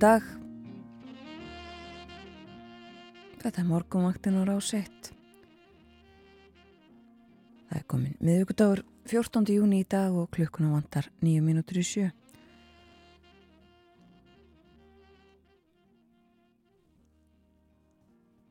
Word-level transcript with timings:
dag. 0.00 0.24
Þetta 3.40 3.60
er 3.60 3.66
morgunvaktin 3.68 4.38
á 4.40 4.48
rás 4.48 4.70
1. 4.72 5.10
Það 7.68 7.76
er 7.76 7.84
komin 7.90 8.16
miðugudagur 8.24 8.82
14. 9.10 9.52
júni 9.52 9.82
í 9.82 9.88
dag 9.88 10.16
og 10.16 10.30
klukkuna 10.32 10.72
vantar 10.72 11.10
9 11.20 11.44
minútur 11.44 11.82
í 11.82 11.84
sjö. 11.84 12.08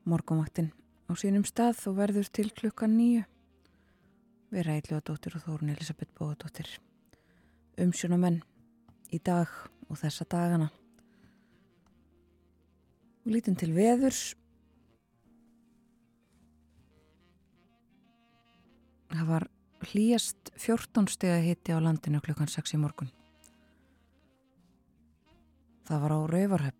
Morgunvaktin 0.06 0.70
á 1.10 1.12
sínum 1.18 1.46
stað 1.48 1.82
og 1.90 1.98
verður 1.98 2.30
til 2.30 2.50
klukkan 2.54 2.94
9. 2.94 3.26
Við 4.54 4.68
ræðlu 4.70 5.00
að 5.00 5.06
dóttir 5.10 5.38
og 5.38 5.48
Þórun 5.48 5.74
Elisabeth 5.74 6.14
Bóðadóttir. 6.14 6.76
Umsjónamenn 7.74 8.44
í 9.10 9.18
dag 9.18 9.50
og 9.88 9.98
þessa 9.98 10.26
dagana. 10.30 10.70
Lítum 13.28 13.52
til 13.60 13.74
veðurs. 13.76 14.32
Það 19.10 19.26
var 19.28 19.44
hlýjast 19.90 20.52
14 20.56 21.08
steg 21.12 21.34
að 21.34 21.48
hitti 21.50 21.74
á 21.76 21.78
landinu 21.84 22.22
klukkan 22.24 22.48
6 22.48 22.72
í 22.76 22.80
morgun. 22.80 23.10
Það 25.84 26.00
var 26.04 26.14
á 26.16 26.20
Rauvarhöfn. 26.32 26.76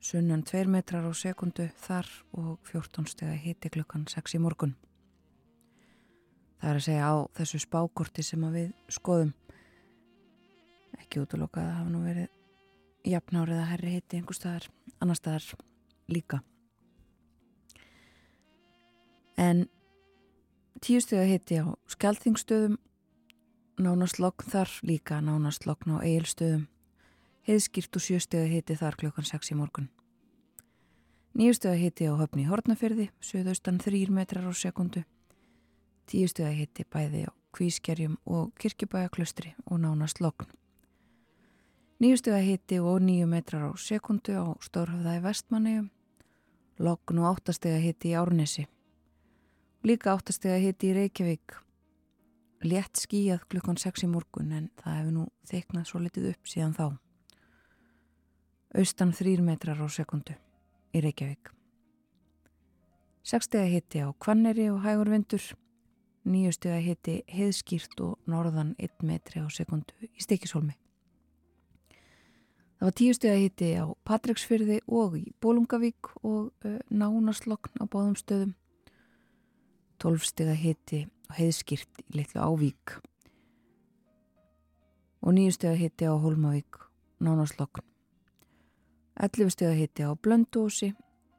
Sunnan 0.00 0.42
2 0.44 0.66
metrar 0.72 1.08
á 1.08 1.12
sekundu 1.16 1.70
þar 1.86 2.08
og 2.36 2.58
14 2.68 3.08
steg 3.08 3.32
að 3.32 3.42
hitti 3.44 3.72
klukkan 3.72 4.04
6 4.08 4.36
í 4.36 4.40
morgun. 4.44 4.74
Það 6.60 6.70
er 6.70 6.80
að 6.80 6.84
segja 6.84 7.08
á 7.08 7.16
þessu 7.38 7.62
spákorti 7.64 8.24
sem 8.26 8.44
við 8.52 8.74
skoðum. 8.92 9.32
Ekki 11.00 11.22
útlokað 11.22 11.64
að 11.64 11.76
hafa 11.78 11.92
nú 11.94 12.02
verið 12.04 12.28
jafnárið 13.08 13.62
að 13.62 13.70
herri 13.70 13.94
hitti 13.96 14.18
einhver 14.18 14.36
staðar 14.36 14.68
annar 15.00 15.18
staðar 15.18 15.46
líka. 16.10 16.40
En 19.40 19.66
tíu 20.84 21.00
steg 21.00 21.22
að 21.22 21.30
hitti 21.32 21.60
á 21.64 21.66
skjaldþingstöðum 21.94 22.76
nánast 23.80 24.20
lokn 24.20 24.50
þar 24.52 24.74
líka 24.84 25.20
nánast 25.24 25.64
lokn 25.66 25.96
á 25.96 26.04
eigilstöðum 26.04 26.66
heiðskýrt 27.48 27.96
og 27.96 28.04
sjösteg 28.04 28.44
að 28.44 28.52
hitti 28.54 28.76
þar 28.76 28.98
klokkan 29.00 29.26
6 29.26 29.54
í 29.54 29.56
morgun. 29.56 29.88
Nýju 31.34 31.56
steg 31.56 31.72
að 31.72 31.82
hitti 31.86 32.10
á 32.10 32.14
höfni 32.20 32.44
Hortnafyrði 32.50 33.08
söðaustan 33.24 33.80
3 33.80 34.10
metrar 34.12 34.44
á 34.44 34.52
sekundu 34.52 35.06
tíu 36.10 36.28
steg 36.28 36.48
að 36.48 36.58
hitti 36.58 36.86
bæði 36.90 37.26
á 37.28 37.32
kvískerjum 37.54 38.16
og 38.26 38.50
kirkjubæjaklustri 38.58 39.54
og 39.66 39.78
nánast 39.82 40.20
lokn 42.00 42.06
Nýjustu 42.06 42.32
að 42.32 42.46
hitti 42.46 42.78
og 42.80 43.02
nýju 43.04 43.26
metrar 43.28 43.66
á 43.68 43.76
sekundu 43.76 44.32
á 44.32 44.56
Stórhafðaði 44.64 45.20
vestmanniðum, 45.20 45.90
lokn 46.80 47.18
og 47.20 47.26
áttastega 47.28 47.76
hitti 47.76 48.08
í 48.08 48.16
Árnesi. 48.16 48.64
Líka 49.84 50.14
áttastega 50.14 50.56
hitti 50.56 50.88
í 50.88 50.94
Reykjavík, 50.96 51.58
létt 52.64 52.96
skíjað 52.96 53.44
klukkan 53.52 53.76
6 53.76 54.06
í 54.06 54.08
morgun 54.08 54.48
en 54.56 54.70
það 54.80 54.96
hefur 54.96 55.12
nú 55.12 55.28
þeiknað 55.44 55.86
svo 55.92 56.00
litið 56.00 56.30
upp 56.32 56.48
síðan 56.48 56.72
þá. 56.80 56.86
Austan 58.80 59.12
3 59.12 59.44
metrar 59.44 59.84
á 59.84 59.88
sekundu 59.92 60.40
í 60.96 61.04
Reykjavík. 61.04 61.52
Sekstega 63.20 63.68
hitti 63.68 64.00
á 64.00 64.08
Kvanneri 64.16 64.70
og 64.72 64.80
Hægur 64.88 65.12
vindur, 65.12 65.52
nýjustega 66.24 66.80
hitti 66.80 67.22
heiðskýrt 67.28 68.00
og 68.00 68.16
norðan 68.24 68.72
1 68.78 69.04
metri 69.04 69.44
á 69.44 69.48
sekundu 69.52 69.92
í 70.00 70.16
Stikisholmi. 70.16 70.79
Það 72.80 72.88
var 72.88 72.94
tíu 72.96 73.12
steg 73.12 73.34
að 73.34 73.42
hitti 73.42 73.66
á 73.76 73.84
Patræksfyrði 74.08 74.76
og 74.88 75.16
í 75.18 75.26
Bólungavík 75.44 76.14
og 76.24 76.46
uh, 76.64 76.78
nánaslokn 76.88 77.76
á 77.76 77.84
báðum 77.84 78.14
stöðum. 78.16 78.54
Tólf 80.00 80.24
steg 80.24 80.48
að 80.48 80.62
hitti 80.62 81.00
á 81.28 81.32
heiðskýrt 81.36 82.00
í 82.00 82.16
litlu 82.16 82.40
Ávík 82.40 82.94
og 85.20 85.36
nýju 85.36 85.58
steg 85.58 85.74
að 85.74 85.82
hitti 85.82 86.08
á 86.08 86.16
Hólmavík, 86.24 86.80
nánaslokn. 87.20 87.84
Ellifu 89.28 89.52
steg 89.52 89.74
að 89.74 89.78
hitti 89.82 90.08
á 90.08 90.16
Blöndósi, 90.16 90.94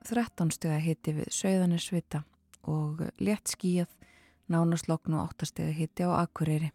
þrettán 0.06 0.54
steg 0.54 0.78
að 0.78 0.88
hitti 0.92 1.18
við 1.24 1.34
Söðanisvita 1.42 2.22
og 2.70 3.02
létt 3.18 3.50
skíjað, 3.50 3.90
nánaslokn 4.46 5.18
og 5.18 5.26
áttasteg 5.26 5.74
að 5.74 5.78
hitti 5.82 6.06
á 6.06 6.22
Akureyri 6.22 6.70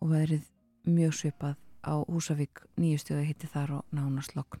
og 0.00 0.16
verið 0.16 0.48
mjög 0.88 1.18
svipað 1.20 1.67
á 1.84 1.94
Húsavík 2.08 2.64
nýjustöðu 2.78 3.26
hitti 3.26 3.50
þar 3.50 3.78
og 3.78 3.94
nánast 3.94 4.34
lokn. 4.36 4.60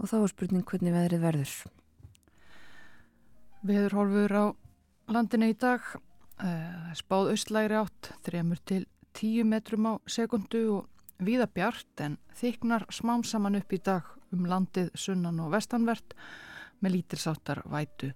Og 0.00 0.10
þá 0.10 0.16
er 0.20 0.32
spurning 0.32 0.66
hvernig 0.68 0.94
veðrið 0.94 1.22
verður. 1.22 1.54
Veðurhólfur 3.64 4.34
á 4.36 4.44
landinu 5.14 5.50
í 5.52 5.56
dag 5.56 5.84
uh, 5.94 6.90
spáð 6.96 7.34
austlæri 7.34 7.78
átt 7.78 8.10
þremur 8.26 8.60
til 8.66 8.82
tíu 9.14 9.44
metrum 9.46 9.86
á 9.88 9.92
sekundu 10.10 10.64
og 10.78 11.22
viða 11.24 11.46
bjart 11.46 12.02
en 12.04 12.18
þyknar 12.36 12.88
smám 12.92 13.22
saman 13.24 13.60
upp 13.60 13.72
í 13.72 13.80
dag 13.84 14.08
um 14.34 14.48
landið 14.50 14.90
sunnan 14.98 15.38
og 15.44 15.52
vestanvert 15.54 16.16
með 16.82 16.98
lítilsáttar 16.98 17.62
vætu 17.70 18.10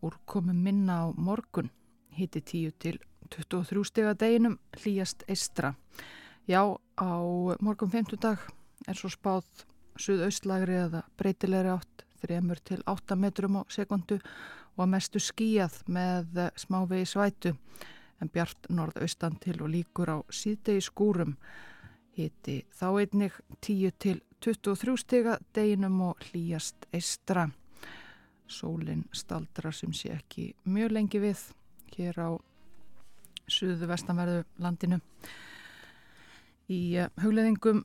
úr 0.00 0.16
komum 0.24 0.56
minna 0.64 1.04
á 1.04 1.06
morgun 1.12 1.68
hitti 2.16 2.40
10 2.40 2.72
til 2.80 2.98
23 3.30 3.84
steg 3.86 4.08
að 4.10 4.20
deginum 4.24 4.56
hlýjast 4.80 5.22
eistra. 5.30 5.74
Já, 6.50 6.66
á 6.98 7.10
morgun 7.62 7.90
50 7.90 8.18
dag 8.18 8.38
er 8.90 8.96
svo 8.98 9.06
spáð 9.06 9.46
suðaustlagri 10.02 10.80
eða 10.82 11.04
breytilegri 11.14 11.70
átt 11.70 12.00
3 12.24 12.38
til 12.66 12.80
8 12.90 13.14
metrum 13.14 13.60
á 13.60 13.62
sekundu 13.70 14.16
og 14.74 14.80
að 14.82 14.88
mestu 14.90 15.20
skíjað 15.22 15.76
með 15.86 16.40
smávegi 16.58 17.06
svætu 17.06 17.52
en 18.18 18.30
bjart 18.34 18.66
norðaustan 18.66 19.36
til 19.38 19.60
og 19.62 19.70
líkur 19.70 20.10
á 20.10 20.18
síðdegi 20.26 20.82
skúrum 20.88 21.36
hiti 22.18 22.56
þá 22.74 22.88
einnig 22.98 23.36
10 23.60 23.94
til 24.02 24.18
23 24.42 24.96
stiga 25.04 25.36
deginum 25.54 26.00
og 26.08 26.24
hlýjast 26.32 26.88
eistra. 26.90 27.44
Sólinn 28.50 29.04
staldra 29.12 29.70
sem 29.70 29.94
sé 29.94 30.16
ekki 30.16 30.48
mjög 30.66 30.96
lengi 30.98 31.22
við 31.22 31.44
hér 31.94 32.18
á 32.18 32.30
suðu 33.46 33.86
vestanverðu 33.86 34.42
landinu. 34.58 34.98
Í 36.70 36.80
eh, 37.02 37.10
hugleðingum 37.22 37.82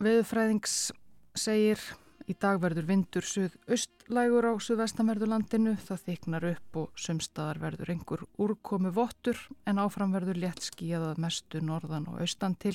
veðufræðings 0.00 0.88
segir 1.36 1.80
í 2.24 2.34
dag 2.40 2.56
verður 2.62 2.86
vindur 2.88 3.26
suð-austlægur 3.28 4.46
á 4.48 4.52
suðvestanverðurlandinu, 4.64 5.74
það 5.84 6.04
þyknar 6.06 6.46
upp 6.54 6.78
og 6.80 7.02
sömstaðar 7.04 7.60
verður 7.60 7.92
einhver 7.92 8.24
úrkomi 8.40 8.92
vottur 8.96 9.36
en 9.68 9.82
áfram 9.82 10.14
verður 10.16 10.40
létt 10.40 10.64
skíðað 10.64 11.20
mestu 11.20 11.60
norðan 11.60 12.08
og 12.08 12.22
austan 12.24 12.56
til 12.56 12.74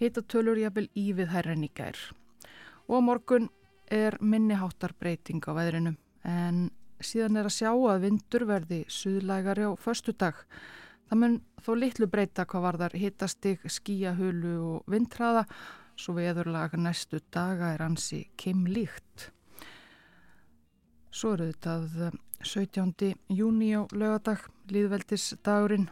hitatölur 0.00 0.60
jafnvel 0.60 0.90
í 1.00 1.06
við 1.16 1.32
hærren 1.32 1.64
í 1.64 1.72
gær. 1.72 1.96
Og 2.84 3.00
morgun 3.06 3.48
er 3.88 4.18
minniháttar 4.20 4.92
breyting 5.00 5.40
á 5.48 5.52
veðrinu 5.56 5.94
en 6.28 6.66
síðan 7.00 7.40
er 7.40 7.48
að 7.48 7.56
sjá 7.56 7.70
að 7.72 8.04
vindur 8.04 8.44
verði 8.48 8.84
suðlægari 8.92 9.64
á 9.64 9.72
förstu 9.80 10.12
dag 10.12 10.36
Það 11.08 11.20
mun 11.20 11.38
þó 11.64 11.72
litlu 11.78 12.08
breyta 12.10 12.46
hvað 12.48 12.64
var 12.64 12.78
þar 12.80 12.98
hittastig, 12.98 13.64
skíahölu 13.68 14.54
og 14.64 14.90
vindhraða 14.90 15.44
svo 15.96 16.16
veðurlaga 16.16 16.78
næstu 16.80 17.20
daga 17.32 17.74
er 17.74 17.84
ansi 17.84 18.24
keimlíkt. 18.40 19.30
Svo 21.14 21.34
eru 21.36 21.52
þetta 21.52 22.10
17. 22.44 23.14
júni 23.30 23.70
á 23.78 23.86
lögadag, 23.94 24.48
líðveldisdagurinn 24.72 25.86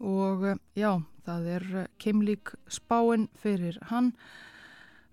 og 0.00 0.44
eh, 0.46 0.60
já, 0.76 0.92
það 1.26 1.48
er 1.56 1.66
eh, 1.82 1.88
keimlík 1.98 2.54
spáin 2.70 3.26
fyrir 3.40 3.78
hann. 3.90 4.12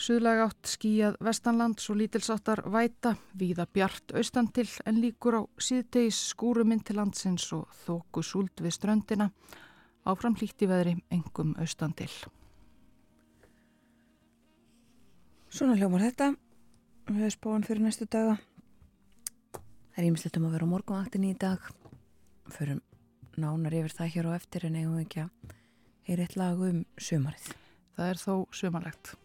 Suðlega 0.04 0.50
átt 0.50 0.68
skíjað 0.68 1.14
vestanland 1.24 1.80
svo 1.80 1.94
lítilsáttar 1.96 2.66
væta, 2.74 3.14
víða 3.40 3.64
bjart 3.72 4.12
austan 4.20 4.50
til 4.52 4.66
en 4.90 4.98
líkur 5.00 5.38
á 5.40 5.42
síðdeis 5.56 6.18
skúruminn 6.34 6.82
til 6.84 6.98
landsins 7.00 7.46
og 7.56 7.70
þóku 7.86 8.24
súld 8.26 8.64
við 8.66 8.76
ströndina. 8.76 9.30
Áfram 10.04 10.36
hlíti 10.36 10.68
veðri 10.68 10.98
engum 11.08 11.56
austan 11.56 11.96
til. 11.96 12.10
Svona 15.48 15.80
hljómar 15.80 16.04
þetta. 16.10 16.34
Við 17.08 17.24
hefum 17.24 17.36
spáin 17.38 17.66
fyrir 17.70 17.88
næstu 17.88 18.10
daga. 18.12 18.36
Það 19.56 20.04
er 20.04 20.12
ímislegt 20.12 20.40
um 20.42 20.50
að 20.50 20.56
vera 20.58 20.68
á 20.68 20.74
morgunvaktinni 20.76 21.32
í 21.32 21.40
dag. 21.40 21.74
Förum 22.52 22.84
nánar 23.40 23.80
yfir 23.80 24.00
það 24.02 24.16
hér 24.18 24.34
á 24.34 24.36
eftir 24.36 24.68
en 24.68 24.80
eigum 24.84 25.00
ekki 25.00 25.24
að 25.30 25.58
heyra 26.10 26.28
eitt 26.28 26.40
lag 26.42 26.60
um 26.60 26.88
sömarið. 27.00 27.54
Það 27.96 28.10
er 28.10 28.26
þó 28.28 28.34
sömarlegt. 28.52 29.20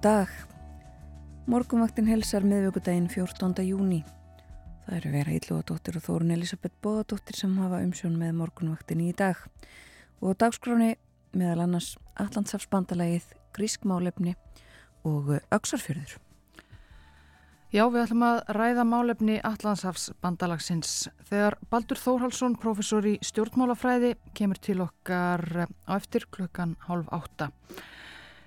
Góðan 0.00 0.24
dag. 0.24 0.28
Morgumvaktin 1.50 2.06
helsar 2.08 2.44
miðvöggudaginn 2.48 3.10
14. 3.12 3.60
júni. 3.68 3.98
Það 4.86 4.94
eru 4.96 5.10
vera 5.12 5.34
Íllúadóttir 5.36 5.98
og 5.98 6.04
Þórun 6.06 6.32
Elisabeth 6.32 6.78
Bóðadóttir 6.80 7.36
sem 7.36 7.52
hafa 7.60 7.82
umsjón 7.84 8.14
með 8.16 8.32
morgunvaktin 8.38 9.02
í 9.04 9.10
dag. 9.12 9.36
Og 10.24 10.38
dagskráni 10.40 10.94
meðal 11.36 11.66
annars 11.66 11.90
Allandsafsbandalagið, 12.16 13.28
Grískmálefni 13.52 14.36
og 15.04 15.34
Öksarfjörður. 15.52 16.16
Já, 17.68 17.84
við 17.84 18.00
ætlum 18.06 18.28
að 18.30 18.42
ræða 18.56 18.88
málefni 18.88 19.40
Allandsafsbandalagsins. 19.44 21.10
Þegar 21.28 21.60
Baldur 21.68 22.00
Þórhalsson, 22.00 22.56
professor 22.56 23.04
í 23.04 23.18
stjórnmálafræði, 23.20 24.16
kemur 24.32 24.64
til 24.64 24.80
okkar 24.80 25.66
á 25.68 25.92
eftir 26.00 26.24
klukkan 26.32 26.78
hálf 26.88 27.12
átta. 27.12 27.52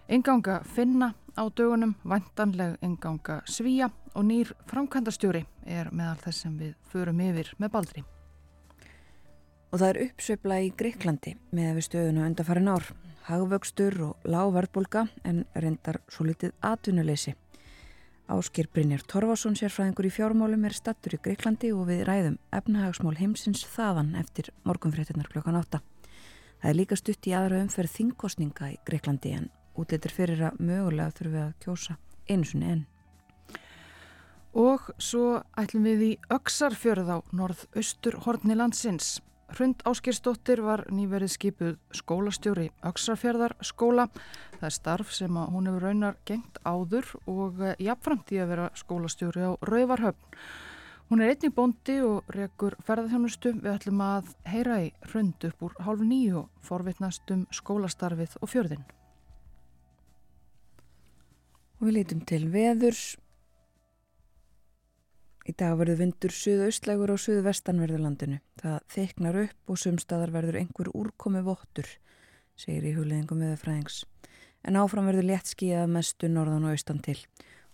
Enganga 0.10 0.63
finna 0.65 1.13
á 1.33 1.43
dögunum, 1.49 1.95
vantanleg 2.03 2.77
enganga 2.81 3.41
svíja 3.49 3.89
og 4.13 4.25
nýr 4.27 4.53
framkvæmdastjóri 4.69 5.45
er 5.65 5.89
meðal 5.91 6.19
þess 6.21 6.43
sem 6.45 6.57
við 6.57 6.73
förum 6.91 7.21
yfir 7.25 7.53
með 7.57 7.71
Baldri. 7.73 8.03
Og 9.73 9.79
það 9.81 9.89
er 9.89 10.01
uppsveifla 10.07 10.59
í 10.61 10.73
Greiklandi 10.77 11.33
með 11.51 11.79
við 11.79 11.87
stöðuna 11.87 12.27
undarfarin 12.29 12.69
ár. 12.69 12.91
Hagvöxtur 13.23 13.95
og 14.03 14.27
lágverðbólka 14.27 15.07
en 15.23 15.45
reyndar 15.55 16.01
svo 16.11 16.27
litið 16.27 16.51
atvinnuleysi. 16.61 17.33
Áskir 18.29 18.67
Brynjar 18.71 19.01
Torfason 19.07 19.55
sérfræðingur 19.57 20.07
í 20.07 20.11
fjármálum 20.13 20.67
er 20.67 20.75
stattur 20.75 21.17
í 21.17 21.21
Greiklandi 21.23 21.73
og 21.75 21.87
við 21.89 22.05
ræðum 22.07 22.37
efnahagsmál 22.55 23.15
heimsins 23.17 23.65
þaðan 23.73 24.13
eftir 24.19 24.51
morgunfréttinnar 24.67 25.31
klokkan 25.31 25.57
8. 25.59 25.81
Það 26.61 26.69
er 26.69 26.79
líka 26.79 26.99
stutt 26.99 27.27
í 27.27 27.35
aðra 27.35 27.63
umferð 27.63 27.97
þingkostninga 27.97 28.69
í 28.75 28.79
Greiklandi 28.87 29.33
en 29.39 29.49
útlitur 29.80 30.13
fyrir 30.13 30.48
að 30.50 30.60
mögulega 30.60 31.15
þurfum 31.18 31.38
við 31.38 31.44
að 31.44 31.53
kjósa 31.65 31.98
einu 32.30 32.48
sinni 32.48 32.72
enn. 32.72 32.84
Og 34.53 34.89
svo 35.01 35.42
ætlum 35.58 35.88
við 35.88 36.01
í 36.06 36.12
Öksarfjörð 36.34 37.10
á 37.10 37.18
norð-austur 37.34 38.20
horni 38.25 38.58
landsins. 38.58 39.15
Hrund 39.53 39.82
Áskirsdóttir 39.86 40.62
var 40.65 40.86
nýverið 40.94 41.34
skipuð 41.34 41.74
skólastjóri 41.94 42.70
Öksarfjörðar 42.86 43.58
skóla. 43.65 44.08
Það 44.60 44.70
er 44.70 44.75
starf 44.77 45.13
sem 45.13 45.38
hún 45.38 45.70
hefur 45.70 45.88
raunar 45.89 46.18
gengt 46.25 46.58
áður 46.65 47.10
og 47.30 47.62
eh, 47.62 47.75
jafnframt 47.82 48.34
í 48.34 48.42
að 48.42 48.53
vera 48.53 48.70
skólastjóri 48.77 49.46
á 49.46 49.51
Rauvarhöfn. 49.70 50.42
Hún 51.10 51.22
er 51.22 51.34
einnig 51.34 51.53
bóndi 51.53 52.00
og 52.01 52.30
rekur 52.34 52.77
ferðarþjónustu. 52.88 53.58
Við 53.60 53.74
ætlum 53.75 54.01
að 54.06 54.34
heyra 54.50 54.80
í 54.86 54.89
hrund 55.12 55.46
upp 55.50 55.65
úr 55.68 55.77
hálf 55.86 56.01
nýju 56.01 56.44
og 56.46 56.65
forvitnast 56.65 57.34
um 57.36 57.46
skólastarfið 57.53 58.38
og 58.42 58.53
fjörðin. 58.53 58.86
Og 61.83 61.89
við 61.89 61.97
lítum 61.97 62.19
til 62.23 62.45
veðurs. 62.47 63.17
Í 65.43 65.51
dag 65.59 65.73
verður 65.75 65.97
vindur 65.99 66.31
suðaustlægur 66.31 67.11
á 67.11 67.19
suðvestanverðurlandinu. 67.19 68.37
Það 68.61 68.77
þeiknar 68.93 69.39
upp 69.41 69.73
og 69.73 69.81
sumstaðar 69.81 70.31
verður 70.31 70.61
einhver 70.61 70.89
úrkomi 70.95 71.41
vottur, 71.43 71.89
segir 72.55 72.87
í 72.87 72.93
hugleðingum 72.95 73.43
viðafræðings. 73.43 73.97
En 74.63 74.79
áfram 74.79 75.11
verður 75.11 75.27
létt 75.33 75.51
skíðað 75.51 75.91
mestu 75.97 76.31
norðan 76.31 76.69
og 76.69 76.77
austan 76.77 77.03
til 77.03 77.17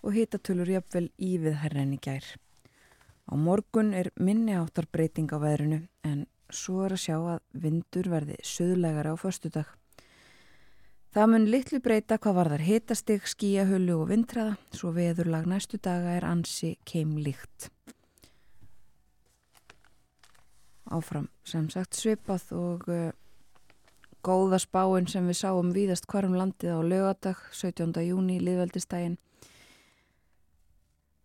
og 0.01 0.17
hitatölur 0.17 0.73
jafnvel 0.73 1.05
í 1.21 1.35
við 1.45 1.61
herren 1.61 1.93
í 1.93 2.01
gær. 2.01 2.25
Á 3.29 3.37
morgun 3.37 3.93
er 3.93 4.09
minni 4.17 4.57
áttar 4.57 4.89
breyting 4.89 5.29
á 5.29 5.37
veðrinu 5.37 5.83
en 6.01 6.25
svo 6.49 6.81
er 6.87 6.97
að 6.97 7.05
sjá 7.05 7.17
að 7.19 7.43
vindur 7.53 8.09
verði 8.09 8.41
suðlegara 8.41 9.13
á 9.13 9.21
förstudag. 9.21 9.69
Það 11.09 11.29
mun 11.31 11.45
litlu 11.49 11.79
breyta 11.81 12.19
hvað 12.21 12.35
var 12.37 12.47
þar 12.51 12.61
hitastig, 12.67 13.23
skíahullu 13.25 13.95
og 13.97 14.11
vindræða, 14.11 14.51
svo 14.77 14.91
veðurlag 14.93 15.47
næstu 15.49 15.79
daga 15.81 16.11
er 16.19 16.27
ansi 16.27 16.75
keimlíkt. 16.85 17.71
Áfram 20.93 21.25
sem 21.45 21.65
sagt 21.73 21.97
svipað 21.97 22.45
og 22.53 22.85
uh, 22.93 23.09
góða 24.21 24.61
spáin 24.61 25.09
sem 25.09 25.25
við 25.25 25.39
sáum 25.41 25.73
víðast 25.73 26.05
hverjum 26.09 26.37
landið 26.37 26.77
á 26.77 26.81
lögadag, 26.85 27.41
17. 27.57 27.89
júni, 28.05 28.37
liðveldistægin. 28.45 29.17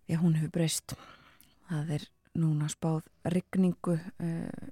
Já, 0.08 0.16
hún 0.16 0.40
hefur 0.40 0.56
breyst. 0.56 0.96
Það 1.68 1.96
er 1.98 2.10
núna 2.40 2.72
spáð 2.72 3.04
regningu, 3.36 4.00
uh, 4.00 4.68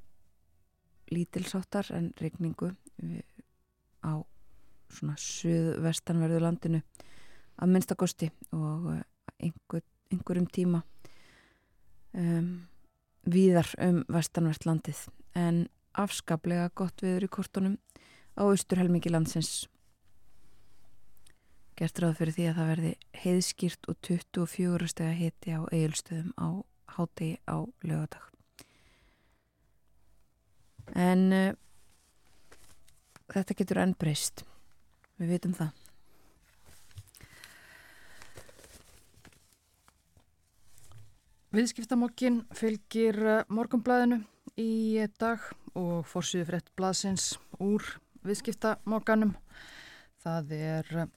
lítilsáttar 1.12 1.92
en 2.00 2.14
regningu 2.16 2.73
uh, 2.73 3.25
á 4.09 4.25
svona 4.93 5.17
suðvestanverðu 5.21 6.41
landinu 6.43 6.83
að 7.63 7.73
minnstakosti 7.73 8.29
og 8.57 8.89
eh, 8.95 9.03
einhver, 9.49 9.85
einhverjum 10.13 10.49
tíma 10.53 10.83
um, 12.19 12.49
víðar 13.29 13.69
um 13.83 14.03
vestanvert 14.13 14.67
landið. 14.69 15.05
En 15.39 15.67
afskaplega 15.99 16.71
gott 16.77 17.05
viður 17.05 17.29
í 17.29 17.33
kortunum 17.33 17.79
á 18.37 18.43
austurhelmingi 18.45 19.13
landsins. 19.13 19.69
Gert 21.77 22.03
ráð 22.03 22.19
fyrir 22.21 22.37
því 22.37 22.51
að 22.51 22.59
það 22.61 22.71
verði 22.75 22.93
heiðskýrt 23.23 23.89
og 23.89 24.03
24 24.05 24.93
steg 24.93 25.09
að 25.09 25.19
hiti 25.23 25.57
á 25.57 25.61
eigilstöðum 25.73 26.37
á 26.37 26.49
hátegi 26.99 27.39
á 27.49 27.65
lögadag 27.87 28.33
en 30.99 31.33
uh, 31.33 31.53
þetta 33.33 33.57
getur 33.57 33.83
enn 33.83 33.95
breyst 33.99 34.45
Við 35.23 35.37
vitum 35.37 35.52
það. 35.55 35.71
Viðskiptamokkin 41.52 42.41
fylgir 42.57 43.19
eh, 43.23 43.43
morgumblæðinu 43.52 44.23
í 44.59 45.05
dag 45.21 45.45
og 45.79 46.07
fórsýðu 46.09 46.49
frétt 46.49 46.73
blaðsins 46.81 47.37
úr 47.62 47.85
viðskiptamokkanum. 48.26 49.37
Það 50.25 50.55
er 50.59 50.93
eh, 51.05 51.11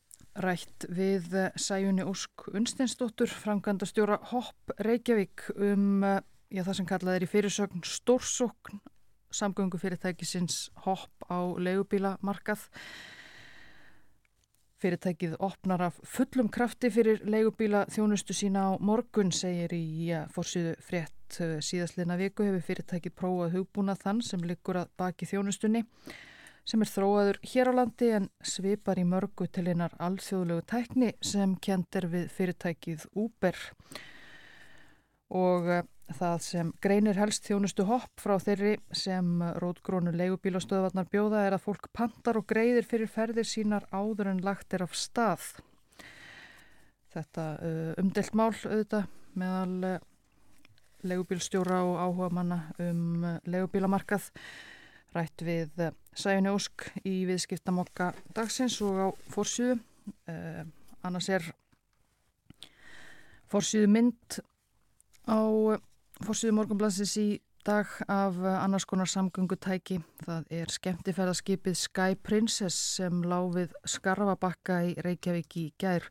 rætt 0.46 0.86
við 0.92 1.34
eh, 1.40 1.56
Sæjunni 1.58 2.06
Ósk 2.06 2.50
Unsteinsdóttur, 2.52 3.32
framkvæmda 3.32 3.90
stjóra 3.90 4.20
Hopp 4.36 4.76
Reykjavík 4.86 5.48
um 5.56 6.04
já, 6.06 6.62
það 6.62 6.76
sem 6.78 6.92
kallað 6.94 7.18
er 7.18 7.26
í 7.26 7.32
fyrirsögn 7.32 7.88
stórsókn 7.88 8.84
samgöngu 9.36 9.80
fyrirtækisins 9.82 10.70
Hopp 10.86 11.26
á 11.32 11.40
leigubílamarkað. 11.58 12.70
Fyrirtækið 14.86 15.32
opnar 15.42 15.82
af 15.88 15.96
fullum 16.06 16.46
krafti 16.54 16.92
fyrir 16.94 17.24
leigubíla 17.26 17.88
þjónustu 17.90 18.36
sína 18.38 18.68
á 18.70 18.72
morgun, 18.78 19.32
segir 19.34 19.72
í 19.74 20.12
ja, 20.12 20.20
fórsýðu 20.30 20.76
frétt 20.86 21.40
eh, 21.42 21.56
síðastleina 21.58 22.14
viku 22.20 22.46
hefur 22.46 22.62
fyrirtækið 22.68 23.16
prófað 23.18 23.56
hugbúna 23.56 23.96
þann 23.98 24.22
sem 24.22 24.44
liggur 24.46 24.78
að 24.84 24.92
baki 25.02 25.26
þjónustunni 25.32 25.82
sem 26.70 26.86
er 26.86 26.92
þróaður 26.92 27.40
hér 27.50 27.72
á 27.74 27.78
landi 27.80 28.12
en 28.20 28.30
svipar 28.46 29.02
í 29.02 29.08
mörgu 29.10 29.50
til 29.50 29.66
einar 29.72 29.98
alþjóðlegu 29.98 30.68
tækni 30.70 31.10
sem 31.32 31.58
kent 31.58 31.98
er 31.98 32.06
við 32.14 32.30
fyrirtækið 32.38 33.10
Uber. 33.26 33.58
Og 35.34 35.72
eh, 35.80 35.86
Það 36.06 36.36
sem 36.46 36.68
greinir 36.86 37.18
helst 37.18 37.48
þjónustu 37.50 37.84
hopp 37.90 38.22
frá 38.22 38.36
þeirri 38.38 38.76
sem 38.94 39.40
rótgrónu 39.58 40.12
leigubílastöðvarnar 40.14 41.08
bjóða 41.10 41.46
er 41.48 41.56
að 41.58 41.64
fólk 41.64 41.90
pantar 41.98 42.38
og 42.38 42.46
greiðir 42.46 42.86
fyrir 42.86 43.10
ferðir 43.10 43.48
sínar 43.50 43.88
áður 43.90 44.30
en 44.36 44.44
lagt 44.46 44.76
er 44.78 44.86
af 44.86 44.94
stað. 44.94 45.48
Þetta 47.16 47.46
uh, 47.58 47.94
umdelt 47.98 48.38
mál 48.38 48.52
auðvitað 48.52 49.08
meðal 49.34 49.90
uh, 49.96 50.06
leigubílstjóra 51.10 51.82
og 51.88 51.98
áhuga 52.04 52.30
manna 52.38 52.60
um 52.86 53.26
uh, 53.26 53.40
leigubílamarkað 53.50 54.30
rætt 55.16 55.42
við 55.48 55.74
uh, 55.88 55.92
Sæjunni 56.14 56.54
Ósk 56.54 56.86
í 57.02 57.16
viðskiptamokka 57.32 58.12
dagsins 58.38 58.78
og 58.86 59.02
á 59.02 59.08
fórsýðu. 59.34 59.80
Uh, 60.30 60.62
annars 61.02 61.32
er 61.34 61.50
fórsýðu 63.50 63.90
mynd 63.90 64.40
á 65.26 65.42
Fórsýðu 66.24 66.54
morgunblansins 66.56 67.18
í 67.20 67.30
dag 67.68 67.90
af 68.08 68.38
eh, 68.40 68.54
annars 68.64 68.86
konar 68.88 69.10
samgöngutæki. 69.12 69.98
Það 70.24 70.46
er 70.54 70.72
skemmtifæðaskipið 70.72 71.76
Sky 71.76 72.16
Princess 72.24 72.78
sem 72.96 73.20
láfið 73.26 73.74
skarfabakka 73.90 74.78
í 74.88 74.94
Reykjavík 75.04 75.58
í 75.60 75.66
gær. 75.82 76.08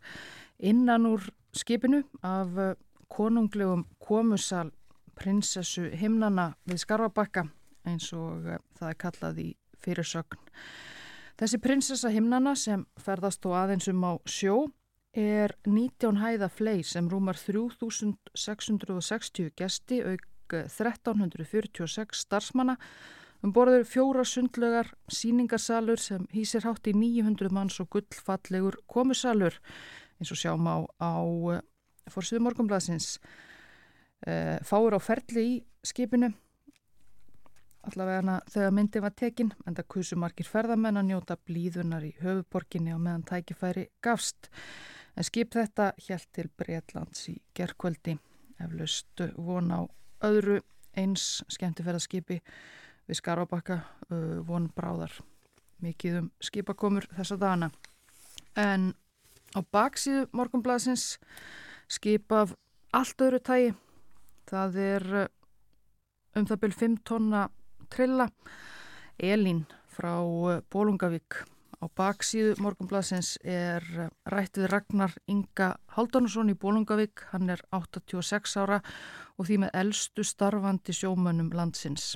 Innan 0.61 1.09
úr 1.09 1.25
skipinu 1.57 2.03
af 2.21 2.53
eh, 2.61 2.75
konunglegum 3.09 3.87
komusal 4.03 4.75
prinsessu 5.17 5.87
himnana 5.97 6.51
við 6.69 6.83
skarfabakka 6.85 7.47
eins 7.89 8.13
og 8.13 8.45
eh, 8.45 8.61
það 8.77 8.91
er 8.91 9.01
kallað 9.07 9.41
í 9.41 9.49
fyrirsögn. 9.81 10.53
Þessi 11.41 11.65
prinsessa 11.65 12.13
himnana 12.13 12.53
sem 12.61 12.85
ferðast 13.01 13.47
og 13.49 13.57
aðeins 13.57 13.89
um 13.89 14.05
á 14.05 14.13
sjó 14.29 14.67
er 15.15 15.55
19 15.65 16.19
hæða 16.19 16.49
flei 16.51 16.83
sem 16.83 17.09
rúmar 17.09 17.39
3660 17.39 19.51
gesti 19.57 20.03
auk 20.03 20.27
1346 20.53 22.27
starfsmanna. 22.27 22.77
Um 23.45 23.53
borður 23.53 23.83
fjóra 23.85 24.23
sundlegar 24.25 24.89
síningarsalur 25.13 26.01
sem 26.01 26.23
hýsir 26.33 26.65
hátt 26.65 26.89
í 26.89 26.95
900 26.97 27.53
manns 27.53 27.77
og 27.83 27.91
gullfallegur 27.93 28.79
komusalur 28.89 29.59
eins 30.19 30.33
og 30.33 30.41
sjáum 30.41 30.65
á, 30.65 30.81
á 30.97 31.13
eh, 31.53 31.61
fórsviðu 32.09 32.41
morgunblæsins 32.47 33.19
e, 34.25 34.31
eh, 34.31 34.59
fáur 34.65 34.97
á 34.97 35.01
ferli 35.03 35.45
í 35.45 35.61
skipinu. 35.85 36.33
Allavega 37.85 38.41
þegar 38.49 38.73
myndi 38.73 39.05
var 39.05 39.13
tekin 39.13 39.53
en 39.67 39.77
það 39.77 39.91
kusumarkir 39.93 40.49
ferðamenn 40.49 40.97
að 40.97 41.11
njóta 41.11 41.37
blíðunar 41.37 42.07
í 42.07 42.15
höfuborginni 42.23 42.97
og 42.97 43.05
meðan 43.05 43.29
tækifæri 43.29 43.91
gafst 44.01 44.49
En 45.15 45.27
skip 45.27 45.55
þetta 45.55 45.93
hjælt 46.03 46.31
til 46.35 46.49
Breitlands 46.59 47.29
í 47.31 47.37
gerkvöldi 47.55 48.17
eflaust 48.63 49.23
von 49.37 49.71
á 49.71 49.81
öðru 50.27 50.59
eins 50.99 51.45
skemmtifæraskipi 51.51 52.41
við 53.07 53.19
Skarabakka 53.21 53.79
von 54.49 54.71
bráðar 54.75 55.15
mikið 55.85 56.21
um 56.23 56.29
skipakomur 56.43 57.07
þessa 57.15 57.39
dana. 57.39 57.71
En 58.57 58.93
á 59.55 59.61
baksíðu 59.63 60.27
morgunblæsins 60.35 61.19
skip 61.91 62.33
af 62.33 62.55
allt 62.95 63.27
öðru 63.27 63.43
tægi. 63.43 63.73
Það 64.51 64.79
er 64.83 65.09
um 66.35 66.47
það 66.47 66.63
byrj 66.65 66.79
5 66.83 67.01
tonna 67.07 67.49
trilla 67.91 68.29
Elín 69.19 69.65
frá 69.95 70.19
Bólungavík 70.75 71.45
á 71.85 71.87
baksíðu 71.93 72.55
morgunbladsins 72.65 73.35
er 73.45 73.85
rætt 74.33 74.57
við 74.57 74.71
Ragnar 74.73 75.13
Inga 75.29 75.75
Haldunarsson 75.93 76.53
í 76.53 76.57
Bólungavík. 76.57 77.27
Hann 77.33 77.53
er 77.53 77.61
86 77.77 78.57
ára 78.57 78.79
og 79.37 79.49
því 79.49 79.59
með 79.65 79.75
eldstu 79.83 80.25
starfandi 80.25 80.97
sjómönnum 80.97 81.53
landsins. 81.53 82.15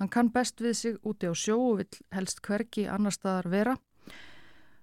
Hann 0.00 0.12
kann 0.12 0.32
best 0.32 0.60
við 0.64 0.74
sig 0.76 0.96
úti 1.04 1.28
á 1.28 1.34
sjó 1.36 1.58
og 1.72 1.82
vil 1.82 2.00
helst 2.16 2.40
hverki 2.44 2.86
annar 2.88 3.12
staðar 3.12 3.50
vera. 3.52 3.76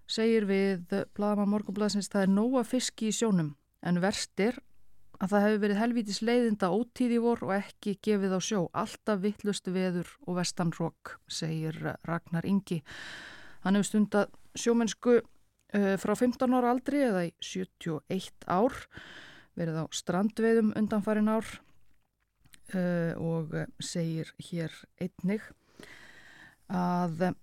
Segir 0.05 0.45
við 0.45 0.93
Blaðma 1.17 1.47
morgunbladsins 1.49 2.11
það 2.13 2.27
er 2.27 2.33
nóga 2.37 2.63
fiski 2.67 3.09
í 3.09 3.17
sjónum 3.17 3.53
en 3.81 4.01
verstir 4.03 4.59
að 5.23 5.29
það 5.31 5.45
hefur 5.45 5.61
verið 5.63 5.79
helvítis 5.79 6.21
leiðinda 6.21 6.69
ótíð 6.73 7.13
í 7.15 7.21
vor 7.23 7.45
og 7.47 7.53
ekki 7.55 7.97
gefið 8.03 8.35
á 8.37 8.39
sjó. 8.43 8.65
Alltaf 8.73 9.21
vittlust 9.23 9.69
veður 9.71 10.09
og 10.27 10.37
vestan 10.41 10.73
rók, 10.75 11.17
segir 11.29 11.77
Ragnar 12.05 12.45
Ingi. 12.45 12.83
Hann 13.63 13.77
hefur 13.79 13.89
stundat 13.89 14.33
sjómennsku 14.59 15.19
uh, 15.19 15.95
frá 16.01 16.13
15 16.15 16.57
ára 16.57 16.73
aldri 16.73 17.03
eða 17.05 17.25
í 17.29 17.33
71 17.43 18.47
ár, 18.51 18.75
verið 19.57 19.79
á 19.81 19.85
strandveiðum 19.93 20.73
undanfarin 20.79 21.31
ár 21.31 21.47
uh, 22.73 23.13
og 23.17 23.55
segir 23.83 24.33
hér 24.49 24.73
einnig 25.01 25.45
að 26.73 27.33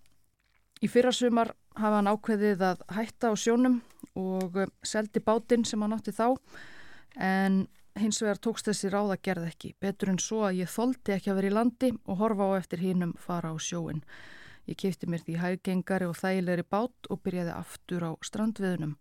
í 0.81 0.89
fyrrasumar 0.89 1.53
hafa 1.77 2.01
hann 2.01 2.11
ákveðið 2.11 2.63
að 2.67 2.85
hætta 2.97 3.31
á 3.31 3.35
sjónum 3.39 3.81
og 4.19 4.57
seldi 4.83 5.23
bátinn 5.23 5.67
sem 5.69 5.83
hann 5.85 5.95
átti 5.95 6.15
þá 6.17 6.35
en 7.21 7.63
hins 7.99 8.21
vegar 8.23 8.41
tókst 8.43 8.69
þessi 8.71 8.91
ráða 8.93 9.19
gerð 9.23 9.49
ekki, 9.51 9.75
betur 9.83 10.13
en 10.13 10.21
svo 10.23 10.45
að 10.49 10.63
ég 10.63 10.73
þóldi 10.73 11.17
ekki 11.17 11.33
að 11.33 11.41
vera 11.41 11.51
í 11.51 11.55
landi 11.57 11.91
og 12.07 12.21
horfa 12.23 12.49
á 12.49 12.53
eftir 12.61 12.83
hinnum 12.85 13.15
fara 13.21 13.53
á 13.53 13.57
sjóin. 13.61 14.03
Ég 14.71 14.79
kefti 14.79 15.09
mér 15.11 15.25
því 15.27 15.37
hæggengari 15.41 16.07
og 16.07 16.19
þægilegri 16.21 16.65
bát 16.71 17.09
og 17.11 17.23
byrjaði 17.25 17.55
aftur 17.57 18.05
á 18.07 18.11
strandviðunum 18.23 18.93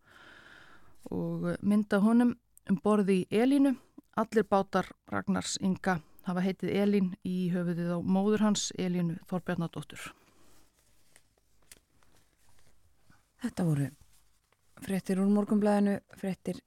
og 1.14 1.46
mynda 1.62 2.00
honum 2.02 2.32
um 2.70 2.80
borði 2.82 3.20
í 3.22 3.42
Elínu. 3.44 3.76
Allir 4.18 4.48
bátar 4.50 4.90
Ragnars 5.14 5.60
Inga 5.62 6.00
hafa 6.26 6.42
heitið 6.42 6.74
Elín 6.74 7.12
í 7.22 7.52
höfuðið 7.54 7.94
á 7.94 8.00
móður 8.02 8.48
hans 8.48 8.72
Elínu 8.82 9.20
Þorbjarnadóttur. 9.30 10.10
Þetta 13.40 13.68
voru 13.70 13.92
frettir 14.84 15.22
úr 15.22 15.30
morgunblæðinu, 15.32 16.00
frettir 16.18 16.60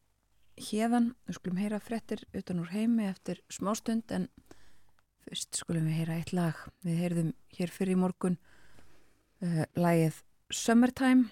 hérðan, 0.71 1.13
við 1.27 1.41
skulum 1.41 1.61
heyra 1.61 1.83
frettir 1.83 2.23
utan 2.39 2.63
úr 2.63 2.71
heimi 2.73 3.11
eftir 3.11 3.43
smástund 3.53 4.15
en 4.15 4.31
fyrst 5.27 5.59
skulum 5.59 5.91
við 5.91 6.01
heyra 6.01 6.19
eitt 6.21 6.33
lag 6.37 6.59
við 6.87 7.03
heyrðum 7.03 7.35
hér 7.59 7.73
fyrir 7.73 7.97
í 7.97 8.01
morgun 8.01 8.39
uh, 9.43 9.63
lagið 9.79 10.23
Summertime. 10.53 11.31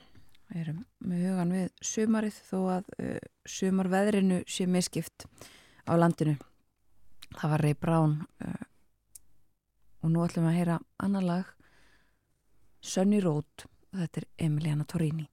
Við 0.51 0.63
erum 0.65 0.85
með 1.07 1.25
hugan 1.29 1.55
við 1.55 1.67
sumarið 1.87 2.39
þó 2.51 2.59
að 2.77 2.93
uh, 2.99 3.19
sumarveðrinu 3.47 4.43
sé 4.51 4.67
miskipt 4.67 5.27
á 5.87 5.93
landinu. 5.95 6.37
Það 7.39 7.55
var 7.55 7.65
Ray 7.67 7.77
Brown 7.79 8.17
uh, 8.45 8.63
og 10.03 10.15
nú 10.15 10.25
ætlum 10.25 10.49
við 10.49 10.53
að 10.55 10.59
heyra 10.61 10.81
annar 10.99 11.27
lag 11.27 11.53
Sunny 12.81 13.21
Road. 13.23 13.69
Og 13.91 13.99
þetta 14.05 14.21
er 14.23 14.27
Emiliana 14.47 14.85
Torrini 14.87 15.27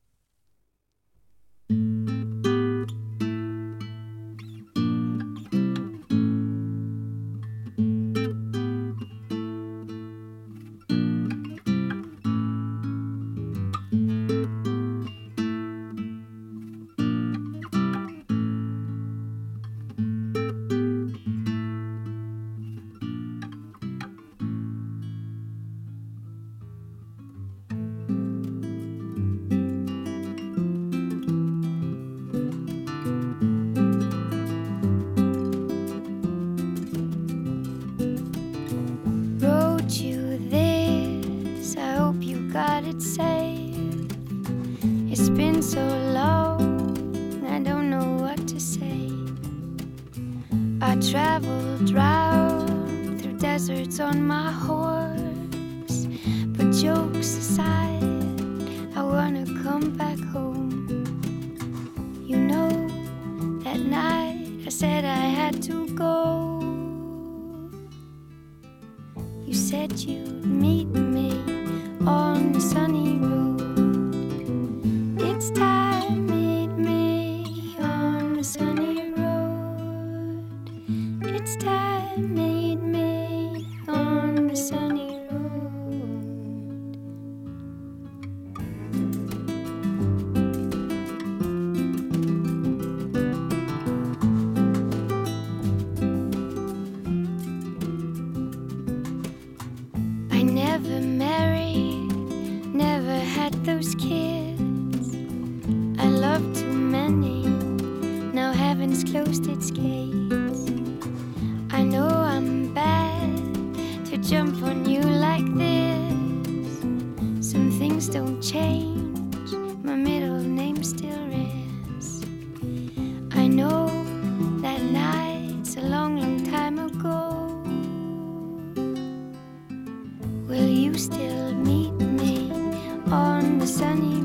Sunny 133.67 134.21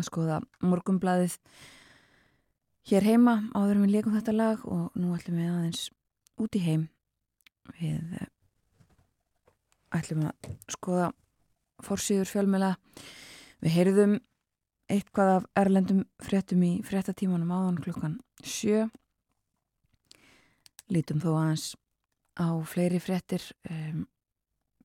að 0.00 0.08
skoða 0.08 0.38
morgumblaðið 0.64 1.36
hér 2.88 3.04
heima 3.04 3.34
áður 3.52 3.82
við 3.84 3.94
leikum 3.96 4.16
þetta 4.16 4.34
lag 4.34 4.64
og 4.68 4.96
nú 4.96 5.12
ætlum 5.16 5.40
við 5.40 5.50
aðeins 5.52 5.82
út 6.40 6.56
í 6.56 6.62
heim. 6.64 6.86
Við 7.78 8.14
eh, 8.20 8.30
ætlum 9.98 10.28
að 10.30 10.52
skoða 10.72 11.10
fórsýður 11.84 12.30
fjölmjöla 12.32 12.72
við 13.62 13.74
heyrðum 13.74 14.16
eitthvað 14.88 15.34
af 15.34 15.48
erlendum 15.60 16.04
fréttum 16.24 16.62
í 16.64 16.72
fréttatímanum 16.86 17.52
áðan 17.52 17.82
klukkan 17.84 18.16
sjö. 18.40 18.86
Lítum 20.88 21.20
þó 21.20 21.34
aðeins 21.34 21.74
á 22.40 22.48
fleiri 22.64 23.00
fréttir 23.02 23.42
um, 23.68 24.06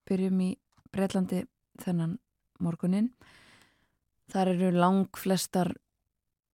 byrjum 0.09 0.41
í 0.43 0.49
Breitlandi 0.93 1.45
þennan 1.81 2.17
morgunin 2.61 3.13
þar 4.31 4.53
eru 4.53 4.71
lang 4.75 5.19
flestar 5.19 5.73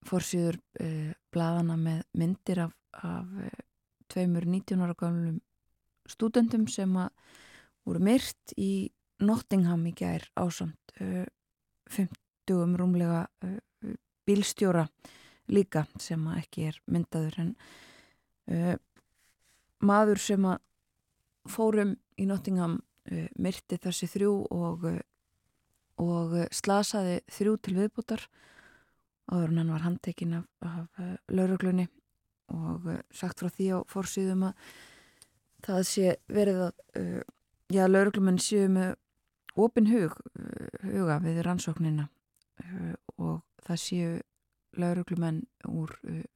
fórsýður 0.07 0.59
uh, 0.81 1.11
bladana 1.33 1.75
með 1.77 2.03
myndir 2.17 2.63
af, 2.65 2.73
af 3.03 3.27
uh, 3.27 3.59
tveimur 4.09 4.47
19 4.47 4.81
ára 4.85 4.95
gamlum 4.97 5.39
stúdendum 6.09 6.65
sem 6.71 6.95
að 6.97 7.09
voru 7.85 8.01
myrt 8.03 8.55
í 8.57 8.89
Nottingham 9.25 9.85
í 9.89 9.93
gær 9.97 10.25
ásamt 10.39 10.95
uh, 11.03 11.25
50 11.89 12.77
rúmlega 12.79 13.25
uh, 13.45 13.57
bílstjóra 14.25 14.87
líka 15.49 15.85
sem 15.99 16.21
að 16.29 16.41
ekki 16.43 16.67
er 16.69 16.79
myndaður 16.89 17.39
en 17.43 17.53
uh, 18.53 18.75
maður 19.85 20.21
sem 20.21 20.45
að 20.49 20.59
fórum 21.49 21.95
í 22.19 22.27
Nottingham 22.29 22.79
uh, 22.79 23.27
myrti 23.41 23.79
þessi 23.81 24.09
þrjú 24.15 24.33
og, 24.53 24.89
og 25.99 26.35
slasaði 26.55 27.19
þrjú 27.31 27.55
til 27.63 27.75
viðbútar 27.77 28.23
áður 29.29 29.51
en 29.51 29.61
hann 29.61 29.73
var 29.73 29.85
handtekinn 29.85 30.37
af, 30.39 30.45
af 30.65 31.01
uh, 31.01 31.15
lauruglunni 31.31 31.87
og 32.55 32.87
uh, 32.89 33.01
sagt 33.13 33.41
frá 33.41 33.51
því 33.53 33.67
á 33.75 33.79
fórsýðum 33.89 34.47
að 34.49 34.71
það 35.65 35.81
sé 35.89 36.15
verið 36.31 36.63
að 36.67 36.81
uh, 37.01 37.21
já, 37.69 37.83
lauruglumenn 37.87 38.41
séu 38.41 38.69
með 38.73 38.95
opin 39.59 39.89
hug, 39.89 40.13
huga 40.85 41.17
við 41.19 41.41
rannsóknina 41.43 42.05
og 43.19 43.41
það 43.65 43.79
séu 43.81 44.11
lauruglumenn 44.79 45.41
úr 45.67 45.91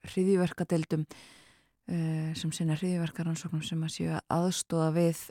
hriðiverkadeildum 0.09 1.05
sem 1.87 2.51
sinna 2.57 2.75
hriðiverkarannsóknum 2.75 3.61
sem 3.63 3.85
að 3.85 3.93
séu 3.93 4.09
að 4.17 4.25
aðstóða 4.33 4.89
við 4.97 5.21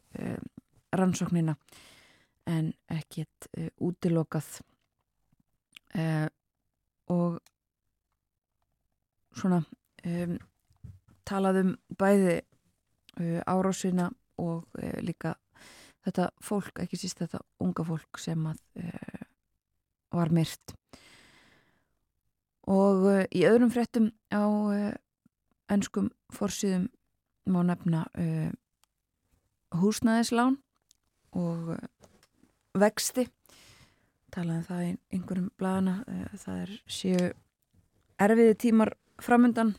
rannsóknina 0.97 1.57
en 2.51 2.73
ekkert 2.91 3.47
útilokað. 3.83 4.49
Og 7.13 7.39
svona 9.37 9.63
um, 10.07 10.37
talaðum 11.29 11.77
bæði 11.99 12.39
uh, 12.41 13.41
árásina 13.47 14.11
og 14.41 14.67
uh, 14.79 14.99
líka 15.05 15.37
þetta 16.03 16.31
fólk, 16.43 16.83
ekki 16.83 16.99
síst 16.99 17.23
þetta 17.23 17.43
unga 17.63 17.87
fólk 17.87 18.21
sem 18.21 18.47
að 18.51 18.61
uh, 18.83 19.27
var 20.13 20.33
myrt. 20.35 20.75
Og 22.71 23.07
uh, 23.09 23.23
í 23.33 23.45
öðrum 23.49 23.73
frettum 23.75 24.11
á 24.35 24.45
ennskum 25.73 26.11
uh, 26.11 26.17
fórsýðum 26.35 26.91
má 27.51 27.63
nefna 27.67 28.05
uh, 28.19 28.51
húsnæðislán 29.81 30.61
og 31.33 31.73
vexti. 32.79 33.27
Talaði 34.33 34.59
um 34.59 34.67
það 34.69 34.85
í 34.85 34.93
einhverjum 35.13 35.49
blagana 35.61 35.97
það 36.41 36.61
er 36.63 36.77
séu 36.89 37.33
erfiði 38.23 38.55
tímar 38.67 38.95
framundan. 39.23 39.75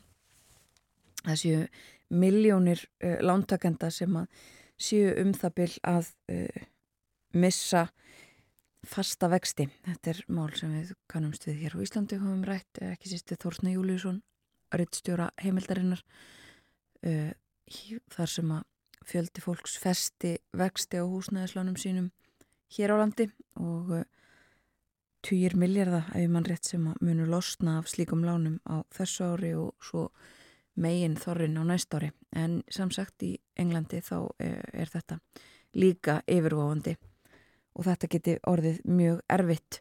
Það 1.24 1.40
séu 1.40 1.62
miljónir 2.14 2.84
uh, 3.02 3.18
lántakenda 3.24 3.90
sem 3.90 4.14
að 4.20 4.44
séu 4.76 5.14
um 5.22 5.32
það 5.34 5.56
byll 5.58 5.72
að 5.88 6.10
uh, 6.34 6.62
missa 7.34 7.88
fasta 8.84 9.30
vexti. 9.32 9.66
Þetta 9.86 10.12
er 10.12 10.20
mál 10.28 10.52
sem 10.58 10.74
við 10.76 10.92
kannumst 11.10 11.48
við 11.48 11.64
hér 11.64 11.78
á 11.80 11.84
Íslandi 11.86 12.20
hafum 12.20 12.44
rætt, 12.46 12.82
ekki 12.84 13.10
sístu 13.10 13.38
Þórsna 13.40 13.72
Júliusson 13.72 14.20
rittstjóra 14.74 15.30
heimildarinnar 15.42 16.02
uh, 17.06 17.32
þar 18.12 18.30
sem 18.30 18.52
að 18.54 18.64
fjöldi 19.04 19.42
fólks 19.44 19.78
festi 19.80 20.36
vexti 20.56 21.00
á 21.00 21.04
húsnæðislánum 21.04 21.76
sínum 21.80 22.10
hér 22.74 22.94
á 22.94 22.96
landi 22.98 23.28
og 23.60 23.92
týjir 25.24 25.54
miljardar 25.56 26.10
ef 26.18 26.30
mann 26.30 26.46
rétt 26.48 26.68
sem 26.68 26.84
að 26.90 27.00
munu 27.06 27.26
losna 27.28 27.78
af 27.80 27.88
slíkum 27.88 28.24
lánum 28.26 28.58
á 28.68 28.84
þessu 28.92 29.30
ári 29.32 29.54
og 29.56 29.72
svo 29.80 30.08
megin 30.76 31.16
þorrin 31.16 31.56
á 31.56 31.62
næst 31.64 31.94
ári. 31.94 32.10
En 32.34 32.62
samsagt 32.68 33.22
í 33.22 33.36
Englandi 33.56 34.02
þá 34.02 34.16
er, 34.42 34.60
er 34.74 34.90
þetta 34.90 35.20
líka 35.78 36.20
yfirvofandi 36.26 36.96
og 37.74 37.86
þetta 37.86 38.10
geti 38.10 38.34
orðið 38.50 38.82
mjög 38.86 39.22
erfitt. 39.36 39.80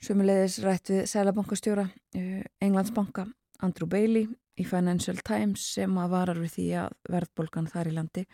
Sumulegis 0.00 0.60
rætt 0.64 0.92
við 0.92 1.02
Sælabankastjóra 1.10 1.88
uh, 1.88 2.42
Englandsbanka 2.60 3.26
Andrew 3.60 3.88
Bailey 3.88 4.28
í 4.60 4.64
Financial 4.68 5.18
Times 5.24 5.64
sem 5.74 5.96
að 6.00 6.12
varar 6.14 6.40
við 6.40 6.54
því 6.54 6.68
að 6.84 6.94
verðbolgan 7.16 7.68
þar 7.72 7.90
í 7.90 7.96
landi 7.96 8.26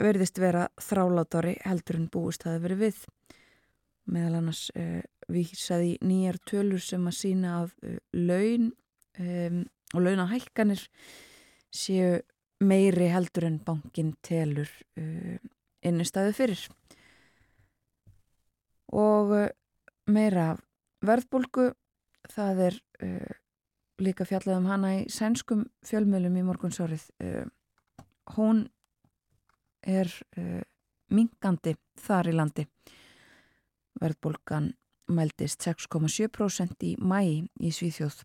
verðist 0.00 0.38
vera 0.40 0.66
þráláttari 0.82 1.56
heldur 1.64 2.00
en 2.00 2.08
búist 2.12 2.44
það 2.44 2.58
að 2.58 2.64
veri 2.66 2.78
við. 2.84 3.02
Meðal 4.12 4.40
annars 4.40 4.66
uh, 4.78 5.02
vísaði 5.32 5.96
nýjar 6.06 6.38
tölur 6.46 6.82
sem 6.82 7.06
að 7.08 7.18
sína 7.18 7.54
að 7.62 7.72
uh, 7.82 7.98
laun 8.14 8.70
um, 9.18 9.62
og 9.94 10.04
launahælkanir 10.04 10.84
séu 11.74 12.20
meiri 12.62 13.08
heldur 13.12 13.48
en 13.48 13.58
bankin 13.64 14.14
telur 14.24 14.70
uh, 15.00 15.38
innistæðu 15.86 16.36
fyrir. 16.36 16.62
Og 18.94 19.32
meira 20.06 20.52
verðbólgu 21.04 21.72
það 22.30 22.60
er 22.68 22.76
líka 23.98 24.24
fjallað 24.26 24.60
um 24.60 24.68
hana 24.70 24.92
í 25.00 25.00
sænskum 25.10 25.64
fjölmjölum 25.86 26.38
í 26.38 26.44
morgunsárið 26.46 27.02
hún 28.36 28.62
er 29.86 30.10
mingandi 31.14 31.76
þar 32.02 32.30
í 32.30 32.34
landi 32.34 32.64
verðbólgan 34.00 34.72
mældist 35.06 35.62
6,7% 35.62 36.82
í 36.82 36.94
mæ 36.98 37.20
í 37.22 37.70
Svíþjóð 37.72 38.22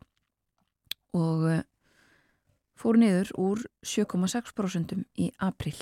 og 1.17 1.47
eh, 1.51 1.65
fór 2.79 2.97
niður 2.97 3.33
úr 3.37 3.65
7,6% 3.85 4.95
í 5.21 5.29
april. 5.43 5.75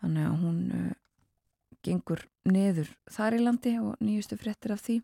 Þannig 0.00 0.28
að 0.28 0.38
hún 0.40 0.60
uh, 0.76 0.94
gengur 1.84 2.22
niður 2.48 2.88
þar 3.12 3.36
í 3.36 3.40
landi 3.42 3.72
og 3.80 3.96
nýjustu 4.04 4.38
fréttir 4.40 4.72
af 4.72 4.84
því. 4.86 5.00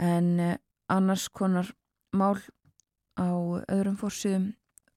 En 0.00 0.32
uh, 0.40 0.56
annars 0.90 1.28
konar 1.28 1.70
mál 2.16 2.40
á 3.20 3.30
öðrum 3.70 3.98
fórsýðum, 4.00 4.50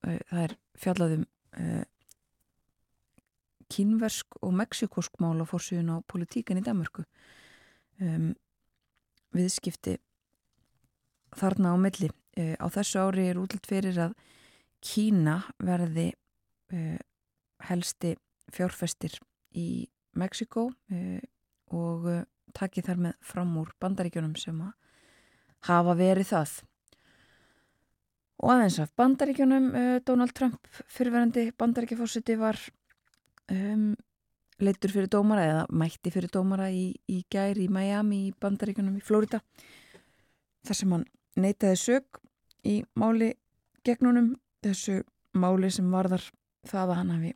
uh, 0.08 0.18
það 0.32 0.44
er 0.48 0.58
fjallaðum 0.80 1.28
kínversk 3.74 4.38
og 4.42 4.54
meksikósk 4.54 5.20
mál 5.22 5.42
á 5.42 5.46
fórsíðun 5.50 5.94
á 5.94 6.06
politíkan 6.10 6.60
í 6.60 6.66
Danmarku 6.66 7.06
um, 8.02 8.34
viðskipti 9.34 9.98
þarna 11.34 11.74
á 11.74 11.78
milli. 11.82 12.12
Uh, 12.38 12.56
á 12.58 12.68
þessu 12.74 13.02
ári 13.02 13.28
er 13.30 13.42
útlitt 13.42 13.70
fyrir 13.70 14.00
að 14.10 14.16
Kína 14.84 15.40
verði 15.64 16.12
uh, 16.74 17.00
helsti 17.70 18.16
fjárfestir 18.54 19.16
í 19.56 19.86
Mexiko 20.20 20.68
uh, 20.74 21.22
og 21.74 22.10
taki 22.54 22.84
þar 22.86 23.00
með 23.08 23.18
fram 23.26 23.54
úr 23.58 23.72
bandaríkjunum 23.82 24.36
sem 24.38 24.60
hafa 25.70 25.96
verið 25.98 26.34
það 26.34 26.58
og 28.42 28.54
aðeins 28.56 28.80
af 28.84 28.94
bandaríkjunum 28.98 29.70
Donald 30.08 30.34
Trump 30.34 30.68
fyrirverandi 30.92 31.52
bandaríkjafósiti 31.60 32.38
var 32.40 32.58
um, 33.52 33.94
leittur 34.64 34.94
fyrir 34.94 35.10
dómara 35.12 35.46
eða 35.48 35.64
mætti 35.70 36.12
fyrir 36.14 36.32
dómara 36.34 36.70
í, 36.72 36.92
í 37.10 37.24
gæri 37.32 37.68
í 37.68 37.72
Miami 37.72 38.28
í 38.28 38.34
bandaríkunum 38.40 38.98
í 38.98 39.04
Florida 39.04 39.42
þar 40.64 40.80
sem 40.80 40.96
hann 40.96 41.06
neitaði 41.40 41.80
sög 41.82 42.22
í 42.70 42.80
máli 43.00 43.34
gegnunum 43.86 44.34
þessu 44.64 45.02
máli 45.36 45.72
sem 45.74 45.90
varðar 45.92 46.24
það 46.70 46.94
að 46.94 47.00
hann 47.00 47.14
hafi 47.16 47.34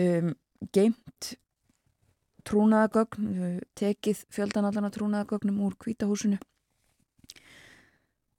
um, 0.00 0.34
geimt 0.74 1.30
trúnaðagögn 2.44 3.60
tekið 3.78 4.24
fjöldanallana 4.34 4.90
trúnaðagögnum 4.92 5.62
úr 5.64 5.78
kvítahúsinu 5.80 6.40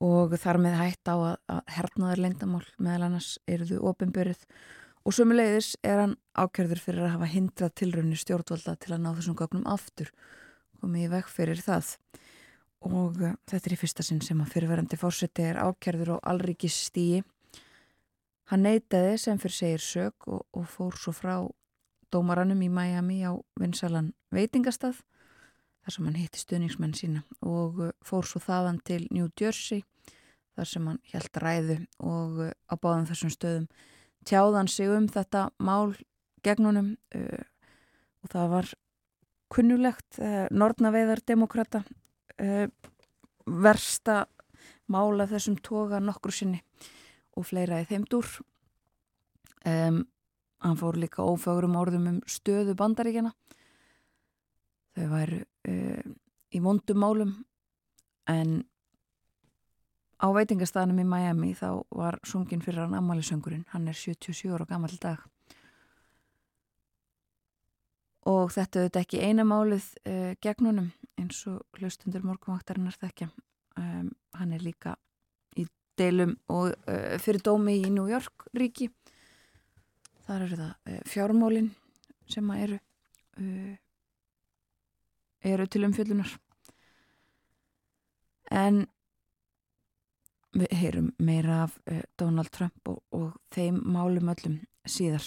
og 0.06 0.36
þar 0.42 0.62
með 0.62 0.80
hætt 0.80 1.10
á 1.10 1.16
að, 1.16 1.36
að 1.50 1.62
hernaðar 1.78 2.24
lendamál 2.26 2.66
meðal 2.78 3.08
annars 3.10 3.36
eruðu 3.50 3.82
ofinbörið 3.90 4.46
og 5.06 5.14
sömulegðis 5.16 5.76
er 5.86 6.02
hann 6.02 6.16
ákjörður 6.38 6.82
fyrir 6.82 7.06
að 7.06 7.14
hafa 7.16 7.30
hindrað 7.30 7.76
tilraunir 7.82 8.22
stjórnvalda 8.22 8.76
til 8.82 8.96
að 8.96 9.04
ná 9.04 9.12
þessum 9.14 9.38
gögnum 9.40 9.68
aftur 9.70 10.12
komið 10.82 11.08
í 11.08 11.12
veg 11.14 11.30
fyrir 11.32 11.62
það. 11.66 11.96
Og 12.86 13.22
uh, 13.22 13.38
þetta 13.50 13.70
er 13.70 13.76
í 13.76 13.80
fyrsta 13.82 14.06
sinn 14.06 14.22
sem 14.22 14.42
að 14.44 14.52
fyrirverandi 14.54 15.00
fórseti 15.02 15.48
er 15.48 15.62
ákjærður 15.62 16.18
og 16.18 16.28
allríkis 16.30 16.78
stíi 16.90 17.24
hann 18.52 18.66
neytaði 18.66 19.18
sem 19.22 19.40
fyrir 19.42 19.58
segir 19.58 19.86
sög 19.86 20.28
og, 20.30 20.44
og 20.54 20.68
fór 20.70 20.98
svo 21.02 21.14
frá 21.16 21.36
dómaranum 22.14 22.62
í 22.62 22.70
Miami 22.70 23.24
á 23.26 23.34
vinsalan 23.58 24.12
veitingastað 24.34 25.02
þar 25.86 25.96
sem 25.96 26.06
hann 26.10 26.20
hitti 26.20 26.42
stuðningsmenn 26.42 26.94
sína 26.98 27.26
og 27.42 27.82
uh, 27.88 27.94
fór 28.06 28.28
svo 28.30 28.42
þaðan 28.44 28.82
til 28.86 29.06
New 29.10 29.32
Jersey 29.34 29.86
þar 30.56 30.70
sem 30.72 30.88
hann 30.90 31.02
held 31.12 31.40
ræðu 31.44 31.78
og 32.00 32.42
uh, 32.48 32.52
á 32.72 32.74
báðum 32.76 33.08
þessum 33.10 33.34
stöðum. 33.34 33.68
Tjáðan 34.26 34.72
sig 34.72 34.90
um 34.90 35.08
þetta 35.12 35.50
mál 35.60 35.96
gegnunum 36.46 36.96
uh, 37.18 37.46
og 38.24 38.34
það 38.34 38.52
var 38.56 38.74
kunnulegt 39.54 40.20
uh, 40.20 40.46
Nortnaveiðar 40.52 41.24
demokrata 41.26 41.86
versta 43.46 44.26
mála 44.92 45.24
þessum 45.30 45.56
toga 45.64 46.02
nokkur 46.04 46.34
sinni 46.36 46.58
og 47.40 47.46
fleira 47.48 47.80
í 47.80 47.86
þeim 47.88 48.04
dúr. 48.12 48.28
Um, 49.64 50.04
hann 50.62 50.78
fór 50.78 50.98
líka 51.00 51.24
ófögurum 51.24 51.78
orðum 51.80 52.10
um 52.10 52.18
stöðu 52.30 52.76
bandaríkjana 52.78 53.32
þau 54.96 55.08
væru 55.12 55.42
uh, 55.42 56.14
í 56.54 56.62
vondum 56.64 57.02
málum 57.02 57.34
en 58.32 58.60
á 60.16 60.28
veitingastæðanum 60.32 61.02
í 61.04 61.08
Miami 61.08 61.54
þá 61.58 61.70
var 61.92 62.20
sungin 62.28 62.64
fyrir 62.64 62.86
hann 62.86 62.98
ammælisöngurinn 62.98 63.66
hann 63.74 63.88
er 63.92 63.98
77 63.98 64.54
ára 64.54 64.68
gammal 64.70 64.96
dag. 65.02 65.24
Og 68.26 68.50
þetta 68.56 68.88
þetta 68.88 69.02
ekki 69.04 69.22
eina 69.22 69.46
málið 69.46 69.90
uh, 70.08 70.32
gegnunum 70.42 70.90
eins 71.20 71.44
og 71.52 71.62
hlustundur 71.78 72.26
morgumvaktarinnar 72.26 72.98
þekkja. 72.98 73.30
Um, 73.78 74.10
hann 74.34 74.54
er 74.56 74.64
líka 74.64 74.96
í 75.60 75.68
deilum 76.00 76.38
og 76.50 76.72
uh, 76.72 77.18
fyrir 77.22 77.44
dómi 77.46 77.78
í 77.84 77.92
New 77.92 78.08
York 78.10 78.48
ríki. 78.56 78.90
Þar 80.26 80.48
eru 80.48 80.62
það 80.64 80.74
uh, 80.74 81.02
fjármólin 81.12 81.74
sem 82.32 82.50
að 82.50 82.66
eru 82.66 82.82
eru 85.46 85.66
til 85.68 85.84
umfjöldunar 85.84 86.30
en 88.56 88.86
við 90.56 90.72
heyrum 90.80 91.10
meira 91.20 91.66
af 91.66 91.80
Donald 92.20 92.50
Trump 92.56 92.88
og, 92.88 93.02
og 93.12 93.34
þeim 93.54 93.82
málum 93.84 94.32
öllum 94.32 94.62
síðar 94.88 95.24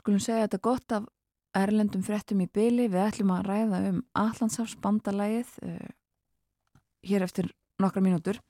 Skulum 0.00 0.20
segja 0.22 0.46
þetta 0.46 0.60
gott 0.64 0.92
af 0.96 1.08
erlendum 1.60 2.02
frettum 2.06 2.40
í 2.40 2.48
byli. 2.48 2.86
Við 2.88 3.02
ætlum 3.04 3.32
að 3.34 3.46
ræða 3.50 3.80
um 3.90 3.98
Allandsafsbandalægið 4.16 5.50
uh, 5.66 5.88
hér 7.10 7.26
eftir 7.26 7.50
nokkra 7.82 8.02
mínútur. 8.04 8.40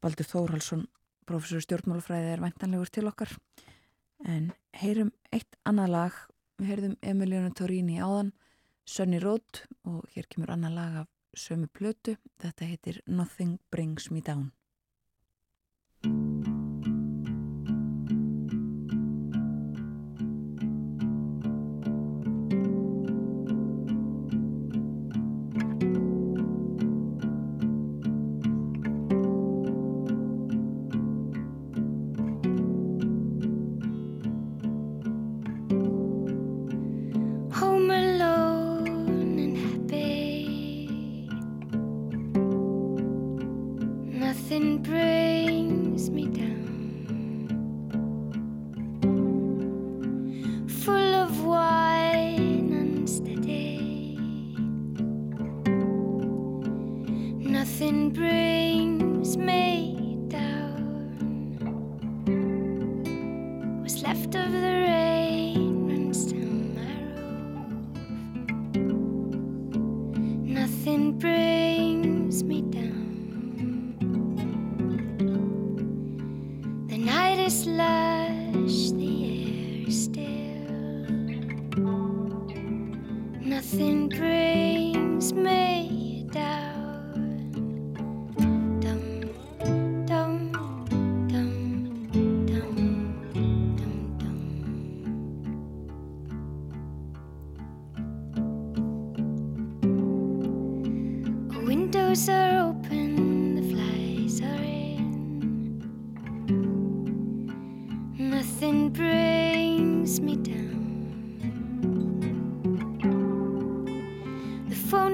Baldur 0.00 0.28
Þórhalsson, 0.28 0.84
professor 1.28 1.64
stjórnmálafræði, 1.64 2.34
er 2.34 2.44
væntanlegur 2.44 2.92
til 2.92 3.08
okkar. 3.10 3.34
En 4.22 4.52
heyrum 4.78 5.10
eitt 5.34 5.58
annað 5.66 5.94
lag. 5.96 6.20
Við 6.60 6.70
heyrðum 6.70 6.96
Emilionu 7.02 7.50
Torini 7.56 7.98
áðan, 8.04 8.34
Sunny 8.84 9.18
Road 9.22 9.64
og 9.88 10.04
hér 10.14 10.28
kemur 10.30 10.52
annað 10.54 10.76
lag 10.76 11.00
af 11.02 11.08
sömu 11.36 11.68
plötu. 11.68 12.16
Þetta 12.40 12.64
heitir 12.64 13.02
Nothing 13.06 13.58
Brings 13.70 14.10
Me 14.10 14.20
Down. 14.20 14.50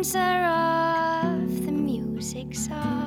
sounds 0.02 0.16
are 0.16 0.44
off, 0.44 1.64
the 1.64 1.72
music's 1.72 2.68
off. 2.70 3.05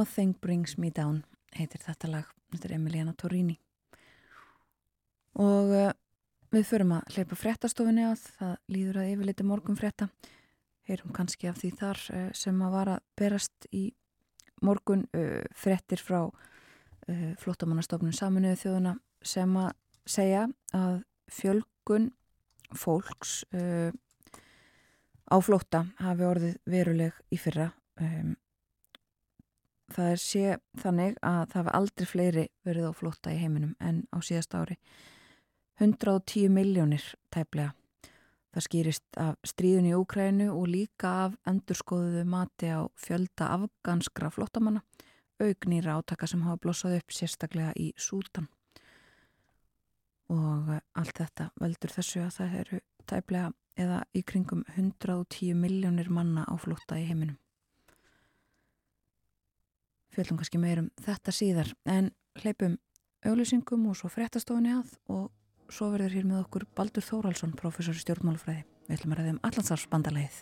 Nothing 0.00 0.34
Brings 0.40 0.78
Me 0.78 0.88
Down 0.88 1.18
heitir 1.52 1.82
þetta 1.84 2.08
lag, 2.08 2.28
þetta 2.54 2.68
er 2.70 2.72
Emiliana 2.78 3.12
Torrini. 3.20 3.58
Og 5.36 5.72
uh, 5.76 5.90
við 6.54 6.64
förum 6.70 6.94
að 6.96 7.10
hleypa 7.12 7.36
fréttastofinni 7.36 8.06
að 8.08 8.22
það 8.38 8.54
líður 8.72 9.00
að 9.02 9.10
yfirleiti 9.10 9.46
morgun 9.50 9.76
frétta 9.76 10.08
heyrum 10.88 11.12
kannski 11.12 11.50
af 11.50 11.60
því 11.60 11.72
þar 11.82 12.00
uh, 12.16 12.24
sem 12.32 12.64
að 12.64 12.76
vara 12.78 12.96
berast 13.20 13.68
í 13.76 13.82
morgun 14.64 15.04
uh, 15.16 15.42
fréttir 15.52 16.00
frá 16.00 16.22
flottamannastofnun 17.42 18.14
saminuðu 18.14 18.58
þjóðuna 18.60 18.90
sem 19.26 19.54
að 19.58 19.70
segja 20.06 20.42
að 20.76 21.00
fjölgun 21.32 22.10
fólks 22.76 23.40
á 23.50 25.36
flótta 25.42 25.80
hafi 25.98 26.28
orðið 26.28 26.60
veruleg 26.70 27.16
í 27.34 27.40
fyrra 27.40 27.72
um, 27.98 28.36
það 29.94 30.12
er 30.14 30.22
sé 30.22 30.44
þannig 30.80 31.18
að 31.22 31.40
það 31.52 31.58
hefur 31.60 31.76
aldrei 31.78 32.06
fleiri 32.06 32.46
verið 32.66 32.88
á 32.88 32.92
flotta 32.96 33.34
í 33.34 33.40
heiminum 33.40 33.74
en 33.80 34.04
á 34.14 34.18
síðast 34.22 34.56
ári. 34.56 34.78
110 35.80 36.50
miljónir 36.52 37.04
tæplega. 37.32 37.74
Það 38.50 38.66
skýrist 38.66 39.18
af 39.22 39.36
stríðun 39.46 39.88
í 39.88 39.94
Úkrænu 39.94 40.48
og 40.50 40.66
líka 40.68 41.12
af 41.26 41.36
endurskoðuðu 41.48 42.24
mati 42.26 42.72
á 42.74 42.82
fjölda 42.98 43.52
afganskra 43.54 44.30
flottamanna 44.34 44.82
augnýra 45.40 45.96
átaka 45.98 46.28
sem 46.28 46.42
hafa 46.44 46.60
blossað 46.60 46.98
upp 46.98 47.14
sérstaklega 47.14 47.72
í 47.80 47.90
Sútan 47.96 48.48
og 50.30 50.68
allt 50.98 51.16
þetta 51.18 51.50
veldur 51.60 51.94
þessu 51.94 52.24
að 52.24 52.34
það 52.36 52.56
eru 52.62 52.80
tæplega 53.10 53.52
eða 53.80 54.02
í 54.14 54.22
kringum 54.26 54.64
110 54.76 55.56
miljónir 55.58 56.10
manna 56.12 56.44
á 56.46 56.54
flotta 56.60 56.98
í 57.00 57.06
heiminum 57.08 57.38
fjöldum 60.14 60.40
kannski 60.40 60.60
meirum 60.60 60.90
þetta 61.00 61.34
síðar 61.34 61.74
en 61.86 62.10
hleypum 62.42 62.78
auglýsingum 63.26 63.88
og 63.90 63.98
svo 63.98 64.10
fréttastofunni 64.12 64.72
að 64.74 64.94
og 65.12 65.28
svo 65.70 65.90
verður 65.92 66.16
hér 66.16 66.28
með 66.28 66.44
okkur 66.44 66.66
Baldur 66.76 67.04
Þóraldsson, 67.06 67.56
professor 67.58 67.94
í 67.94 68.02
stjórnmálufræði 68.02 68.64
við 68.88 68.96
ætlum 68.96 69.14
að 69.14 69.20
ræða 69.20 69.34
um 69.34 69.42
allansarfsbandalegið 69.46 70.40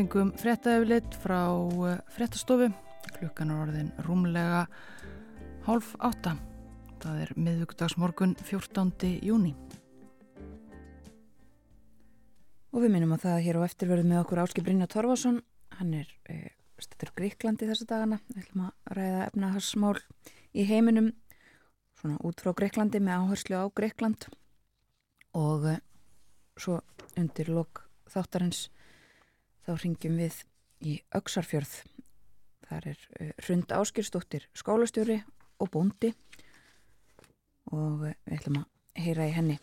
fengum 0.00 0.30
frettæflitt 0.32 1.16
frá 1.20 1.42
eh, 1.90 1.98
frettastofu. 2.14 2.70
Klukkan 3.18 3.50
er 3.52 3.58
orðin 3.60 3.90
rúmlega 4.06 4.62
hálf 5.66 5.90
átta. 6.00 6.38
Það 7.02 7.18
er 7.26 7.32
miðugdagsmorgun 7.36 8.32
14. 8.40 9.10
júni. 9.20 9.52
Og 12.72 12.80
við 12.80 12.94
minnum 12.94 13.12
að 13.12 13.26
það 13.26 13.44
hér 13.44 13.60
á 13.60 13.66
eftirverðu 13.66 14.08
með 14.08 14.22
okkur 14.22 14.42
Áski 14.46 14.64
Brynja 14.64 14.88
Torfarsson. 14.88 15.42
Hann 15.76 15.92
er 16.00 16.08
e, 16.24 16.38
eh, 16.38 16.56
stættur 16.80 17.12
Gríklandi 17.20 17.68
þessa 17.68 17.90
dagana. 17.92 18.22
Við 18.32 18.46
ætlum 18.46 18.66
að 18.70 18.96
ræða 18.96 19.22
efnahagsmál 19.28 19.94
í 20.56 20.68
heiminum 20.70 21.12
svona 22.00 22.16
út 22.24 22.40
frá 22.40 22.54
Gríklandi 22.56 23.04
með 23.04 23.20
áherslu 23.20 23.60
á 23.60 23.68
Gríkland 23.68 24.30
og 25.36 25.68
uh, 25.76 25.80
svo 26.56 26.80
undir 27.20 27.52
lok 27.52 27.84
þáttarins 28.08 28.70
þá 29.70 29.84
ringjum 29.84 30.16
við 30.18 30.38
í 30.82 30.94
Öksarfjörð 31.14 31.74
þar 32.66 32.88
er 32.92 33.02
uh, 33.20 33.32
Hrund 33.44 33.74
Áskirstóttir 33.74 34.46
skólastjóri 34.58 35.20
og 35.62 35.70
bóndi 35.72 36.12
og 37.70 38.06
uh, 38.06 38.14
við 38.26 38.38
ætlum 38.38 38.62
að 38.62 39.04
heyra 39.04 39.28
í 39.30 39.34
henni 39.36 39.58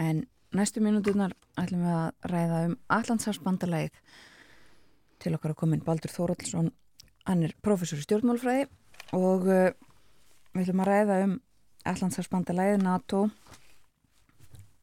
en 0.00 0.24
næstu 0.56 0.82
mínútunar 0.84 1.34
ætlum 1.60 1.84
við 1.84 1.96
að 1.98 2.30
ræða 2.32 2.62
um 2.70 2.78
Allandshansbandalæð 2.96 4.00
til 5.22 5.34
okkar 5.36 5.54
að 5.54 5.60
komin 5.60 5.84
Baldur 5.84 6.12
Þóraldsson 6.12 6.72
hann 7.28 7.44
er 7.44 7.56
professor 7.64 8.00
í 8.00 8.06
stjórnmálfræði 8.06 8.66
og 9.16 9.46
við 9.48 10.64
ætlum 10.64 10.84
að 10.84 10.90
ræða 10.90 11.20
um 11.26 11.36
Allandshansbandalæð 11.92 12.80
NATO 12.80 13.26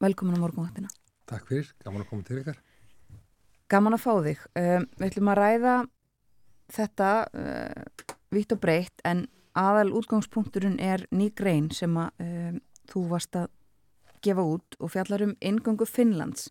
Velkomin 0.01 0.33
á 0.33 0.41
morgunvaktina. 0.41 0.89
Takk 1.29 1.45
fyrir, 1.45 1.67
gaman 1.85 2.01
að 2.01 2.07
koma 2.09 2.25
til 2.25 2.39
ykkar. 2.41 2.55
Gaman 3.71 3.95
að 3.95 4.03
fá 4.03 4.13
þig. 4.25 4.41
Um, 4.59 4.87
við 4.99 5.07
ætlum 5.07 5.31
að 5.31 5.39
ræða 5.39 5.75
þetta 6.71 7.11
uh, 7.31 8.05
vitt 8.35 8.55
og 8.55 8.61
breytt 8.63 9.03
en 9.07 9.25
aðal 9.57 9.91
útgangspunkturinn 9.99 10.79
er 10.79 11.05
ný 11.11 11.29
grein 11.35 11.69
sem 11.75 11.95
að 11.99 12.23
um, 12.23 12.59
þú 12.91 13.03
varst 13.11 13.37
að 13.39 13.51
gefa 14.23 14.43
út 14.45 14.77
og 14.79 14.91
fjallar 14.93 15.23
um 15.25 15.35
ingöngu 15.39 15.87
Finnlands. 15.87 16.49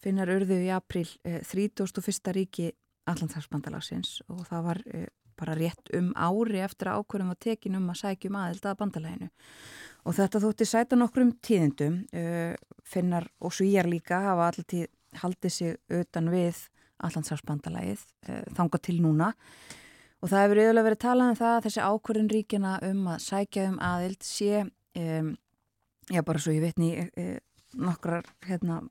Finnar 0.00 0.32
urðu 0.32 0.60
í 0.64 0.72
april 0.72 1.06
uh, 1.24 1.40
31. 1.44 2.32
ríki 2.36 2.72
Allandshagsbandalagsins 3.10 4.22
og 4.32 4.46
það 4.48 4.66
var 4.70 4.82
uh, 4.88 5.06
bara 5.38 5.56
rétt 5.58 5.90
um 5.98 6.12
ári 6.14 6.62
eftir 6.62 6.88
að 6.90 7.02
ákvörðum 7.02 7.32
var 7.32 7.40
tekin 7.42 7.78
um 7.78 7.88
að 7.90 8.00
sækjum 8.04 8.36
aðelda 8.38 8.70
að 8.70 8.80
bandalæginu 8.80 9.30
og 10.04 10.16
þetta 10.18 10.40
þótti 10.44 10.68
sæta 10.68 10.98
nokkrum 10.98 11.32
tíðindum 11.44 12.02
uh, 12.14 12.54
finnar 12.86 13.26
og 13.40 13.54
svíjar 13.56 13.88
líka 13.90 14.20
hafa 14.28 14.50
alltaf 14.52 14.90
haldið 15.22 15.54
sig 15.54 15.76
utan 15.92 16.30
við 16.32 16.66
Allandshagsbandalægið 17.04 18.02
uh, 18.30 18.42
þanga 18.56 18.80
til 18.82 18.98
núna 19.02 19.32
og 20.22 20.30
það 20.30 20.44
hefur 20.44 20.60
yfirlega 20.62 20.88
verið 20.88 21.02
talað 21.04 21.32
um 21.32 21.38
það 21.40 21.62
þessi 21.66 21.86
ákvörðun 21.88 22.32
ríkina 22.32 22.74
um 22.88 23.08
að 23.12 23.24
sækja 23.26 23.68
um 23.70 23.80
aðild 23.82 24.24
sé 24.24 24.64
um, 24.64 25.32
já 26.12 26.22
bara 26.24 26.42
svo 26.42 26.54
ég 26.54 26.64
vitni 26.64 26.92
uh, 27.04 27.38
nokkrar 27.74 28.28
hérna 28.46 28.82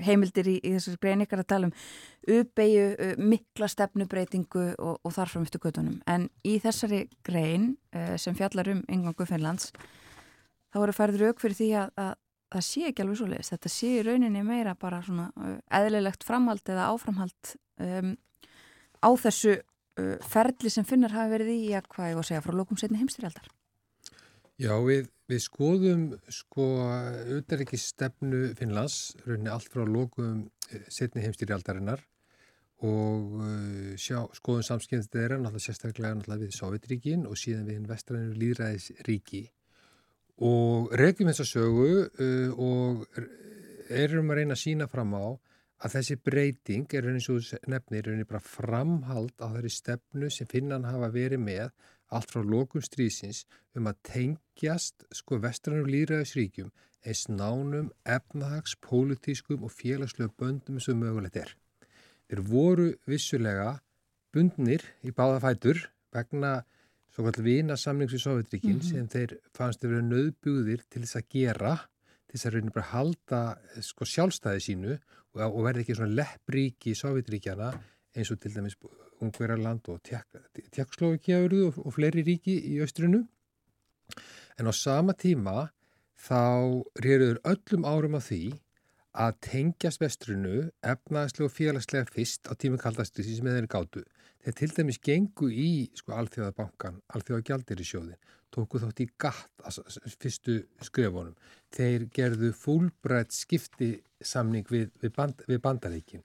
heimildir 0.00 0.46
í, 0.48 0.54
í 0.64 0.70
þessari 0.78 0.96
grein 1.02 1.22
ykkar 1.26 1.42
að 1.42 1.50
tala 1.52 1.68
um 1.68 1.74
uppeyju, 2.38 2.86
uh, 2.96 3.18
mikla 3.20 3.68
stefnubreitingu 3.68 4.64
og, 4.80 4.96
og 5.04 5.12
þarfram 5.12 5.44
eftir 5.44 5.60
gödunum. 5.60 5.98
En 6.08 6.30
í 6.48 6.56
þessari 6.62 7.04
grein 7.26 7.74
sem 8.16 8.36
fjallar 8.36 8.72
um 8.72 8.80
yngangu 8.88 9.26
Finnlands 9.28 9.74
þá 10.72 10.80
eru 10.82 10.94
færður 10.96 11.28
auk 11.28 11.42
fyrir 11.42 11.58
því 11.58 11.68
að, 11.82 11.92
að 12.00 12.16
það 12.52 12.64
sé 12.68 12.84
ekki 12.88 13.04
alveg 13.04 13.20
svo 13.20 13.28
leiðist. 13.28 13.54
Þetta 13.54 13.72
sé 13.72 13.90
í 13.98 14.04
rauninni 14.06 14.44
meira 14.46 14.74
bara 14.78 15.02
svona 15.04 15.28
eðlilegt 15.80 16.26
framhald 16.26 16.72
eða 16.72 16.88
áframhald 16.94 17.54
um, 17.84 18.14
á 19.04 19.10
þessu 19.24 19.54
uh, 19.58 20.16
ferli 20.24 20.72
sem 20.72 20.86
Finnar 20.88 21.14
hafi 21.16 21.34
verið 21.36 21.54
í 21.54 21.70
að 21.76 21.88
hvað 21.94 22.12
ég 22.12 22.18
var 22.18 22.26
að 22.26 22.30
segja 22.30 22.44
frá 22.46 22.56
lókum 22.56 22.80
setni 22.80 23.00
heimstyrjaldar. 23.02 23.48
Já, 24.58 24.72
við, 24.82 25.10
við 25.30 25.42
skoðum 25.44 26.04
sko 26.34 26.68
auðverðikið 26.82 27.82
stefnu 27.82 28.44
Finnlands, 28.58 29.16
rauninni 29.26 29.52
allt 29.54 29.70
frá 29.70 29.84
lókum 29.86 30.48
eh, 30.72 30.88
setni 30.90 31.22
heimstýrialdarinnar 31.22 32.02
og 32.88 33.38
uh, 33.42 33.92
sjá, 33.98 34.24
skoðum 34.38 34.66
samskynst 34.66 35.14
þeirra, 35.14 35.38
náttúrulega 35.38 35.66
sérstaklega 35.66 36.16
náttúrulega 36.18 36.46
við 36.46 36.58
Sovjetríkin 36.58 37.24
og 37.26 37.38
síðan 37.38 37.66
við 37.66 37.78
hinn 37.78 37.88
vestræðinu 37.90 38.36
líðræðisríki 38.38 39.44
og 40.44 40.94
regjum 40.98 41.30
þess 41.32 41.44
að 41.44 41.52
sögu 41.52 41.90
uh, 42.06 42.50
og 42.54 43.20
erum 43.88 44.30
að 44.30 44.40
reyna 44.40 44.56
að 44.56 44.62
sína 44.62 44.88
fram 44.90 45.14
á 45.18 45.26
að 45.78 45.94
þessi 45.94 46.16
breyting 46.26 46.94
er 46.94 47.06
rauninni 47.06 47.22
svo 47.22 47.38
nefnir, 47.70 48.06
rauninni 48.06 48.26
bara 48.26 48.42
framhald 48.42 49.34
á 49.38 49.46
þeirri 49.54 49.70
stefnu 49.72 50.30
sem 50.34 50.48
Finnan 50.50 50.86
hafa 50.88 51.10
verið 51.14 51.42
með 51.42 51.70
allt 52.14 52.32
frá 52.32 52.42
lokum 52.42 52.82
strísins 52.82 53.44
um 53.76 53.86
að 53.90 54.00
tengjast 54.10 55.06
sko 55.14 55.38
vestrannu 55.42 55.86
líðræðisríkjum 55.86 56.72
eins 57.06 57.26
nánum, 57.30 57.92
efnahags, 58.04 58.74
pólitískum 58.82 59.62
og 59.64 59.72
félagslegu 59.72 60.32
böndum 60.38 60.80
sem 60.82 60.98
mögulegt 60.98 61.38
er. 61.38 61.54
Þeir 62.28 62.42
voru 62.48 62.88
vissulega 63.08 63.78
bundnir 64.34 64.82
í 65.06 65.14
báða 65.14 65.40
fætur 65.46 65.84
vegna 66.12 66.64
svo 67.12 67.24
kallar 67.24 67.44
vinasamnings 67.44 68.14
við 68.14 68.24
Sovjetríkin 68.24 68.76
mm 68.76 68.80
-hmm. 68.80 68.90
sem 68.90 69.08
þeir 69.08 69.38
fannst 69.56 69.84
að 69.84 69.90
vera 69.94 70.08
nöðbúðir 70.08 70.82
til 70.90 71.02
þess 71.02 71.16
að 71.16 71.28
gera, 71.34 71.74
til 72.28 72.38
þess 72.38 72.46
að 72.46 72.54
raunin 72.54 72.74
bara 72.74 72.90
halda 72.92 73.40
sko, 73.80 74.04
sjálfstæði 74.04 74.60
sínu 74.60 74.98
og, 75.34 75.40
og 75.46 75.64
verði 75.64 75.80
ekki 75.84 75.98
svona 75.98 76.18
leppríki 76.20 76.92
í 76.92 76.98
Sovjetríkjana 76.98 77.72
eins 78.16 78.30
og 78.30 78.40
til 78.40 78.54
dæmis 78.54 78.76
Ungverðarland 79.18 79.88
og 79.88 80.00
Tjekkslóvikja 80.06 81.42
og, 81.44 81.78
og 81.84 81.94
fleiri 81.94 82.22
ríki 82.22 82.54
í 82.70 82.78
austrinu. 82.80 83.24
En 84.58 84.70
á 84.70 84.72
sama 84.72 85.12
tíma 85.12 85.70
þá 86.18 86.82
reyruður 87.02 87.40
öllum 87.44 87.84
árum 87.86 88.18
á 88.18 88.20
því 88.22 88.42
að 89.18 89.38
tengjast 89.42 90.02
vestrinu 90.02 90.68
efnaðslega 90.86 91.48
og 91.48 91.54
félagslega 91.54 92.10
fyrst 92.14 92.46
á 92.50 92.54
tíma 92.54 92.78
kaldastriði 92.78 93.38
sem 93.38 93.50
þeir 93.50 93.68
gáttu 93.70 94.04
þeir 94.44 94.56
til 94.60 94.70
dæmis 94.76 95.00
gengu 95.04 95.50
í 95.50 95.70
sko, 95.98 96.14
alþjóðabankan, 96.18 97.00
alþjóðagjaldir 97.16 97.82
í 97.82 97.86
sjóðin, 97.86 98.20
tóku 98.54 98.80
þátt 98.82 99.02
í 99.04 99.08
gatt 99.20 99.64
fyrstu 100.20 100.60
skrefunum. 100.86 101.34
Þeir 101.74 102.06
gerðu 102.14 102.52
fúlbrætt 102.56 103.34
skipti 103.36 103.96
samning 104.24 104.66
við, 104.70 104.90
við, 105.02 105.14
band, 105.16 105.42
við 105.48 105.62
bandaríkin. 105.64 106.24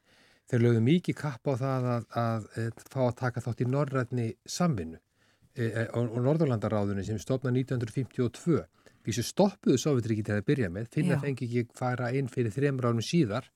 Þeir 0.50 0.64
lögðu 0.66 0.84
mikið 0.86 1.18
kapp 1.18 1.50
á 1.50 1.54
það 1.60 1.90
að, 1.94 2.06
að, 2.20 2.48
að 2.62 2.86
fá 2.92 3.02
að 3.08 3.18
taka 3.24 3.44
þátt 3.44 3.64
í 3.64 3.68
norrætni 3.70 4.30
samvinnu 4.46 5.00
e, 5.00 5.66
e, 5.66 5.84
og, 5.98 6.16
Norðurlandaráðunni 6.28 7.06
sem 7.08 7.20
stopna 7.22 7.54
1952. 7.56 8.62
Vísu 9.04 9.24
stoppuðu 9.26 9.80
Sovjetríki 9.82 10.24
til 10.24 10.38
að 10.38 10.46
byrja 10.48 10.70
með, 10.72 10.88
finna 10.94 11.18
fengi 11.20 11.48
ekki 11.50 11.76
fara 11.76 12.12
inn 12.16 12.30
fyrir 12.32 12.54
þremur 12.56 12.92
ánum 12.92 13.04
síðar 13.04 13.50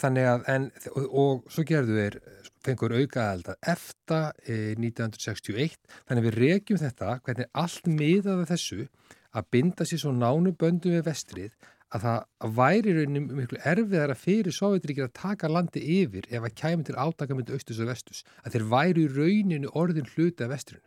Þannig 0.00 0.26
að, 0.26 0.46
en, 0.50 0.64
og, 0.90 1.04
og 1.22 1.52
svo 1.54 1.64
gerðu 1.68 1.98
þeir, 2.00 2.16
fengur 2.64 2.94
aukaðald 2.96 3.50
að 3.52 3.68
efta 3.74 4.20
e, 4.42 4.72
1961, 4.80 5.76
þannig 6.08 6.26
við 6.28 6.38
regjum 6.40 6.80
þetta, 6.80 7.18
hvernig 7.26 7.50
allt 7.60 7.90
miðaði 7.90 8.48
þessu 8.48 8.86
að 9.34 9.48
binda 9.54 9.86
sér 9.86 10.00
svo 10.02 10.14
nánu 10.16 10.54
böndu 10.58 10.94
við 10.94 11.04
vestrið 11.08 11.54
að 11.94 12.06
það 12.06 12.54
væri 12.56 12.94
rauninni 12.96 13.36
miklu 13.38 13.60
erfiðar 13.70 14.14
að 14.14 14.22
fyrir 14.24 14.56
Sovjetríkir 14.56 15.06
að 15.06 15.14
taka 15.20 15.50
landi 15.50 15.82
yfir 16.00 16.26
ef 16.26 16.46
að 16.48 16.56
kæmi 16.58 16.86
til 16.88 16.96
átakamöndu 16.98 17.54
austus 17.54 17.78
og 17.82 17.90
vestus, 17.90 18.24
að 18.42 18.56
þeir 18.56 18.66
væri 18.72 19.04
rauninu 19.12 19.70
orðin 19.78 20.10
hluti 20.14 20.46
af 20.46 20.50
vestrinu. 20.50 20.82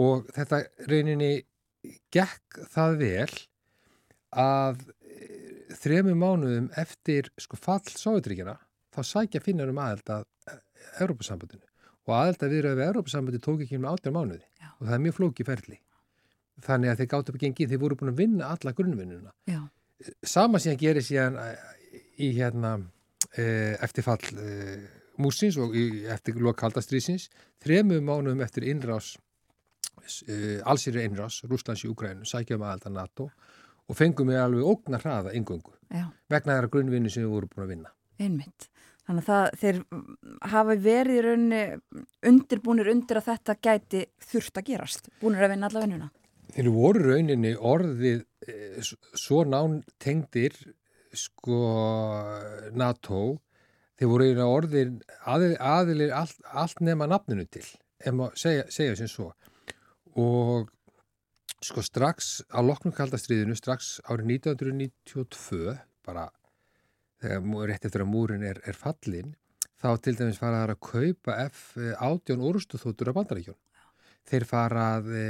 Og 0.00 0.26
þetta 0.34 0.64
rauninni 0.90 1.32
gekk 2.14 2.58
það 2.72 2.98
vel 3.04 3.38
að 4.40 4.82
þremu 5.78 6.14
mánuðum 6.18 6.68
eftir 6.80 7.30
sko 7.40 7.58
fall 7.60 7.86
Sovjetríkjana 7.86 8.56
þá 8.94 9.00
sækja 9.06 9.42
finnar 9.44 9.70
um 9.70 9.80
aðeld 9.80 10.12
að 10.14 10.26
Európa-sambandinu 11.02 11.66
og 12.08 12.14
aðeld 12.16 12.44
að 12.44 12.54
viðröðu 12.54 12.78
við 12.80 12.88
Európa-sambandi 12.88 13.42
tók 13.44 13.64
ekki 13.64 13.78
um 13.78 13.88
átjar 13.90 14.14
mánuði. 14.14 14.46
Já. 14.58 14.70
og 14.78 14.86
það 14.86 14.94
er 14.96 15.02
mjög 15.04 15.16
flóki 15.18 15.46
ferli. 15.46 15.76
Þannig 16.60 16.90
að 16.90 17.00
þeir 17.00 17.10
gáttu 17.12 17.32
upp 17.32 17.36
að 17.38 17.44
gengi 17.44 17.68
þeir 17.70 17.82
voru 17.82 17.98
búin 18.00 18.12
að 18.12 18.22
vinna 18.22 18.48
alla 18.54 18.72
grunnvinnuna. 18.76 19.34
Já. 19.48 19.60
sama 20.24 20.58
síðan 20.58 20.80
gerir 20.80 21.04
síðan 21.04 21.36
eh, 21.38 21.64
í 22.24 22.30
hérna 22.36 22.78
e, 23.36 23.44
eftir 23.84 24.04
fall 24.04 24.24
músins 25.20 25.58
og 25.60 25.76
í, 25.76 26.06
eftir 26.08 26.40
lokaldastrýsins 26.40 27.28
þremu 27.60 28.00
mánuðum 28.00 28.40
eftir 28.44 28.64
innrás 28.72 29.14
allsýri 30.64 31.04
innrás 31.04 31.42
Rúslands 31.44 31.84
í 31.84 31.90
Ukrænu 31.90 32.24
sækja 32.26 32.56
um 32.56 32.64
aðeld 32.64 32.86
að 32.88 32.96
NATO. 32.96 33.26
og 33.28 33.59
fengum 33.98 34.30
við 34.30 34.42
alveg 34.42 34.68
ógna 34.72 35.00
hraða 35.02 35.34
yngöngu 35.38 35.74
vegna 36.30 36.56
þeirra 36.56 36.70
grunnvinni 36.70 37.10
sem 37.10 37.24
við 37.24 37.34
vorum 37.34 37.50
búin 37.50 37.64
að 37.64 37.72
vinna. 37.74 37.92
Einmitt. 38.20 38.68
Þannig 39.08 39.24
að 39.24 39.28
það, 39.30 39.46
þeir 39.60 39.78
hafa 40.52 40.76
verið 40.84 41.16
í 41.16 41.22
rauninni 41.26 41.62
undirbúinir 42.30 42.90
undir 42.92 43.18
að 43.18 43.28
þetta 43.32 43.56
gæti 43.66 44.02
þurft 44.30 44.60
að 44.60 44.68
gerast, 44.68 45.10
búinir 45.22 45.46
að 45.46 45.54
vinna 45.54 45.70
alla 45.70 45.84
vinnuna. 45.84 46.10
Þeir 46.54 46.70
voru 46.74 47.06
rauninni 47.08 47.54
orðið 47.72 48.22
e, 48.46 48.54
svo 49.18 49.42
nán 49.48 49.80
tengdir 50.02 50.54
sko 51.16 51.58
NATO, 52.78 53.40
þeir 53.98 54.12
voru 54.12 54.28
rauninni 54.28 54.48
orðið 54.60 54.94
aðil, 55.34 55.52
aðilir 55.58 56.14
allt, 56.20 56.38
allt 56.54 56.84
nema 56.86 57.10
nafninu 57.10 57.48
til, 57.50 57.66
ef 57.98 58.14
maður 58.14 58.42
segja, 58.44 58.68
segja 58.70 58.98
sem 59.00 59.10
svo 59.10 59.32
og 60.18 60.70
Sko 61.60 61.82
strax 61.84 62.40
á 62.48 62.64
loknum 62.64 62.94
kaldastriðinu, 62.96 63.52
strax 63.58 63.98
árið 64.08 64.30
1992, 64.40 65.74
bara 66.06 66.30
þegar 67.20 67.66
rétt 67.68 67.84
eftir 67.84 68.04
að 68.04 68.08
múrin 68.14 68.46
er, 68.48 68.62
er 68.64 68.78
fallin, 68.78 69.34
þá 69.76 69.90
til 70.00 70.14
dæmis 70.16 70.40
faraðar 70.40 70.72
að 70.72 70.80
kaupa 70.88 71.36
F-18 71.50 72.46
orustuþóttur 72.48 73.12
á 73.12 73.16
bandaríkjón. 73.18 73.58
Þeir 74.30 74.46
farað 74.48 75.12
e, 75.16 75.26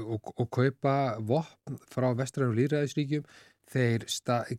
og, 0.00 0.32
og 0.34 0.50
kaupa 0.50 0.96
vopn 1.30 1.78
frá 1.90 2.08
vestræðinu 2.18 2.58
líðræðisríkjum, 2.58 3.30
þeir 3.70 4.08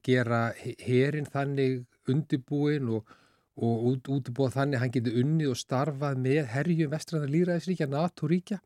gera 0.07 0.41
herin 0.80 1.28
þannig 1.28 1.82
undibúin 2.07 2.88
og, 2.95 3.16
og 3.59 3.88
út, 3.91 4.12
útibúið 4.16 4.55
þannig 4.55 4.80
að 4.80 4.86
hann 4.86 4.95
getur 4.95 5.22
unnið 5.26 5.51
og 5.51 5.59
starfað 5.59 6.24
með 6.24 6.43
herjum 6.55 6.95
vestræðinu 6.95 7.36
líðræðisríkja, 7.36 7.91
NATO-ríkja 7.91 8.64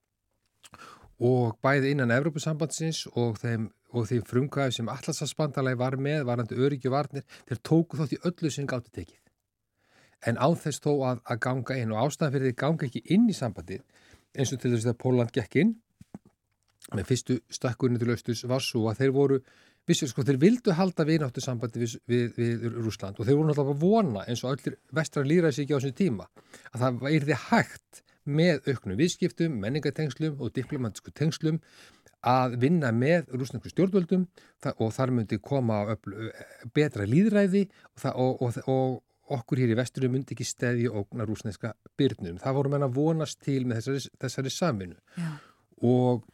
og 1.20 1.58
bæði 1.64 1.94
innan 1.94 2.12
Evrópusambandsins 2.12 3.06
og 3.16 3.38
þeim, 3.40 3.70
og 3.96 4.10
þeim 4.10 4.26
frumkvæði 4.28 4.80
sem 4.80 4.90
Allarsarsbandalagi 4.92 5.80
var 5.80 5.96
með, 5.96 6.26
varandi 6.28 6.58
öryggi 6.60 6.92
varnir, 6.92 7.24
þeir 7.48 7.62
tóku 7.64 8.00
þótt 8.00 8.18
í 8.18 8.22
öllu 8.28 8.52
sem 8.52 8.68
gáttu 8.68 8.92
tekið. 8.92 9.22
En 10.26 10.40
á 10.42 10.48
þess 10.58 10.82
þó 10.84 10.92
að, 11.12 11.22
að 11.24 11.42
ganga 11.46 11.78
inn 11.80 11.94
og 11.94 12.02
ástæðan 12.04 12.34
fyrir 12.34 12.50
því 12.50 12.60
ganga 12.60 12.88
ekki 12.88 13.04
inn 13.16 13.30
í 13.30 13.36
sambandið 13.38 13.84
eins 14.36 14.52
og 14.52 14.62
til 14.62 14.74
þess 14.74 14.90
að 14.92 15.00
Póland 15.00 15.34
gekk 15.36 15.60
inn 15.62 15.76
með 16.94 17.08
fyrstu 17.10 17.38
stakkurinn 17.54 18.00
til 18.02 18.12
austus 18.14 18.44
var 18.50 18.64
svo 18.64 18.86
að 18.92 19.00
þeir 19.02 19.14
voru, 19.16 19.40
vissu 19.90 20.10
sko, 20.10 20.26
þeir 20.26 20.42
vildu 20.42 20.76
halda 20.76 21.06
vináttu 21.08 21.42
sambandi 21.42 21.82
við, 21.82 21.96
við, 22.10 22.26
við 22.38 22.66
Rúsland 22.78 23.20
og 23.20 23.28
þeir 23.28 23.40
voru 23.40 23.50
náttúrulega 23.50 23.76
að 23.76 23.86
vona 23.86 24.26
eins 24.30 24.44
og 24.46 24.56
öllir 24.56 24.78
vestra 24.98 25.26
líraðs 25.26 25.62
ekki 25.64 25.74
á 25.74 25.80
þessum 25.80 25.98
tíma 25.98 26.28
að 26.74 26.84
það 26.84 27.08
er 27.12 27.28
því 27.30 27.40
hægt 27.48 28.04
með 28.26 28.70
auknum 28.72 28.98
viðskiptum, 29.00 29.56
menningatengslum 29.62 30.42
og 30.42 30.54
diplomatísku 30.56 31.14
tengslum 31.16 31.62
að 32.26 32.58
vinna 32.62 32.90
með 32.96 33.30
rúsnesku 33.38 33.70
stjórnvöldum 33.70 34.26
og 34.74 34.94
þar 34.96 35.14
myndi 35.14 35.38
koma 35.42 35.84
betra 36.74 37.06
líðræði 37.06 37.68
og, 38.14 38.42
og, 38.42 38.62
og 38.66 39.36
okkur 39.36 39.62
hér 39.62 39.74
í 39.74 39.78
vesturum 39.78 40.16
myndi 40.16 40.36
ekki 40.36 40.46
stæði 40.46 40.90
ógna 40.90 41.26
rúsneska 41.26 41.74
byrnum. 41.98 42.40
Það 42.42 42.58
voru 42.60 42.72
menna 42.74 42.90
vonast 42.92 43.42
til 43.46 43.64
með 43.66 43.82
þessari, 43.82 44.16
þessari 44.22 44.54
saminu 44.54 44.98
Já. 45.18 45.30
og 45.86 46.26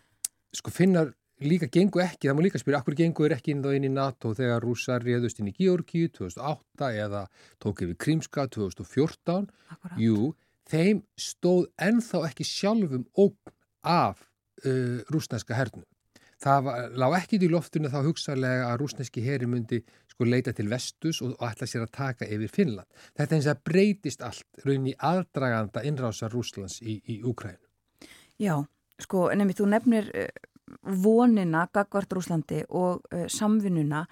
sko 0.55 0.73
finnar 0.75 1.11
líka 1.41 1.67
gengu 1.71 2.01
ekki, 2.03 2.27
það 2.27 2.37
má 2.37 2.43
líka 2.45 2.59
spyrja, 2.61 2.81
akkur 2.81 2.97
gengu 2.97 3.25
er 3.25 3.35
ekki 3.37 3.55
inn 3.55 3.63
þá 3.63 3.71
inn 3.73 3.87
í 3.87 3.93
NATO 3.93 4.33
þegar 4.37 4.61
rúsar 4.63 5.03
réðust 5.05 5.41
inn 5.41 5.49
í 5.49 5.55
Georgi 5.57 6.05
2008 6.13 6.91
eða 7.01 7.23
tók 7.63 7.81
yfir 7.85 7.97
Krímska 7.97 8.45
2014. 8.53 9.47
Akkurat. 9.73 9.97
Jú, 10.01 10.33
þeim 10.71 11.01
stóð 11.19 11.65
ennþá 11.81 12.25
ekki 12.29 12.47
sjálfum 12.47 13.07
ógn 13.19 13.55
af 13.87 14.21
uh, 14.65 15.01
rúsneska 15.11 15.57
hernum. 15.57 15.87
Það 16.41 16.63
var, 16.65 16.85
lág 16.97 17.15
ekki 17.19 17.37
í 17.45 17.49
loftinu 17.51 17.89
þá 17.93 17.99
hugsaðlega 18.07 18.69
að 18.71 18.79
rúsneski 18.81 19.21
herri 19.21 19.45
myndi 19.49 19.83
sko 20.09 20.25
leita 20.25 20.53
til 20.57 20.71
vestus 20.71 21.19
og, 21.21 21.35
og 21.37 21.49
ætla 21.51 21.67
sér 21.69 21.85
að 21.85 21.91
taka 21.97 22.25
yfir 22.25 22.49
Finnland. 22.49 22.89
Þetta 23.17 23.37
eins 23.37 23.49
að 23.51 23.61
breytist 23.69 24.23
allt 24.25 24.63
raun 24.65 24.87
í 24.89 24.95
aðdraganda 24.97 25.83
innrásar 25.85 26.33
Rúslands 26.33 26.79
í, 26.81 26.97
í 27.05 27.19
Úkrænu. 27.21 27.61
Já, 28.41 28.55
sko 29.01 29.27
nefnir 29.37 29.59
þú 29.59 29.69
nefnir 29.75 30.09
uh, 30.17 30.31
vonina 31.03 31.67
gagvart 31.73 32.17
Rúslandi 32.17 32.63
og 32.69 33.05
uh, 33.13 33.27
samvinnuna 33.29 34.07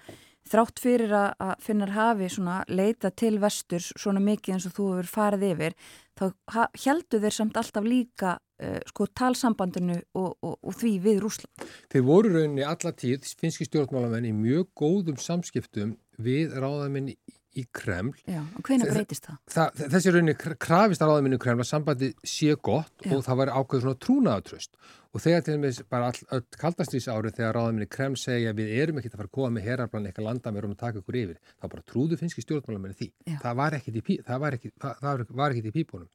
þrátt 0.48 0.80
fyrir 0.82 1.12
að 1.14 1.56
finnar 1.60 1.92
hafi 1.94 2.28
leita 2.68 3.10
til 3.10 3.38
vesturs 3.40 3.92
svona 3.96 4.20
mikið 4.20 4.54
eins 4.54 4.68
og 4.68 4.76
þú 4.76 4.86
hefur 4.94 5.10
farið 5.10 5.44
yfir 5.50 5.76
þá 6.20 6.68
heldur 6.84 7.22
þeir 7.22 7.34
samt 7.34 7.56
alltaf 7.56 7.86
líka 7.86 8.36
uh, 8.36 8.78
sko 8.88 9.06
talsambandinu 9.16 9.98
og, 10.14 10.36
og, 10.42 10.56
og 10.60 10.76
því 10.76 10.92
við 11.04 11.20
Rúsland. 11.24 11.68
Þeir 11.92 12.04
voru 12.06 12.32
rauninni 12.34 12.66
alla 12.66 12.92
tíð, 12.92 13.28
finski 13.40 13.68
stjórnmálamenn 13.68 14.28
í 14.28 14.34
mjög 14.36 14.70
góðum 14.76 15.20
samskiptum 15.20 15.96
við 16.20 16.56
ráðamenn 16.60 17.14
í 17.58 17.64
Kreml. 17.74 18.14
Já, 18.28 18.40
og 18.44 18.62
hvena 18.66 18.86
breytist 18.90 19.26
það? 19.26 19.38
það? 19.50 19.82
Þessi 19.94 20.14
rauninni 20.14 20.34
krafist 20.38 21.02
að 21.02 21.10
ráðamennu 21.10 21.38
í 21.38 21.42
Kreml 21.42 21.64
að 21.64 21.68
sambandi 21.70 22.10
sé 22.22 22.54
gott 22.62 23.04
Já. 23.04 23.12
og 23.16 23.24
það 23.26 23.40
var 23.40 23.52
ákveð 23.56 23.84
svona 23.84 24.00
trúnaðatröst 24.06 24.80
og 25.10 25.24
þegar 25.24 25.44
til 25.46 25.56
og 25.56 25.62
með 25.64 25.80
bara 25.90 26.10
all, 26.12 26.22
all 26.36 26.44
kaldastrís 26.60 27.08
árið 27.10 27.40
þegar 27.40 27.56
ráðamennu 27.58 27.88
í 27.88 27.92
Kreml 27.96 28.18
segja 28.20 28.54
við 28.54 28.72
erum 28.84 29.00
ekki 29.00 29.10
að 29.10 29.18
fara 29.18 29.30
að 29.30 29.36
koma 29.38 29.52
með 29.56 29.66
herarplan 29.66 30.06
eitthvað 30.06 30.28
landa 30.28 30.54
með 30.54 30.68
að 30.70 30.80
taka 30.84 31.02
ykkur 31.02 31.20
yfir, 31.24 31.40
þá 31.58 31.66
bara 31.66 31.86
trúðu 31.90 32.18
finski 32.20 32.44
stjórnmálamennu 32.44 32.98
því. 33.00 33.10
Já. 33.26 33.38
Það 33.42 33.60
var 33.62 33.78
ekkit 33.80 34.00
í, 34.00 34.18
það 34.28 34.42
það 34.78 35.64
í 35.72 35.74
pípunum. 35.74 36.10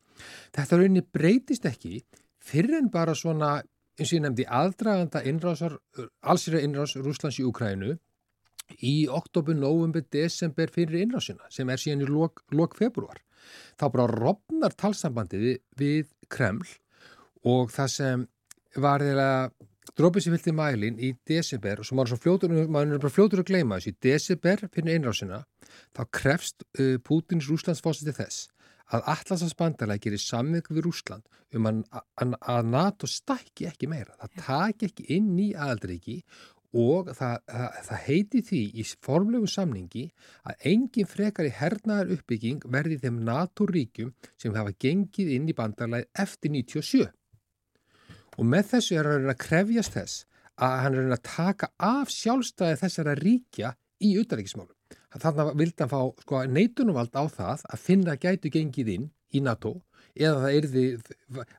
Þetta 0.55 0.79
rauninni 0.79 1.03
breytist 1.17 1.67
ekki 1.67 1.99
fyrir 2.39 2.79
en 2.79 2.91
bara 2.93 3.17
svona 3.17 3.57
eins 3.95 4.11
og 4.11 4.17
ég 4.17 4.23
nefndi 4.25 4.45
aðdraganda 4.47 5.21
innrásar, 5.27 5.77
allsýra 6.23 6.63
innrás 6.63 6.95
Rúslands 6.99 7.39
í 7.39 7.45
Ukrænu 7.47 7.95
í 8.81 8.95
oktober, 9.11 9.57
november, 9.57 10.03
desember 10.11 10.71
fyrir 10.73 11.05
innrásina 11.05 11.49
sem 11.53 11.69
er 11.69 11.81
síðan 11.81 12.05
í 12.05 12.09
lok, 12.09 12.43
lok 12.51 12.77
februar. 12.77 13.21
Þá 13.77 13.85
bara 13.93 14.09
rofnar 14.09 14.73
talsambandið 14.77 15.59
við 15.77 16.09
Kreml 16.31 16.65
og 17.45 17.71
það 17.73 17.91
sem 17.93 18.27
var 18.81 19.03
þeirra 19.05 19.29
drópið 19.95 20.25
sem 20.25 20.35
fylgti 20.35 20.53
mælin 20.55 20.97
í 20.99 21.11
desember 21.29 21.79
og 21.79 21.87
sem 21.87 21.97
maður 21.97 22.15
er 22.15 22.23
fljótur, 22.23 22.55
maður 22.65 22.97
er 22.97 23.03
bara 23.03 23.13
fljótur 23.13 23.43
að 23.43 23.51
gleyma 23.51 23.77
þessu, 23.79 23.93
í 23.93 24.01
desember 24.09 24.65
fyrir 24.73 24.97
einrásina 24.97 25.43
þá 25.95 26.03
krefst 26.19 26.65
uh, 26.79 26.97
Pútins 27.05 27.47
Rúslandsfósiti 27.51 28.15
þess 28.17 28.49
að 28.93 29.07
Atlasans 29.15 29.55
bandalega 29.57 30.03
gerir 30.03 30.21
samveg 30.21 30.67
við 30.69 30.85
Rúsland 30.85 31.25
um 31.57 31.69
að, 31.69 31.79
að 32.21 32.67
NATO 32.69 33.09
stækki 33.09 33.69
ekki 33.69 33.89
meira, 33.89 34.13
það 34.19 34.43
taki 34.45 34.89
ekki 34.89 35.07
inn 35.15 35.31
í 35.41 35.47
aðaldriki 35.53 36.19
og 36.75 37.11
það, 37.15 37.35
það, 37.47 37.75
það 37.87 38.01
heiti 38.05 38.41
því 38.49 38.61
í 38.75 38.85
formlegu 39.07 39.47
samningi 39.47 40.05
að 40.49 40.65
engin 40.71 41.09
frekar 41.09 41.47
í 41.47 41.53
hernaðar 41.55 42.11
uppbygging 42.17 42.65
verði 42.71 42.99
þeim 43.03 43.21
NATO-ríkjum 43.27 44.11
sem 44.35 44.55
hafa 44.57 44.75
gengið 44.83 45.31
inn 45.37 45.47
í 45.51 45.55
bandarlæði 45.55 46.09
eftir 46.25 46.51
97 46.57 47.07
og 48.35 48.47
með 48.51 48.71
þessu 48.73 48.99
er 48.99 49.11
hann 49.13 49.31
að 49.31 49.41
krefjast 49.45 49.95
þess 49.95 50.25
að 50.65 50.77
hann 50.83 50.99
er 50.99 51.15
að 51.15 51.23
taka 51.27 51.71
af 51.83 52.11
sjálfstæði 52.11 52.79
þessara 52.83 53.15
ríkja 53.19 53.73
í 54.03 54.15
utaríkismálum. 54.19 54.75
Þannig 55.15 55.41
að 55.41 55.57
vildi 55.61 55.83
hann 55.83 55.91
fá 55.91 55.99
sko, 56.23 56.41
neitunumvald 56.51 57.15
á 57.15 57.23
það 57.31 57.65
að 57.71 57.83
finna 57.83 58.17
gætu 58.19 58.51
gengið 58.51 58.91
inn 58.97 59.09
í 59.31 59.41
NATO 59.43 59.77
eða 60.15 60.43
það 60.43 60.57
erði 60.59 60.83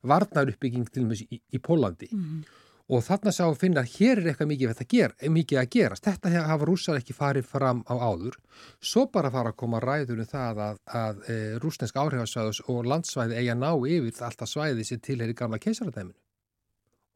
varnaruppbygging 0.04 0.88
til 0.92 1.04
og 1.04 1.10
með 1.10 1.24
í, 1.24 1.40
í 1.40 1.60
Pólandi 1.60 2.08
mm 2.12 2.22
-hmm. 2.22 2.62
Og 2.86 3.02
þannig 3.02 3.30
að 3.30 3.36
sá 3.36 3.44
að 3.46 3.56
finna 3.60 3.82
að 3.82 3.94
hér 3.96 4.20
er 4.20 4.28
eitthvað 4.30 4.50
mikið 4.52 4.72
að, 4.72 4.82
gera, 4.92 5.30
mikið 5.36 5.60
að 5.62 5.70
gerast. 5.74 6.04
Þetta 6.06 6.44
hafa 6.46 6.68
rússar 6.68 7.00
ekki 7.00 7.16
farið 7.16 7.48
fram 7.50 7.80
á 7.90 7.94
áður. 7.98 8.36
Svo 8.78 9.06
bara 9.12 9.32
fara 9.34 9.50
að 9.50 9.58
koma 9.62 9.80
ræður 9.82 10.22
um 10.22 10.30
það 10.30 10.62
að, 10.66 10.78
að 11.00 11.24
e, 11.26 11.40
rúsnesk 11.64 11.98
áhrifasvæðus 11.98 12.62
og 12.70 12.86
landsvæði 12.86 13.40
eiga 13.40 13.58
ná 13.58 13.72
yfir 13.74 14.22
alltaf 14.28 14.52
svæði 14.52 14.86
sem 14.86 15.02
tilheri 15.02 15.34
gamla 15.34 15.58
keisaradæminu 15.62 16.14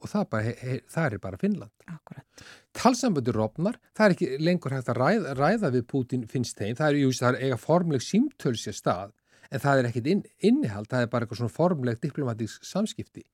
og 0.00 0.08
það, 0.08 0.26
bara, 0.32 0.52
he, 0.56 0.76
það 0.88 1.06
er 1.06 1.22
bara 1.22 1.40
Finnland. 1.40 1.72
Akkurat. 1.92 2.44
Talsamböndur 2.76 3.36
rofnar, 3.36 3.76
það 3.96 4.06
er 4.06 4.14
ekki 4.14 4.28
lengur 4.40 4.74
hægt 4.74 4.88
að 4.92 5.00
ræða, 5.00 5.34
ræða 5.36 5.72
við 5.74 5.86
Putin 5.90 6.26
finnst 6.30 6.60
þeim, 6.60 6.76
það 6.78 6.86
er, 6.86 7.00
jú, 7.02 7.10
það 7.18 7.36
er 7.36 7.48
eiga 7.48 7.58
formleg 7.60 8.04
símtölsja 8.04 8.74
stað, 8.76 9.12
en 9.50 9.62
það 9.62 9.80
er 9.80 9.88
ekkit 9.90 10.10
inn, 10.12 10.22
innihald, 10.46 10.88
það 10.90 11.06
er 11.06 11.10
bara 11.12 11.26
eitthvað 11.26 11.42
svona 11.42 11.54
formleg 11.54 11.98
diplomatísk 12.02 12.66
samskipti. 12.66 13.24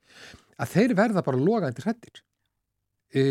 Að 0.56 0.72
þeir 0.72 0.96
verða 0.98 1.24
bara 1.26 1.40
logandi 1.40 1.84
hrettir. 1.84 2.22
E, 3.16 3.22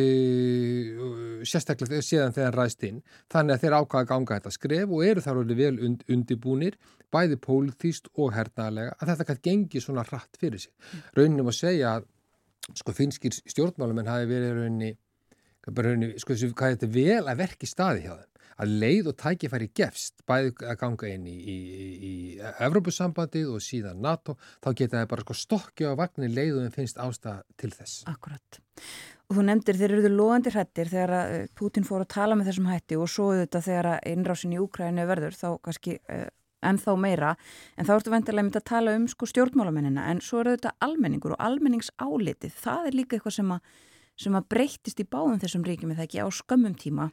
sérstaklega 1.45 1.99
séðan 2.01 2.33
þegar 2.33 2.55
ræðst 2.55 2.85
inn 2.87 3.01
þannig 3.29 3.57
að 3.57 3.63
þeir 3.65 3.73
ákvaða 3.75 4.07
ganga 4.07 4.37
þetta 4.37 4.53
skref 4.55 4.93
og 4.95 5.03
eru 5.03 5.23
þar 5.25 5.41
alveg 5.41 5.59
vel 5.59 5.73
und, 5.83 6.05
undibúnir 6.15 6.77
bæði 7.13 7.37
pólitíst 7.43 8.07
og 8.15 8.31
hernaðlega 8.37 8.95
að 8.95 9.11
þetta 9.11 9.27
kannski 9.27 9.49
gengi 9.49 9.81
svona 9.83 10.05
hratt 10.07 10.39
fyrir 10.39 10.63
sig. 10.63 10.71
Rauninum 11.17 11.51
að 11.51 11.57
segja 11.59 11.91
að 11.97 12.07
sko 12.71 12.95
finskir 12.95 13.35
stjórnmálumenn 13.35 14.09
hafi 14.09 14.29
verið 14.31 14.55
raunni, 14.61 14.93
raunni 15.67 16.13
sko 16.23 16.33
þessu 16.33 16.55
hvað 16.55 16.77
þetta 16.77 16.91
vel 16.95 17.21
að 17.27 17.43
verki 17.43 17.69
staði 17.69 18.07
hjá 18.07 18.15
þeim 18.15 18.31
að 18.61 18.75
leið 18.81 19.09
og 19.11 19.17
tækifæri 19.19 19.69
gefst 19.75 20.23
bæði 20.27 20.53
að 20.63 20.77
ganga 20.81 21.09
inn 21.11 21.25
í, 21.27 21.35
í, 21.35 21.57
í 21.95 22.13
Evrópussambandið 22.63 23.51
og 23.55 23.63
síðan 23.63 23.99
NATO 24.03 24.37
þá 24.63 24.69
geta 24.71 25.01
það 25.01 25.09
bara 25.11 25.25
sko 25.25 25.37
stokkja 25.41 25.91
á 25.91 25.99
vagnir 25.99 26.31
leið 26.31 26.53
og 26.59 26.63
þeim 26.63 26.77
finnst 26.77 27.01
ástæða 27.01 27.41
til 27.59 27.73
þess. 27.75 28.05
Akkurat. 28.11 28.61
Og 29.25 29.39
þú 29.39 29.45
nefndir 29.47 29.79
þeir 29.79 29.91
eruðu 29.95 30.13
loðandi 30.13 30.53
hrettir 30.53 30.89
þegar 30.91 31.13
að 31.17 31.35
eh, 31.35 31.45
Putin 31.57 31.87
fór 31.87 32.05
að 32.05 32.11
tala 32.13 32.37
með 32.37 32.51
þessum 32.51 32.69
hætti 32.69 32.99
og 33.01 33.11
svo 33.11 33.31
þetta 33.33 33.61
þegar 33.65 33.91
að 33.95 34.09
innrásin 34.11 34.53
í 34.53 34.61
Úkrænu 34.61 35.07
verður 35.09 35.39
þá 35.39 35.47
kannski 35.65 35.97
uh, 36.13 36.27
ennþá 36.65 36.95
meira, 36.97 37.33
en 37.75 37.87
þá 37.87 37.95
ertu 37.97 38.13
vendilega 38.13 38.45
myndið 38.45 38.61
að 38.61 38.69
tala 38.69 38.93
um 38.97 39.09
sko 39.09 39.27
stjórnmálamennina, 39.29 40.05
en 40.11 40.21
svo 40.23 40.41
eru 40.41 40.55
þetta 40.55 40.75
almenningur 40.85 41.35
og 41.35 41.43
almenningsálitið, 41.45 42.55
það 42.61 42.89
er 42.89 42.97
líka 42.99 43.17
eitthvað 43.17 43.37
sem 43.37 43.51
að, 43.53 43.75
sem 44.25 44.37
að 44.39 44.47
breytist 44.53 45.01
í 45.01 45.07
báðum 45.09 45.41
þessum 45.43 45.65
ríkjum 45.67 45.93
eða 45.93 46.07
ekki 46.07 46.25
á 46.25 46.27
skömmum 46.33 46.77
tíma 46.81 47.09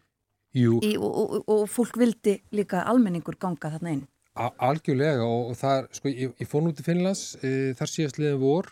í, 0.53 0.67
og, 0.69 0.85
og, 1.09 1.37
og 1.49 1.65
fólk 1.71 1.97
vildi 2.01 2.39
líka 2.57 2.85
almenningur 2.89 3.39
ganga 3.41 3.73
þarna 3.73 3.97
inn. 3.97 4.05
Algjörlega 4.33 5.25
og, 5.27 5.53
það, 5.61 5.89
sko, 5.99 6.13
ég, 6.13 6.37
ég 6.41 6.49
fór 6.49 6.65
nú 6.65 6.73
til 6.77 6.87
Finnlands 6.87 7.35
e, 7.45 7.73
þar 7.77 7.91
síðast 7.93 8.21
liðin 8.21 8.41
vor 8.41 8.71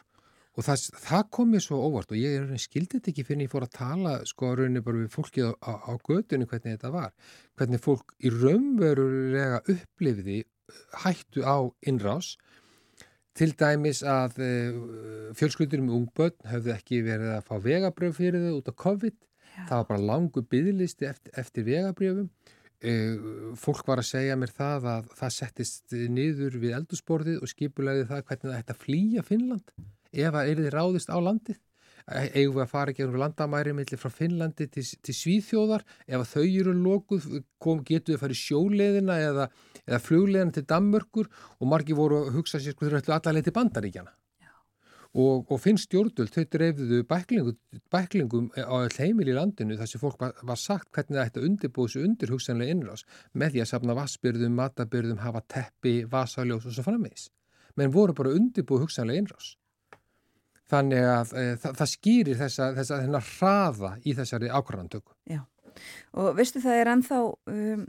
og 0.56 0.66
það, 0.66 0.86
það 1.04 1.26
kom 1.36 1.50
mér 1.54 1.64
svo 1.64 1.80
óvart 1.84 2.14
og 2.14 2.20
ég 2.20 2.54
skildi 2.60 2.98
þetta 2.98 3.12
ekki 3.12 3.24
fyrir 3.28 3.42
að 3.42 3.46
ég 3.46 3.52
fór 3.52 3.66
að 3.66 3.74
tala 3.76 4.14
sko 4.28 4.54
rauninni 4.56 4.82
bara 4.84 5.02
við 5.02 5.12
fólkið 5.14 5.50
á, 5.60 5.72
á, 5.84 5.92
gödunni 6.08 6.48
hvernig 6.48 6.76
þetta 6.76 6.92
var, 6.94 7.12
hvernig 7.60 7.84
fólk 7.84 8.16
í 8.24 8.32
raunverulega 8.34 9.60
upplifiði 9.74 10.40
hættu 11.04 11.44
á 11.44 11.56
innrás. 11.86 12.34
Til 13.36 13.52
dæmis 13.56 14.02
að 14.02 14.40
uh, 14.42 14.78
fjölskyldur 15.38 15.84
með 15.84 15.96
ungbönn 16.00 16.48
höfðu 16.50 16.72
ekki 16.74 17.04
verið 17.06 17.36
að 17.36 17.44
fá 17.46 17.54
vegabrjöf 17.62 18.18
fyrir 18.18 18.48
þau 18.48 18.56
út 18.58 18.72
á 18.72 18.74
COVID 18.84 19.16
Já. 19.60 19.68
það 19.68 19.82
var 19.82 19.88
bara 19.92 20.08
langu 20.12 20.44
byggðlisti 20.54 21.08
eftir, 21.10 21.36
eftir 21.44 21.68
vegabrjöfum 21.68 22.28
uh, 22.28 23.54
fólk 23.60 23.86
var 23.88 24.02
að 24.02 24.10
segja 24.10 24.36
mér 24.40 24.52
það 24.56 24.90
að 24.96 25.08
það 25.20 25.34
settist 25.36 25.96
niður 26.18 26.60
við 26.62 26.76
eldursporðið 26.80 27.40
og 27.40 27.52
skipulegði 27.52 28.06
það 28.10 28.28
hvernig 28.28 28.46
það 28.48 28.60
ætti 28.60 28.76
að 28.76 28.84
flýja 28.84 29.26
Finnland 29.26 29.74
ef 30.10 30.32
það 30.34 30.46
er 30.46 30.62
þið 30.64 30.72
ráðist 30.74 31.12
á 31.12 31.18
landið. 31.22 31.58
Eigum 32.10 32.56
við 32.56 32.62
að 32.64 32.70
fara 32.72 32.90
ekki 32.90 33.04
um 33.06 33.18
landamæri 33.20 33.72
millir 33.76 34.00
frá 34.00 34.10
Finnlandi 34.10 34.66
til, 34.72 34.82
til 34.82 35.14
Svíþjóðar? 35.14 35.84
Ef 36.08 36.32
þau 36.32 36.46
eru 36.48 36.72
lókuð 36.74 37.28
kom, 37.62 37.84
getur 37.86 38.14
við 38.14 38.16
að 38.16 38.22
fara 38.24 38.34
í 38.34 38.40
sjóleðina 38.40 39.18
eða, 39.28 39.46
eða 39.84 40.00
flugleðina 40.02 40.56
til 40.56 40.64
Danmörkur 40.72 41.28
og 41.60 41.70
margi 41.70 41.94
voru 41.94 42.24
að 42.24 42.32
hugsa 42.38 42.58
sér 42.58 42.74
sko 42.74 42.88
þau 42.88 42.98
ætlu 42.98 43.14
allavega 43.14 43.46
til 43.46 43.56
bandaríkjana 43.60 44.16
og, 45.14 45.50
og 45.50 45.58
finnst 45.62 45.88
stjórnvöld 45.88 46.30
þau 46.34 46.44
dreifðuðu 46.54 47.06
bæklingum, 47.10 47.56
bæklingum 47.90 48.50
á 48.54 48.86
heimil 48.94 49.30
í 49.30 49.34
landinu 49.34 49.78
þar 49.80 49.90
sem 49.90 50.02
fólk 50.02 50.20
var, 50.22 50.36
var 50.46 50.60
sagt 50.60 50.90
hvernig 50.94 51.18
það 51.18 51.24
ætti 51.24 51.40
að 51.40 51.48
undirbúið 51.48 51.90
þessu 51.90 52.04
undir 52.06 52.34
hugsanlega 52.34 52.76
innrás 52.76 53.04
með 53.32 53.56
því 53.56 53.64
að 53.64 53.70
safna 53.72 53.96
vassbyrðum, 53.98 54.56
matabyrðum, 54.60 55.22
hafa 55.24 55.42
teppi, 55.50 55.96
vasaljós 56.10 56.68
og 56.70 56.76
svo 56.76 56.86
frammeins 56.86 57.30
menn 57.78 57.94
voru 57.94 58.14
bara 58.16 58.34
undirbúið 58.36 58.86
hugsanlega 58.86 59.24
innrás. 59.24 59.54
Þannig 60.70 61.06
að 61.10 61.32
e, 61.34 61.44
það, 61.58 61.78
það 61.80 61.90
skýrir 61.92 62.38
þessa, 62.38 62.68
þessa 62.76 63.22
hraða 63.26 63.94
í 64.06 64.14
þessari 64.14 64.50
ákvarðantöku. 64.54 65.16
Já, 65.30 65.40
og 66.14 66.36
veistu 66.38 66.62
það 66.62 66.82
er 66.82 66.90
ennþá 66.92 67.20
um, 67.26 67.86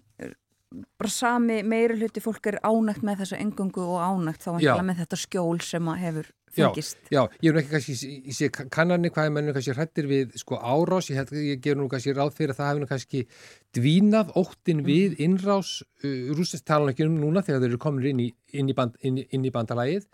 bara 0.72 1.12
sami 1.12 1.62
meiri 1.68 1.98
hluti 2.00 2.24
fólk 2.24 2.52
er 2.52 2.60
ánægt 2.64 3.04
með 3.06 3.24
þessu 3.24 3.40
engungu 3.40 3.84
og 3.84 4.00
ánægt 4.00 4.46
þá 4.46 4.54
vantilega 4.54 4.86
með 4.88 5.02
þetta 5.04 5.20
skjól 5.20 5.60
sem 5.66 5.90
hefur 6.02 6.30
fengist. 6.52 7.00
Já, 7.08 7.22
já, 7.22 7.40
ég 7.44 7.52
er 7.52 7.60
ekki 7.62 7.72
kannski, 7.72 8.12
ég 8.28 8.36
sé 8.36 8.50
kannarni 8.52 9.12
hvað 9.12 9.30
er 9.30 9.34
mennum 9.36 9.56
kannski 9.56 9.76
hrættir 9.76 10.08
við 10.10 10.36
sko 10.40 10.60
árás, 10.60 11.08
ég, 11.12 11.32
ég 11.48 11.64
ger 11.64 11.80
nú 11.80 11.88
kannski 11.92 12.16
ráð 12.16 12.36
fyrir 12.36 12.54
að 12.56 12.60
það 12.60 12.72
hefur 12.72 12.92
kannski 12.92 13.24
dvínað 13.78 14.36
óttin 14.40 14.82
mm. 14.82 14.88
við 14.88 15.24
innrás, 15.24 15.78
uh, 16.04 16.32
rústast 16.36 16.68
tala 16.68 16.92
ekki 16.92 17.08
um 17.08 17.20
núna 17.20 17.44
þegar 17.44 17.64
þeir 17.64 17.72
eru 17.72 17.84
komin 17.88 18.12
inn 18.12 18.24
í, 18.28 18.30
inn 18.52 18.72
í, 18.72 18.76
band, 18.76 19.00
inn, 19.08 19.24
inn 19.32 19.48
í 19.48 19.54
bandalægið 19.54 20.10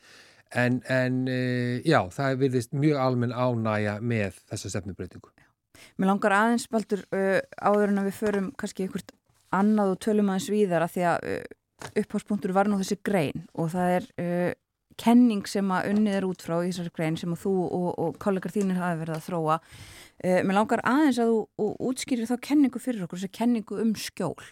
En, 0.55 0.79
en 0.87 1.25
e, 1.27 1.81
já, 1.83 1.99
það 2.13 2.37
viðist 2.43 2.75
mjög 2.77 3.01
almenn 3.03 3.35
ánægja 3.35 3.97
með 3.99 4.37
þessa 4.47 4.71
stefnubreytingu. 4.71 5.33
Mér 5.99 6.09
langar 6.09 6.33
aðeins, 6.33 6.65
Baldur, 6.71 7.03
uh, 7.13 7.41
áður 7.59 7.91
en 7.91 8.01
að 8.01 8.07
við 8.07 8.15
förum 8.17 8.47
kannski 8.57 8.85
einhvert 8.85 9.11
annað 9.55 9.93
og 9.93 9.99
tölum 10.03 10.31
aðeins 10.31 10.49
víðar 10.51 10.85
að 10.85 10.95
því 10.95 11.05
að 11.11 11.27
uh, 11.31 11.91
upphárspunktur 12.01 12.55
var 12.57 12.69
nú 12.69 12.79
þessi 12.81 12.97
grein 13.05 13.45
og 13.53 13.69
það 13.75 13.93
er 13.97 14.09
uh, 14.23 14.51
kenning 14.97 15.45
sem 15.49 15.69
að 15.71 15.91
unnið 15.91 16.17
er 16.17 16.25
út 16.25 16.41
frá 16.41 16.57
í 16.57 16.71
þessari 16.71 16.95
grein 16.95 17.19
sem 17.21 17.35
að 17.35 17.43
þú 17.43 17.53
og, 17.67 17.89
og 18.01 18.17
kollegar 18.23 18.53
þínir 18.55 18.81
hafi 18.81 19.01
verið 19.03 19.19
að 19.19 19.27
þróa. 19.27 19.57
Mér 20.25 20.57
langar 20.57 20.81
aðeins 20.81 21.19
að 21.21 21.33
þú 21.35 21.67
útskýrir 21.85 22.25
þá 22.25 22.39
kenningu 22.47 22.81
fyrir 22.81 23.03
okkur, 23.05 23.21
þessi 23.21 23.35
kenningu 23.37 23.77
um 23.83 23.91
skjól. 23.93 24.47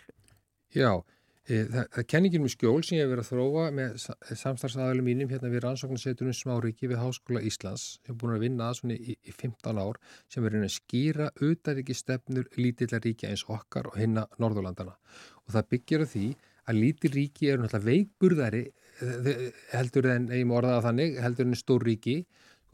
Já, 0.70 1.02
Eh, 1.02 1.15
það, 1.46 1.84
það 1.94 2.08
kenningin 2.12 2.44
með 2.44 2.54
skjól 2.56 2.80
sem 2.86 2.98
ég 2.98 3.06
hef 3.06 3.12
verið 3.12 3.24
að 3.26 3.30
þróa 3.32 3.66
með 3.78 4.00
samstarfsaðalum 4.42 5.08
mínum 5.10 5.30
hérna 5.30 5.52
við 5.54 5.64
rannsóknarsetunum 5.66 6.36
Smáriki 6.36 6.90
við 6.90 7.02
Háskóla 7.02 7.44
Íslands. 7.46 7.86
Ég 8.04 8.14
hef 8.14 8.20
búin 8.22 8.34
að 8.36 8.46
vinna 8.48 8.70
að 8.72 8.80
svona 8.80 8.98
í, 8.98 9.16
í 9.16 9.36
15 9.36 9.82
ár 9.84 10.02
sem 10.32 10.46
verið 10.46 10.66
að 10.66 10.74
skýra 10.80 11.30
auðaríki 11.42 11.98
stefnur 11.98 12.50
lítilla 12.58 13.02
ríkja 13.04 13.30
eins 13.30 13.46
okkar 13.46 13.92
og 13.92 14.00
hinna 14.02 14.26
Norðurlandana 14.42 14.98
og 15.46 15.54
það 15.54 15.72
byggjar 15.76 16.08
því 16.16 16.28
að 16.66 16.82
lítil 16.82 17.12
ríki 17.14 17.52
eru 17.52 17.64
náttúrulega 17.64 17.92
veikburðari 17.92 18.64
eh, 18.66 19.46
heldur 19.76 20.10
en, 20.16 20.32
ég 20.34 20.48
má 20.50 20.58
orða 20.60 20.80
það 20.80 20.88
þannig, 20.90 21.20
heldur 21.22 21.50
en 21.50 21.60
stór 21.60 21.86
ríki 21.86 22.16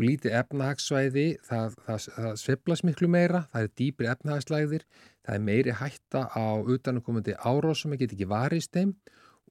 og 0.01 0.07
lítið 0.07 0.35
efnahagsvæði, 0.39 1.25
það, 1.45 1.75
það, 1.85 2.05
það 2.17 2.37
sveplas 2.41 2.81
miklu 2.87 3.09
meira, 3.11 3.43
það 3.53 3.65
er 3.67 3.73
dýpri 3.77 4.07
efnahagslæðir, 4.09 4.85
það 5.21 5.35
er 5.37 5.43
meiri 5.45 5.75
hætta 5.77 6.23
á 6.33 6.45
utanakomandi 6.73 7.35
árós 7.37 7.83
sem 7.83 7.93
ekki 7.93 8.29
varist 8.29 8.73
þeim 8.73 8.95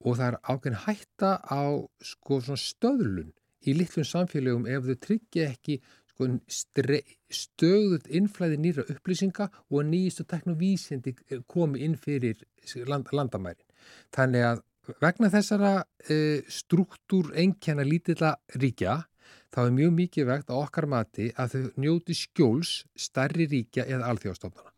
og 0.01 0.17
það 0.19 0.27
er 0.27 0.39
ákveðin 0.51 0.83
hætta 0.87 1.31
á 1.47 1.63
sko, 2.03 2.41
stöðlun 2.43 3.31
í 3.69 3.75
litlum 3.77 4.07
samfélögum 4.09 4.67
ef 4.67 4.89
þau 4.89 4.99
tryggja 5.07 5.51
ekki 5.53 5.77
sko, 6.11 6.31
stöðut 7.31 8.09
innflæði 8.11 8.59
nýra 8.59 8.87
upplýsinga 8.91 9.47
og 9.71 9.87
nýjistu 9.87 10.27
teknovísindi 10.27 11.15
komi 11.47 11.85
inn 11.87 11.95
fyrir 12.01 12.43
land, 12.89 13.13
landamærin. 13.15 13.69
Þannig 14.17 14.49
að 14.49 14.65
vegna 15.01 15.31
þessara 15.31 15.77
e, 16.09 16.43
struktúr 16.51 17.31
einkjana 17.39 17.87
lítilla 17.87 18.35
ríkja 18.59 18.99
þá 19.55 19.61
er 19.67 19.73
mjög 19.77 19.95
mikið 19.99 20.29
vegt 20.31 20.53
á 20.53 20.55
okkar 20.57 20.87
mati 20.91 21.31
að 21.35 21.55
þau 21.55 21.81
njóti 21.85 22.17
skjóls 22.17 22.75
starri 22.99 23.49
ríkja 23.51 23.87
eða 23.87 24.11
alþjóðstofnana 24.13 24.75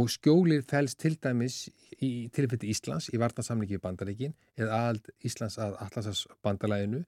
og 0.00 0.08
skjólið 0.12 0.64
fælst 0.68 1.00
til 1.02 1.14
dæmis 1.20 1.66
í 2.02 2.28
tilfelli 2.32 2.72
Íslands 2.72 3.10
í 3.12 3.20
vartansamlingi 3.20 3.76
í 3.76 3.82
bandaríkin 3.82 4.34
eða 4.58 4.80
all 4.88 5.00
Íslands 5.24 5.58
að 5.60 5.76
Allasars 5.84 6.24
bandalæginu 6.44 7.02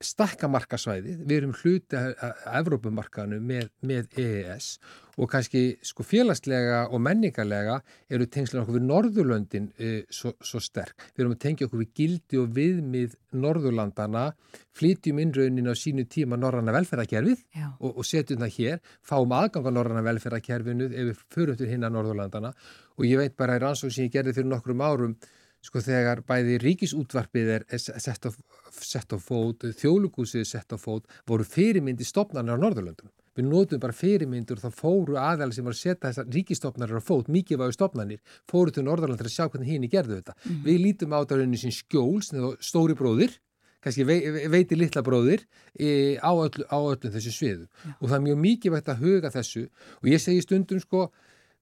stakka 0.00 0.48
markasvæðið, 0.48 1.22
við 1.28 1.36
erum 1.36 1.52
hluti 1.60 1.98
að 1.98 2.44
Evrópumarkaðinu 2.60 3.38
með, 3.44 3.66
með 3.84 4.20
EES 4.20 4.68
og 5.20 5.28
kannski 5.28 5.62
sko 5.84 6.04
félagslega 6.06 6.86
og 6.88 7.02
menningarlega 7.04 7.76
eru 8.08 8.24
tengslega 8.32 8.62
okkur 8.62 8.78
við 8.78 8.86
Norðurlöndin 8.88 9.66
e, 9.76 9.90
svo, 10.08 10.32
svo 10.40 10.62
sterk. 10.64 10.94
Við 11.12 11.24
erum 11.24 11.34
að 11.34 11.42
tengja 11.42 11.68
okkur 11.68 11.82
við 11.82 11.90
gildi 12.00 12.40
og 12.40 12.54
viðmið 12.56 13.18
Norðurlandana, 13.42 14.22
flytjum 14.80 15.20
innraunin 15.20 15.68
á 15.68 15.76
sínu 15.76 16.06
tíma 16.08 16.38
Norranna 16.40 16.72
velferðarkerfið 16.78 17.44
og, 17.76 17.90
og 17.90 18.08
setjum 18.08 18.40
það 18.40 18.56
hér, 18.56 18.80
fáum 19.04 19.36
aðgang 19.36 19.68
á 19.68 19.72
Norranna 19.76 20.06
velferðarkerfinu 20.06 20.88
ef 20.88 21.10
við 21.10 21.26
förum 21.36 21.60
til 21.60 21.68
hinn 21.68 21.84
að 21.84 21.98
Norðurlandana 21.98 22.54
og 22.96 23.04
ég 23.08 23.20
veit 23.20 23.36
bara 23.36 23.60
í 23.60 23.62
rannsók 23.66 23.92
sem 23.92 24.08
ég 24.08 24.16
gerði 24.16 24.38
fyrir 24.38 24.50
nokkrum 24.54 24.80
árum 24.80 25.14
sko 25.64 25.82
þegar 25.84 26.22
bæði 26.26 26.58
ríkisútvarpið 26.62 27.50
er 27.56 27.64
sett 27.76 28.26
á, 28.26 28.30
sett 28.80 29.12
á 29.12 29.18
fót, 29.20 29.66
þjóðlugúsið 29.80 30.44
er 30.44 30.48
sett 30.48 30.72
á 30.72 30.78
fót, 30.80 31.08
voru 31.28 31.44
fyrirmyndi 31.44 32.06
stopnarnir 32.08 32.56
á 32.56 32.62
Norðurlöndunum. 32.62 33.12
Við 33.38 33.46
nótum 33.46 33.80
bara 33.80 33.94
fyrirmyndur 33.94 34.58
og 34.58 34.64
þá 34.64 34.80
fóru 34.80 35.18
aðeins 35.20 35.56
sem 35.56 35.66
var 35.66 35.76
að 35.76 35.82
setja 35.84 36.08
þessar 36.08 36.32
ríkistofnarnir 36.34 36.98
á 36.98 37.04
fót, 37.04 37.30
mikið 37.30 37.60
var 37.60 37.70
á 37.70 37.76
stopnarnir, 37.76 38.22
fóru 38.50 38.74
til 38.74 38.84
Norðurland 38.88 39.20
til 39.20 39.28
að 39.28 39.36
sjá 39.36 39.46
hvernig 39.46 39.70
hinn 39.70 39.86
í 39.86 39.92
gerðu 39.92 40.18
þetta. 40.18 40.34
Mm 40.34 40.50
-hmm. 40.50 40.64
Við 40.66 40.80
lítum 40.84 41.14
á 41.14 41.20
rauninni 41.22 41.60
sem 41.60 41.70
skjól, 41.70 42.22
sem 42.22 42.56
stóri 42.58 42.96
bróðir, 42.98 43.38
kannski 43.80 44.04
vei, 44.04 44.18
veiti 44.52 44.76
litla 44.76 45.02
bróðir 45.02 45.46
e, 45.78 46.18
á, 46.20 46.32
öllu, 46.32 46.66
á 46.68 46.78
öllum 46.78 47.12
þessu 47.14 47.32
sviðu. 47.32 47.66
Ja. 47.84 47.94
Og 48.00 48.08
það 48.08 48.16
er 48.18 48.24
mjög 48.26 48.38
mikið 48.44 48.74
vegt 48.76 48.88
að 48.92 49.02
huga 49.04 49.30
þessu 49.30 49.62
og 50.02 50.10
ég 50.10 50.20
segi 50.20 50.44
stundum 50.44 50.82
sko 50.82 51.06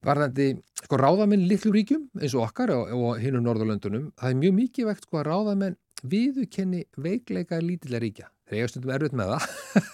varðandi 0.07 0.49
sko 0.85 0.99
ráðamenn 1.01 1.47
litlu 1.51 1.73
ríkjum 1.75 2.07
eins 2.21 2.37
og 2.39 2.47
okkar 2.47 2.73
og, 2.77 2.93
og 2.95 3.21
hinn 3.23 3.39
um 3.39 3.47
Norðurlöndunum 3.47 4.11
það 4.19 4.33
er 4.33 4.41
mjög 4.43 4.59
mikið 4.63 4.91
vekt 4.93 5.09
sko 5.09 5.21
að 5.21 5.31
ráðamenn 5.33 5.79
viðukenni 6.07 6.85
veikleika 7.01 7.59
lítilega 7.63 8.03
ríkja. 8.03 8.29
Þeir 8.49 8.59
eiga 8.63 8.69
stundum 8.71 8.93
erfitt 8.95 9.17
með 9.19 9.33
það. 9.33 9.47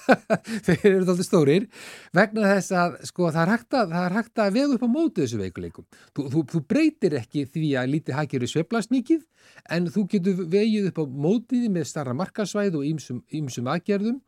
Þeir 0.67 0.85
eru 0.91 1.07
þáttið 1.09 1.27
stórir 1.27 1.65
vegna 2.15 2.51
þess 2.53 2.75
að 2.79 2.97
sko 3.09 3.31
það 3.35 3.41
er 3.43 3.53
hægt 3.55 3.79
að, 3.81 3.95
að 4.45 4.55
vega 4.55 4.77
upp 4.77 4.85
á 4.87 4.91
móti 4.95 5.25
þessu 5.25 5.41
veikuleikum 5.41 5.87
þú, 6.15 6.27
þú, 6.31 6.45
þú 6.53 6.63
breytir 6.71 7.17
ekki 7.19 7.47
því 7.51 7.73
að 7.81 7.91
lítið 7.97 8.19
hækir 8.21 8.47
í 8.47 8.51
sveplast 8.53 8.95
mikið 8.95 9.25
en 9.75 9.91
þú 9.91 10.07
getur 10.13 10.45
vegið 10.55 10.91
upp 10.93 11.03
á 11.03 11.05
mótiði 11.27 11.73
með 11.75 11.89
starra 11.91 12.15
markasvæð 12.21 12.79
og 12.79 12.87
ýmsum 13.41 13.73
aðgerðum 13.75 14.21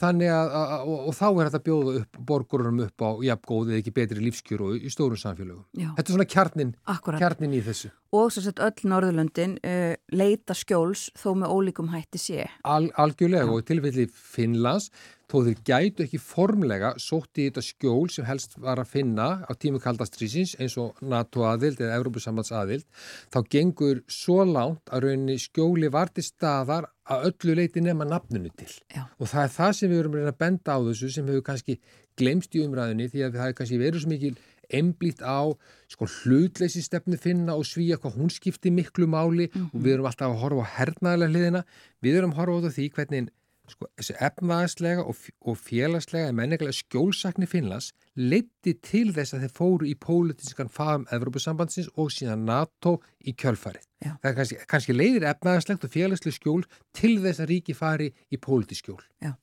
Þannig 0.00 0.32
að, 0.32 0.54
að 0.56 0.74
og, 0.80 0.98
og 1.10 1.16
þá 1.18 1.26
er 1.28 1.50
þetta 1.50 1.62
bjóða 1.66 1.94
upp 2.00 2.20
borgurum 2.30 2.82
upp 2.86 3.04
á 3.04 3.10
jafngóð 3.28 3.72
eða 3.72 3.80
ekki 3.82 3.94
betri 4.00 4.24
lífskjör 4.24 4.64
og 4.66 4.76
í 4.80 4.92
stórum 4.92 5.20
samfélögum. 5.20 5.64
Já. 5.76 5.90
Þetta 5.98 6.06
er 6.06 6.16
svona 6.16 6.28
kjarnin, 6.34 6.74
kjarnin 7.20 7.56
í 7.58 7.62
þessu. 7.66 7.92
Og 8.16 8.32
svo 8.34 8.42
sett 8.42 8.62
öll 8.64 8.90
Norðurlöndin 8.90 9.58
uh, 9.60 9.94
leita 10.16 10.56
skjóls 10.56 11.08
þó 11.20 11.30
með 11.42 11.54
ólíkum 11.54 11.92
hætti 11.92 12.20
sé. 12.22 12.48
Al, 12.64 12.88
algjörlega 12.98 13.46
Já. 13.46 13.52
og 13.54 13.66
tilfelli 13.68 14.08
Finnlands 14.10 14.90
þó 15.30 15.36
þeir 15.46 15.60
gætu 15.66 16.04
ekki 16.04 16.20
formlega 16.22 16.92
sótti 17.00 17.44
í 17.44 17.48
þetta 17.50 17.64
skjól 17.64 18.10
sem 18.12 18.26
helst 18.26 18.56
var 18.58 18.82
að 18.82 18.92
finna 18.94 19.28
á 19.46 19.52
tímu 19.54 19.80
kaldastrýsins 19.82 20.56
eins 20.58 20.76
og 20.80 20.98
NATO 21.02 21.46
aðild 21.46 21.80
eða 21.80 21.98
Európusambands 22.00 22.52
aðild 22.56 22.86
þá 23.30 23.38
gengur 23.54 24.02
svo 24.10 24.42
langt 24.48 24.90
að 24.90 25.06
rauninni 25.06 25.38
skjóli 25.40 25.90
var 25.92 26.10
til 26.14 26.26
staðar 26.26 26.90
að 27.10 27.30
öllu 27.30 27.56
leiti 27.58 27.82
nema 27.82 28.06
nafnunu 28.06 28.50
til 28.58 28.70
Já. 28.90 29.06
og 29.18 29.30
það 29.30 29.44
er 29.46 29.52
það 29.56 29.74
sem 29.78 29.92
við 29.92 30.02
erum 30.04 30.20
að 30.20 30.38
benda 30.44 30.78
á 30.78 30.78
þessu 30.90 31.12
sem 31.14 31.30
hefur 31.30 31.46
kannski 31.50 31.80
glemst 32.18 32.54
í 32.54 32.64
umræðinni 32.66 33.10
því 33.10 33.26
að 33.26 33.36
það 33.36 33.46
hefur 33.46 33.60
kannski 33.60 33.80
verið 33.80 34.04
svo 34.04 34.12
mikil 34.12 34.34
einblít 34.70 35.22
á 35.22 35.50
sko, 35.90 36.06
hlutleysi 36.06 36.82
stefnu 36.84 37.18
finna 37.18 37.56
og 37.58 37.66
svíja 37.66 37.98
hvað 37.98 38.20
hún 38.20 38.30
skipti 38.30 38.70
miklu 38.70 39.06
máli 39.10 39.48
mm 39.48 39.52
-hmm. 39.54 39.74
og 39.74 39.82
við 39.82 39.92
erum 39.94 40.06
alltaf 40.06 40.30
að 40.30 40.40
horfa 40.42 40.62
á 40.62 40.72
hernaðilega 40.76 41.30
hliðina 41.30 41.62
við 42.02 42.16
erum 42.16 42.30
að 42.30 42.36
horfa 42.36 42.70
á 42.70 42.74
því 42.76 42.86
hvernig 42.94 43.30
sko, 43.72 43.88
þessi 43.98 44.16
efnaðslega 44.26 45.04
og, 45.06 45.20
félagslega 45.58 46.32
menningarlega 46.36 46.76
skjólsakni 46.76 47.48
Finnlands 47.50 47.90
leiti 48.18 48.74
til 48.84 49.08
þess 49.16 49.36
að 49.36 49.46
þeir 49.46 49.54
fóru 49.56 49.88
í 49.88 49.94
pólitískan 49.98 50.72
fagum 50.72 51.06
Evrópusambandsins 51.14 51.90
og 51.96 52.12
síðan 52.14 52.46
NATO 52.48 52.98
í 53.24 53.34
kjölfarið. 53.34 53.86
Já. 54.00 54.12
Það 54.22 54.30
er 54.30 54.36
kannski, 54.38 54.60
kannski 54.70 54.96
leiðir 54.96 55.28
efnaðslegt 55.30 55.86
og 55.86 55.94
félagslega 55.94 56.38
skjól 56.38 56.62
til 56.96 57.16
þess 57.24 57.42
að 57.42 57.50
ríki 57.54 57.76
fari 57.76 58.10
í 58.30 58.40
pólitískjól. 58.40 59.00
Já, 59.24 59.34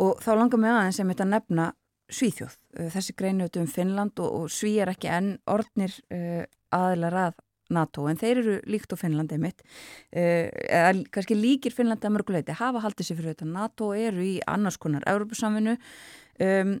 og 0.00 0.20
þá 0.24 0.32
langar 0.38 0.60
mig 0.60 0.72
aðeins 0.72 1.00
sem 1.00 1.14
þetta 1.14 1.28
nefna 1.28 1.70
Svíþjóð. 2.12 2.56
Þessi 2.92 3.14
greinu 3.16 3.46
um 3.56 3.68
Finnland 3.70 4.20
og, 4.20 4.34
og 4.42 4.50
Sví 4.52 4.74
er 4.82 4.90
ekki 4.92 5.08
enn 5.08 5.30
orðnir 5.48 5.94
uh, 6.12 6.42
aðlar 6.74 7.16
að 7.22 7.38
NATO 7.74 8.06
en 8.10 8.20
þeir 8.20 8.40
eru 8.42 8.54
líkt 8.70 8.94
á 8.94 8.96
Finnlandi 9.00 9.38
mitt 9.40 9.62
eh, 10.10 10.48
eða 10.68 10.94
kannski 11.14 11.36
líkir 11.38 11.74
Finnlandi 11.74 12.08
að 12.08 12.16
mörguleiti 12.16 12.56
hafa 12.58 12.82
haldið 12.84 13.08
sér 13.08 13.20
fyrir 13.20 13.34
þetta 13.34 13.50
NATO 13.50 13.92
eru 13.96 14.24
í 14.24 14.36
annars 14.50 14.78
konar 14.82 15.06
Európusamvinu 15.10 15.76
um, 15.76 16.74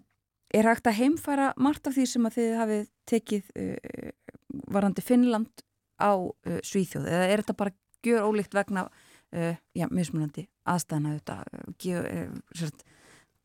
er 0.52 0.68
hægt 0.68 0.88
að 0.90 0.98
heimfara 1.00 1.52
margt 1.56 1.88
af 1.88 1.96
því 1.96 2.08
sem 2.10 2.28
að 2.28 2.38
þið 2.38 2.56
hafið 2.60 2.88
tekið 3.12 3.52
uh, 3.64 4.10
varandi 4.72 5.04
Finnland 5.04 5.64
á 5.96 6.12
uh, 6.14 6.60
Svíþjóð? 6.66 7.08
Eða 7.08 7.28
er 7.28 7.44
þetta 7.44 7.58
bara 7.64 7.76
gjör 8.02 8.28
ólíkt 8.28 8.56
vegna 8.56 8.86
uh, 8.88 9.54
já, 9.74 9.86
mismunandi 9.90 10.46
aðstæðna 10.68 11.16
þetta 11.16 11.38
gjör, 11.82 12.10
sért 12.54 12.84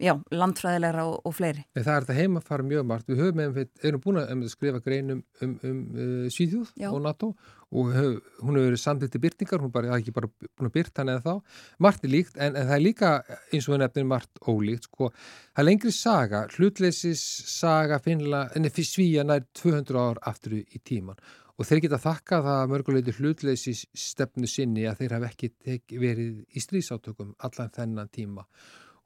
já, 0.02 0.14
landfræðilegra 0.32 1.06
og, 1.10 1.20
og 1.26 1.36
fleiri. 1.38 1.64
Nei, 1.76 1.82
það 1.82 1.94
er 1.94 2.06
þetta 2.06 2.18
heima 2.18 2.42
að 2.42 2.50
fara 2.50 2.66
mjög 2.68 2.88
margt. 2.90 3.08
Við 3.10 3.22
höfum 3.24 3.42
eða, 3.44 3.64
erum 3.90 4.04
búin 4.04 4.20
að 4.22 4.44
skrifa 4.52 4.82
greinum 4.86 5.24
um, 5.42 5.54
um, 5.54 5.56
um 5.70 5.80
uh, 5.96 6.28
Svíðjóð 6.34 6.74
og 6.92 7.00
NATO 7.06 7.32
og 7.68 7.90
hef, 7.92 8.12
hún 8.44 8.56
hefur 8.56 8.70
verið 8.70 8.80
samtitt 8.80 9.12
til 9.12 9.24
byrtingar, 9.24 9.64
hún 9.64 9.74
bara, 9.74 9.98
ekki 9.98 10.14
bara 10.16 10.30
búin 10.30 10.70
að 10.70 10.76
byrta 10.78 11.04
hann 11.04 11.14
eða 11.16 11.26
þá. 11.26 11.58
Margt 11.84 12.06
er 12.08 12.14
líkt 12.14 12.38
en, 12.38 12.54
en 12.54 12.70
það 12.70 12.76
er 12.78 12.86
líka 12.86 13.12
eins 13.52 13.68
og 13.68 13.82
nefnum 13.82 14.14
margt 14.14 14.44
ólíkt. 14.48 14.88
Sko. 14.88 15.12
Það 15.52 15.64
er 15.64 15.70
lengri 15.70 15.96
saga, 15.96 16.46
hlutleysis 16.56 17.26
saga 17.58 18.00
finna, 18.04 18.46
enni 18.56 18.72
fyrir 18.72 18.92
Svíja 18.92 19.28
nær 19.28 19.44
200 19.58 20.00
ár 20.00 20.24
aftur 20.30 20.60
í 20.62 20.82
tíman 20.86 21.20
og 21.58 21.66
þeir 21.66 21.88
geta 21.88 21.98
þakka 21.98 22.38
það 22.46 22.72
mörguleiti 22.72 23.14
hlutleysis 23.18 23.86
stefnu 23.98 24.50
sinni 24.50 24.84
að 24.86 25.00
þeir 25.02 25.16
hafa 25.16 25.32
ekki 25.32 25.98
verið 25.98 26.44
í 26.54 26.62
strísátökum 26.62 27.32
allan 27.48 27.72
þennan 27.74 28.12
tíma 28.14 28.46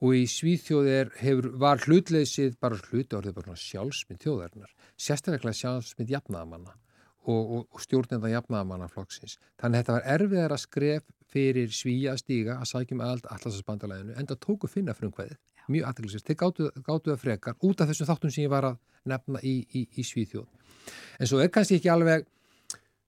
og 0.02 0.18
í 0.18 0.22
Svíþjóðir 0.30 1.12
hefur, 1.22 1.50
var 1.62 1.82
hlutleysið 1.86 2.56
bara 2.62 2.80
hluti 2.90 3.18
orðið 3.18 3.36
bara 3.38 3.58
sjálfsmynd 3.60 4.24
þjóðarinnar, 4.24 4.72
sérstaklega 4.98 5.54
sjálfsmynd 5.60 6.14
jafnaðamanna 6.16 6.74
og, 7.30 7.42
og, 7.42 7.66
og 7.70 7.84
stjórnenda 7.84 8.32
jafnaðamannaflokksins. 8.32 9.38
Þannig 9.62 9.78
að 9.78 9.84
þetta 9.84 9.98
var 9.98 10.08
erfiðar 10.16 10.56
að 10.56 10.64
skref 10.64 11.08
fyrir 11.32 11.74
Svíja 11.76 12.16
að 12.16 12.24
stíga 12.24 12.58
að 12.58 12.72
sækjum 12.72 13.04
allt 13.06 13.30
allarsasbandalæðinu 13.30 14.18
en 14.18 14.30
það 14.32 14.42
tóku 14.48 14.70
finna 14.72 14.96
frumkvæðið, 14.98 15.38
mjög 15.72 15.90
aðtæklusist. 15.92 16.28
Þeir 16.28 16.40
gáttu, 16.42 16.72
gáttu 16.82 17.14
það 17.14 17.22
frekar 17.22 17.68
út 17.70 17.84
af 17.84 17.92
þessum 17.92 18.10
þáttum 18.10 18.34
sem 18.34 18.46
ég 18.48 18.52
var 18.52 18.72
að 18.72 18.82
nefna 19.14 19.42
í, 19.46 19.56
í, 19.70 19.86
í 20.02 20.06
Svíþjóð. 20.06 20.50
En 21.22 21.30
svo 21.30 21.40
er 21.44 21.54
kannski 21.54 21.78
ekki 21.78 21.94
alveg 21.94 22.26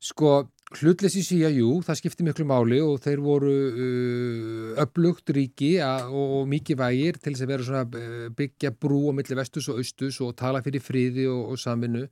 sko 0.04 0.42
Hlutleysi 0.74 1.22
síja, 1.22 1.52
jú, 1.54 1.68
það 1.86 1.98
skipti 2.00 2.26
miklu 2.26 2.48
máli 2.50 2.80
og 2.82 2.96
þeir 3.04 3.20
voru 3.22 3.52
uh, 3.54 4.70
upplugt 4.82 5.30
ríki 5.36 5.76
og, 5.84 6.48
mikið 6.50 6.80
vægir 6.80 7.20
til 7.22 7.36
þess 7.36 7.46
að 7.46 7.52
vera 7.52 7.68
svona 7.68 7.84
uh, 8.00 8.24
byggja 8.34 8.72
brú 8.74 9.04
á 9.10 9.14
milli 9.14 9.38
vestus 9.38 9.68
og 9.70 9.84
austus 9.84 10.18
og 10.26 10.34
tala 10.40 10.64
fyrir 10.66 10.82
fríði 10.82 11.28
og, 11.30 11.54
og 11.54 11.62
saminu. 11.62 12.08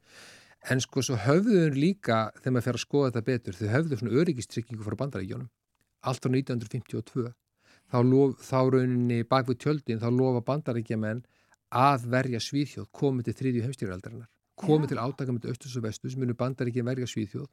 En 0.69 0.83
sko 0.83 1.01
svo 1.01 1.17
höfðuður 1.23 1.79
líka 1.79 2.19
þegar 2.37 2.53
maður 2.53 2.67
fer 2.67 2.77
að 2.77 2.83
skoða 2.83 3.09
þetta 3.09 3.27
betur, 3.31 3.57
þau 3.57 3.71
höfðu 3.73 3.99
svona 4.01 4.21
öryggistrykkingu 4.21 4.85
frá 4.85 4.97
bandarækjónum. 4.99 5.49
Allt 6.05 6.27
á 6.27 6.29
1952. 6.29 7.31
Þá, 7.89 7.97
lof, 8.05 8.35
þá 8.45 8.59
rauninni 8.75 9.23
bak 9.31 9.49
við 9.49 9.63
tjöldin, 9.65 10.03
þá 10.03 10.09
lofa 10.13 10.43
bandarækjamenn 10.51 11.25
að 11.81 12.05
verja 12.13 12.43
svíðhjóð 12.45 12.91
komið 12.93 13.31
til 13.31 13.37
þriðju 13.41 13.65
heimstýraldarinnar. 13.65 14.29
Komið 14.59 14.91
til 14.91 15.01
átakamöndu 15.01 15.51
austus 15.51 15.77
og 15.79 15.85
vestus, 15.85 16.17
munu 16.19 16.35
bandarækjum 16.37 16.89
verja 16.91 17.07
svíðhjóð 17.09 17.47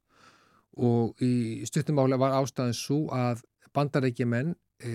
og 0.79 1.23
í 1.25 1.65
stuttumála 1.67 2.19
var 2.21 2.37
ástæðan 2.39 2.77
svo 2.77 2.99
að 3.15 3.41
bandarækjumenn 3.75 4.53
e, 4.53 4.93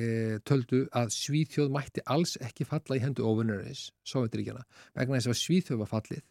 töldu 0.48 0.84
að 0.96 1.12
Svíþjóð 1.16 1.74
mætti 1.74 2.04
alls 2.06 2.38
ekki 2.42 2.68
falla 2.68 2.98
í 2.98 3.02
hendu 3.04 3.26
óvinnarins, 3.28 3.90
Sovjetiríkjana, 4.08 4.64
vegna 4.96 5.20
þess 5.20 5.34
að 5.34 5.42
Svíþjóð 5.42 5.82
var 5.84 5.92
fallið, 5.92 6.24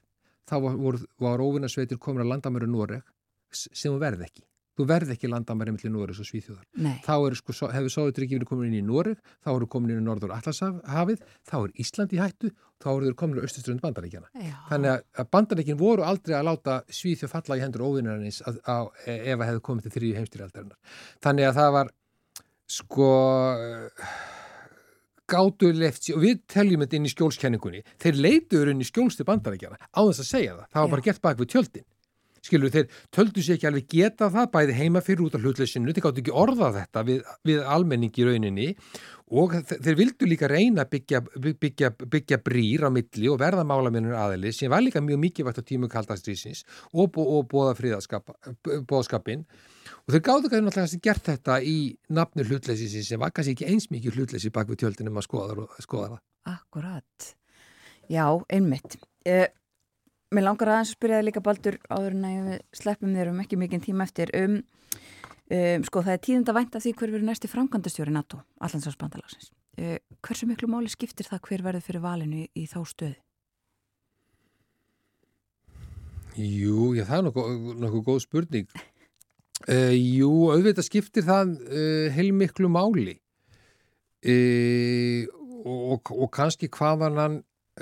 þá 0.49 0.57
var, 0.65 1.03
var 1.27 1.45
óvinnarsveitir 1.45 2.01
komin 2.03 2.25
að 2.25 2.33
landamöru 2.35 2.71
Noreg 2.71 3.13
sem 3.53 3.99
verði 4.01 4.29
ekki. 4.29 4.47
Þú 4.79 4.87
verði 4.89 5.17
ekki 5.17 5.29
landamæri 5.29 5.75
mellir 5.75 5.93
Noreg 5.93 6.21
og 6.23 6.29
Svíþjóðar. 6.29 6.65
Nei. 6.81 6.95
Þá 7.05 7.13
er, 7.15 7.37
sko, 7.37 7.69
hefur 7.75 7.93
Sovjeturíkjum 7.93 8.47
komin 8.49 8.71
inn 8.71 8.81
í 8.81 8.87
Noreg, 8.89 9.19
þá 9.45 9.51
eru 9.53 9.69
komin 9.71 9.93
inn 9.93 10.01
í 10.01 10.07
Norður 10.07 10.33
Allarshafið, 10.39 11.25
þá 11.49 11.57
er 11.61 11.75
Ísland 11.85 12.15
í 12.17 12.21
hættu, 12.23 12.53
þá 12.81 12.89
eru 12.95 13.11
þeir 13.11 13.19
komin 13.21 13.43
á 13.43 13.47
östuströnd 13.47 13.85
bandaríkjana. 13.85 14.31
Já. 14.41 14.57
Þannig 14.71 15.05
að 15.21 15.31
bandaríkin 15.37 15.81
voru 15.81 16.07
aldrei 16.09 16.39
að 16.39 16.49
láta 16.49 16.79
Svíþjóð 16.89 17.35
falla 17.37 17.59
í 17.61 17.65
hendur 17.67 17.85
óvinnarins 17.85 18.41
ef 18.49 18.63
að 18.67 19.49
hefðu 19.51 19.65
komið 19.69 19.89
til 19.89 19.97
þrjú 19.99 20.15
heimstýrjaldarinnar. 20.23 21.01
Þannig 21.27 21.51
að 21.51 21.59
það 21.61 21.75
var 21.77 21.93
sko 22.73 23.11
gátu 25.33 25.71
lefti 25.77 26.15
og 26.17 26.23
við 26.25 26.43
teljum 26.51 26.83
þetta 26.85 26.99
inn 26.99 27.09
í 27.09 27.13
skjólskenningunni 27.13 27.83
þeir 28.03 28.21
leituður 28.27 28.73
inn 28.73 28.83
í 28.83 28.89
skjólstu 28.89 29.27
bandarækjana 29.29 29.79
á 29.81 30.01
þess 30.01 30.25
að 30.25 30.29
segja 30.29 30.57
það, 30.57 30.67
það 30.73 30.83
var 30.83 30.93
bara 30.95 31.07
gert 31.07 31.23
bak 31.25 31.41
við 31.41 31.51
tjöldin 31.55 31.87
skilur 32.43 32.73
þeir 32.75 32.89
töldu 33.15 33.43
sér 33.43 33.59
ekki 33.59 33.69
alveg 33.71 33.89
geta 33.91 34.29
það 34.33 34.51
bæði 34.57 34.77
heima 34.81 35.03
fyrir 35.05 35.27
út 35.27 35.37
af 35.39 35.45
hlutleysinu 35.45 35.93
þeir 35.93 36.07
gáttu 36.07 36.23
ekki 36.25 36.35
orða 36.43 36.73
þetta 36.79 37.05
við, 37.09 37.27
við 37.47 37.67
almenning 37.77 38.15
í 38.19 38.27
rauninni. 38.29 38.69
Og 39.33 39.55
þeir 39.65 39.97
vildu 39.97 40.27
líka 40.29 40.49
reyna 40.51 40.85
byggja, 40.85 41.23
byggja, 41.41 41.89
byggja 41.97 42.39
brýr 42.45 42.85
á 42.85 42.91
milli 42.93 43.31
og 43.33 43.39
verða 43.41 43.65
málaminnur 43.65 44.19
aðeili 44.19 44.53
sem 44.53 44.69
var 44.69 44.83
líka 44.85 45.01
mjög 45.01 45.23
mikið 45.23 45.49
vægt 45.49 45.63
á 45.63 45.69
tímu 45.71 45.89
kaldastrýsins 45.93 46.67
og, 46.93 47.17
og 47.17 47.47
bóða 47.49 47.73
fríðaskapin 47.79 49.47
og 50.03 50.13
þeir 50.13 50.25
gáttu 50.27 50.51
ekki 50.51 50.61
náttúrulega 50.67 51.01
gert 51.07 51.31
þetta 51.31 51.59
í 51.65 51.77
nafnu 52.13 52.45
hlutleysins 52.45 53.09
sem 53.09 53.23
var 53.23 53.33
kannski 53.33 53.57
ekki 53.57 53.71
eins 53.73 53.89
mikið 53.95 54.19
hlutleysi 54.19 54.53
bak 54.53 54.69
við 54.69 54.83
tjöldinum 54.83 55.17
að 55.23 55.29
skoða, 55.31 55.67
skoða 55.81 56.13
það. 56.13 56.23
Akkurat, 56.53 57.33
já, 58.13 58.27
einmitt. 58.53 58.99
Uh, 59.23 59.47
Mér 60.33 60.47
langar 60.47 60.71
aðeins 60.73 60.95
að 60.95 60.97
spyrja 60.97 61.19
það 61.19 61.27
líka 61.27 61.41
baldur 61.45 61.75
áður 61.93 62.15
en 62.17 62.23
að 62.25 62.47
við 62.47 62.61
sleppum 62.79 63.17
þér 63.17 63.31
um 63.33 63.41
ekki 63.43 63.57
mikið 63.61 63.83
tíma 63.85 64.07
eftir 64.09 64.31
um, 64.39 64.55
um 65.53 65.83
sko 65.85 66.03
það 66.07 66.15
er 66.15 66.23
tíðund 66.25 66.53
að 66.53 66.57
vænta 66.57 66.81
því 66.81 66.93
hver 66.97 67.13
verður 67.13 67.29
næsti 67.29 67.51
framkvæmdastjóri 67.53 68.15
NATO, 68.15 68.41
allansásbandalagsins. 68.65 69.51
Uh, 69.77 69.99
hversu 70.25 70.49
miklu 70.49 70.71
máli 70.73 70.89
skiptir 70.93 71.29
það 71.29 71.45
hver 71.49 71.67
verður 71.67 71.85
fyrir 71.85 72.05
valinu 72.05 72.41
í, 72.41 72.47
í 72.57 72.65
þá 72.71 72.79
stöðu? 72.89 73.19
Jú, 76.41 76.89
já 76.97 77.05
það 77.05 77.19
er 77.19 77.29
nokkuð, 77.29 77.69
nokkuð 77.85 78.09
góð 78.09 78.25
spurning. 78.25 78.75
Uh, 79.69 79.93
jú, 79.93 80.33
auðvitað 80.49 80.89
skiptir 80.89 81.29
það 81.29 81.57
uh, 81.69 82.09
heilmiklu 82.17 82.73
máli 82.73 83.19
og, 84.23 86.13
og 86.15 86.29
kannski 86.31 86.69
hvaðan 86.73 87.17
hann, 87.19 87.41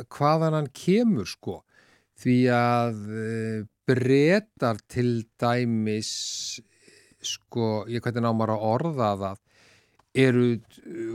hvaðan 0.09 0.57
hann 0.57 0.71
kemur 0.73 1.29
sko 1.29 1.61
því 2.21 2.39
að 2.55 2.99
eh, 3.17 3.61
breytar 3.89 4.81
til 4.91 5.25
dæmis 5.41 6.11
sko, 7.21 7.85
ég 7.91 8.03
hvernig 8.05 8.25
ná 8.25 8.33
maður 8.33 8.57
að 8.57 8.67
orða 8.71 9.11
það 9.21 9.47
eru 10.21 10.47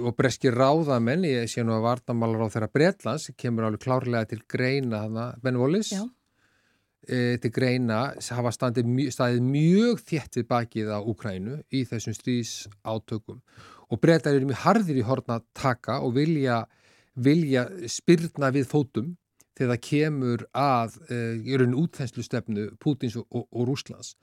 og 0.07 0.15
breski 0.15 0.51
ráðamenn, 0.53 1.25
ég 1.27 1.49
sé 1.51 1.63
nú 1.65 1.75
að 1.75 1.87
varnamálar 1.89 2.47
á 2.47 2.53
þeirra 2.53 2.71
Breitlands, 2.71 3.25
kemur 3.35 3.67
alveg 3.67 3.83
klárlega 3.83 4.29
til 4.31 4.39
greina 4.47 5.01
hana, 5.03 5.25
Ben 5.43 5.59
Wallis 5.59 5.91
e, 7.03 7.35
til 7.43 7.51
greina 7.51 8.13
hafa 8.15 8.53
staðið 8.55 8.87
mjög, 8.87 9.41
mjög 9.43 10.03
þétt 10.07 10.39
við 10.39 10.47
bakið 10.51 10.93
á 10.95 10.99
Ukrænu 11.03 11.59
í 11.75 11.83
þessum 11.89 12.15
stríðs 12.15 12.55
átökum 12.87 13.41
og 13.91 14.01
breytar 14.01 14.37
eru 14.37 14.47
mjög 14.49 14.63
harðir 14.63 15.01
í 15.01 15.05
horna 15.05 15.41
taka 15.57 15.99
og 16.05 16.15
vilja, 16.15 16.63
vilja 17.15 17.67
spyrna 17.91 18.53
við 18.55 18.69
fótum 18.71 19.13
þegar 19.55 19.71
það 19.73 19.83
kemur 19.89 20.45
að 20.59 20.99
uh, 21.09 21.33
í 21.39 21.59
raun 21.59 21.77
útþenslu 21.79 22.25
stefnu 22.25 22.67
Pútins 22.81 23.17
og, 23.19 23.27
og, 23.31 23.47
og 23.51 23.69
Rúslands. 23.69 24.15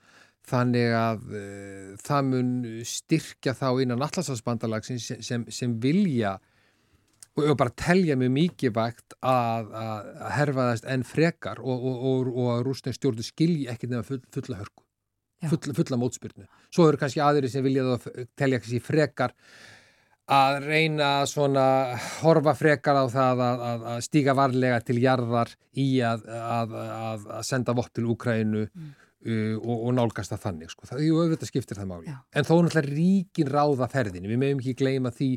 Þannig 0.49 0.95
að 0.99 1.27
uh, 1.31 1.91
það 2.03 2.31
mun 2.31 2.55
styrkja 2.87 3.55
þá 3.57 3.67
innan 3.83 4.03
allarsafsbandalagsins 4.03 5.11
sem, 5.11 5.21
sem, 5.25 5.45
sem 5.53 5.77
vilja 5.83 6.37
og 7.33 7.55
bara 7.57 7.73
telja 7.73 8.15
mjög 8.19 8.33
mikið 8.35 8.73
vægt 8.75 9.15
að, 9.25 9.71
að, 9.73 10.09
að 10.21 10.33
herfaðast 10.37 10.89
enn 10.93 11.05
frekar 11.07 11.61
og, 11.63 11.85
og 12.29 12.49
að 12.53 12.65
rúsnins 12.67 12.99
stjórnu 12.99 13.25
skilji 13.25 13.69
ekki 13.71 13.89
nefna 13.89 14.05
full, 14.05 14.19
fulla 14.35 14.59
hörku, 14.59 14.83
fulla, 15.49 15.77
fulla 15.79 15.99
mótspyrnu. 16.03 16.45
Svo 16.69 16.85
eru 16.91 16.99
kannski 17.01 17.23
aðri 17.25 17.49
sem 17.49 17.65
vilja 17.65 17.87
þá 17.89 18.27
telja 18.37 18.61
kannski 18.61 18.83
frekar 18.85 19.33
að 20.31 20.57
reyna 20.63 21.09
svona 21.27 21.65
horfa 22.21 22.53
frekar 22.55 22.95
á 22.95 23.05
það 23.11 23.41
að, 23.43 23.63
að, 23.69 23.87
að 23.93 24.03
stíga 24.05 24.35
varlega 24.37 24.79
til 24.87 24.99
jarðar 25.03 25.51
í 25.75 25.87
að, 26.05 26.23
að 26.31 27.25
senda 27.43 27.75
vopp 27.75 27.91
til 27.91 28.05
Úkrænu 28.13 28.63
mm. 28.63 28.93
uh, 29.27 29.57
og, 29.59 29.75
og 29.75 29.91
nálgast 29.97 30.31
það 30.31 30.45
þannig 30.45 30.71
sko. 30.71 30.87
það, 30.87 31.03
jú, 31.09 31.19
auðvitað 31.19 31.51
skiptir 31.51 31.81
það 31.81 31.91
máli 31.91 32.13
Já. 32.13 32.17
en 32.31 32.47
þó 32.47 32.55
náttúrulega 32.55 32.93
ríkin 32.93 33.51
ráða 33.51 33.89
ferðin 33.91 34.29
við 34.31 34.41
meðum 34.45 34.63
ekki 34.63 34.77
gleyma 34.79 35.11
því 35.11 35.29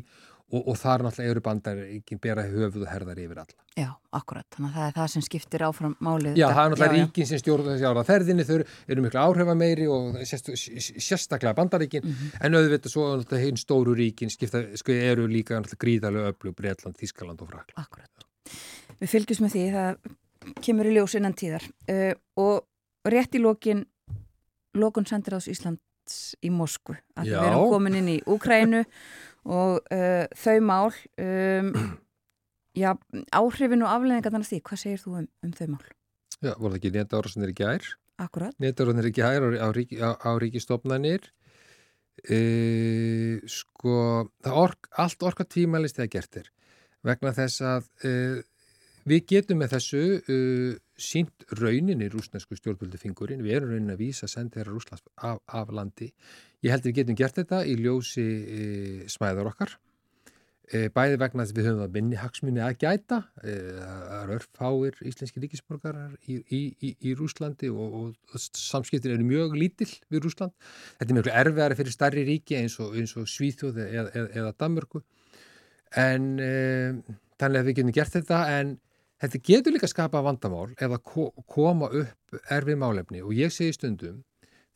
og, 0.53 0.61
og 0.61 0.77
það 0.79 0.93
er 0.93 1.03
náttúrulega 1.05 1.33
eru 1.33 1.41
bandar 1.43 1.79
ekki 1.83 2.17
bera 2.23 2.43
höfuð 2.47 2.83
og 2.85 2.91
herðar 2.91 3.19
yfir 3.19 3.41
alla. 3.41 3.63
Já, 3.77 3.87
akkurat, 4.15 4.45
þannig 4.55 4.69
að 4.69 4.77
það 4.77 4.87
er 4.87 4.93
það 4.97 5.09
sem 5.13 5.25
skiptir 5.25 5.63
áfram 5.67 5.95
málið. 6.03 6.37
Já, 6.39 6.45
það 6.47 6.61
er 6.61 6.71
náttúrulega 6.73 7.01
ríkin 7.01 7.29
sem 7.29 7.41
stjórn 7.41 7.67
þessi 7.71 7.87
ára 7.89 8.03
ferðinni, 8.07 8.45
þau 8.47 8.55
eru 8.61 9.03
miklu 9.05 9.21
áhrifa 9.21 9.55
meiri 9.59 9.89
og 9.91 10.21
sérst, 10.29 10.51
sérstaklega 10.55 11.55
bandaríkin, 11.57 12.05
mm 12.05 12.13
-hmm. 12.13 12.37
en 12.47 12.59
auðvitað 12.61 12.93
svo 12.93 13.09
náttúrulega 13.17 13.45
hinn 13.45 13.59
stóru 13.59 13.95
ríkin 13.97 14.31
skipta, 14.31 14.63
sko, 14.79 14.91
eru 14.95 15.27
líka 15.27 15.59
náttúrulega 15.59 15.83
gríðarlega 15.83 16.31
öllu, 16.31 16.53
Breitland, 16.55 16.95
Þískaland 16.95 17.41
og 17.41 17.51
Frakland. 17.51 17.75
Akkurat. 17.75 18.27
Við 19.01 19.09
fylgjum 19.09 19.43
með 19.45 19.51
því, 19.51 19.65
það 19.75 20.61
kemur 20.63 20.87
í 20.87 20.95
ljós 20.95 21.15
innan 21.19 21.35
tíðar 21.35 21.63
uh, 21.91 22.13
og 22.39 22.63
rétt 23.05 23.35
í 23.35 23.43
lókin, 23.43 23.85
lókun 24.77 25.05
sendir 25.05 25.35
ás 25.35 25.47
Íslands 25.51 26.37
í 26.41 26.49
Moskvu, 26.49 26.95
að 27.19 27.33
við 27.33 27.47
erum 27.49 27.71
komin 27.73 27.97
inn 27.99 28.09
í 28.15 28.17
Úkrænu 28.25 28.85
og 29.47 29.79
uh, 29.93 30.25
þau 30.37 30.57
mál 30.67 30.91
um, 30.91 31.71
já, 32.83 32.91
áhrifin 33.35 33.85
og 33.85 33.93
afleðingarnar 33.93 34.47
því, 34.47 34.61
hvað 34.67 34.83
segir 34.83 35.01
þú 35.03 35.15
um, 35.21 35.31
um 35.45 35.55
þau 35.55 35.67
mál? 35.75 35.87
Já, 36.37 36.51
voru 36.53 36.75
það 36.75 36.77
ekki 36.81 36.93
neta 36.97 37.21
árásanir 37.21 37.53
í 37.53 37.57
gær? 37.57 37.89
Akkurat. 38.21 38.57
Neta 38.61 38.85
árásanir 38.85 39.09
í 39.09 39.15
gær 39.17 39.47
á, 39.47 39.49
á, 39.63 39.67
á, 39.71 40.09
á 40.21 40.31
ríkistofnanir 40.43 41.31
uh, 42.25 43.39
sko 43.49 43.97
ork, 44.51 44.91
allt 44.97 45.25
orka 45.25 45.47
tímalist 45.47 45.99
þegar 45.99 46.13
gert 46.17 46.39
er 46.43 46.53
vegna 47.07 47.33
þess 47.35 47.63
að 47.63 47.89
uh, 48.07 48.39
við 49.07 49.23
getum 49.31 49.61
með 49.61 49.77
þessu 49.77 50.03
sínt 50.97 51.45
raunin 51.59 52.01
í 52.03 52.09
rúsnesku 52.11 52.57
stjórnvöldu 52.57 52.99
fingurinn, 52.99 53.43
við 53.45 53.59
erum 53.59 53.73
raunin 53.75 53.93
að 53.93 54.01
vísa 54.01 54.27
sendið 54.27 54.63
þeirra 54.63 54.73
Rúslands 54.73 55.03
af, 55.15 55.41
af 55.47 55.73
landi 55.75 56.09
Ég 56.65 56.73
held 56.73 56.87
að 56.87 56.89
við 56.89 56.95
getum 57.01 57.17
gert 57.17 57.37
þetta 57.37 57.59
í 57.69 57.75
ljósi 57.77 58.23
e, 58.25 58.63
smæðar 59.11 59.51
okkar. 59.51 59.75
E, 60.67 60.87
bæði 60.91 61.19
vegna 61.21 61.45
að 61.45 61.53
við 61.55 61.67
höfum 61.69 61.83
að 61.85 61.93
minni 61.93 62.17
hagsmunni 62.17 62.63
að 62.65 62.79
gæta. 62.81 63.19
Það 63.43 64.15
er 64.17 64.33
örfáir 64.35 64.97
íslenski 65.07 65.43
ríkisborgarar 65.43 66.15
í, 66.25 66.39
í, 66.49 66.61
í, 66.81 66.91
í 66.97 67.13
Rúslandi 67.19 67.69
og, 67.69 68.17
og 68.33 68.41
samskiptir 68.41 69.13
eru 69.13 69.27
mjög 69.27 69.53
lítill 69.59 69.91
við 70.09 70.25
Rúsland. 70.25 70.55
Þetta 70.97 71.13
er 71.13 71.19
mjög 71.19 71.31
erfiðari 71.43 71.79
fyrir 71.79 71.95
starri 71.95 72.25
ríki 72.27 72.57
eins 72.57 72.79
og, 72.81 72.97
og 72.97 73.29
Svíþjóð 73.29 73.79
eða, 73.85 74.09
eða, 74.09 74.33
eða 74.41 74.57
Danmörku. 74.57 75.05
En 75.93 76.33
e, 76.41 76.51
þannig 77.37 77.61
að 77.61 77.69
við 77.69 77.79
getum 77.79 77.95
gert 78.01 78.17
þetta 78.17 78.41
en 78.57 78.75
þetta 79.21 79.43
getur 79.49 79.75
líka 79.75 79.89
skapa 79.89 80.23
vandamál 80.25 80.71
eða 80.77 80.99
koma 81.01 81.89
upp 81.89 82.41
erfið 82.53 82.81
málefni 82.81 83.23
og 83.25 83.33
ég 83.37 83.53
segi 83.53 83.75
stundum 83.75 84.23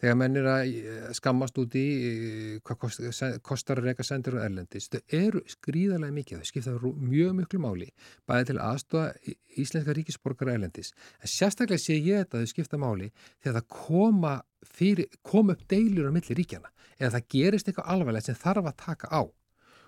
þegar 0.02 0.18
menn 0.18 0.40
er 0.40 0.48
að 0.50 0.72
eh, 0.80 1.10
skammast 1.18 1.58
út 1.62 1.76
í 1.78 1.86
eh, 2.08 2.54
hvað 2.66 3.40
kostar 3.46 3.82
að 3.82 3.90
reyka 3.90 4.06
sendir 4.06 4.38
og 4.38 4.46
erlendis, 4.46 4.90
þau 4.90 5.02
eru 5.18 5.44
skrýðarlega 5.50 6.16
mikið, 6.16 6.42
þau 6.42 6.50
skipta 6.50 6.74
mjög 6.98 7.36
mjög 7.38 7.58
máli 7.62 7.90
bæði 8.30 8.48
til 8.50 8.62
aðstofa 8.66 9.36
íslenska 9.62 9.96
ríkisborgara 9.98 10.56
erlendis, 10.58 10.94
en 11.22 11.34
sérstaklega 11.36 11.84
sé 11.84 12.00
ég 12.00 12.24
þetta 12.24 12.40
að 12.40 12.48
þau 12.48 12.54
skipta 12.56 12.82
máli 12.82 13.12
þegar 13.44 13.60
það 13.60 13.68
koma, 13.78 14.34
fyrir, 14.66 15.12
koma 15.22 15.58
upp 15.58 15.68
deilur 15.70 16.10
á 16.10 16.16
milli 16.16 16.40
ríkjana, 16.42 16.74
eða 16.98 17.14
það 17.20 17.30
gerist 17.36 17.70
eitthvað 17.70 17.94
alvarlegt 17.94 18.32
sem 18.32 18.42
þarf 18.42 18.72
að 18.72 18.82
taka 18.88 19.14
á 19.14 19.22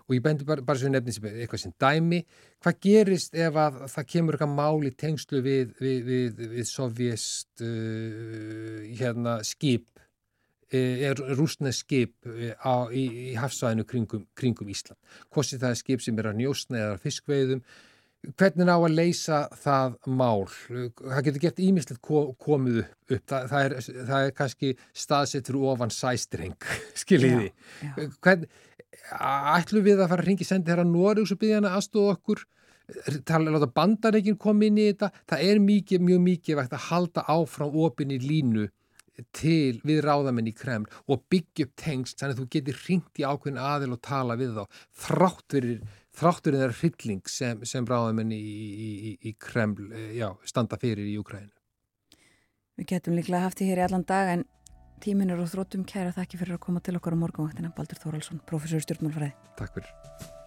og 0.03 0.15
ég 0.17 0.23
bendi 0.23 0.45
bara, 0.47 0.65
bara 0.65 0.79
svo 0.79 0.91
nefnins 0.91 1.21
eitthvað 1.23 1.61
sem 1.61 1.75
dæmi, 1.79 2.23
hvað 2.63 2.79
gerist 2.83 3.37
ef 3.39 3.55
að 3.55 3.79
það 3.93 4.09
kemur 4.15 4.37
eitthvað 4.37 4.55
máli 4.57 4.91
tengslu 4.99 5.43
við, 5.45 5.73
við, 5.79 6.03
við, 6.09 6.45
við 6.57 6.69
sovjest 6.69 7.63
uh, 7.63 8.83
hérna, 8.99 9.39
skip 9.47 9.87
Eh, 10.73 11.05
er 11.05 11.19
rúsnesk 11.37 11.85
skip 11.85 12.25
eh, 12.25 12.55
á, 12.57 12.89
í, 12.89 13.03
í 13.29 13.33
hafsvæðinu 13.37 13.85
kringum, 13.85 14.23
kringum 14.33 14.69
Ísland. 14.73 14.97
Hvort 15.29 15.51
það 15.51 15.69
er 15.69 15.77
skip 15.77 16.01
sem 16.01 16.17
er 16.17 16.31
að 16.31 16.39
njósna 16.39 16.79
eða 16.79 16.95
fiskveiðum, 17.03 17.61
hvernig 18.39 18.65
ná 18.65 18.73
að 18.73 18.95
leysa 18.95 19.43
það 19.61 19.99
mál? 20.09 20.47
Það 20.71 21.21
getur 21.27 21.43
gett 21.43 21.61
ímislegt 21.61 22.01
komið 22.01 22.79
upp. 22.81 22.95
Það, 23.29 23.45
það, 23.51 23.67
er, 23.67 23.77
það 24.09 24.25
er 24.25 24.33
kannski 24.39 24.73
staðsettur 25.03 25.59
ofan 25.61 25.93
sæstreng, 25.93 26.69
skiljiði. 27.03 27.51
Hvern, 28.17 28.47
ætlum 29.13 29.85
við 29.85 30.03
að 30.03 30.11
fara 30.11 30.23
að 30.23 30.29
ringi 30.29 30.47
sendi 30.47 30.73
hér 30.73 30.83
að 30.83 30.91
Norrjús 30.93 31.33
og 31.33 31.41
byggja 31.41 31.61
hana 31.61 31.77
aðstofa 31.77 32.17
okkur? 32.17 32.45
tala 33.25 33.67
bandareikin 33.71 34.37
kom 34.37 34.61
inn 34.61 34.77
í 34.77 34.89
þetta. 34.89 35.09
Það 35.29 35.43
er 35.49 35.59
mikið, 35.63 36.01
mjög 36.03 36.23
mikið 36.27 36.57
vegt 36.59 36.73
að 36.75 36.87
halda 36.89 37.23
áfram 37.31 37.77
opinni 37.79 38.19
línu 38.19 38.67
til 39.31 39.79
við 39.85 40.01
ráðamenn 40.03 40.49
í 40.49 40.55
Kreml 40.57 40.89
og 41.05 41.23
byggja 41.29 41.67
upp 41.67 41.73
tengst 41.77 42.19
þannig 42.19 42.33
að 42.33 42.39
þú 42.41 42.47
getur 42.55 42.79
ringt 42.87 43.21
í 43.21 43.25
ákveðin 43.27 43.59
aðil 43.61 43.91
og 43.93 44.01
tala 44.01 44.37
við 44.39 44.55
þá 44.57 44.63
þrátturir 45.05 45.83
þráttur 46.13 46.57
þeirra 46.57 46.77
hrylling 46.77 47.29
sem, 47.29 47.61
sem 47.65 47.85
ráðamenn 47.89 48.33
í, 48.33 48.39
í, 48.39 49.13
í 49.29 49.35
Kreml 49.41 49.89
eh, 49.91 50.15
já, 50.19 50.27
standa 50.49 50.77
fyrir 50.81 51.05
í 51.09 51.17
Ukrænu. 51.21 51.53
Við 52.77 52.89
getum 52.89 53.17
líklega 53.17 53.45
haft 53.45 53.61
því 53.61 53.69
hér 53.69 53.83
í 53.83 53.85
allan 53.87 54.05
dag 54.09 54.33
en 54.33 54.45
tímin 55.03 55.33
eru 55.33 55.47
þróttum 55.49 55.83
kæra 55.87 56.13
þakki 56.15 56.39
fyrir 56.39 56.55
að 56.57 56.63
koma 56.67 56.83
til 56.83 56.95
okkar 56.99 57.17
á 57.17 57.21
morgunvaktina 57.23 57.73
Baldur 57.75 57.99
Þóraldsson, 57.99 58.39
professor 58.47 58.85
stjórnmálfræði. 58.85 59.33
Takk 59.59 59.75
fyrir. 59.75 60.42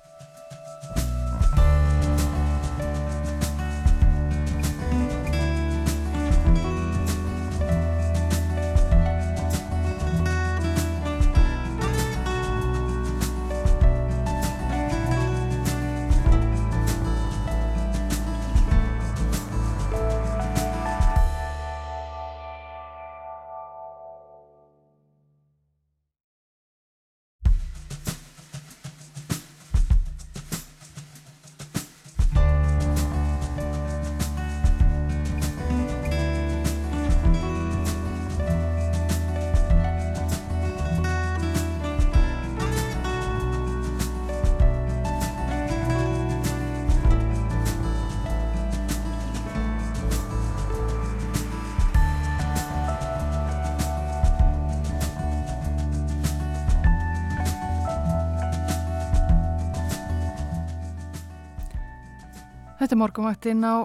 Þetta 62.96 63.02
er 63.04 63.10
morgunvaktinn 63.10 63.64
á 63.68 63.76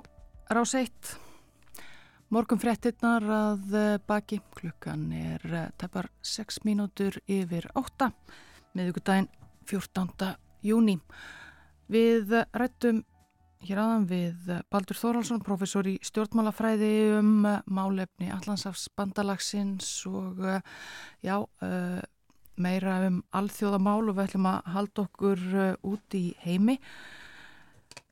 rás 0.56 0.72
1. 0.72 1.10
Morgun 2.32 2.60
frettinnar 2.62 3.26
að 3.28 3.74
eh, 3.76 3.96
baki 4.08 4.38
klukkan 4.56 5.02
er 5.12 5.42
eh, 5.52 5.66
tefar 5.76 6.08
6 6.24 6.62
mínútur 6.64 7.18
yfir 7.28 7.68
8 7.76 8.08
meðugudaginn 8.80 9.28
14. 9.68 10.30
júni. 10.64 10.96
Við 11.92 12.32
rættum 12.56 13.02
hér 13.68 13.82
aðan 13.84 14.06
við 14.14 14.54
Baldur 14.72 15.02
Þóraldsson, 15.02 15.44
professor 15.44 15.92
í 15.92 15.98
stjórnmálafræði 16.08 16.94
um 17.18 17.44
málefni 17.68 18.32
Allandsafs 18.32 18.88
bandalagsins 18.96 19.92
og 20.08 20.40
já, 21.20 21.36
meira 22.56 22.96
um 23.10 23.20
alþjóðamál 23.36 24.06
og 24.06 24.16
við 24.16 24.24
ætlum 24.30 24.50
að 24.56 24.72
halda 24.78 25.06
okkur 25.10 25.46
út 25.84 26.16
í 26.16 26.30
heimi. 26.48 26.80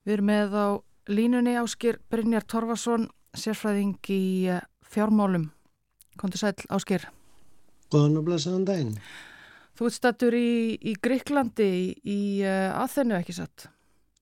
Við 0.03 0.17
erum 0.17 0.31
með 0.33 0.59
á 0.59 0.67
línunni 1.09 1.55
Áskir 1.57 1.97
Brynjar 2.09 2.45
Torfarsson, 2.45 3.07
sérfræðing 3.37 4.11
í 4.13 4.21
eh, 4.53 4.61
fjármálum. 4.85 5.49
Kondur 6.19 6.41
sæl 6.41 6.53
Áskir. 6.69 7.07
Góðan 7.89 8.19
og 8.21 8.27
blæsaðan 8.27 8.67
daginn. 8.67 8.93
Þú 9.79 9.87
ert 9.87 9.95
stattur 9.95 10.35
í, 10.35 10.75
í 10.75 10.93
Greiklandi 10.99 11.65
í, 11.65 11.83
í 12.03 12.19
uh, 12.43 12.83
Aþenu 12.83 13.15
ekki 13.15 13.33
satt? 13.37 13.69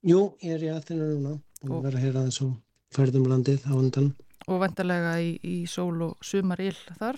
Jú, 0.06 0.38
ég 0.46 0.54
er 0.54 0.66
í 0.68 0.70
Aþenu 0.70 1.08
núna 1.10 1.34
og, 1.34 1.80
verður 1.82 1.98
að 1.98 2.04
heyra 2.06 2.26
þess 2.28 2.44
að 2.46 2.52
ferðum 2.94 3.26
landið 3.32 3.66
á 3.66 3.74
undan. 3.74 4.12
Og 4.48 4.62
vendarlega 4.62 5.16
í, 5.20 5.34
í 5.42 5.56
sól 5.68 5.98
og 6.06 6.22
sumar 6.24 6.62
ill 6.62 6.78
þar? 7.00 7.18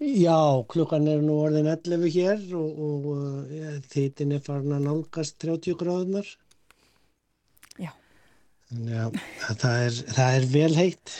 Já, 0.00 0.36
klukkan 0.70 1.08
er 1.08 1.24
nú 1.24 1.40
orðin 1.40 1.70
11 1.72 2.12
hér 2.14 2.44
og, 2.60 2.84
og 2.84 3.08
uh, 3.16 3.80
þittin 3.90 4.36
er 4.36 4.44
farin 4.44 4.76
að 4.76 4.86
nálgast 4.86 5.40
30 5.42 5.80
gráðunar. 5.80 6.28
Já, 8.70 9.06
það 9.58 9.84
er, 9.84 9.96
það 10.14 10.36
er 10.36 10.44
vel 10.52 10.74
heitt. 10.78 11.14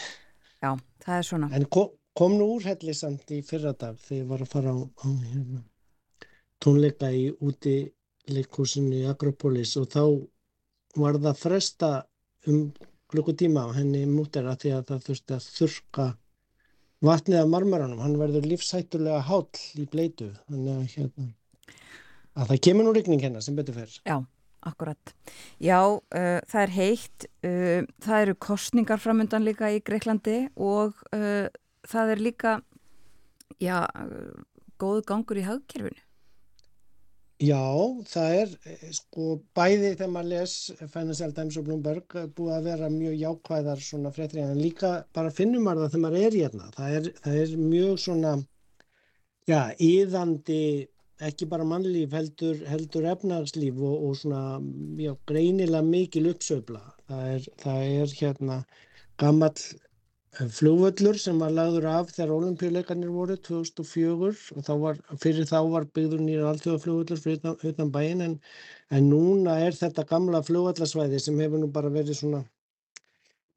Já, 0.62 0.70
það 1.02 1.16
er 1.16 1.26
svona. 1.26 1.48
En 1.56 1.64
kom, 1.66 1.88
kom 2.14 2.36
nú 2.38 2.46
úr 2.56 2.68
hellisamt 2.70 3.32
í 3.34 3.40
fyrradag 3.46 3.98
þegar 4.04 4.20
ég 4.20 4.28
var 4.30 4.44
að 4.44 4.52
fara 4.52 4.74
á, 4.74 4.78
á 4.78 5.08
hérna, 5.08 5.62
tónleika 6.62 7.10
í 7.10 7.26
úti 7.42 7.74
leikúsinu 8.30 9.00
í 9.00 9.08
Agropolis 9.10 9.74
og 9.80 9.90
þá 9.90 10.04
var 11.00 11.18
það 11.18 11.42
fresta 11.42 11.90
um 12.50 12.70
klukkutíma 13.10 13.66
á 13.66 13.68
henni 13.74 14.04
mútera 14.06 14.54
því 14.54 14.74
að 14.76 14.86
það 14.92 15.06
þurfti 15.08 15.36
að 15.36 15.46
þurka 15.58 16.08
vatnið 17.10 17.42
af 17.42 17.50
marmaranum. 17.50 18.02
Hann 18.04 18.18
verður 18.20 18.46
lífsættulega 18.46 19.24
hál 19.26 19.46
í 19.74 19.86
bleitu. 19.90 20.30
Þannig 20.46 20.76
að, 20.76 20.84
hérna, 20.94 21.30
að 22.36 22.52
það 22.52 22.62
kemur 22.68 22.86
nú 22.86 22.94
regning 22.94 23.24
hennar 23.26 23.42
sem 23.42 23.58
betur 23.58 23.80
fer. 23.80 23.96
Já. 24.06 24.20
Akkurat. 24.66 25.14
Já, 25.62 25.80
uh, 25.88 26.40
það 26.50 26.62
er 26.66 26.74
heitt, 26.74 27.26
uh, 27.48 27.86
það 28.04 28.26
eru 28.26 28.36
kostningar 28.44 29.00
framöndan 29.00 29.46
líka 29.46 29.70
í 29.72 29.80
Greiklandi 29.80 30.42
og 30.60 31.00
uh, 31.16 31.48
það 31.88 32.14
er 32.14 32.22
líka, 32.26 32.52
já, 33.56 33.78
góðu 34.80 35.06
gangur 35.08 35.40
í 35.40 35.46
hagkerfinu. 35.48 36.04
Já, 37.40 37.56
það 38.04 38.34
er, 38.36 38.50
sko, 38.92 39.38
bæði 39.56 39.94
þegar 39.94 40.10
maður 40.12 40.32
les 40.34 40.54
Financial 40.92 41.32
Times 41.32 41.56
og 41.56 41.64
Bloomberg 41.64 42.16
búið 42.36 42.52
að 42.58 42.66
vera 42.68 42.90
mjög 42.92 43.14
jákvæðar 43.16 43.80
svona 43.80 44.12
fréttrið, 44.12 44.50
en 44.52 44.60
líka 44.60 44.90
bara 45.16 45.32
finnum 45.32 45.64
maður 45.64 45.86
það 45.86 45.94
þegar 45.94 46.04
maður 46.04 46.26
er 46.26 46.36
hérna. 46.36 46.68
Það 46.76 46.96
er, 46.98 47.08
það 47.24 47.38
er 47.40 47.54
mjög 47.62 47.94
svona, 48.04 48.34
já, 49.48 49.60
íðandi 49.88 50.60
ekki 51.28 51.46
bara 51.50 51.66
mannlíf 51.68 52.14
heldur, 52.16 52.56
heldur 52.70 53.06
efnagslíf 53.12 53.78
og, 53.78 54.08
og 54.08 54.16
svona 54.20 54.42
já, 55.00 55.12
greinilega 55.28 55.84
mikil 55.86 56.30
uppsöfla. 56.32 56.80
Það 57.10 57.30
er, 57.34 57.46
það 57.62 57.86
er 58.00 58.14
hérna 58.20 58.58
gammal 59.20 59.52
eh, 59.52 60.50
flugvöllur 60.58 61.18
sem 61.20 61.42
var 61.42 61.52
lagður 61.56 61.88
af 61.92 62.14
þegar 62.14 62.36
olimpíuleikarnir 62.36 63.10
voru 63.14 63.36
2004 63.48 64.30
og 64.56 64.68
þá 64.68 64.72
var, 64.84 65.02
fyrir 65.24 65.50
þá 65.50 65.58
var 65.74 65.88
byggður 65.98 66.24
nýra 66.24 66.52
alltjóðaflugvöllur 66.52 67.20
fyrir 67.24 67.72
utan 67.72 67.92
bæin 67.96 68.24
en, 68.28 68.38
en 68.90 69.10
núna 69.12 69.58
er 69.66 69.76
þetta 69.76 70.06
gamla 70.08 70.40
flugvallarsvæði 70.46 71.20
sem 71.20 71.44
hefur 71.44 71.62
nú 71.62 71.68
bara 71.74 71.92
verið 71.92 72.22
svona 72.22 72.44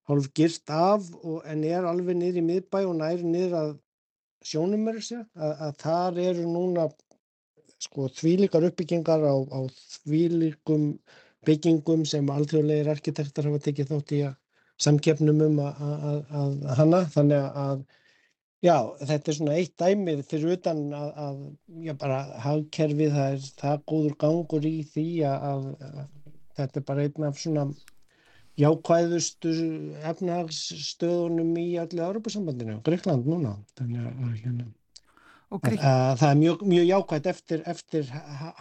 hálf 0.09 0.27
girt 0.35 0.69
af 0.73 1.07
og, 1.21 1.39
en 1.47 1.63
er 1.63 1.87
alveg 1.87 2.19
niður 2.19 2.41
í 2.41 2.45
miðbæ 2.49 2.81
og 2.83 2.97
næri 2.99 3.23
niður 3.23 3.57
að 3.61 3.73
sjónum 4.43 4.89
þessi 4.89 5.21
að, 5.21 5.53
að 5.67 5.77
þar 5.85 6.19
eru 6.25 6.47
núna 6.51 6.89
sko 7.83 8.07
þvílikar 8.17 8.67
uppbyggingar 8.69 9.25
á, 9.27 9.35
á 9.35 9.59
þvílikum 9.97 10.93
byggingum 11.47 12.05
sem 12.07 12.29
alþjóðlegir 12.31 12.91
arkitektar 12.93 13.49
hafa 13.49 13.61
tekið 13.67 13.91
þátt 13.91 14.15
í 14.15 14.21
að 14.29 14.39
samkefnum 14.83 15.41
um 15.47 15.59
að, 15.63 15.83
að, 16.09 16.19
að 16.41 16.55
hanna. 16.79 17.01
Þannig 17.13 17.47
að 17.63 17.83
já 18.63 18.75
þetta 19.03 19.31
er 19.31 19.37
svona 19.37 19.55
eitt 19.59 19.73
dæmið 19.79 20.21
fyrir 20.29 20.57
utan 20.57 20.83
að, 20.95 21.09
að 21.25 21.87
já 21.87 21.95
bara 21.99 22.19
hagkerfið 22.45 23.17
það 23.17 23.33
er 23.37 23.49
það 23.63 23.81
góður 23.91 24.19
gangur 24.25 24.69
í 24.69 24.77
því 24.93 25.07
að 25.29 25.65
þetta 26.57 26.79
er 26.79 26.87
bara 26.87 27.07
einn 27.07 27.27
af 27.27 27.41
svona 27.41 27.65
jákvæðustu 28.61 29.51
efnahagsstöðunum 30.05 31.55
í 31.57 31.67
allir 31.81 32.05
Europasambandinu, 32.05 32.79
Greikland 32.85 33.25
núna. 33.25 33.55
Þannig 33.79 34.05
að 34.05 34.35
hérna 34.43 34.67
Grík... 35.61 35.81
Það 35.83 36.29
er 36.29 36.37
mjög, 36.39 36.63
mjög 36.73 36.85
jákvæmt 36.89 37.27
eftir, 37.29 37.63
eftir 37.69 38.07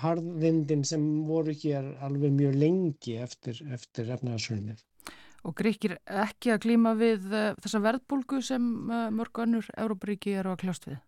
harðvindin 0.03 0.83
sem 0.85 1.07
voru 1.29 1.55
hér 1.63 1.87
alveg 2.05 2.35
mjög 2.37 2.59
lengi 2.61 3.17
eftir, 3.23 3.63
eftir 3.73 4.11
efnaðarsvöldið. 4.17 4.83
Og 5.43 5.57
Gríkir 5.59 5.97
ekki 6.07 6.53
að 6.55 6.61
klíma 6.67 6.93
við 6.99 7.25
uh, 7.33 7.49
þessa 7.63 7.81
verðbólgu 7.83 8.43
sem 8.47 8.69
uh, 8.91 9.09
mörg 9.15 9.41
önnur 9.43 9.73
Európaríki 9.75 10.37
eru 10.39 10.53
að 10.53 10.61
kljást 10.67 10.87
við? 10.91 11.01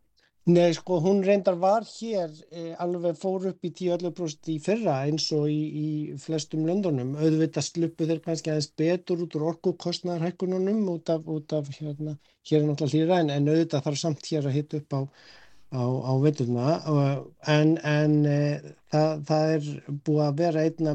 Nei, 0.44 0.74
sko, 0.76 0.98
hún 1.00 1.22
reyndar 1.24 1.54
var 1.56 1.86
hér 1.88 2.32
eh, 2.52 2.74
alveg 2.84 3.14
fór 3.16 3.46
upp 3.48 3.64
í 3.64 3.70
10-11% 3.78 4.50
í 4.52 4.56
fyrra 4.60 4.98
eins 5.06 5.30
og 5.32 5.46
í, 5.48 5.60
í 5.80 5.86
flestum 6.20 6.66
löndunum. 6.68 7.14
Auðvitað 7.16 7.64
sluppu 7.64 8.04
þeir 8.10 8.20
kannski 8.26 8.52
aðeins 8.52 8.68
betur 8.76 9.22
út 9.24 9.38
úr 9.38 9.46
orkukostnarhækkununum 9.54 10.82
út 10.92 11.14
af, 11.14 11.24
út 11.32 11.54
af 11.56 11.70
hérna, 11.78 12.18
hér 12.44 12.60
er 12.60 12.68
náttúrulega 12.68 12.92
hlýra 12.92 13.22
en, 13.22 13.32
en 13.32 13.48
auðvitað 13.54 13.86
þarf 13.88 14.02
samt 14.02 14.28
hér 14.28 14.50
að 14.50 14.56
hitta 14.58 14.82
upp 14.82 14.98
á 14.98 15.00
á, 15.74 15.84
á 15.84 16.12
veturna 16.22 16.68
en, 17.50 17.74
en 17.82 18.14
e, 18.30 18.38
það, 18.94 19.24
það 19.28 19.52
er 19.56 19.68
búið 20.06 20.24
að 20.28 20.40
vera 20.40 20.64
einna 20.68 20.94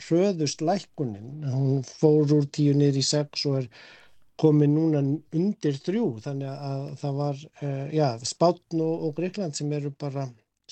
hröðust 0.00 0.64
lækkunin 0.64 1.48
hún 1.54 1.80
fór 1.86 2.36
úr 2.38 2.46
tíu 2.52 2.74
niður 2.76 3.00
í 3.00 3.06
sex 3.06 3.46
og 3.50 3.62
er 3.62 3.70
komið 4.40 4.72
núna 4.74 5.02
undir 5.36 5.80
þrjú 5.86 6.06
þannig 6.24 6.68
að 6.70 6.86
það 7.02 7.18
var 7.22 7.42
e, 7.60 7.72
já, 7.96 8.08
Spátn 8.24 8.84
og, 8.84 9.08
og 9.08 9.16
Greikland 9.18 9.58
sem 9.58 9.72
eru 9.76 9.92
bara 10.00 10.28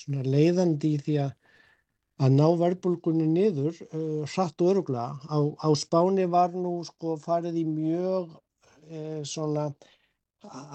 leiðandi 0.07 0.95
í 0.95 1.03
því 1.05 1.21
að 1.25 1.37
að 2.19 2.35
ná 2.35 2.47
verðbólgunni 2.59 3.27
niður 3.31 3.77
uh, 3.93 4.25
hratt 4.27 4.59
og 4.59 4.73
öruglega. 4.73 5.15
Á, 5.31 5.39
á 5.39 5.69
Spáni 5.79 6.27
var 6.27 6.51
nú 6.55 6.79
sko 6.87 7.15
farið 7.21 7.61
í 7.61 7.65
mjög 7.67 8.33
uh, 8.35 9.21
svona 9.23 9.69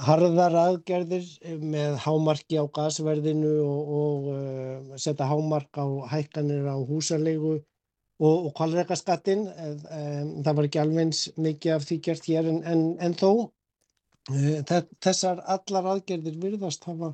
harðar 0.05 0.55
aðgerðir 0.61 1.29
með 1.62 1.97
hámarki 2.05 2.59
á 2.61 2.65
gasverðinu 2.69 3.53
og, 3.65 3.93
og 4.01 4.27
uh, 4.35 4.97
setja 5.01 5.29
hámark 5.31 5.81
á 5.81 5.87
hækkanir 6.12 6.69
á 6.69 6.77
húsarlegu 6.77 7.55
og, 7.57 8.37
og 8.47 8.51
kvalreikaskattin. 8.59 9.47
Um, 9.49 10.33
það 10.45 10.57
var 10.59 10.69
ekki 10.69 10.83
alveg 10.83 11.21
mikið 11.41 11.77
af 11.77 11.87
því 11.89 12.01
gert 12.09 12.29
hér 12.29 12.51
en, 12.53 12.61
en, 12.69 12.85
en 13.01 13.17
þó 13.17 13.31
þessar 15.05 15.43
allar 15.53 15.91
aðgerðir 15.95 16.37
virðast 16.41 16.87
hafa 16.89 17.12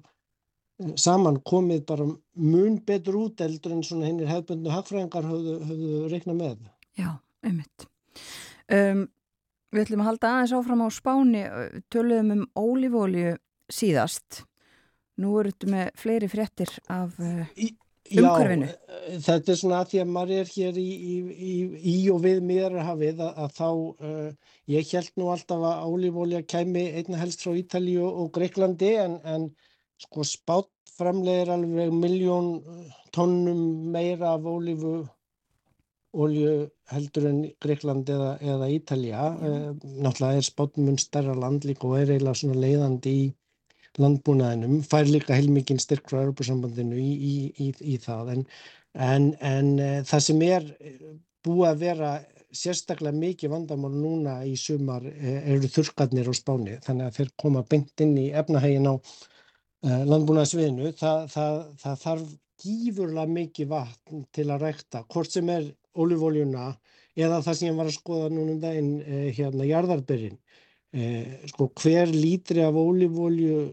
saman 0.97 1.41
komið 1.45 1.83
bara 1.89 2.07
mun 2.07 2.79
betur 2.87 3.19
út 3.25 3.41
eldur 3.45 3.75
en 3.75 3.83
svona 3.85 4.07
hennir 4.09 4.31
hefðbundu 4.31 4.71
hagfræðingar 4.73 5.27
höfðu, 5.29 5.57
höfðu 5.69 5.97
reikna 6.13 6.37
með. 6.39 6.61
Já, 6.99 7.11
einmitt. 7.45 7.87
Um, 8.71 9.09
Við 9.71 9.85
ætlum 9.85 10.03
að 10.03 10.09
halda 10.11 10.31
aðeins 10.35 10.55
áfram 10.59 10.81
á 10.83 10.89
spáni, 10.91 11.43
töluðum 11.95 12.33
um 12.35 12.47
ólífólju 12.59 13.37
síðast. 13.71 14.43
Nú 15.21 15.37
eru 15.39 15.53
þetta 15.53 15.71
með 15.71 15.93
fleiri 16.01 16.31
fréttir 16.33 16.73
af 16.91 17.15
umhverfinu. 17.21 18.67
Já, 18.67 19.21
þetta 19.27 19.53
er 19.53 19.59
svona 19.61 19.81
að 19.85 19.93
því 19.93 20.01
að 20.03 20.13
maður 20.17 20.41
er 20.41 20.51
hér 20.55 20.81
í, 20.81 20.89
í, 20.91 21.55
í 21.93 21.97
og 22.11 22.23
við 22.25 22.41
miðarhafið 22.49 23.23
að, 23.27 23.39
að 23.45 23.55
þá, 23.61 23.69
uh, 24.09 24.57
ég 24.75 24.93
held 24.97 25.13
nú 25.21 25.31
alltaf 25.35 25.67
að 25.71 25.93
ólífólja 25.93 26.43
kæmi 26.51 26.85
einna 26.99 27.21
helst 27.21 27.45
frá 27.45 27.55
Ítalíu 27.61 28.09
og 28.09 28.33
Greiklandi 28.35 28.95
en, 29.05 29.19
en 29.23 29.49
sko 30.01 30.27
spátt 30.27 30.95
framlegir 30.97 31.53
alveg 31.55 31.95
miljón 31.95 32.57
tónnum 33.15 33.63
meira 33.95 34.35
af 34.35 34.49
ólífu 34.49 35.05
olju 36.13 36.55
heldur 36.91 37.29
en 37.31 37.43
Greikland 37.63 38.09
eða, 38.11 38.33
eða 38.43 38.71
Ítalja. 38.75 39.27
Mm. 39.39 39.79
Náttúrulega 40.05 40.41
er 40.41 40.49
spátmun 40.49 40.99
stærra 40.99 41.37
land 41.39 41.67
líka 41.69 41.87
og 41.89 42.01
er 42.01 42.15
eiginlega 42.15 42.41
svona 42.43 42.59
leiðandi 42.65 43.15
í 43.21 43.29
landbúnaðinum. 44.01 44.83
Fær 44.87 45.09
líka 45.11 45.39
heilmikinn 45.39 45.81
styrk 45.83 46.11
frá 46.11 46.23
Europasambandinu 46.25 46.99
í, 46.99 47.11
í, 47.15 47.35
í, 47.67 47.71
í 47.95 47.97
það. 48.03 48.35
En, 48.35 48.45
en, 49.07 49.33
en 49.47 49.73
e, 49.79 49.91
það 50.09 50.27
sem 50.27 50.45
er 50.47 50.69
búið 51.47 51.71
að 51.71 51.83
vera 51.85 52.13
sérstaklega 52.51 53.15
mikið 53.15 53.53
vandamál 53.53 53.93
núna 53.95 54.41
í 54.47 54.57
sumar 54.59 55.05
eh, 55.07 55.41
eru 55.55 55.71
þurrkarnir 55.71 56.31
á 56.31 56.35
spáni 56.35 56.79
þannig 56.83 57.07
að 57.07 57.19
þeir 57.19 57.35
koma 57.39 57.63
beint 57.71 58.03
inn 58.03 58.17
í 58.19 58.25
efnahægin 58.35 58.91
á 58.91 58.95
uh, 58.99 60.03
landbúnaðsviðinu. 60.11 60.91
Það, 60.99 61.27
það, 61.35 61.61
það 61.83 62.01
þarf 62.05 62.33
gífurlega 62.61 63.35
mikið 63.37 63.71
vatn 63.71 64.25
til 64.35 64.49
að 64.51 64.67
rækta, 64.67 65.05
hvort 65.15 65.33
sem 65.33 65.53
er 65.55 65.71
ólífóljuna 65.99 66.73
eða 67.19 67.43
það 67.45 67.59
sem 67.59 67.71
ég 67.71 67.79
var 67.79 67.91
að 67.91 67.99
skoða 67.99 68.33
núna 68.33 68.57
um 68.57 68.63
daginn 68.63 68.93
uh, 69.03 69.29
hérna 69.37 69.69
jarðarbyrjinn. 69.69 70.41
Uh, 70.91 71.47
sko 71.51 71.71
hver 71.83 72.11
lítri 72.15 72.63
af 72.67 72.79
ólífólju 72.79 73.71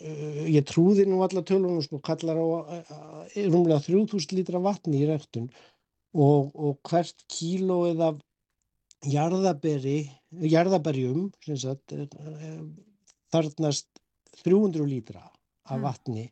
Uh, 0.00 0.46
ég 0.48 0.64
trúði 0.64 1.04
nú 1.04 1.18
alla 1.20 1.42
tölunum 1.44 1.82
sko, 1.84 1.98
kallar 2.00 2.38
á 2.40 2.46
uh, 2.48 3.24
rúmlega 3.52 3.82
3000 3.84 4.32
lítra 4.32 4.60
vatni 4.64 5.02
í 5.02 5.08
ræktun 5.10 5.50
og, 6.16 6.54
og 6.56 6.78
hvert 6.88 7.20
kílóið 7.28 8.00
af 8.06 8.22
jarðaberi, 9.04 9.98
jarðaberjum 10.54 11.26
sagt, 11.52 11.92
uh, 11.92 12.64
þarnast 13.28 13.90
300 14.40 14.88
lítra 14.88 15.20
af 15.68 15.76
mm. 15.76 15.84
vatni 15.84 16.26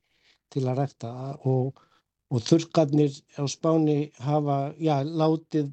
til 0.49 0.65
að 0.65 0.81
rækta 0.81 1.13
og, 1.53 1.85
og 2.29 2.45
þurrkarnir 2.45 3.15
á 3.41 3.45
spáni 3.49 4.11
hafa 4.21 4.75
já, 4.77 5.01
látið 5.03 5.71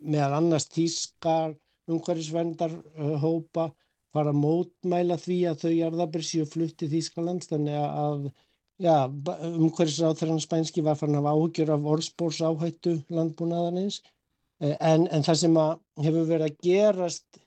meðal 0.00 0.38
annars 0.38 0.68
tískar 0.72 1.52
umhverfisvendar 1.90 2.72
hópa 3.20 3.70
fara 4.14 4.32
að 4.32 4.40
mótmæla 4.42 5.18
því 5.20 5.40
að 5.50 5.64
þau 5.64 5.72
jarðabir 5.74 6.24
séu 6.26 6.46
flutti 6.48 6.88
Þýskalands. 6.90 7.50
Þannig 7.50 7.76
að 7.80 8.30
ja, 8.82 8.96
umhverfisráþrann 9.06 10.42
spænski 10.42 10.84
var 10.86 10.98
farin 10.98 11.18
að 11.18 11.28
hafa 11.28 11.36
áhugjur 11.36 11.74
af 11.74 11.90
orðspórs 11.94 12.40
áhættu 12.42 12.96
landbúnaðarins. 13.12 14.00
E, 14.60 14.74
en, 14.74 15.06
en 15.08 15.26
það 15.26 15.40
sem 15.44 15.60
hefur 16.04 16.26
verið 16.28 16.48
að 16.48 16.64
gerast 16.66 17.40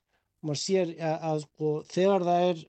maður 0.44 0.62
sér 0.62 0.94
að, 1.00 1.18
að 1.32 1.44
sko, 1.48 1.74
þegar 1.92 2.28
það 2.30 2.48
er 2.52 2.64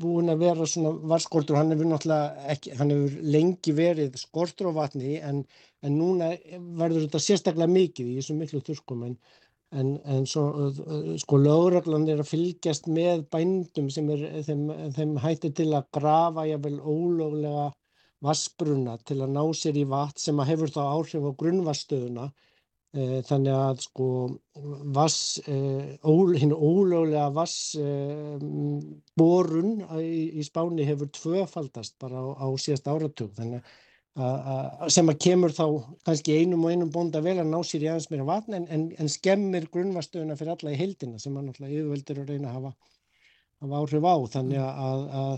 búin 0.00 0.32
að 0.32 0.42
vera 0.46 0.66
svona 0.68 0.94
varskortur 1.12 1.58
hann 1.58 1.72
hefur 1.74 1.90
náttúrulega 1.90 2.50
ekki, 2.54 2.74
hann 2.78 2.92
hefur 2.94 3.30
lengi 3.36 3.76
verið 3.76 4.18
skortur 4.20 4.70
á 4.70 4.78
vatni 4.80 5.16
en, 5.20 5.42
en 5.84 5.96
núna 5.98 6.34
verður 6.80 7.06
þetta 7.06 7.22
sérstaklega 7.22 7.72
mikið 7.72 8.12
í 8.12 8.18
þessum 8.20 8.40
miklu 8.42 8.62
þurrskum 8.64 9.08
en 9.08 9.18
En, 9.74 9.88
en 10.06 10.26
svo, 10.30 10.42
sko 11.18 11.38
lögreglan 11.42 12.04
er 12.12 12.20
að 12.22 12.28
fylgjast 12.30 12.84
með 12.86 13.24
bændum 13.34 13.88
sem 13.90 14.10
er 14.14 14.20
þeim, 14.46 14.68
þeim 14.94 15.16
hættir 15.24 15.54
til 15.58 15.66
að 15.74 15.88
grafa 15.96 16.44
jável 16.46 16.76
ólöglega 16.78 17.64
vassbruna 18.24 18.94
til 19.08 19.18
að 19.24 19.32
ná 19.34 19.42
sér 19.58 19.80
í 19.80 19.86
vatn 19.90 20.22
sem 20.26 20.38
að 20.38 20.50
hefur 20.52 20.74
þá 20.76 20.82
áhrif 20.84 21.26
á 21.26 21.32
grunnvasstöðuna. 21.42 22.28
E, 22.94 23.22
þannig 23.26 23.50
að 23.58 23.80
sko 23.88 24.04
vass, 24.94 25.40
e, 25.50 25.54
ól, 26.06 26.30
hinn 26.38 26.54
ólöglega 26.54 27.26
vassborun 27.34 28.40
e, 29.82 29.86
í, 29.98 30.38
í 30.38 30.42
spáni 30.46 30.86
hefur 30.86 31.08
tvöfaldast 31.16 31.98
bara 32.02 32.16
á, 32.22 32.26
á 32.38 32.48
síðast 32.54 32.86
áratug. 32.92 33.32
Þannig 33.34 33.60
að 34.14 34.90
sem 34.94 35.10
að 35.10 35.18
kemur 35.24 35.50
þá 35.50 35.64
kannski 36.06 36.36
einum 36.38 36.62
og 36.62 36.70
einum 36.70 36.90
bónda 36.94 37.18
vel 37.22 37.38
að 37.42 37.50
ná 37.50 37.58
sér 37.66 37.82
í 37.82 37.88
aðeins 37.90 38.10
meira 38.12 38.26
vatn 38.28 38.54
en, 38.60 38.66
en, 38.70 38.84
en 39.02 39.08
skemmir 39.10 39.66
grunnvastöðuna 39.74 40.36
fyrir 40.38 40.54
alla 40.54 40.70
í 40.70 40.78
heildina 40.78 41.18
sem 41.18 41.34
að 41.34 41.44
náttúrulega 41.48 41.74
yfirveldur 41.80 42.20
að 42.22 42.30
reyna 42.30 42.48
að 42.52 42.54
hafa, 42.60 42.70
hafa 43.64 43.80
áhrif 43.80 44.06
á 44.06 44.16
þannig 44.36 44.62
að, 44.62 45.02
að 45.22 45.34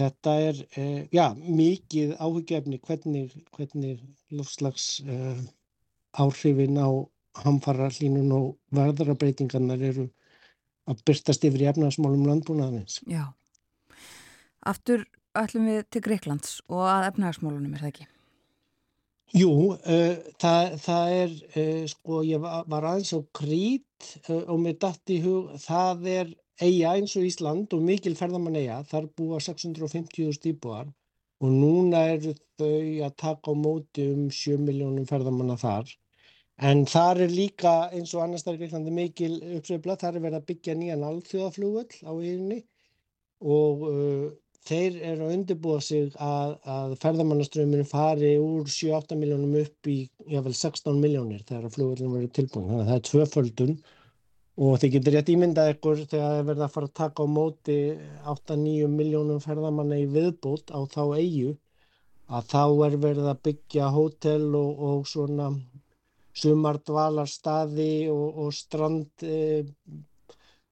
þetta 0.00 0.32
er 0.48 0.56
e, 0.74 1.06
já, 1.14 1.26
mikið 1.38 2.16
áhugjefni 2.18 2.80
hvernig, 2.82 3.36
hvernig 3.54 4.02
lofslags 4.34 4.88
e, 5.06 5.20
áhrifin 6.16 6.78
á 6.80 6.88
hamfarrallínun 7.44 8.32
og 8.32 8.46
verðarabreitingarnar 8.76 9.82
eru 9.90 10.08
að 10.88 11.02
byrtast 11.08 11.44
yfir 11.44 11.66
í 11.66 11.70
efnagasmálum 11.70 12.26
landbúnaðins. 12.28 13.00
Já, 13.10 13.28
aftur 14.64 15.04
ætlum 15.36 15.68
við 15.68 15.86
til 15.92 16.04
Greiklands 16.04 16.60
og 16.70 16.86
að 16.88 17.08
efnagasmálunum 17.10 17.74
er 17.74 17.84
það 17.84 17.92
ekki? 17.92 18.08
Jú, 19.36 19.52
uh, 19.74 20.18
það, 20.40 20.76
það 20.84 21.12
er, 21.12 21.32
uh, 21.58 21.84
sko, 21.90 22.20
ég 22.24 22.42
var, 22.44 22.84
aðeins 22.92 23.10
á 23.10 23.20
krít 23.34 24.10
uh, 24.30 24.44
og 24.46 24.60
mér 24.62 24.76
dætt 24.80 25.12
í 25.12 25.18
hug, 25.24 25.50
það 25.60 26.06
er 26.12 26.30
eiga 26.62 26.94
eins 26.94 27.16
og 27.18 27.26
Ísland 27.26 27.74
og 27.74 27.82
mikil 27.84 28.14
ferðamann 28.16 28.56
eiga, 28.56 28.78
þar 28.88 29.10
búa 29.18 29.40
650.000 29.42 30.52
íbúar 30.54 30.86
og 31.42 31.52
núna 31.52 32.06
eru 32.14 32.32
þau 32.56 33.04
að 33.04 33.16
taka 33.20 33.52
á 33.52 33.54
móti 33.58 34.06
um 34.14 34.28
7 34.32 34.62
miljónum 34.62 35.08
ferðamanna 35.10 35.58
þar. 35.60 35.90
En 36.64 36.86
þar 36.88 37.20
er 37.26 37.32
líka 37.32 37.74
eins 37.92 38.14
og 38.16 38.22
annars 38.24 38.46
þar 38.46 38.56
í 38.56 38.60
Greiklandi 38.62 38.92
mikil 38.94 39.34
uppsveifla, 39.58 39.98
þar 40.00 40.16
er 40.16 40.22
verið 40.24 40.38
að 40.38 40.46
byggja 40.50 40.74
nýjan 40.80 41.04
alþjóðaflúvöld 41.04 41.98
á 42.08 42.12
yfinni 42.16 42.62
og 43.44 43.82
þeir 44.66 44.96
eru 45.10 45.26
að 45.26 45.34
undirbúa 45.36 45.82
sig 45.84 46.14
að, 46.22 46.56
að 46.64 46.94
ferðamannaströyminu 47.02 47.84
fari 47.86 48.32
úr 48.40 48.64
7-8 48.72 49.18
miljónum 49.20 49.58
upp 49.60 49.90
í 49.92 49.98
jáfnveil 50.32 50.56
16 50.56 50.98
miljónir 51.02 51.44
þegar 51.46 51.74
flugvöldin 51.74 52.16
verið 52.16 52.32
tilbúin. 52.40 52.66
Þannig 52.70 52.82
að 52.82 52.90
það 52.90 52.96
er 52.96 53.06
tvöföldun 53.10 53.76
og 54.56 54.80
þið 54.80 54.94
getur 54.96 55.16
rétt 55.16 55.30
ímyndað 55.34 55.72
ykkur 55.74 56.02
þegar 56.08 56.32
það 56.32 56.50
verða 56.50 56.66
að 56.66 56.74
fara 56.74 56.90
að 56.90 56.98
taka 57.02 57.28
á 57.28 57.34
móti 57.36 57.78
8-9 58.32 58.90
miljónum 58.96 59.44
ferðamanna 59.44 60.00
í 60.00 60.08
viðbót 60.16 60.72
á 60.72 60.80
þá 60.88 61.02
eigu 61.20 61.56
að 62.26 62.48
þá 62.50 62.62
er 62.88 62.96
verið 63.04 63.28
að 63.30 63.42
byggja 63.46 63.90
hótel 63.94 64.46
og, 64.58 64.80
og 64.88 65.04
svona 65.06 65.50
sumardvalarstaði 66.36 68.06
og, 68.12 68.42
og 68.44 68.52
strand 68.54 69.24
e, 69.24 69.38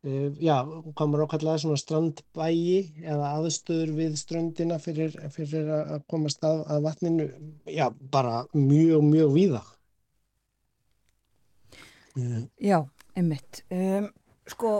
Uh, 0.04 0.34
já, 0.36 0.58
hvað 0.68 1.06
maður 1.08 1.22
ákallega 1.24 1.60
svona 1.62 1.80
strandbægi 1.80 3.04
eða 3.08 3.30
aðstöður 3.38 3.92
við 3.96 4.18
ströndina 4.20 4.76
fyrir, 4.76 5.14
fyrir 5.32 5.70
að 5.72 6.02
komast 6.12 6.44
að, 6.44 6.58
að 6.74 6.82
vatninu, 6.84 7.26
já, 7.72 7.86
bara 8.12 8.42
mjög, 8.52 9.00
mjög 9.06 9.32
víða. 9.32 9.62
Uh. 12.18 12.42
Já, 12.60 12.82
einmitt. 13.16 13.62
Um, 13.72 14.10
sko, 14.52 14.74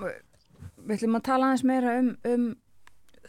við 0.00 0.96
ætlum 0.96 1.20
að 1.20 1.26
tala 1.28 1.50
aðeins 1.50 1.66
meira 1.68 1.98
um, 2.00 2.10
um 2.32 2.48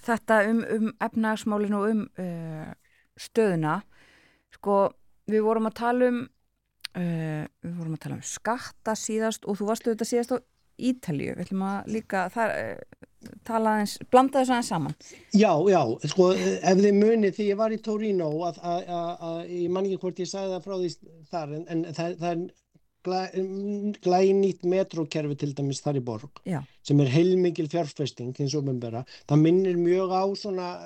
þetta, 0.07 0.39
um, 0.53 0.63
um 0.77 0.89
efnagsmálinu 1.03 1.81
og 1.81 1.89
um 1.89 2.05
uh, 2.15 2.71
stöðuna. 3.19 3.81
Sko, 4.55 4.79
við 5.27 5.43
vorum 5.49 5.67
að 5.67 5.81
tala 5.83 6.13
um, 6.13 6.23
við 6.95 7.75
vorum 7.77 7.95
að 7.95 8.01
tala 8.05 8.17
um 8.17 8.25
skatta 8.25 8.95
síðast 8.99 9.45
og 9.47 9.59
þú 9.59 9.69
varst 9.69 9.87
auðvitað 9.87 10.11
síðast 10.11 10.35
á 10.35 10.37
Ítalju, 10.81 11.35
við 11.35 11.45
ætlum 11.45 11.63
að 11.67 11.89
líka 11.93 12.23
þar, 12.33 12.51
eh, 12.57 13.27
tala 13.45 13.75
eins, 13.81 13.97
blanda 14.09 14.41
þessu 14.41 14.55
aðeins 14.55 14.71
saman. 14.71 14.95
Já, 15.37 15.51
já, 15.69 15.81
sko 16.09 16.31
ef 16.33 16.79
þið 16.81 16.97
munið 16.97 17.35
því 17.37 17.49
ég 17.51 17.59
var 17.59 17.75
í 17.75 17.81
Torino 17.85 18.31
að, 18.47 18.57
að, 18.65 18.89
að 19.27 19.37
ég 19.59 19.69
man 19.75 19.85
ekki 19.85 19.99
hvort 20.01 20.23
ég 20.23 20.31
sagði 20.31 20.55
það 20.55 20.65
frá 20.65 20.75
því 20.79 20.89
þar 21.29 21.53
en, 21.57 21.67
en 21.75 21.85
það, 21.91 22.17
það 22.23 22.31
er 22.31 22.43
glænýtt 24.05 24.65
metrókerfi 24.69 25.37
til 25.41 25.53
dæmis 25.57 25.81
þar 25.81 25.97
í 25.97 26.03
borg 26.05 26.41
já. 26.45 26.59
sem 26.85 26.99
er 27.01 27.09
heilmikil 27.09 27.65
fjárfesting 27.71 28.35
það 28.37 29.41
minnir 29.41 29.79
mjög 29.81 30.13
á 30.13 30.23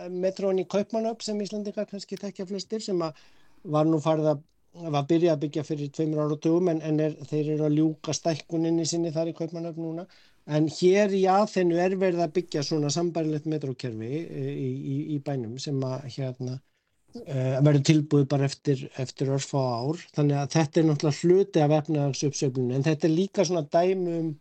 metrón 0.10 0.62
í 0.62 0.68
Kaupmannöpp 0.68 1.26
sem 1.26 1.42
Íslandika 1.44 1.84
kannski 1.90 2.16
þekkja 2.22 2.48
flestir 2.48 2.84
sem 2.84 3.02
að 3.04 3.20
var 3.64 3.88
nú 3.90 4.00
farið 4.00 4.32
að 4.32 4.44
var 4.76 5.08
byrjað 5.10 5.34
að 5.36 5.42
byggja 5.46 5.64
fyrir 5.66 5.92
tveimur 5.96 6.22
ára 6.22 6.36
og 6.36 6.44
dögum 6.44 6.70
en, 6.72 6.82
en 6.84 7.02
er, 7.04 7.18
þeir 7.30 7.52
eru 7.56 7.68
að 7.68 7.78
ljúka 7.80 8.16
stækkuninni 8.16 8.86
sinni 8.90 9.12
þar 9.16 9.32
í 9.32 9.36
Kaupmannöfn 9.38 9.84
núna. 9.84 10.06
En 10.46 10.68
hér 10.70 11.14
í 11.16 11.24
aðþennu 11.32 11.80
er 11.82 11.96
verið 11.98 12.22
að 12.26 12.34
byggja 12.36 12.64
svona 12.66 12.92
sambærilegt 12.94 13.48
metrókerfi 13.50 14.12
e, 14.22 14.46
í, 14.52 14.70
í, 14.94 14.98
í 15.16 15.20
bænum 15.26 15.58
sem 15.62 15.80
að 15.88 16.06
hérna 16.18 16.60
uh, 16.60 17.58
verður 17.66 17.84
tilbúið 17.90 18.28
bara 18.36 18.50
eftir, 18.50 18.86
eftir 19.02 19.34
örfa 19.34 19.64
ár. 19.80 20.06
Þannig 20.18 20.42
að 20.42 20.56
þetta 20.58 20.82
er 20.82 20.88
náttúrulega 20.90 21.22
hluti 21.24 21.64
af 21.66 21.76
efnagsuppsöflunum 21.80 22.78
en 22.78 22.88
þetta 22.90 23.10
er 23.10 23.16
líka 23.16 23.48
svona 23.48 23.66
dæmum 23.74 24.32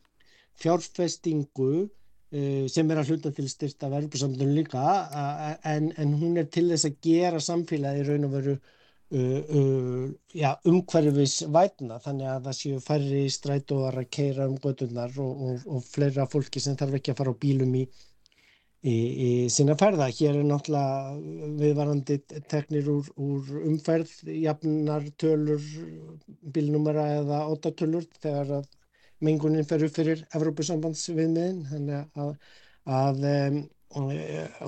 fjárfestingu 0.60 1.72
uh, 1.86 2.64
sem 2.74 2.90
er 2.90 3.00
að 3.00 3.14
hluta 3.14 3.32
til 3.32 3.48
styrta 3.48 3.88
verðursamtunum 3.94 4.54
líka 4.58 4.84
en, 5.70 5.92
en 5.96 6.16
hún 6.20 6.36
er 6.42 6.50
til 6.52 6.68
þess 6.72 6.90
að 6.90 7.00
gera 7.06 7.40
samfélagi 7.42 8.04
raun 8.10 8.28
og 8.28 8.36
veru 8.36 8.58
Uh, 9.12 9.42
uh, 9.52 10.54
umhverfis 10.64 11.42
vætna 11.52 11.98
þannig 12.02 12.28
að 12.30 12.46
það 12.48 12.56
séu 12.58 12.78
færri 12.82 13.20
strætóar 13.30 13.98
að 14.00 14.08
keira 14.16 14.46
um 14.48 14.56
gödunar 14.58 15.12
og, 15.20 15.42
og, 15.44 15.66
og 15.68 15.84
fleira 15.84 16.24
fólki 16.32 16.62
sem 16.64 16.78
þarf 16.80 16.96
ekki 16.98 17.12
að 17.12 17.20
fara 17.20 17.34
á 17.36 17.42
bílum 17.44 17.76
í, 17.78 17.82
í, 18.80 18.94
í 18.96 19.28
sinna 19.52 19.76
ferða. 19.78 20.08
Hér 20.08 20.40
er 20.40 20.48
náttúrulega 20.48 21.52
viðvarandi 21.60 22.18
teknir 22.50 22.90
úr, 22.94 23.12
úr 23.20 23.52
umferð, 23.68 24.16
jafnar 24.40 25.06
tölur, 25.20 25.68
bílnumera 26.56 27.06
eða 27.20 27.44
óttatölur 27.52 28.08
þegar 28.18 28.56
að 28.62 28.68
mengunin 29.24 29.68
fer 29.68 29.84
upp 29.86 29.94
fyrir 30.00 30.26
Evrópusambandsviðmiðin 30.34 31.64
þannig 31.70 32.20
að, 32.24 32.36
að 32.88 33.24
um, 33.30 33.64
og, 33.94 34.12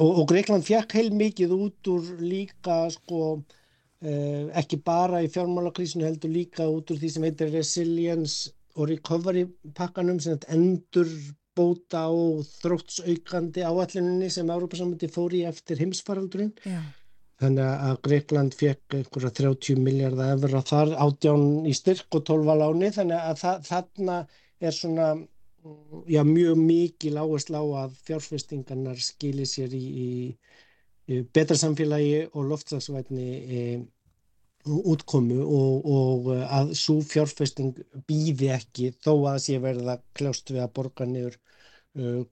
og 0.07 0.25
Greikland 0.31 0.67
fjekk 0.67 1.01
heil 1.01 1.09
mikið 1.17 1.55
út 1.57 1.91
úr 1.97 2.11
líka 2.23 2.85
sko 2.95 3.39
ekki 4.03 4.77
bara 4.85 5.23
í 5.25 5.31
fjármálakrísinu 5.33 6.05
heldur 6.05 6.31
líka 6.31 6.69
út 6.69 6.91
úr 6.93 7.01
því 7.01 7.11
sem 7.13 7.25
heitir 7.25 7.53
resilience 7.55 8.53
og 8.77 8.91
recovery 8.91 9.47
pakkanum 9.75 10.21
sem 10.21 10.39
endur 10.53 11.09
bóta 11.57 12.03
og 12.13 12.45
þróttsaukandi 12.61 13.65
áallinni 13.65 14.29
sem 14.31 14.51
Árópa-samöndi 14.53 15.09
fór 15.09 15.33
í 15.33 15.47
eftir 15.49 15.81
heimsfaraldurinn. 15.81 16.53
Já. 16.69 16.83
Þannig 17.41 17.65
að 17.69 17.97
Greikland 18.05 18.55
fekk 18.57 18.97
einhverja 18.97 19.31
30 19.41 19.81
miljardar 19.85 20.37
efra 20.37 20.61
þar 20.65 20.93
átján 21.05 21.67
í 21.69 21.73
styrk 21.77 22.17
og 22.17 22.25
12 22.29 22.53
á 22.53 22.55
láni 22.63 22.93
þannig 22.93 23.25
að 23.31 23.41
það, 23.43 23.67
þarna 23.71 24.19
er 24.61 24.77
svona 24.77 25.09
já, 26.09 26.23
mjög 26.25 26.61
mikið 26.61 27.17
lágast 27.17 27.53
lág 27.53 27.75
að 27.83 27.99
fjárfestingarnar 28.09 29.03
skilir 29.05 29.49
sér 29.49 29.77
í, 29.77 29.85
í 29.85 30.09
betra 31.07 31.57
samfélagi 31.59 32.27
og 32.33 32.49
loftslagsvætni 32.51 33.27
e, 33.59 33.61
útkomu 34.67 35.43
og, 35.45 35.85
og 35.87 36.31
að 36.43 36.73
svo 36.79 36.99
fjárfesting 37.07 37.77
býði 38.09 38.51
ekki 38.57 38.91
þó 39.05 39.13
að 39.31 39.43
sé 39.45 39.61
verða 39.63 40.01
kljást 40.19 40.51
við 40.51 40.65
að 40.65 40.73
borga 40.79 41.07
niður 41.07 41.37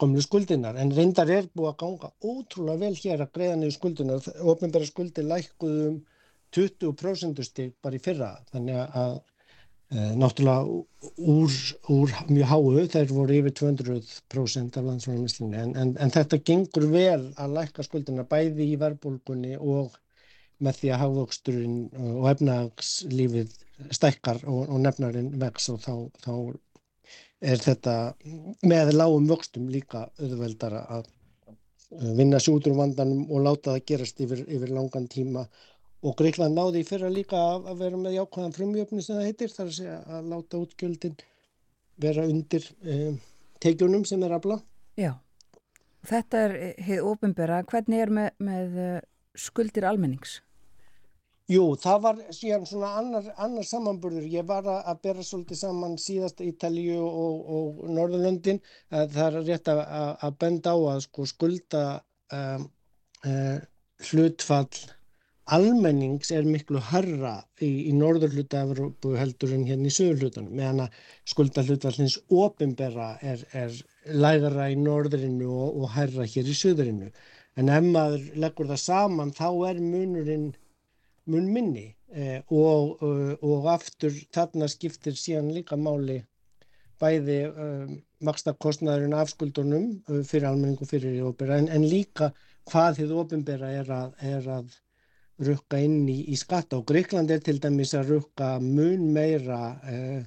komlu 0.01 0.21
skuldinar 0.21 0.77
en 0.77 0.91
reyndar 0.93 1.31
er 1.33 1.47
búið 1.55 1.71
að 1.71 1.79
ganga 1.85 2.11
ótrúlega 2.21 2.83
vel 2.83 2.97
hér 2.99 3.23
að 3.25 3.31
greiða 3.39 3.61
niður 3.61 3.77
skuldinar 3.79 4.27
ofnbæra 4.43 4.89
skuldi 4.89 5.25
lækkuðum 5.25 6.03
20% 6.55 7.41
stig 7.47 7.73
bara 7.83 7.99
í 7.99 8.03
fyrra. 8.03 8.35
Þannig 8.53 8.83
að 8.85 9.15
náttúrulega 9.95 10.65
úr, 11.17 11.57
úr 11.95 12.15
mjög 12.29 12.49
háu 12.51 12.87
þeir 12.91 13.13
voru 13.15 13.37
yfir 13.39 13.55
200% 13.61 14.79
af 14.81 14.87
landsfæðarmislinni 14.89 15.61
en, 15.61 15.75
en, 15.79 15.93
en 16.03 16.15
þetta 16.15 16.41
gengur 16.43 16.89
vel 16.91 17.29
að 17.39 17.55
lækka 17.59 17.87
skuldina 17.87 18.25
bæði 18.27 18.73
í 18.73 18.81
verbulgunni 18.81 19.55
og 19.59 19.95
með 20.65 20.81
því 20.81 20.93
að 20.95 21.03
hafvöxturinn 21.03 21.79
og 22.15 22.29
efnagslífið 22.33 23.55
stækkar 23.95 24.43
og, 24.47 24.69
og 24.69 24.81
nefnarinn 24.83 25.35
vex 25.43 25.69
og 25.73 25.83
þá, 25.83 25.95
þá 26.25 26.35
er 27.45 27.63
þetta 27.63 27.97
með 28.67 28.95
lágum 28.95 29.29
vöxtum 29.31 29.69
líka 29.71 30.09
auðveldara 30.19 30.85
að 30.97 31.11
vinna 32.19 32.41
sjútur 32.43 32.75
vandanum 32.79 33.29
og 33.31 33.45
láta 33.45 33.75
það 33.75 33.87
gerast 33.91 34.21
yfir, 34.25 34.43
yfir 34.49 34.73
langan 34.75 35.07
tíma 35.11 35.45
og 36.05 36.17
Greikland 36.19 36.57
náði 36.57 36.83
í 36.83 36.87
fyrra 36.89 37.11
líka 37.13 37.39
að, 37.41 37.69
að 37.73 37.83
vera 37.85 38.01
með 38.01 38.17
jákvæðan 38.19 38.57
frumjöfni 38.59 39.05
sem 39.05 39.17
það 39.17 39.29
heitir 39.31 39.53
þar 39.55 39.67
að 39.67 39.77
segja 39.79 39.99
að 40.17 40.31
láta 40.33 40.61
útgjöldin 40.61 41.19
vera 42.05 42.25
undir 42.29 42.67
um, 42.83 43.21
teikjunum 43.65 44.05
sem 44.09 44.25
er 44.27 44.35
blá. 44.45 44.59
Já, 45.01 45.13
þetta 46.05 46.43
er 46.49 46.57
heið 46.85 47.07
ofinbera. 47.13 47.63
Hvernig 47.71 48.05
er 48.05 48.13
með, 48.19 48.35
með 48.51 48.81
skuldir 49.39 49.87
almennings? 49.89 50.41
Jú, 51.51 51.65
það 51.77 51.99
var 52.07 52.21
síðan 52.33 52.63
svona 52.69 52.91
annar, 53.01 53.27
annar 53.37 53.67
samanburður. 53.69 54.25
Ég 54.33 54.47
var 54.49 54.65
að 54.75 55.01
bera 55.05 55.25
svolítið 55.25 55.59
saman 55.61 55.99
síðast 56.01 56.41
Ítalíu 56.41 57.03
og, 57.05 57.51
og 57.57 57.83
Norðurlöndin. 57.93 58.63
Það 58.89 59.19
er 59.27 59.37
rétt 59.51 59.69
að, 59.73 59.83
að 60.25 60.39
benda 60.41 60.73
á 60.73 60.79
að 60.95 61.03
sko 61.05 61.27
skulda 61.29 61.83
um, 62.33 62.65
uh, 63.29 63.59
hlutfall 64.09 64.87
almennings 65.53 66.31
er 66.33 66.47
miklu 66.49 66.81
harra 66.81 67.35
í, 67.61 67.91
í 67.91 67.93
norðurluta 67.93 68.63
Evrópu 68.65 69.13
heldur 69.19 69.53
en 69.53 69.67
hérna 69.69 69.91
í 69.91 69.93
sögurlutunum 69.93 70.55
meðan 70.57 70.87
að 70.87 70.99
skulda 71.29 71.65
hlutfallins 71.67 72.17
ofinbera 72.33 73.11
er, 73.21 73.45
er 73.53 73.75
lægara 74.09 74.71
í 74.73 74.79
norðurinu 74.81 75.51
og, 75.53 75.81
og 75.83 75.91
harra 75.97 76.25
hér 76.25 76.49
í 76.49 76.57
söðurinu 76.57 77.11
en 77.61 77.73
ef 77.73 77.89
maður 77.97 78.25
leggur 78.41 78.71
það 78.73 78.81
saman 78.85 79.35
þá 79.37 79.49
er 79.71 79.83
munurinn 79.85 80.49
mun 81.31 81.51
minni 81.53 81.87
eh, 82.13 82.41
og, 82.49 83.03
uh, 83.05 83.35
og 83.45 83.69
aftur 83.75 84.17
þarna 84.35 84.69
skiptir 84.69 85.17
síðan 85.19 85.53
líka 85.57 85.77
máli 85.77 86.23
bæði 87.01 87.39
um, 87.51 87.95
maksta 88.25 88.55
kostnæðurinn 88.65 89.17
af 89.17 89.33
skuldunum 89.33 89.87
uh, 90.09 90.23
fyrir 90.25 90.49
almenningu 90.51 90.89
fyrir 90.89 91.17
í 91.19 91.23
óbera 91.25 91.61
en, 91.61 91.69
en 91.69 91.85
líka 91.85 92.31
hvað 92.71 93.01
þið 93.01 93.15
óbembera 93.21 93.73
er 93.81 93.93
að, 93.93 94.13
er 94.25 94.51
að 94.57 94.77
rukka 95.43 95.81
inn 95.83 96.05
í, 96.09 96.21
í 96.31 96.37
skatta 96.39 96.79
og 96.79 96.87
Greikland 96.91 97.33
er 97.35 97.43
til 97.43 97.59
dæmis 97.63 97.95
að 97.99 98.15
rukka 98.15 98.55
mun 98.63 99.09
meira 99.15 99.61
uh, 99.75 100.23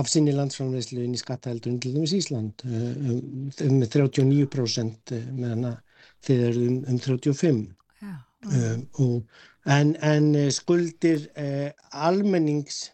af 0.00 0.08
sinni 0.08 0.32
landsframleyslu 0.32 1.02
inn 1.04 1.16
í 1.16 1.20
skattaheldur 1.20 1.72
en 1.74 1.80
til 1.82 1.96
dæmis 1.96 2.14
Ísland 2.16 2.64
um, 2.64 3.50
um 3.66 3.82
39% 3.82 5.14
meðan 5.34 5.72
að 5.72 5.78
þið 6.26 6.42
eru 6.48 6.66
um, 6.70 6.80
um 6.94 7.00
35% 7.04 7.76
Já. 8.00 8.14
Um, 8.40 8.84
og 9.04 9.40
en, 9.66 9.96
en 10.02 10.34
eh, 10.34 10.50
skuldir 10.50 11.26
eh, 11.36 11.72
almennings 11.92 12.90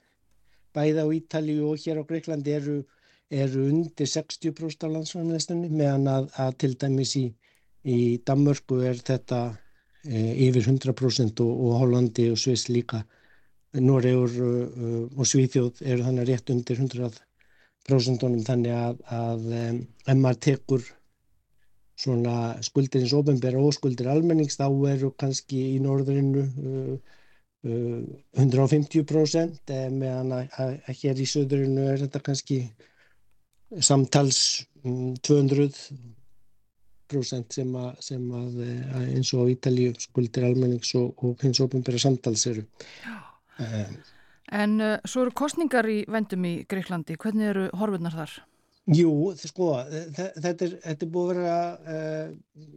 bæða 0.74 1.06
á 1.06 1.08
Ítalíu 1.14 1.70
og 1.70 1.78
hér 1.80 2.02
á 2.02 2.08
Greiklandi 2.08 2.52
eru, 2.56 2.80
eru 3.30 3.68
undir 3.70 4.08
60% 4.10 4.84
af 4.84 4.92
landsfæðanleistunni 4.92 5.70
meðan 5.70 6.08
að, 6.10 6.26
að 6.42 6.56
til 6.62 6.74
dæmis 6.74 7.14
í, 7.16 7.26
í 7.86 7.98
Danmörku 8.26 8.82
er 8.82 8.98
þetta 8.98 9.40
eh, 9.52 9.62
yfir 10.06 10.62
100% 10.62 11.42
og, 11.44 11.52
og 11.66 11.78
Hollandi 11.82 12.30
og 12.32 12.40
Sviss 12.40 12.70
líka. 12.70 13.02
Noregur 13.80 14.30
uh, 14.40 15.06
og 15.18 15.26
Svíþjóð 15.28 15.82
eru 15.84 16.04
þannig 16.06 16.28
rétt 16.30 16.52
undir 16.54 16.78
100% 16.80 18.46
þannig 18.46 18.72
að, 18.72 19.02
að 19.12 19.50
um, 19.60 19.80
ef 20.06 20.16
maður 20.20 20.40
tekur 20.46 20.86
svona 21.96 22.56
skuldir 22.64 23.02
eins 23.02 23.14
ofinbæra 23.16 23.60
og 23.60 23.74
skuldir 23.76 24.10
almennings 24.12 24.58
þá 24.60 24.66
eru 24.92 25.12
kannski 25.18 25.62
í 25.74 25.78
norðurinnu 25.84 26.44
uh, 26.44 27.14
uh, 27.68 28.02
150% 28.40 29.72
meðan 29.96 30.34
að, 30.38 30.76
hér 31.02 31.20
í 31.20 31.28
söðurinnu 31.28 31.88
er 31.92 32.04
þetta 32.04 32.24
kannski 32.30 32.60
samtals 33.80 34.40
um, 34.84 35.14
200% 35.26 36.14
sem 37.10 37.76
að, 37.78 37.88
sem 38.04 38.26
að 38.40 38.58
eins 39.04 39.32
og 39.36 39.52
Ítalíu 39.52 39.94
skuldir 40.00 40.48
almennings 40.48 40.94
og, 40.98 41.14
og 41.22 41.42
hins 41.44 41.60
ofinbæra 41.62 42.00
samtals 42.02 42.46
eru. 42.50 42.66
Um, 43.58 43.96
en 44.52 44.80
uh, 44.80 44.96
svo 45.08 45.26
eru 45.26 45.34
kostningar 45.34 45.88
í 45.90 46.02
vendum 46.12 46.44
í 46.46 46.56
Greiklandi, 46.68 47.16
hvernig 47.18 47.52
eru 47.52 47.68
horfurnar 47.78 48.14
þar? 48.14 48.34
Jú, 48.94 49.12
sko, 49.40 49.72
þetta 50.14 50.52
er, 50.68 50.76
þetta 50.84 51.06
er 51.06 51.10
búið 51.10 51.30
að 51.30 51.40
vera 51.40 51.56
uh, 51.96 52.76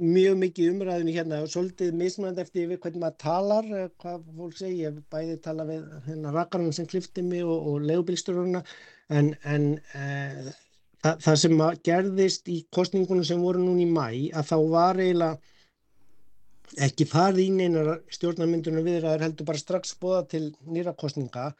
mjög 0.00 0.38
mikið 0.40 0.70
umræðinu 0.72 1.12
hérna 1.14 1.42
og 1.44 1.50
svolítið 1.52 1.92
mismunandi 1.98 2.40
eftir 2.44 2.70
hvernig 2.70 3.02
maður 3.02 3.18
talar, 3.20 3.68
hvað 4.00 4.24
fólk 4.38 4.56
segir, 4.56 4.78
ég 4.86 5.02
bæði 5.12 5.36
tala 5.44 5.66
við 5.68 5.84
hérna 6.06 6.32
rakarinn 6.34 6.72
sem 6.72 6.88
klifti 6.88 7.24
mig 7.26 7.44
og, 7.44 7.68
og 7.68 7.84
legubilstururna 7.90 8.62
en, 9.12 9.34
en 9.44 9.66
uh, 9.98 10.50
það, 11.04 11.16
það 11.24 11.40
sem 11.44 11.64
gerðist 11.90 12.52
í 12.52 12.60
kostningunum 12.72 13.26
sem 13.26 13.42
voru 13.42 13.62
núna 13.62 13.84
í 13.84 13.88
mæ 13.90 14.36
að 14.36 14.52
þá 14.52 14.56
var 14.74 15.00
eiginlega 15.00 16.86
ekki 16.86 17.08
farið 17.10 17.44
í 17.44 17.50
neinar 17.58 17.92
stjórnarmyndunum 18.14 18.86
viðraður 18.86 19.26
heldur 19.26 19.48
bara 19.48 19.62
strax 19.62 19.96
bóða 19.98 20.22
til 20.30 20.44
nýra 20.70 20.94
kostninga 20.94 21.50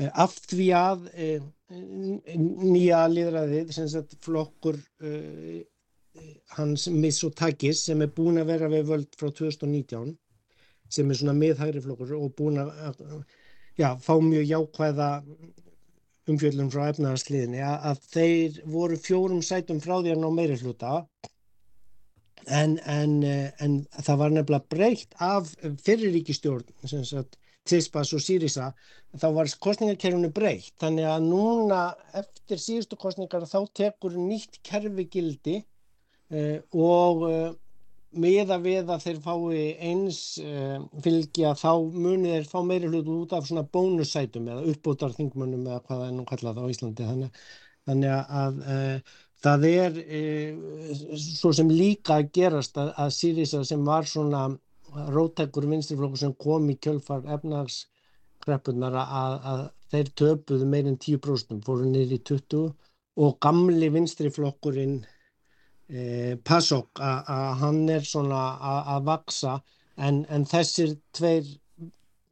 Eh, 0.00 0.08
af 0.08 0.34
því 0.48 0.66
að 0.72 1.08
eh, 1.12 1.42
nýja 1.72 3.02
liðræðið, 3.12 3.72
sem 3.76 3.88
sagt 3.92 4.16
flokkur 4.24 4.78
eh, 5.04 5.60
hans 6.56 6.86
Mitsotakis 6.88 7.84
sem 7.86 8.00
er 8.04 8.12
búin 8.16 8.40
að 8.40 8.54
vera 8.54 8.70
við 8.72 8.88
völd 8.88 9.18
frá 9.20 9.28
2019 9.28 10.14
sem 10.92 11.08
er 11.08 11.18
svona 11.18 11.36
miðhægri 11.36 11.82
flokkur 11.84 12.14
og 12.16 12.32
búin 12.36 12.60
að 12.62 12.72
já, 13.80 13.92
fá 14.00 14.14
mjög 14.20 14.48
jákvæða 14.48 15.10
umfjöldum 16.30 16.70
frá 16.70 16.86
efnaðarsliðinni 16.92 17.62
að, 17.66 18.02
þeir 18.12 18.58
voru 18.70 18.98
fjórum 19.00 19.42
sætum 19.42 19.80
frá 19.82 19.96
því 19.98 20.14
að 20.14 20.22
ná 20.22 20.28
meiri 20.34 20.58
hluta 20.60 20.92
en, 22.46 22.78
en, 22.86 23.16
en 23.22 23.78
það 23.98 24.20
var 24.20 24.34
nefnilega 24.36 24.70
breykt 24.70 25.16
af 25.22 25.50
sagt 25.66 27.38
Tispas 27.68 28.10
og 28.16 28.22
Sýrisa 28.22 28.72
þá 29.18 29.26
var 29.36 29.50
kostningakerfunu 29.62 30.32
breytt. 30.34 30.72
Þannig 30.82 31.06
að 31.06 31.26
núna 31.28 31.82
eftir 32.18 32.58
síðustu 32.58 32.98
kostningar 32.98 33.46
þá 33.46 33.60
tekur 33.78 34.16
nýtt 34.18 34.58
kerfi 34.66 35.06
gildi 35.12 35.58
uh, 35.60 36.58
og 36.74 37.22
uh, 37.28 37.52
meða 38.12 38.58
við 38.62 38.92
að 38.92 39.04
þeir 39.06 39.20
fái 39.24 39.64
eins 39.90 40.20
uh, 40.42 40.78
fylgja 41.04 41.54
þá 41.58 41.72
munið 41.92 42.36
þeir 42.36 42.48
fá 42.50 42.58
meiri 42.68 42.90
hlut 42.92 43.10
út 43.16 43.34
af 43.36 43.48
svona 43.48 43.64
bónussætum 43.64 44.48
eða 44.52 44.64
uppbútar 44.72 45.14
þingmönnum 45.16 45.66
eða 45.68 45.82
hvað 45.86 46.02
það 46.02 46.08
er 46.08 46.16
nú 46.16 46.26
kallað 46.28 46.60
á 46.60 46.64
Íslandi. 46.74 47.08
Þannig, 47.10 47.44
þannig 47.88 48.16
að 48.40 48.60
það 49.42 49.64
er 49.70 50.02
svo 51.18 51.52
sem 51.56 51.72
líka 51.72 52.20
að 52.20 52.28
gerast 52.36 52.78
að, 52.78 52.92
að 53.00 53.16
Sýrisa 53.16 53.64
sem 53.66 53.82
var 53.86 54.06
svona 54.06 54.44
rótækur 54.92 55.66
vinstriflokkur 55.70 56.20
sem 56.20 56.34
kom 56.38 56.68
í 56.70 56.76
kjölfar 56.82 57.24
efnagskreppunar 57.36 58.96
að, 59.02 59.36
að 59.52 59.62
þeir 59.92 60.12
töpuðu 60.20 60.68
meirinn 60.68 60.98
10% 61.00 61.64
fóru 61.66 61.88
niður 61.88 62.16
í 62.16 62.20
20 62.30 62.72
og 63.22 63.36
gamli 63.44 63.88
vinstriflokkurinn 63.92 65.00
e, 65.88 66.36
Pasok 66.44 67.00
að 67.02 67.52
hann 67.62 67.82
er 67.90 68.06
svona 68.06 68.42
að 68.96 69.06
vaksa 69.10 69.58
en, 69.96 70.24
en 70.28 70.46
þessir 70.48 70.96
tveir 71.14 71.46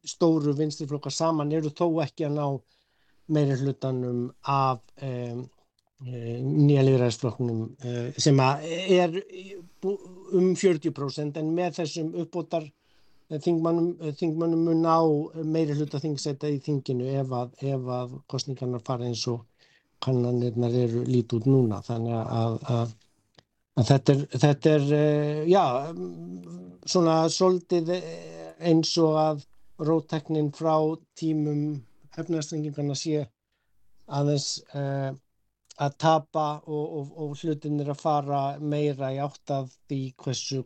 stóru 0.06 0.54
vinstriflokkar 0.56 1.12
saman 1.12 1.52
eru 1.52 1.72
þó 1.76 1.86
ekki 2.04 2.26
að 2.28 2.36
ná 2.38 2.44
meiri 3.30 3.56
hlutanum 3.60 4.22
af 4.48 4.80
um, 5.06 5.42
nýja 6.00 6.82
liðræðisflokknum 6.86 7.58
sem 8.16 8.38
er 8.40 9.18
um 9.84 10.54
40% 10.56 11.36
en 11.36 11.50
með 11.54 11.82
þessum 11.82 12.14
uppbótar 12.22 12.64
þingmannum, 13.38 13.92
þingmannum 14.18 14.64
mun 14.66 14.82
ná 14.82 14.96
meiri 15.46 15.76
hluta 15.78 16.00
þingsæta 16.02 16.50
í 16.50 16.58
þinginu 16.64 17.12
ef 17.20 17.30
að, 17.36 17.52
ef 17.62 17.92
að 17.98 18.16
kostningarnar 18.32 18.82
fara 18.86 19.06
eins 19.06 19.22
og 19.30 19.44
kannanirnar 20.02 20.74
eru 20.74 21.04
lítið 21.06 21.38
út 21.38 21.46
núna. 21.50 21.80
Þannig 21.86 22.16
að, 22.16 22.56
að 22.74 22.94
þetta 23.86 24.14
er, 24.14 24.24
þetta 24.42 24.74
er 24.76 24.88
já, 25.48 25.64
svona 26.86 27.16
svolítið 27.32 27.94
eins 28.60 28.92
og 29.00 29.18
að 29.20 29.44
rótteknin 29.80 30.50
frá 30.52 30.74
tímum 31.16 31.80
efnastrengingarna 32.18 32.96
sé 32.98 33.24
aðeins 34.10 34.48
uh, 34.74 35.12
að 35.80 35.96
tapa 36.02 36.46
og, 36.66 36.84
og, 36.98 37.10
og 37.22 37.34
hlutin 37.40 37.80
er 37.80 37.92
að 37.94 38.02
fara 38.02 38.42
meira 38.60 39.12
í 39.14 39.20
átt 39.22 39.52
af 39.54 39.70
því 39.88 40.00
hversu 40.20 40.62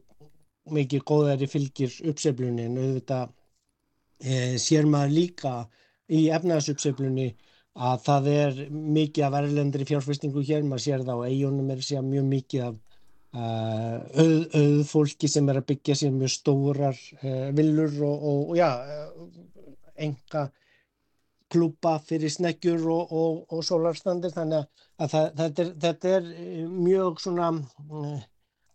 mikið 0.74 1.04
góðari 1.06 1.48
fylgir 1.50 1.94
uppseflunni 2.10 2.64
en 2.66 2.78
auðvitað 2.80 3.34
e, 4.24 4.56
sér 4.58 4.88
maður 4.90 5.12
líka 5.18 5.52
í 6.08 6.24
efnaðsuppseflunni 6.34 7.28
að 7.74 8.00
það 8.06 8.30
er 8.32 8.58
mikið 8.70 9.26
af 9.28 9.36
erlendri 9.42 9.86
fjárfestingu 9.86 10.42
hér, 10.46 10.64
maður 10.64 10.84
sér 10.86 11.04
það 11.06 11.20
á 11.20 11.28
eigunum 11.28 11.70
er 11.74 11.84
sér 11.84 12.02
mjög 12.06 12.26
mikið 12.32 12.66
af 12.70 12.80
auð, 13.34 14.42
auð 14.54 14.82
fólki 14.88 15.30
sem 15.30 15.48
er 15.50 15.58
að 15.60 15.68
byggja 15.72 15.96
sér 15.98 16.12
mjög 16.14 16.32
stórar 16.34 17.00
uh, 17.22 17.48
villur 17.56 17.96
og, 18.06 18.28
og 18.30 18.52
já, 18.58 18.68
enga 19.94 20.44
klúpa 21.50 21.96
fyrir 22.02 22.32
sneggjur 22.32 22.86
og, 22.94 23.12
og, 23.12 23.42
og 23.52 23.66
sólarstandir 23.66 24.32
þannig 24.34 24.64
að 24.98 25.12
það, 25.12 25.28
þetta, 25.40 25.64
er, 25.64 25.74
þetta 25.84 26.14
er 26.16 26.30
eh, 26.32 26.64
mjög 26.70 27.20
svona 27.22 27.50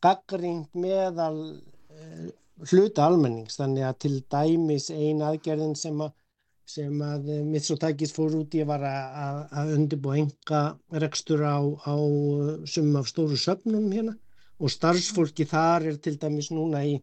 gaggrínt 0.04 0.78
meðal 0.80 1.40
hluta 2.70 3.08
almennings. 3.08 3.58
Þannig 3.60 3.88
að 3.88 4.00
til 4.06 4.16
dæmis 4.32 4.88
ein 4.94 5.24
aðgerðin 5.26 5.76
sem 5.80 6.00
að 6.06 6.16
sem 6.70 7.00
að 7.02 7.30
Mitsotakis 7.50 8.12
fór 8.14 8.36
út 8.38 8.54
í 8.54 8.62
var 8.68 8.84
að, 8.86 9.72
undirbúa 9.74 10.20
enga 10.20 10.60
rekstur 11.02 11.42
á, 11.42 11.58
á 11.66 11.98
sum 12.70 12.94
af 13.00 13.10
stóru 13.10 13.40
söfnum 13.40 13.88
hérna 13.90 14.14
og 14.60 14.72
starfsfólki 14.74 15.48
þar 15.48 15.88
er 15.92 16.02
til 16.04 16.18
dæmis 16.20 16.52
núna 16.52 16.84
í 16.86 16.98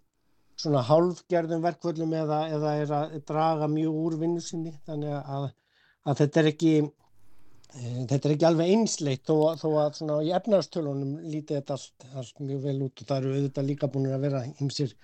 svona 0.57 0.83
hálfgerðum 0.89 1.65
verkvöldum 1.65 2.13
eða, 2.17 2.47
eða 2.53 2.75
er 2.83 2.93
að 2.99 3.17
draga 3.29 3.69
mjög 3.69 4.03
úr 4.05 4.19
vinnu 4.21 4.43
sinni 4.45 4.73
þannig 4.89 5.17
að 5.21 5.51
að 6.07 6.23
þetta 6.23 6.41
er 6.41 6.51
ekki 6.53 6.73
e, 6.83 7.83
þetta 8.11 8.23
er 8.23 8.35
ekki 8.37 8.49
alveg 8.49 8.73
einsleitt 8.75 9.27
þó, 9.27 9.37
þó 9.59 9.69
að 9.83 9.99
svona 10.01 10.23
í 10.25 10.33
efnarstölunum 10.39 11.13
lítið 11.27 11.61
þetta 11.61 11.77
allt, 11.77 12.09
allt 12.23 12.43
mjög 12.43 12.65
vel 12.69 12.79
út 12.87 13.03
og 13.03 13.11
það 13.11 13.21
eru 13.21 13.37
auðvitað 13.37 13.71
líka 13.71 13.93
búin 13.93 14.11
að 14.13 14.27
vera 14.29 14.43
ymsir 14.63 14.97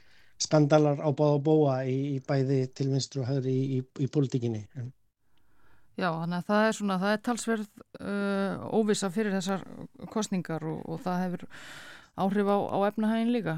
skandalar 0.43 1.03
á 1.03 1.09
báða 1.15 1.39
bóa 1.45 1.77
í, 1.87 2.17
í 2.17 2.19
bæði 2.27 2.65
til 2.75 2.89
vinstru 2.91 3.23
og 3.23 3.31
höfri 3.31 3.53
í, 3.53 3.79
í, 3.79 3.81
í 4.03 4.09
politíkinni. 4.11 4.65
Já, 6.01 6.09
þannig 6.09 6.39
að 6.39 6.47
það 6.49 6.67
er 6.67 6.77
svona, 6.79 6.99
það 7.03 7.15
er 7.15 7.23
talsverð 7.29 7.67
uh, 8.01 8.63
óvisa 8.75 9.11
fyrir 9.13 9.37
þessar 9.37 9.63
kostningar 10.11 10.65
og, 10.67 10.81
og 10.89 11.03
það 11.05 11.25
hefur 11.27 11.45
áhrif 12.17 12.49
á, 12.49 12.59
á 12.73 12.79
efnahægin 12.89 13.33
líka. 13.33 13.57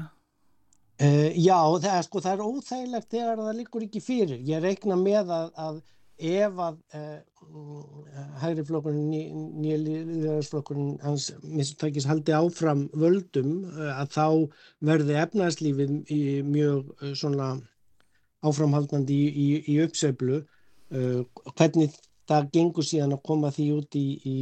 Uh, 0.95 1.31
já, 1.35 1.59
það 1.83 1.91
er, 1.91 2.05
sko, 2.07 2.21
það 2.23 2.33
er 2.33 2.45
óþægilegt 2.45 3.11
þegar 3.11 3.41
það 3.43 3.57
líkur 3.59 3.83
ekki 3.83 4.01
fyrir. 4.03 4.39
Ég 4.47 4.63
reikna 4.63 4.95
með 4.95 5.31
að, 5.35 5.49
að 5.59 5.81
ef 6.15 6.61
að 6.63 6.77
uh, 6.95 8.29
hægri 8.39 8.63
flokkurinn, 8.69 9.09
nýja 9.59 9.79
liðarsflokkurinn 9.81 10.93
hans 11.03 11.33
mistakis 11.43 12.07
haldi 12.07 12.31
áfram 12.35 12.85
völdum 12.95 13.65
uh, 13.73 13.91
að 13.97 14.15
þá 14.15 14.27
verði 14.87 15.19
efnæðslífið 15.25 15.97
mjög 16.47 16.93
svona 17.11 17.57
áframhaldandi 18.45 19.19
í, 19.19 19.27
í, 19.27 19.47
í 19.73 19.79
uppseflu 19.83 20.43
hvernig 20.87 21.95
það 22.29 22.49
gengur 22.53 22.85
síðan 22.85 23.15
að 23.17 23.23
koma 23.25 23.49
því 23.51 23.65
út 23.73 23.95
í, 23.97 24.05
í 24.21 24.37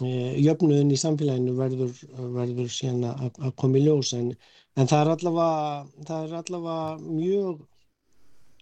jöfnuðin 0.00 0.90
í 0.90 0.98
samfélaginu 0.98 1.54
verður, 1.58 1.94
verður 2.34 2.72
síðan 2.72 3.04
að, 3.12 3.52
koma 3.60 3.78
í 3.78 3.84
ljós. 3.84 4.14
En, 4.18 4.32
en 4.74 4.90
það 4.90 5.04
er 5.04 5.12
allavega 5.14 6.08
það 6.08 6.24
er 6.24 6.36
allavega 6.40 6.98
mjög 7.04 7.62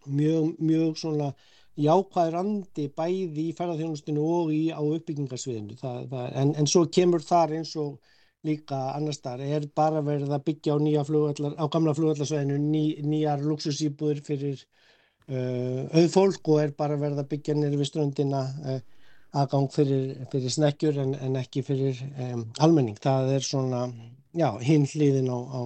mjög, 0.06 0.54
mjög 0.58 0.96
svona 0.98 1.32
jákvæður 1.78 2.38
andi 2.42 2.88
bæði 2.92 3.46
í 3.48 3.52
ferðarþjónustinu 3.56 4.24
og 4.36 4.50
í, 4.52 4.62
á 4.74 4.80
uppbyggingarsviðinu. 4.82 5.76
Það, 5.80 6.00
það, 6.10 6.26
en, 6.42 6.54
en 6.60 6.68
svo 6.68 6.84
kemur 6.92 7.24
þar 7.24 7.54
eins 7.58 7.72
og 7.80 7.96
líka 8.44 8.78
annars 8.96 9.22
þar 9.22 9.44
er 9.46 9.68
bara 9.74 10.02
verið 10.04 10.34
að 10.34 10.44
byggja 10.48 10.76
á, 10.76 11.04
flugvallar, 11.06 11.54
á 11.56 11.64
gamla 11.72 11.94
flugvallarsvæðinu 11.96 12.58
ný, 12.58 12.84
nýjar 13.06 13.44
luxusýbúður 13.46 14.20
fyrir 14.26 14.58
uh, 15.30 15.86
auðfólk 15.94 16.50
og 16.50 16.64
er 16.64 16.74
bara 16.76 16.98
verið 17.00 17.22
að 17.22 17.30
byggja 17.36 17.56
nýri 17.56 17.78
við 17.80 17.92
ströndina 17.92 18.42
uh, 18.66 18.80
aðgang 19.32 19.68
fyrir, 19.72 20.26
fyrir 20.32 20.52
snekkjur 20.52 20.98
en, 21.04 21.14
en 21.16 21.38
ekki 21.40 21.64
fyrir 21.66 22.00
um, 22.28 22.46
almenning 22.60 22.98
það 23.00 23.36
er 23.36 23.46
svona 23.46 23.84
já, 24.36 24.48
hinn 24.60 24.84
hliðin 24.88 25.30
á, 25.32 25.38
á, 25.38 25.62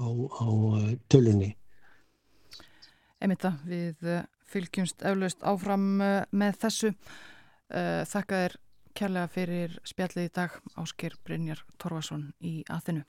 á, 0.00 0.06
á 0.08 0.46
uh, 0.48 0.92
tölunni 1.12 1.52
Emita, 3.22 3.52
við 3.68 4.00
fylgjumst 4.52 5.04
eflaust 5.06 5.44
áfram 5.46 5.86
eh, 6.02 6.18
með 6.34 6.58
þessu. 6.66 6.92
Eh, 7.72 8.02
þakka 8.08 8.42
þér 8.44 8.56
kærlega 8.98 9.32
fyrir 9.32 9.78
spjallið 9.88 10.28
í 10.28 10.32
dag 10.36 10.58
Ásker 10.82 11.16
Brynjar 11.24 11.62
Torvason 11.80 12.28
í 12.44 12.60
aðinu. 12.72 13.06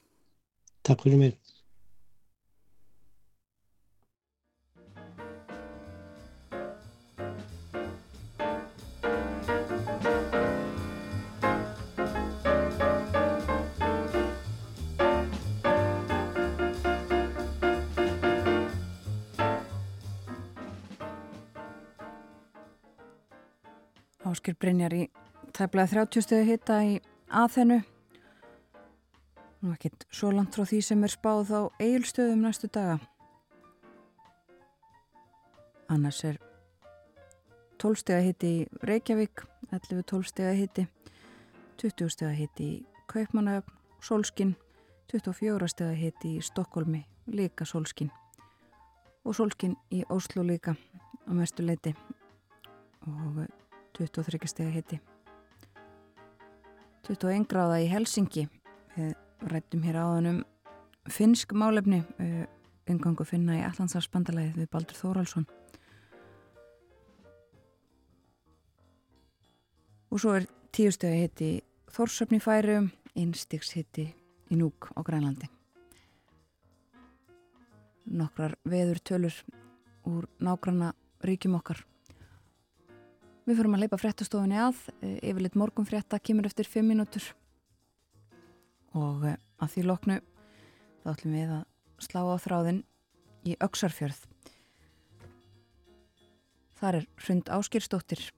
Takk 0.84 1.04
fyrir 1.04 1.20
mér. 1.20 1.36
Áskil 24.34 24.56
Brynjar 24.58 24.94
í 24.98 25.04
tæmlega 25.54 25.92
30 25.94 26.26
stöðu 26.26 26.46
hitta 26.48 26.80
í 26.82 26.94
aðhennu. 27.30 27.84
Nú 29.62 29.74
ekkert 29.76 30.08
svo 30.10 30.32
langt 30.34 30.58
frá 30.58 30.66
því 30.66 30.80
sem 30.88 31.06
er 31.06 31.14
spáð 31.14 31.52
á 31.54 31.62
eigilstöðum 31.78 32.42
næstu 32.42 32.70
daga. 32.74 32.98
Annars 35.94 36.24
er 36.26 36.40
12 37.84 38.02
stega 38.02 38.26
hitti 38.26 38.52
í 38.56 38.66
Reykjavík, 38.90 39.46
11-12 39.70 40.32
stega 40.32 40.58
hitti, 40.58 40.88
20 41.84 42.10
stega 42.16 42.34
hitti 42.34 42.70
í 42.72 42.82
Kaupmannöfn, 43.12 43.78
Solskin, 44.02 44.56
24 45.14 45.70
stega 45.70 45.94
hitti 46.00 46.38
í 46.40 46.44
Stokkólmi, 46.44 47.06
líka 47.30 47.70
Solskin 47.70 48.10
og 49.24 49.36
Solskin 49.38 49.78
í 49.94 50.02
Óslo 50.12 50.44
líka 50.44 50.74
á 50.74 51.32
mestu 51.32 51.64
leiti 51.64 51.94
og 53.08 53.44
23 53.98 54.50
steg 54.52 54.72
hitti 54.74 55.00
21 57.08 57.48
gráða 57.52 57.82
í 57.84 57.90
Helsingi 57.92 58.48
við 58.96 59.14
rættum 59.52 59.84
hér 59.84 60.00
áðan 60.02 60.30
um 60.32 60.40
finsk 61.12 61.52
málefni 61.58 62.04
umgangu 62.90 63.26
finna 63.28 63.60
í 63.60 63.66
Allandsarspandalagi 63.68 64.56
við 64.58 64.72
Baldur 64.72 65.00
Þóraldsson 65.00 65.48
og 70.14 70.22
svo 70.22 70.36
er 70.38 70.50
tíu 70.74 70.92
steg 70.94 71.14
að 71.14 71.24
hitti 71.24 71.54
Þórsöfni 71.94 72.40
færum 72.42 72.88
einstiks 73.14 73.74
hitti 73.78 74.08
í 74.50 74.58
Núk 74.58 74.90
á 74.98 75.06
Grænlandi. 75.06 75.46
Nokkrar 78.10 78.56
veður 78.66 79.00
tölur 79.06 79.36
úr 80.10 80.26
nágranna 80.42 80.92
ríkjum 81.22 81.58
okkar 81.60 81.84
Við 83.44 83.58
fyrir 83.60 83.74
að 83.76 83.82
leipa 83.84 83.98
fréttastofunni 84.00 84.56
að, 84.56 84.78
eh, 85.04 85.20
yfirleitt 85.20 85.58
morgun 85.60 85.88
frétta 85.88 86.20
kemur 86.20 86.46
eftir 86.48 86.64
5 86.64 86.86
mínútur 86.88 87.34
og 88.96 89.26
eh, 89.28 89.36
að 89.60 89.74
því 89.74 89.84
loknu 89.84 90.22
þá 91.04 91.10
ætlum 91.12 91.36
við 91.36 91.52
að 91.58 91.66
slá 92.00 92.22
á 92.24 92.40
þráðin 92.40 92.80
í 93.44 93.58
Öksarfjörð. 93.60 94.22
Þar 96.80 97.02
er 97.02 97.08
hrund 97.20 97.52
áskýrstóttir 97.52 98.32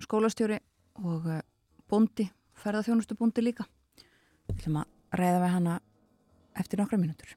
skólastjóri 0.00 0.62
og 1.04 1.28
eh, 1.28 1.44
bondi, 1.86 2.30
ferðarþjónustu 2.56 3.20
bondi 3.20 3.44
líka. 3.44 3.68
Við 4.48 4.56
ætlum 4.56 4.80
að 4.80 5.20
ræða 5.20 5.40
við 5.44 5.56
hana 5.58 5.80
eftir 6.56 6.80
nokkra 6.80 6.96
mínútur. 6.96 7.36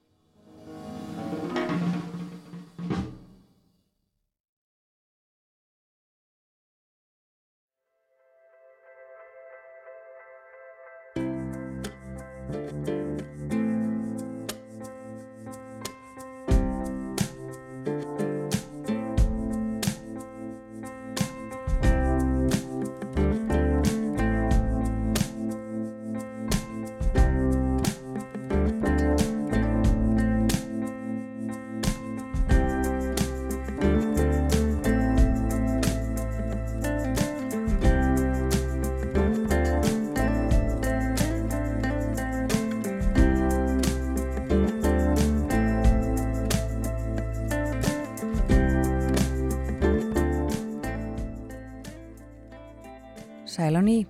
Sæl 53.67 53.75
á 53.75 53.83
ný. 53.83 54.07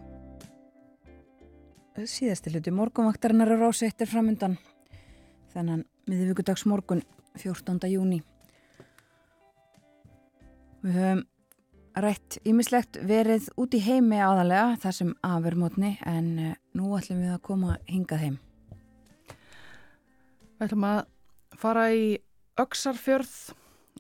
Síðasti 1.98 2.52
hluti 2.54 2.70
morgunvaktarinnar 2.70 3.50
á 3.50 3.58
rási 3.58 3.88
eittir 3.88 4.06
framundan. 4.06 4.54
Þennan 5.50 5.82
miðvíkudags 6.06 6.68
morgun 6.70 7.02
14. 7.42 7.90
júni. 7.90 8.20
Við 10.86 11.00
höfum 11.00 11.24
rætt 12.06 12.38
ímislegt 12.46 13.02
verið 13.02 13.50
út 13.58 13.74
í 13.74 13.82
heimi 13.82 14.22
aðalega 14.22 14.78
þar 14.86 14.98
sem 15.00 15.16
afurmotni 15.26 15.96
en 16.06 16.30
eh, 16.38 16.54
nú 16.78 16.94
ætlum 17.00 17.26
við 17.26 17.34
að 17.40 17.44
koma 17.50 17.80
hingað 17.90 18.24
heim. 18.28 18.40
Við 20.54 20.70
ætlum 20.70 20.90
að 20.94 21.04
fara 21.58 21.90
í 21.98 22.08
Öksarfjörð 22.62 23.36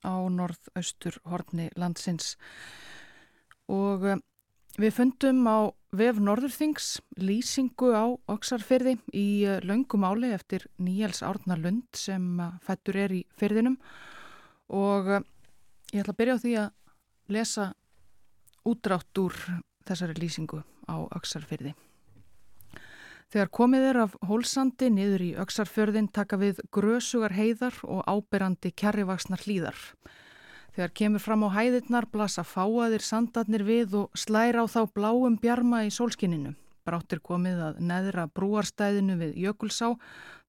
á 0.06 0.22
norðaustur 0.38 1.18
horni 1.26 1.72
landsins 1.74 2.36
og 3.66 4.06
eh, 4.06 4.26
Við 4.78 4.92
fundum 4.94 5.40
á 5.50 5.74
vef 5.98 6.20
Norðurþings 6.22 7.00
lýsingu 7.18 7.88
á 7.98 8.14
Oksarfyrði 8.30 9.00
í 9.10 9.42
eh, 9.50 9.58
laungum 9.66 10.04
áli 10.06 10.30
eftir 10.36 10.68
Níels 10.78 11.24
Árnar 11.26 11.58
Lund 11.64 11.98
sem 11.98 12.38
eh, 12.38 12.52
fættur 12.62 13.00
er 13.02 13.16
í 13.18 13.24
fyrðinum 13.42 13.80
og 14.70 15.10
eh, 15.16 15.26
ég 15.96 16.04
ætla 16.04 16.14
að 16.14 16.20
byrja 16.22 16.38
á 16.38 16.42
því 16.44 16.54
að 16.62 17.34
lesa 17.34 17.66
útrátt 18.70 19.24
úr 19.24 19.34
þessari 19.90 20.20
lýsingu 20.22 20.62
á 20.62 20.96
Oksarfyrði. 21.10 21.74
Þegar 23.34 23.50
komið 23.58 23.90
er 23.90 24.02
af 24.06 24.14
hólsandi 24.30 24.92
niður 24.94 25.26
í 25.26 25.32
Oksarfjörðin 25.42 26.12
taka 26.14 26.38
við 26.38 26.62
grösugar 26.70 27.34
heiðar 27.34 27.82
og 27.82 28.06
áberandi 28.06 28.76
kjarrivaksnar 28.78 29.42
hlýðar. 29.42 29.76
Þegar 30.78 30.92
kemur 30.94 31.22
fram 31.26 31.42
á 31.42 31.50
hæðirnar 31.56 32.06
blasa 32.14 32.44
fáaðir 32.46 33.02
sandarnir 33.02 33.64
við 33.66 33.96
og 33.98 34.12
slæra 34.14 34.62
á 34.62 34.66
þá 34.70 34.84
bláum 34.94 35.38
bjarma 35.42 35.80
í 35.88 35.90
sólskinninu. 35.90 36.52
Bráttir 36.86 37.18
komið 37.18 37.64
að 37.66 37.80
neðra 37.82 38.28
brúarstæðinu 38.30 39.16
við 39.18 39.40
Jökulsá. 39.42 39.96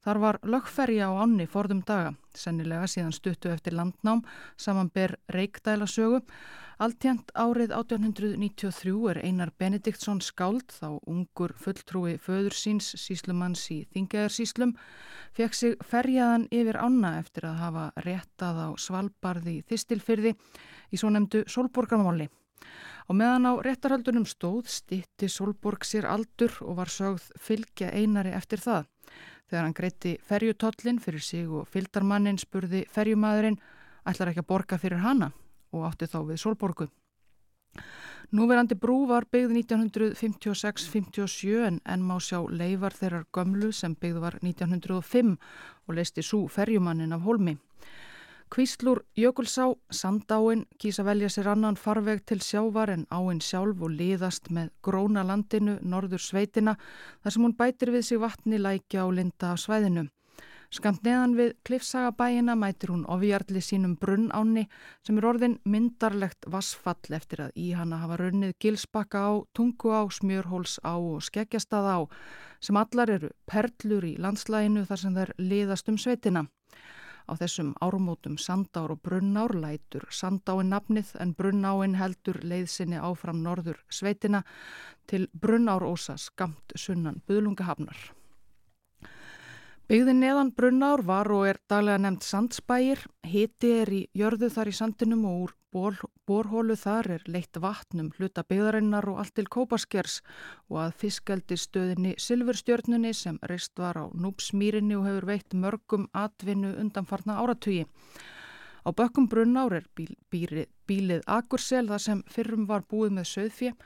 Þar 0.04 0.20
var 0.20 0.38
lögferja 0.44 1.08
á 1.08 1.16
ánni 1.24 1.48
forðum 1.48 1.80
daga, 1.80 2.12
sennilega 2.36 2.84
síðan 2.92 3.16
stuttu 3.16 3.48
eftir 3.48 3.72
landnám, 3.80 4.20
saman 4.60 4.92
ber 4.92 5.16
Altjent 6.78 7.32
árið 7.34 7.72
1893 7.74 8.92
er 9.10 9.18
Einar 9.26 9.50
Benediktsson 9.58 10.20
skáld, 10.22 10.70
þá 10.70 11.00
ungur 11.10 11.50
fulltrúi 11.58 12.12
föður 12.22 12.54
síns 12.54 12.92
síslumanns 13.02 13.64
í 13.74 13.80
Þingæðarsíslum, 13.96 14.76
fekk 15.34 15.58
sig 15.58 15.74
ferjaðan 15.82 16.44
yfir 16.54 16.78
ána 16.78 17.16
eftir 17.18 17.48
að 17.48 17.56
hafa 17.64 17.86
réttað 18.06 18.60
á 18.62 18.68
Svalbarði 18.78 19.56
Þistilfyrði 19.66 20.36
í 20.94 21.00
svo 21.02 21.10
nefndu 21.10 21.40
Solborgarmáli. 21.50 22.28
Og 23.10 23.18
meðan 23.18 23.50
á 23.50 23.52
réttarhaldunum 23.58 24.28
stóð 24.30 24.70
stitti 24.70 25.26
Solborg 25.26 25.82
sér 25.82 26.06
aldur 26.06 26.60
og 26.62 26.78
var 26.78 26.94
sögð 26.94 27.26
fylgja 27.42 27.90
einari 27.90 28.36
eftir 28.38 28.62
það. 28.62 28.86
Þegar 29.50 29.66
hann 29.66 29.76
greitti 29.82 30.14
ferjutollin 30.30 31.02
fyrir 31.02 31.26
sig 31.26 31.50
og 31.50 31.66
fylgdarmannin 31.74 32.38
spurði 32.38 32.86
ferjumadurinn 32.86 33.58
ætlar 34.06 34.30
ekki 34.30 34.46
að 34.46 34.50
borga 34.54 34.78
fyrir 34.78 35.02
hana 35.02 35.32
og 35.72 35.86
átti 35.88 36.10
þá 36.10 36.20
við 36.30 36.42
Solborgu. 36.42 36.86
Núverandi 38.28 38.76
brú 38.76 39.06
var 39.08 39.24
byggð 39.32 39.54
1956-57 39.56 41.64
en 41.64 41.78
enn 41.88 42.04
má 42.04 42.18
sjá 42.20 42.42
leifar 42.44 42.92
þeirrar 42.92 43.24
gömlu 43.32 43.72
sem 43.72 43.94
byggð 43.96 44.20
var 44.20 44.36
1905 44.42 45.38
og 45.86 45.96
leisti 45.96 46.22
svo 46.22 46.44
ferjumannin 46.52 47.16
af 47.16 47.24
holmi. 47.24 47.56
Kvíslur 48.48 49.04
Jökulsá, 49.16 49.74
Sandáin, 49.92 50.64
kýsa 50.80 51.04
velja 51.04 51.28
sér 51.28 51.50
annan 51.52 51.76
farveg 51.76 52.22
til 52.24 52.40
sjávar 52.40 52.92
en 52.92 53.04
áinn 53.12 53.42
sjálf 53.44 53.82
og 53.84 53.92
liðast 53.92 54.48
með 54.48 54.70
gróna 54.82 55.24
landinu, 55.24 55.76
norður 55.82 56.20
sveitina, 56.20 56.76
þar 57.22 57.34
sem 57.34 57.44
hún 57.44 57.56
bætir 57.56 57.92
við 57.92 58.06
sig 58.08 58.20
vatni 58.20 58.60
lækja 58.60 59.04
og 59.04 59.18
linda 59.20 59.52
af 59.52 59.60
svæðinu. 59.60 60.08
Skamt 60.68 61.00
neðan 61.00 61.32
við 61.32 61.52
klifsagabæina 61.64 62.52
mætir 62.60 62.90
hún 62.92 63.06
ofjarli 63.08 63.62
sínum 63.64 63.94
brunn 63.96 64.26
áni 64.36 64.66
sem 65.06 65.16
er 65.16 65.26
orðin 65.30 65.54
myndarlegt 65.64 66.44
vassfall 66.52 67.16
eftir 67.16 67.46
að 67.46 67.54
í 67.56 67.70
hana 67.72 68.02
hafa 68.02 68.18
runnið 68.20 68.52
gilsbakka 68.60 69.22
á, 69.24 69.32
tungu 69.56 69.94
á, 69.96 70.04
smjörhóls 70.12 70.76
á 70.84 71.00
og 71.00 71.24
skeggjastað 71.24 71.88
á 71.88 71.98
sem 72.60 72.76
allar 72.76 73.14
eru 73.14 73.30
perlur 73.48 74.04
í 74.04 74.18
landslæginu 74.20 74.84
þar 74.84 75.02
sem 75.04 75.16
þær 75.16 75.32
liðast 75.40 75.88
um 75.88 75.96
sveitina. 75.96 76.44
Á 77.28 77.32
þessum 77.40 77.72
ármótum 77.80 78.36
sandár 78.36 78.92
og 78.92 79.00
brunnár 79.00 79.56
lætur 79.56 80.04
sandáin 80.12 80.68
nafnið 80.68 81.14
en 81.16 81.32
brunnáin 81.32 81.96
heldur 81.96 82.42
leiðsinni 82.44 83.00
áfram 83.00 83.40
norður 83.40 83.80
sveitina 83.88 84.44
til 85.08 85.30
brunnárósa 85.32 86.20
skamt 86.20 86.76
sunnan 86.76 87.22
buðlungahafnar. 87.24 88.17
Byggðin 89.88 90.18
neðan 90.20 90.50
Brunnár 90.52 91.00
var 91.00 91.30
og 91.32 91.46
er 91.48 91.58
daglega 91.72 91.96
nefnt 92.04 92.26
Sandsbæir, 92.26 93.06
hiti 93.24 93.70
er 93.72 93.88
í 93.88 94.00
jörðu 94.20 94.50
þar 94.52 94.68
í 94.68 94.74
sandinum 94.76 95.22
og 95.24 95.38
úr 95.46 95.54
ból, 95.72 95.96
borhólu 96.28 96.76
þar 96.76 97.08
er 97.14 97.24
leitt 97.24 97.56
vatnum 97.56 98.10
hluta 98.18 98.44
byggðarinnar 98.44 99.08
og 99.08 99.22
allt 99.22 99.34
til 99.40 99.48
kópaskers 99.48 100.18
og 100.68 100.82
að 100.82 100.94
fiskaldi 101.00 101.56
stöðinni 101.56 102.12
Silfurstjörnunni 102.20 103.14
sem 103.16 103.40
reist 103.48 103.80
var 103.80 103.96
á 103.96 104.04
Núpsmýrinni 104.12 105.00
og 105.00 105.08
hefur 105.08 105.30
veitt 105.32 105.56
mörgum 105.56 106.04
atvinnu 106.12 106.76
undanfarna 106.84 107.40
áratugi. 107.40 107.88
Á 108.84 108.92
bökkum 108.92 109.32
Brunnár 109.32 109.72
er 109.72 109.88
bíl, 109.96 110.12
bíri, 110.28 110.68
bílið 110.84 111.24
Akursel 111.24 111.88
þar 111.88 112.08
sem 112.10 112.26
fyrrum 112.28 112.68
var 112.68 112.84
búið 112.84 113.16
með 113.16 113.32
söðfjö 113.32 113.76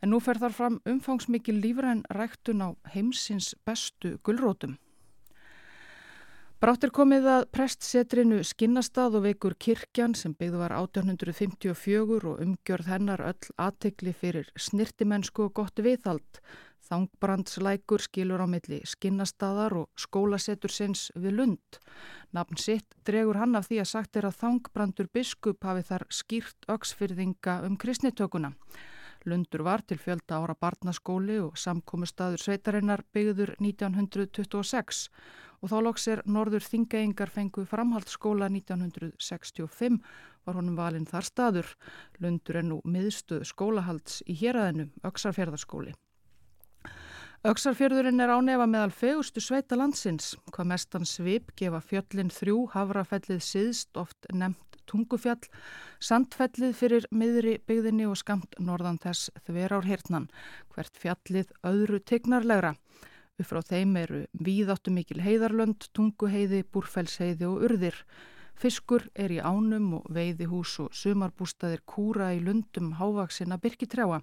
en 0.00 0.16
nú 0.16 0.24
fer 0.24 0.40
þar 0.40 0.56
fram 0.56 0.84
umfangsmikið 0.88 1.66
lífræn 1.66 2.06
ræktun 2.08 2.64
á 2.64 2.68
heimsins 2.96 3.58
bestu 3.68 4.16
gullrótum. 4.24 4.80
Bráttir 6.60 6.90
komið 6.92 7.24
að 7.24 7.42
prestsetrinu 7.56 8.42
Skinnastað 8.44 9.14
og 9.16 9.22
veikur 9.24 9.54
kirkjan 9.64 10.12
sem 10.12 10.34
byggðu 10.36 10.58
var 10.60 10.74
1854 10.76 12.18
og 12.28 12.42
umgjörð 12.44 12.90
hennar 12.92 13.22
öll 13.30 13.48
aðtekli 13.64 14.12
fyrir 14.12 14.50
snirtimennsku 14.60 15.46
og 15.46 15.54
gott 15.56 15.80
viðhald. 15.80 16.42
Þangbrandslækur 16.90 18.04
skilur 18.04 18.44
á 18.44 18.48
milli 18.52 18.82
Skinnastaðar 18.84 19.78
og 19.80 20.04
skólasetur 20.04 20.76
sinns 20.76 21.08
við 21.16 21.38
Lund. 21.38 21.80
Nafn 22.36 22.60
sitt 22.60 22.92
dregur 23.08 23.40
hann 23.40 23.56
af 23.56 23.70
því 23.70 23.80
að 23.80 23.92
sagt 23.94 24.20
er 24.20 24.28
að 24.28 24.42
Þangbrandur 24.44 25.08
biskup 25.16 25.64
hafi 25.64 25.88
þar 25.88 26.04
skýrt 26.12 26.68
öksfyrðinga 26.76 27.62
um 27.64 27.80
kristnitökuna. 27.80 28.52
Lundur 29.28 29.64
var 29.66 29.82
til 29.84 29.98
fjölda 30.00 30.38
ára 30.40 30.54
barnaskóli 30.56 31.36
og 31.42 31.58
samkómustadur 31.60 32.40
sveitarinnar 32.40 33.02
byggður 33.12 33.52
1926 33.60 35.08
og 35.60 35.68
þá 35.68 35.76
loks 35.84 36.06
er 36.08 36.22
Norður 36.24 36.64
Þingeingar 36.64 37.32
fengu 37.32 37.66
framhaldsskóla 37.68 38.48
1965 38.48 39.98
var 40.48 40.56
honum 40.56 40.78
valinn 40.78 41.08
þar 41.08 41.26
staður. 41.28 41.74
Lundur 42.20 42.60
er 42.62 42.64
nú 42.64 42.80
miðstöð 42.84 43.44
skólahalds 43.50 44.22
í 44.24 44.38
héræðinu, 44.40 44.88
Öksarfjörðarskóli. 45.04 45.92
Öksarfjörðurinn 47.40 48.20
er 48.20 48.32
ánefa 48.36 48.66
meðal 48.68 48.92
fegustu 48.92 49.40
sveita 49.40 49.76
landsins, 49.76 50.34
hvað 50.52 50.72
mestan 50.74 51.06
svip 51.08 51.54
gefa 51.56 51.80
fjöllin 51.80 52.32
þrjú, 52.32 52.66
hafrafellið 52.74 53.40
siðst, 53.44 53.94
oft 53.96 54.28
nefnt 54.32 54.69
tungufjall, 54.90 55.46
sandfellið 56.02 56.74
fyrir 56.76 57.06
miðri 57.14 57.56
byggðinni 57.70 58.08
og 58.10 58.18
skamt 58.18 58.58
norðan 58.58 58.98
þess 59.02 59.30
þverár 59.46 59.86
hirtnan, 59.86 60.28
hvert 60.74 60.98
fjallið 60.98 61.54
öðru 61.70 62.02
tegnarlegra. 62.02 62.74
Upp 63.40 63.48
frá 63.48 63.62
þeim 63.64 63.94
eru 63.96 64.24
víðáttu 64.36 64.92
mikil 64.92 65.22
heiðarlönd, 65.24 65.86
tunguheiði, 65.96 66.64
búrfellsheiði 66.68 67.46
og 67.48 67.62
urðir. 67.70 68.02
Fiskur 68.60 69.06
er 69.16 69.32
í 69.32 69.38
ánum 69.40 69.94
og 69.96 70.10
veiðihús 70.12 70.74
og 70.84 70.90
sumarbústaðir 70.92 71.80
kúra 71.88 72.34
í 72.36 72.42
lundum 72.44 72.92
hávaksina 72.98 73.56
byrkitrjáa. 73.62 74.20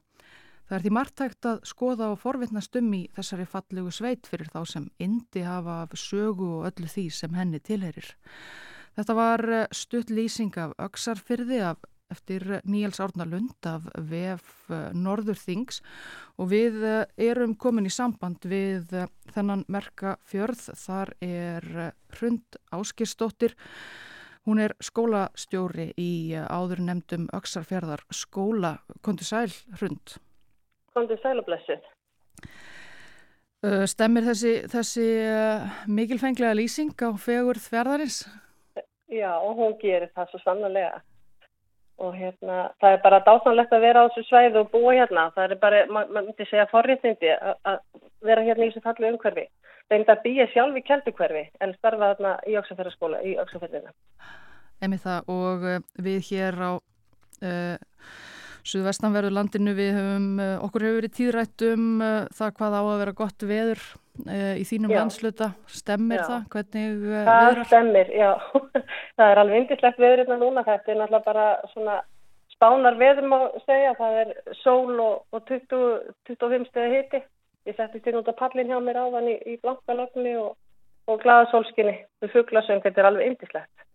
Það 0.68 0.76
er 0.78 0.84
því 0.84 0.92
margtækt 0.94 1.48
að 1.48 1.60
skoða 1.66 2.12
og 2.12 2.20
forvitnast 2.20 2.78
um 2.78 2.92
í 2.94 3.06
þessari 3.16 3.48
fallegu 3.50 3.92
sveit 3.96 4.28
fyrir 4.28 4.50
þá 4.52 4.60
sem 4.68 4.90
indi 5.02 5.46
hafa 5.48 5.80
af 5.86 5.96
sögu 5.98 6.50
og 6.60 6.68
öllu 6.70 6.90
því 6.92 7.06
sem 7.18 7.38
henni 7.40 7.62
tilherir. 7.64 8.10
Þetta 8.98 9.14
var 9.14 9.46
stutt 9.78 10.10
lýsing 10.10 10.56
af 10.58 10.74
öksarfyrði 10.82 11.62
af 11.70 11.84
eftir 12.12 12.62
Níels 12.68 13.00
Árnar 13.04 13.28
Lund 13.28 13.68
af 13.68 13.88
VF 13.96 14.72
eh, 14.72 14.92
Norðurþings 14.96 15.82
og 16.40 16.52
við 16.54 16.80
eh, 16.86 17.04
erum 17.30 17.56
komin 17.60 17.88
í 17.88 17.94
samband 17.94 18.48
við 18.48 18.94
eh, 18.96 19.10
þennan 19.36 19.66
merka 19.72 20.16
fjörð. 20.28 20.70
Þar 20.80 21.14
er 21.24 21.68
Hrund 22.16 22.60
Áskirstóttir. 22.76 23.58
Hún 24.48 24.64
er 24.64 24.78
skólastjóri 24.80 25.90
í 26.00 26.32
áður 26.48 26.86
nefndum 26.88 27.28
Öksarfjörðar 27.36 28.06
skóla. 28.16 28.78
Kondi 29.04 29.28
sæl 29.28 29.52
Hrund? 29.76 30.16
Kondi 30.96 31.20
sæl 31.20 31.36
og 31.42 31.50
blessið. 31.50 31.84
Stemmir 33.90 34.24
þessi, 34.24 34.52
þessi 34.72 35.06
mikilfenglega 35.92 36.56
lýsing 36.56 36.94
á 37.04 37.12
fegur 37.20 37.58
þverðarins? 37.60 38.22
Já, 39.08 39.32
og 39.40 39.56
hún 39.56 39.78
gerir 39.82 40.10
það 40.16 40.32
svo 40.32 40.40
sannlega. 40.44 41.02
og 41.98 42.14
hérna, 42.14 42.58
það 42.82 42.94
er 42.94 43.00
bara 43.02 43.24
dásanlegt 43.26 43.72
að 43.74 43.82
vera 43.82 44.04
á 44.06 44.10
þessu 44.14 44.28
svæðu 44.28 44.60
og 44.62 44.68
búa 44.74 44.94
hérna. 44.94 45.32
Það 45.36 45.54
er 45.54 45.62
bara, 45.62 45.80
maður 45.90 46.28
myndi 46.28 46.46
segja 46.46 46.68
forréttindi 46.70 47.32
að 47.34 47.80
vera 48.26 48.44
hérna 48.46 48.68
í 48.68 48.70
þessu 48.70 48.84
fallu 48.86 49.10
umhverfi. 49.14 49.48
Reynd 49.90 50.12
að 50.12 50.22
býja 50.26 50.46
sjálf 50.52 50.78
í 50.78 50.84
keldukverfi 50.86 51.44
en 51.64 51.74
starfa 51.78 52.12
þarna 52.12 52.36
í 52.46 52.58
Öksafjörðarskóla, 52.60 53.24
í 53.26 53.34
Öksafjörðina. 53.42 53.94
Emi 54.86 55.00
það 55.02 55.32
og 55.34 55.66
uh, 55.66 55.80
við 56.06 56.20
hér 56.30 56.60
á 56.62 56.72
uh, 56.78 57.76
Suðvestanverðu 58.68 59.32
landinu 59.32 59.74
við 59.78 59.94
höfum, 59.96 60.28
uh, 60.44 60.58
okkur 60.66 60.86
hefur 60.88 61.00
verið 61.02 61.16
tíðrætt 61.16 61.64
um 61.70 61.88
það 62.36 62.54
hvað 62.60 62.76
á 62.78 62.82
að 62.82 63.00
vera 63.04 63.16
gott 63.22 63.48
veður 63.48 63.86
í 64.58 64.64
þínum 64.66 64.92
já. 64.92 64.98
landsluta. 64.98 65.48
Stemmir 65.70 66.18
já. 66.18 66.26
það? 66.26 66.46
Hvernig 66.54 66.86
það 66.88 67.02
veðrar? 67.14 67.58
Það 67.58 67.68
stemmir, 67.70 68.14
já. 68.18 68.30
það 69.18 69.32
er 69.32 69.42
alveg 69.44 69.62
indislegt 69.62 70.00
veður 70.02 70.22
hérna 70.24 70.38
núna. 70.42 70.64
Þetta 70.66 70.92
er 70.92 71.00
náttúrulega 71.02 71.28
bara 71.28 71.48
svona 71.74 71.98
spánar 72.56 72.98
veður 72.98 73.30
má 73.30 73.38
segja. 73.68 73.94
Það 74.00 74.20
er 74.24 74.34
sól 74.64 74.96
og, 74.98 75.26
og 75.32 75.44
20, 75.52 76.14
25 76.32 76.70
stegi 76.72 76.96
hiti. 76.96 77.24
Ég 77.68 77.78
setti 77.78 78.02
til 78.04 78.16
út 78.18 78.30
á 78.32 78.40
pallin 78.40 78.72
hjá 78.72 78.80
mér 78.82 79.02
áðan 79.04 79.30
í, 79.30 79.36
í 79.44 79.58
blankalögnu 79.62 80.34
og, 80.42 80.54
og 81.12 81.22
glaða 81.24 81.50
sólskinni. 81.52 81.98
Það 82.24 82.34
fugglasöng, 82.36 82.84
þetta 82.86 83.04
er 83.04 83.10
alveg 83.12 83.34
indislegt. 83.34 83.88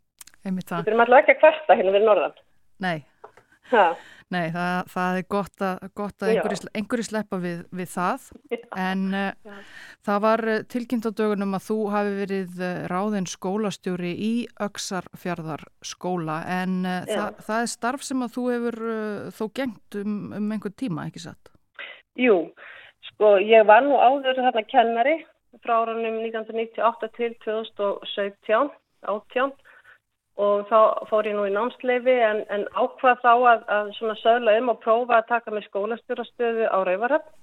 Þetta 0.42 0.82
er 0.82 0.98
alltaf 0.98 1.20
ekki 1.22 1.36
að 1.36 1.40
kvarta 1.40 1.78
hérna 1.78 1.94
við 1.94 2.04
norðan. 2.06 2.38
Nei, 2.82 2.98
Nei 4.32 4.48
það, 4.54 4.90
það 4.92 5.18
er 5.18 5.26
gott 5.34 5.64
að, 5.66 5.86
gott 5.98 6.24
að 6.24 6.32
einhverju, 6.32 6.70
einhverju 6.80 7.06
sleppa 7.08 7.38
við, 7.42 7.62
við 7.74 7.90
það. 7.92 8.26
En 8.80 9.06
uh, 9.12 9.62
það 10.06 10.20
var 10.24 10.44
eh, 10.48 10.62
tilkynnt 10.72 11.08
á 11.08 11.12
dögunum 11.12 11.56
að 11.58 11.66
þú 11.68 11.78
hafi 11.92 12.14
verið 12.22 12.62
eh, 12.64 12.82
ráðinn 12.92 13.28
skólastjóri 13.28 14.12
í 14.16 14.32
Öksarfjörðar 14.64 15.66
skóla. 15.84 16.40
En 16.60 16.80
uh, 16.86 17.02
það, 17.08 17.42
það 17.48 17.64
er 17.66 17.72
starf 17.76 18.06
sem 18.06 18.24
að 18.24 18.36
þú 18.38 18.46
hefur 18.54 18.82
uh, 18.88 19.32
þó 19.36 19.44
gengt 19.60 20.00
um, 20.00 20.20
um 20.38 20.54
einhver 20.56 20.72
tíma, 20.80 21.08
ekki 21.10 21.26
satt? 21.26 21.52
Jú, 22.20 22.38
Sko 23.10 23.36
ég 23.42 23.66
var 23.66 23.84
nú 23.84 23.98
áður 23.98 24.38
þarna 24.38 24.62
kennari 24.70 25.16
frá 25.62 25.82
árunum 25.82 26.20
1998 26.22 27.10
til 27.16 27.34
2017 27.44 28.70
átján 29.10 29.52
og 30.40 30.68
þá 30.70 30.78
fór 31.10 31.28
ég 31.28 31.36
nú 31.36 31.44
í 31.44 31.52
námsleifi 31.52 32.14
en, 32.24 32.44
en 32.48 32.64
ákvað 32.72 33.20
þá 33.20 33.32
að, 33.32 33.64
að 33.76 33.90
svona 33.98 34.18
sögla 34.22 34.56
um 34.60 34.70
og 34.72 34.78
prófa 34.84 35.18
að 35.18 35.28
taka 35.28 35.52
með 35.52 35.66
skólastjórastöðu 35.68 36.68
á 36.72 36.78
Rauvarhöfn 36.88 37.34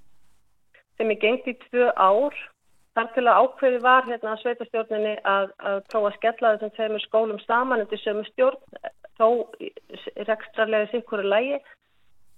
sem 0.97 1.11
ég 1.13 1.21
gengdi 1.21 1.53
í 1.53 1.59
tvö 1.67 1.91
ár 1.95 2.35
þar 2.97 3.11
til 3.15 3.25
að 3.27 3.41
ákveði 3.43 3.81
var 3.83 4.07
hérna 4.09 4.33
að 4.33 4.41
sveitastjórninni 4.43 5.13
að, 5.21 5.51
að 5.61 5.83
prófa 5.91 6.09
að 6.09 6.17
skella 6.17 6.53
þessum 6.55 6.73
tveimur 6.77 7.05
skólum 7.05 7.43
saman 7.45 7.83
undir 7.85 8.01
sömu 8.01 8.25
stjórn 8.31 8.57
þó 9.19 9.27
rekstrarlega 10.25 10.89
sikkur 10.91 11.23
lægi 11.23 11.59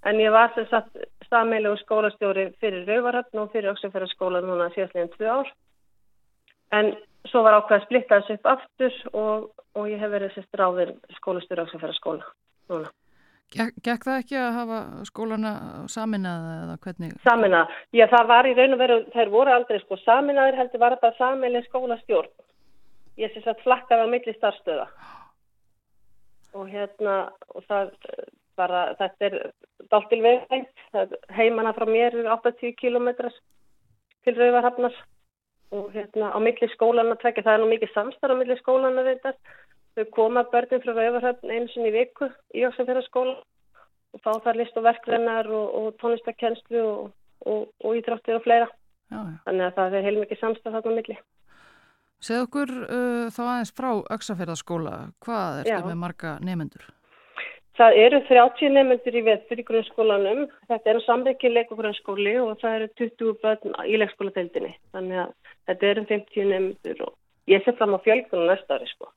en 0.04 0.20
ég 0.20 0.34
var 0.34 0.52
sem 0.54 0.66
sagt 0.70 1.00
sammeilegu 1.30 1.78
skólastjóri 1.80 2.50
fyrir 2.60 2.84
Rauvarhöfn 2.90 3.40
og 3.40 3.52
fyrir 3.54 3.72
Öksumferðarskóla 3.72 4.42
núna 4.44 4.68
síðastleginn 4.74 5.12
tvö 5.14 5.30
ár. 5.40 5.52
En 6.72 6.92
svo 7.30 7.42
var 7.46 7.58
ákveð 7.60 7.78
að 7.78 7.84
splitta 7.86 8.18
þessu 8.20 8.38
upp 8.38 8.50
aftur 8.54 8.98
og, 9.12 9.46
og 9.78 9.88
ég 9.90 10.02
hef 10.02 10.12
verið 10.12 10.34
sérst 10.34 10.58
ráðir 10.58 10.92
skólastjóri 11.18 11.64
Öksumferðarskóla 11.66 12.26
núna. 12.72 12.92
Gekk 13.52 14.06
það 14.06 14.18
ekki 14.22 14.36
að 14.40 14.54
hafa 14.56 14.78
skólana 15.04 15.50
saminnaða 15.92 16.52
eða 16.62 16.76
hvernig? 16.86 17.16
Saminnaða, 17.26 17.80
já 17.92 18.06
það 18.08 18.30
var 18.30 18.48
í 18.48 18.54
raun 18.56 18.76
og 18.76 18.80
veru, 18.80 18.96
þær 19.12 19.32
voru 19.34 19.52
aldrei 19.52 19.80
sko 19.82 19.98
saminnaðir 20.00 20.56
heldur 20.60 20.80
var 20.80 20.96
þetta 20.96 21.18
sammeilin 21.18 21.66
skólastjórn. 21.66 22.30
Ég 23.20 23.34
sérst 23.34 23.50
að 23.52 23.60
flakkaði 23.66 24.06
á 24.08 24.12
milli 24.14 24.34
starfstöða 24.38 24.86
og 26.56 26.68
hérna 26.68 27.16
og 27.52 27.64
það 27.68 27.92
bara 28.56 28.82
þetta 28.98 29.28
er 29.28 29.36
dáltil 29.92 30.20
veghengt 30.24 31.28
heimana 31.32 31.72
frá 31.76 31.86
mér 31.88 32.16
er 32.20 32.28
80 32.34 32.74
km 32.80 33.08
til 34.24 34.36
Rauvarhafnars 34.36 34.96
og 35.72 35.92
hérna 35.94 36.30
á 36.32 36.38
milli 36.42 36.68
skólan 36.74 37.12
að 37.12 37.22
tvekja 37.22 37.46
það 37.46 37.54
er 37.54 37.62
nú 37.62 37.68
mikið 37.72 37.94
samstarf 37.94 38.36
á 38.36 38.40
milli 38.40 38.56
skólan 38.60 39.00
að 39.00 39.10
þetta 39.12 39.32
þau 39.96 40.04
koma 40.16 40.44
börnum 40.52 40.82
frá 40.84 40.92
Rauvarhafn 40.96 41.52
eins 41.54 41.74
og 41.76 41.88
í 41.88 41.94
viku 41.96 42.28
í 42.52 42.64
Jóksafjörðarskóla 42.64 43.34
og 44.12 44.22
fá 44.24 44.32
þar 44.44 44.60
list 44.60 44.78
og 44.78 44.86
verklennar 44.86 45.48
og, 45.48 45.66
og 45.80 45.98
tónlistakennslu 46.00 46.80
og, 46.84 47.12
og, 47.48 47.68
og 47.84 48.00
ídráttir 48.00 48.38
og 48.38 48.44
fleira. 48.44 48.68
Já, 49.12 49.20
já. 49.20 49.36
þannig 49.46 49.66
að 49.66 49.78
það 49.78 49.96
er 49.98 50.08
heilmikið 50.08 50.40
samstarf 50.40 50.76
þarna 50.78 50.92
á 50.92 50.98
milli. 51.00 51.18
Segð 52.22 52.44
okkur 52.46 52.72
uh, 52.84 53.28
þá 53.34 53.42
aðeins 53.48 53.72
frá 53.76 53.90
Öksafjörðarskóla 54.16 54.96
hvað 55.24 55.62
er 55.62 55.70
þetta 55.72 55.88
með 55.90 56.02
marga 56.04 56.34
nefendur? 56.44 56.84
Það 57.78 57.98
eru 58.02 58.18
30 58.28 58.74
nefnendur 58.74 59.16
í 59.16 59.22
vettur 59.24 59.60
í 59.62 59.64
grunnskólanum. 59.64 60.42
Þetta 60.68 60.90
er 60.92 60.98
samveikið 61.06 61.54
leikogrunnsskóli 61.56 62.34
og 62.42 62.58
það 62.60 62.74
eru 62.78 62.88
20 63.00 63.38
börn 63.44 63.78
í 63.88 64.00
leikskóladeildinni. 64.02 64.74
Þannig 64.92 65.22
að 65.22 65.32
þetta 65.70 65.88
eru 65.92 66.04
50 66.10 66.50
nefnendur 66.50 67.00
og 67.06 67.14
ég 67.48 67.64
sé 67.64 67.74
fram 67.78 67.96
á 67.96 68.04
fjölgunum 68.04 68.50
næsta 68.50 68.76
ári 68.76 68.90
sko. 68.90 69.08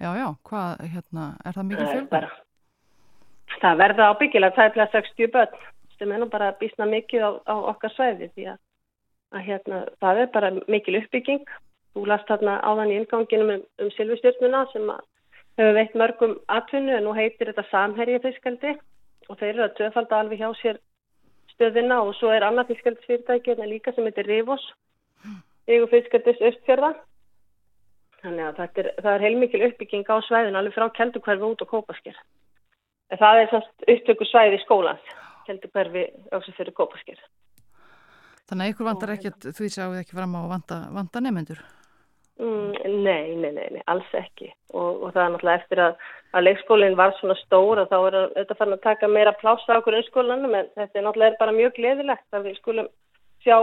Já, 0.00 0.08
já, 0.18 0.26
hvað, 0.48 0.80
hérna, 0.94 1.28
er 1.44 1.58
það 1.58 1.68
mikið 1.68 1.92
fjölgun? 1.92 2.32
Það 3.62 3.78
verða 3.82 4.08
ábyggilega 4.10 4.56
tæplega 4.56 4.90
60 4.96 5.32
börn 5.36 5.60
sem 5.98 6.12
er 6.12 6.22
nú 6.22 6.26
bara 6.32 6.50
að 6.50 6.58
bísna 6.64 6.88
mikið 6.88 7.28
á, 7.28 7.30
á 7.52 7.54
okkar 7.74 7.92
svæði 7.94 8.32
því 8.32 8.48
að, 8.54 8.58
að 9.36 9.44
hérna, 9.50 9.84
það 10.02 10.22
er 10.24 10.32
bara 10.34 10.54
mikil 10.72 10.96
uppbygging. 11.02 11.44
Þú 11.92 12.08
last 12.08 12.26
þarna 12.32 12.56
áðan 12.64 12.90
í 12.90 12.96
inganginum 13.02 13.58
um, 13.58 13.64
um 13.84 13.90
Silvistjórnuna 13.98 14.64
sem 14.72 14.88
að 14.88 15.04
hefur 15.58 15.76
veitt 15.76 15.94
mörgum 15.98 16.38
atvinnu 16.48 16.96
en 16.96 17.06
nú 17.06 17.14
heitir 17.16 17.50
þetta 17.50 17.68
samherja 17.70 18.22
fiskaldi 18.24 18.74
og 19.28 19.38
þeir 19.38 19.52
eru 19.54 19.66
að 19.66 19.76
töfalda 19.80 20.20
alveg 20.22 20.42
hjá 20.42 20.50
sér 20.60 20.80
stöðina 21.52 22.00
og 22.02 22.14
svo 22.18 22.32
er 22.32 22.46
annað 22.46 22.72
fiskaldisfyrirtæki 22.72 23.56
en 23.56 23.70
líka 23.70 23.94
sem 23.94 24.06
heitir 24.08 24.28
Rivos 24.28 24.64
ygur 25.68 25.90
fiskaldis 25.92 26.40
östfjörða 26.50 26.94
þannig 28.22 28.46
að 28.48 28.62
er, 28.64 28.88
það 29.02 29.12
er 29.12 29.26
heilmikil 29.26 29.66
uppbygging 29.68 30.08
á 30.08 30.16
svæðin 30.26 30.58
alveg 30.58 30.76
frá 30.76 30.88
keldukverfi 30.96 31.48
út 31.48 31.64
og 31.64 31.70
kópasker. 31.70 32.16
En 33.12 33.20
það 33.20 33.40
er 33.40 33.50
svona 33.50 33.92
upptöku 33.94 34.28
svæði 34.30 34.58
í 34.58 34.64
skólans 34.64 35.14
keldukverfi 35.46 36.06
áksum 36.30 36.56
fyrir 36.56 36.76
kópasker. 36.78 37.18
Þannig 38.48 38.68
að 38.68 38.74
ykkur 38.74 38.88
vandar 38.88 39.14
ekkert 39.16 39.48
að 39.50 39.58
það 39.58 40.00
ekki 40.02 40.18
fram 40.18 40.36
á 40.38 40.42
vanda, 40.54 40.78
vanda 40.94 41.22
nefnendur 41.24 41.62
Mm, 42.40 42.72
nei, 43.04 43.34
nei, 43.36 43.52
nei, 43.52 43.66
nei, 43.74 43.82
alls 43.92 44.08
ekki 44.16 44.46
og, 44.72 45.02
og 45.04 45.10
það 45.12 45.22
er 45.22 45.32
náttúrulega 45.34 45.60
eftir 45.60 45.80
að, 45.84 45.98
að 46.32 46.44
leikskólinn 46.46 46.94
var 46.96 47.12
svona 47.18 47.34
stór 47.42 47.82
og 47.82 47.90
þá 47.90 47.96
er 47.98 48.14
þetta 48.38 48.56
fann 48.56 48.72
að 48.72 48.80
taka 48.86 49.10
meira 49.12 49.34
plása 49.36 49.76
á 49.76 49.84
grunnskólanum 49.84 50.56
en 50.56 50.70
þetta 50.72 50.98
er 50.98 51.04
náttúrulega 51.04 51.38
bara 51.42 51.54
mjög 51.58 51.74
gleðilegt 51.76 52.38
að 52.38 52.48
við 52.48 52.56
skulum 52.56 52.88
sjá 53.44 53.58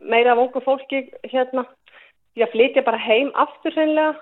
meira 0.00 0.32
af 0.32 0.40
ungu 0.46 0.62
fólki 0.64 1.02
hérna 1.28 1.66
því 2.32 2.46
að 2.46 2.54
flytja 2.54 2.86
bara 2.88 3.02
heim 3.04 3.28
aftur 3.44 3.76
hreinlega 3.76 4.16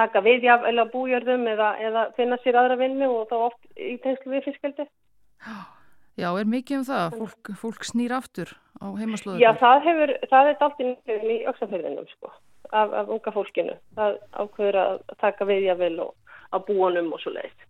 taka 0.00 0.24
við 0.24 0.48
jáfnvel 0.48 0.80
á 0.80 0.92
bújörðum 0.96 1.46
eða, 1.52 1.70
eða 1.90 2.06
finna 2.16 2.40
sér 2.40 2.56
aðra 2.62 2.80
vinnu 2.80 3.12
og 3.18 3.28
þá 3.28 3.36
oft 3.50 3.60
í 3.76 3.98
tegnslu 4.00 4.32
við 4.32 4.48
fiskaldi 4.48 4.88
Já, 6.16 6.30
er 6.32 6.48
mikið 6.48 6.80
um 6.80 6.88
það? 6.88 7.20
Fólk, 7.20 7.54
fólk 7.60 7.84
snýr 7.84 8.16
aftur 8.16 8.56
á 8.80 8.88
heimaslóðu? 8.96 9.44
Já, 9.44 9.50
það 9.60 9.88
hefur, 9.90 10.16
það 10.32 10.50
er 10.50 10.62
allt 10.64 10.84
í 10.86 11.40
öksafyrðinum 11.52 12.12
sko 12.16 12.32
af, 12.70 12.92
af 12.92 13.08
unga 13.12 13.32
fólkinu. 13.34 13.76
Það 13.98 14.18
ákveður 14.32 14.80
að 14.82 15.00
taka 15.20 15.48
við 15.48 15.68
jável 15.70 15.94
og 16.08 16.34
á 16.52 16.56
búanum 16.66 17.12
og 17.14 17.22
svo 17.22 17.34
leiðist. 17.34 17.66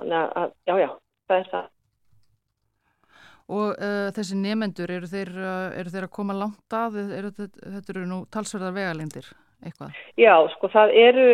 Þannig 0.00 0.34
að, 0.42 0.52
já, 0.66 0.74
já, 0.80 0.90
það 1.28 1.38
er 1.38 1.48
það. 1.52 1.70
Og 3.52 3.68
uh, 3.74 4.08
þessi 4.16 4.36
nefendur, 4.38 4.92
eru 4.94 5.08
uh, 5.08 5.72
eru 5.76 5.92
þeir 5.92 6.06
að 6.06 6.14
koma 6.14 6.36
langt 6.36 6.76
að? 6.76 7.00
Eru, 7.18 7.32
þetta 7.34 7.92
eru 7.94 8.04
nú 8.08 8.22
talsverðar 8.32 8.76
vegalindir 8.76 9.28
eitthvað? 9.62 9.98
Já, 10.18 10.34
sko, 10.54 10.70
það 10.72 10.94
eru, 11.02 11.26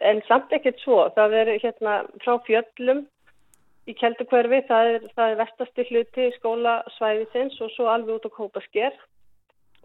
en 0.00 0.22
samt 0.28 0.54
ekkert 0.56 0.80
svo. 0.82 1.02
Það 1.16 1.36
eru 1.42 1.58
hérna 1.62 1.98
frá 2.22 2.32
fjöllum 2.46 3.04
í 3.86 3.94
Kjeldukverfi, 3.94 4.62
það 4.66 4.92
er, 4.94 5.04
er 5.26 5.36
vestasti 5.38 5.84
hluti 5.90 6.30
skólasvæðisins 6.40 7.60
og 7.62 7.70
svo 7.74 7.90
alveg 7.92 8.18
út 8.18 8.26
á 8.26 8.36
Kópasker 8.38 8.96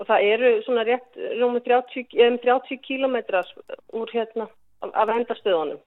og 0.01 0.09
það 0.09 0.27
eru 0.33 0.51
svona 0.65 0.83
rétt 0.87 1.19
rúmið 1.37 1.67
30, 1.69 2.39
30 2.41 2.81
kilometrar 2.87 3.49
úr 3.93 4.09
hérna 4.13 4.47
af, 4.81 5.11
endastöðunum 5.13 5.81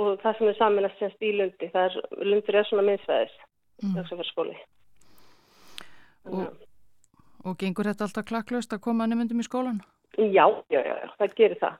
og 0.00 0.20
það 0.22 0.38
sem 0.38 0.50
er 0.50 0.56
saminast 0.58 1.00
semst 1.00 1.24
í 1.24 1.32
lundi, 1.36 1.68
það 1.72 1.90
er, 1.90 1.98
lundur 2.30 2.58
er 2.58 2.68
svona 2.68 2.84
minnstæðis, 2.84 3.36
mm. 3.82 3.92
Og, 6.26 6.46
og 7.46 7.56
gengur 7.60 7.88
þetta 7.88 8.08
alltaf 8.08 8.26
klakklaust 8.28 8.72
að 8.76 8.82
koma 8.88 9.06
nefndum 9.08 9.40
í 9.40 9.46
skólan? 9.46 9.80
Já, 10.16 10.46
já, 10.72 10.80
já, 10.80 10.94
já, 11.00 11.12
það 11.20 11.36
gerir 11.40 11.60
það. 11.60 11.78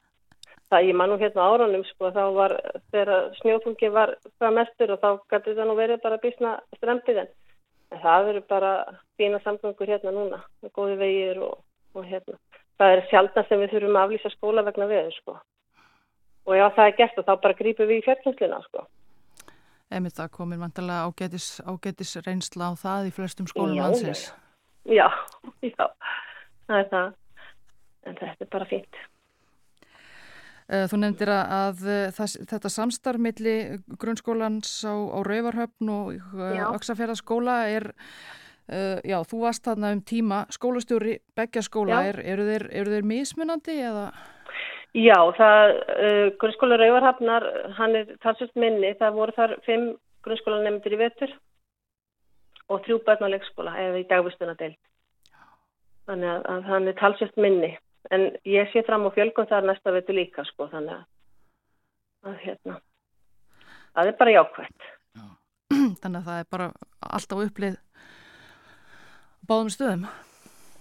Það 0.67 0.89
ég 0.89 0.97
mann 0.99 1.13
nú 1.13 1.17
hérna 1.21 1.47
áranum 1.47 1.85
sko, 1.87 2.11
þá 2.15 2.23
var 2.35 2.55
þegar 2.93 3.13
snjófungi 3.41 3.91
var 3.95 4.17
það 4.41 4.57
mestur 4.59 4.93
og 4.95 5.03
þá 5.03 5.11
gæti 5.33 5.55
það 5.59 5.69
nú 5.69 5.77
verið 5.79 6.01
bara 6.03 6.23
bísna 6.23 6.57
strempiðin. 6.79 7.29
Það 8.03 8.31
eru 8.33 8.43
bara 8.49 8.73
fína 9.17 9.41
samgöngur 9.45 9.91
hérna 9.91 10.13
núna, 10.15 10.41
góði 10.75 10.97
vegir 11.01 11.43
og, 11.45 11.59
og 11.95 12.07
hérna. 12.07 12.39
Það 12.77 12.93
er 12.93 13.05
sjálfna 13.11 13.45
sem 13.49 13.63
við 13.63 13.75
þurfum 13.75 13.99
að 13.99 14.07
aflýsa 14.07 14.33
skóla 14.35 14.65
vegna 14.67 14.89
veður 14.91 15.15
sko. 15.17 15.39
og 16.47 16.55
já 16.55 16.67
það 16.77 16.87
er 16.87 16.97
gert 17.01 17.19
og 17.19 17.27
þá 17.27 17.33
bara 17.43 17.59
grípum 17.59 17.89
við 17.89 18.01
í 18.01 18.05
fjörkynsluna 18.07 18.61
sko. 18.69 18.87
Emið 19.97 20.17
það 20.19 20.31
komir 20.35 20.59
vantilega 20.59 21.07
ágætis, 21.07 21.49
ágætis 21.63 22.17
reynsla 22.27 22.71
á 22.71 22.73
það 22.79 23.09
í 23.09 23.13
flestum 23.15 23.47
skólum 23.51 23.83
hansins. 23.83 24.29
Já, 24.87 25.07
já, 25.63 25.87
það 26.67 26.79
er 26.79 26.89
það, 26.91 27.13
en 28.07 28.19
þetta 28.21 28.47
er 28.47 28.51
bara 28.51 28.69
fínt. 28.71 29.01
Eh, 30.67 30.89
þú 30.91 30.99
nefndir 30.99 31.31
að 31.31 31.85
eh, 31.87 32.17
þetta 32.51 32.71
samstarfmiðli 32.75 33.53
grunnskólans 34.03 34.73
á, 34.83 34.95
á 34.99 35.19
Rauvarhöfn 35.23 35.93
og 35.95 36.17
Öksafjörðarskóla 36.75 37.55
er, 37.71 37.87
uh, 38.67 38.99
já, 39.07 39.21
þú 39.31 39.45
varst 39.45 39.63
þarna 39.69 39.93
um 39.95 40.01
tíma 40.03 40.41
skólastjóri 40.51 41.21
begja 41.39 41.63
skóla, 41.63 42.01
er, 42.11 42.19
eru, 42.19 42.49
þeir, 42.51 42.67
eru 42.83 42.97
þeir 42.97 43.07
mismunandi 43.07 43.79
eða? 43.79 44.09
Já, 44.97 45.19
það, 45.39 45.77
grunnskóla 46.43 46.81
Rauvarhöfnar, 46.83 47.47
hann 47.79 47.97
er 48.01 48.13
talsvöld 48.25 48.59
minni, 48.59 48.91
það 48.99 49.19
voru 49.21 49.39
þar 49.39 49.57
fimm 49.69 49.89
grunnskólanemndir 50.27 50.99
í 50.99 51.03
vetur 51.05 51.39
og 52.67 52.83
þrjú 52.83 53.05
börn 53.07 53.23
á 53.23 53.35
leikskóla 53.37 53.79
eða 53.87 54.03
í 54.03 54.07
dagvistuna 54.11 54.59
deilt. 54.59 54.81
Þannig 56.11 56.33
að, 56.33 56.47
að 56.51 56.71
hann 56.73 56.91
er 56.91 56.99
talsvöld 56.99 57.39
minni 57.39 57.77
en 58.11 58.29
ég 58.49 58.71
sé 58.73 58.85
fram 58.87 59.07
á 59.09 59.11
fjölgun 59.15 59.49
þar 59.51 59.71
næsta 59.71 59.95
veitu 59.95 60.17
líka 60.17 60.45
sko 60.51 60.69
þannig 60.73 60.99
að, 60.99 61.09
að 62.31 62.39
hérna 62.45 62.79
það 63.97 64.13
er 64.13 64.21
bara 64.21 64.37
jákvæmt 64.37 64.93
Já. 65.17 65.27
Þannig 66.03 66.21
að 66.21 66.29
það 66.29 66.39
er 66.39 66.49
bara 66.53 66.71
alltaf 67.01 67.43
upplið 67.47 67.77
báðum 69.47 69.73
stöðum. 69.73 70.07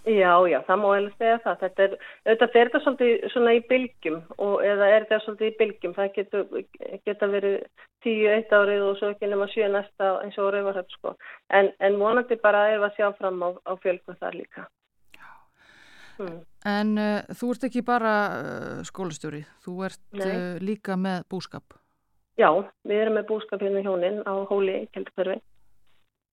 Já, 0.06 0.34
já, 0.45 0.60
það 0.68 0.81
má 0.81 0.88
eða 0.93 1.11
segja 1.18 1.38
það. 1.41 1.56
Þetta 1.64 1.84
er, 1.85 1.93
auðvitað 2.27 2.52
fer 2.53 2.68
þetta 2.68 2.81
svolítið 2.84 3.23
svona 3.34 3.53
í 3.57 3.61
bylgjum 3.72 4.19
og 4.45 4.53
eða 4.61 4.89
er 4.91 5.07
þetta 5.07 5.19
svolítið 5.23 5.47
í 5.47 5.56
bylgjum? 5.61 5.95
Það 5.95 6.11
getur 6.18 6.99
geta 7.07 7.30
verið 7.31 7.56
tíu 8.06 8.27
eitt 8.30 8.53
árið 8.53 8.85
og 8.85 8.99
svo 8.99 9.10
ekki 9.15 9.31
nema 9.31 9.49
sjö 9.49 9.69
næsta 9.73 10.11
eins 10.22 10.38
og 10.38 10.52
rauvarhöfn 10.53 10.97
sko. 10.99 11.15
En, 11.49 11.72
en 11.81 11.97
vonandi 12.02 12.38
bara 12.43 12.68
er 12.76 12.85
að 12.85 12.99
sjá 12.99 13.10
fram 13.18 13.41
á, 13.41 13.49
á 13.65 13.73
fjölgun 13.81 14.22
þar 14.22 14.38
líka 14.38 14.68
Mm. 16.19 16.37
En 16.65 16.93
uh, 16.97 17.35
þú 17.35 17.49
ert 17.53 17.65
ekki 17.67 17.83
bara 17.85 18.13
uh, 18.35 18.77
skólastjóri, 18.87 19.43
þú 19.65 19.73
ert 19.87 20.01
uh, 20.17 20.55
líka 20.63 20.95
með 20.99 21.25
búskap. 21.31 21.75
Já, 22.39 22.49
við 22.83 23.01
erum 23.03 23.19
með 23.19 23.27
búskap 23.29 23.61
hérna 23.63 23.83
hjónin 23.83 24.23
á 24.27 24.33
hóli 24.49 24.81
Kjeldurferfi 24.91 25.37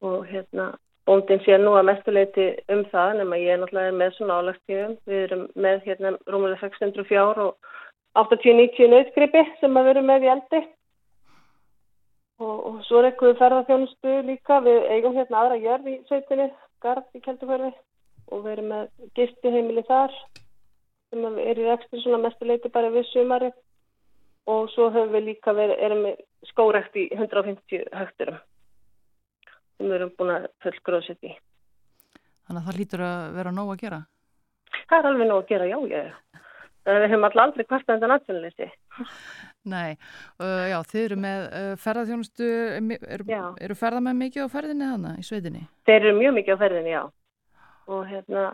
og 0.02 0.24
hérna 0.26 0.72
bóndin 1.06 1.42
sé 1.44 1.58
nú 1.58 1.76
að 1.78 1.88
mestuleiti 1.90 2.46
um 2.74 2.82
það 2.90 3.20
nema 3.20 3.38
ég 3.38 3.54
er 3.54 3.60
náttúrulega 3.62 3.94
með 3.98 4.16
svona 4.16 4.38
álagstíðum. 4.40 4.96
Við 5.06 5.20
erum 5.26 5.44
með 5.54 5.86
hérna 5.86 6.14
rúmulega 6.26 6.62
600 6.64 7.06
fjár 7.10 7.42
og 7.42 7.72
80-90 8.18 8.90
nöytgripi 8.92 9.44
sem 9.60 9.78
við 9.78 9.92
erum 9.94 10.10
með 10.10 10.26
í 10.26 10.32
eldi 10.34 10.62
og, 12.42 12.56
og 12.66 12.82
svo 12.88 12.98
er 13.00 13.12
eitthvað 13.12 13.38
ferðarþjónustu 13.42 14.18
líka. 14.26 14.58
Við 14.66 14.90
eigum 14.96 15.16
hérna 15.18 15.44
aðra 15.44 15.62
jörð 15.62 15.90
í 15.92 15.96
sveitinni, 16.10 16.50
garð 16.82 17.06
í 17.14 17.22
Kjeldurferfi 17.22 17.72
og 18.32 18.48
erum 18.52 18.72
með 18.72 19.10
gistiheimili 19.18 19.84
þar 19.88 20.14
sem 21.12 21.38
er 21.44 21.60
í 21.60 21.68
ekstra 21.74 22.00
svona 22.00 22.22
mestuleiti 22.24 22.72
bara 22.72 22.92
við 22.92 23.06
sumari 23.10 23.52
og 24.50 24.70
svo 24.72 24.88
höfum 24.90 25.12
við 25.14 25.28
líka 25.30 25.54
verið, 25.54 25.76
erum 25.86 26.06
við 26.06 26.22
skórekt 26.50 26.96
í 26.98 27.06
150 27.14 27.84
högturum 27.92 28.40
sem 29.76 29.88
við 29.88 29.96
erum 29.98 30.12
búin 30.18 30.34
að 30.36 30.48
fullgróðsitt 30.64 31.28
í. 31.28 31.36
Þannig 32.46 32.60
að 32.62 32.66
það 32.68 32.80
lítur 32.80 33.04
að 33.06 33.22
vera 33.38 33.54
nóg 33.54 33.72
að 33.74 33.82
gera? 33.84 34.00
Það 34.88 34.98
er 34.98 35.08
alveg 35.10 35.30
nóg 35.30 35.42
að 35.42 35.52
gera, 35.52 35.68
já, 35.70 35.78
já. 35.92 36.02
Við 36.82 37.04
hefum 37.06 37.24
alltaf 37.28 37.44
aldrei 37.44 37.66
kvartað 37.68 37.98
þetta 37.98 38.10
nationalisti. 38.10 38.66
Nei, 39.72 39.92
uh, 40.42 40.64
já, 40.72 40.78
þið 40.90 41.04
eru 41.04 41.18
með 41.22 41.44
uh, 41.46 41.72
ferðarþjónustu, 41.78 42.48
eru, 43.16 43.26
eru 43.62 43.76
ferðar 43.78 44.02
með 44.08 44.16
mikið 44.24 44.48
á 44.50 44.54
ferðinni 44.56 44.88
þannig 44.90 45.20
í 45.20 45.26
sveitinni? 45.28 45.62
Þeir 45.86 45.98
eru 46.00 46.14
mjög 46.18 46.34
mikið 46.40 46.58
á 46.58 46.62
ferðinni, 46.64 46.94
já 46.96 47.02
og 47.86 48.06
hérna 48.06 48.50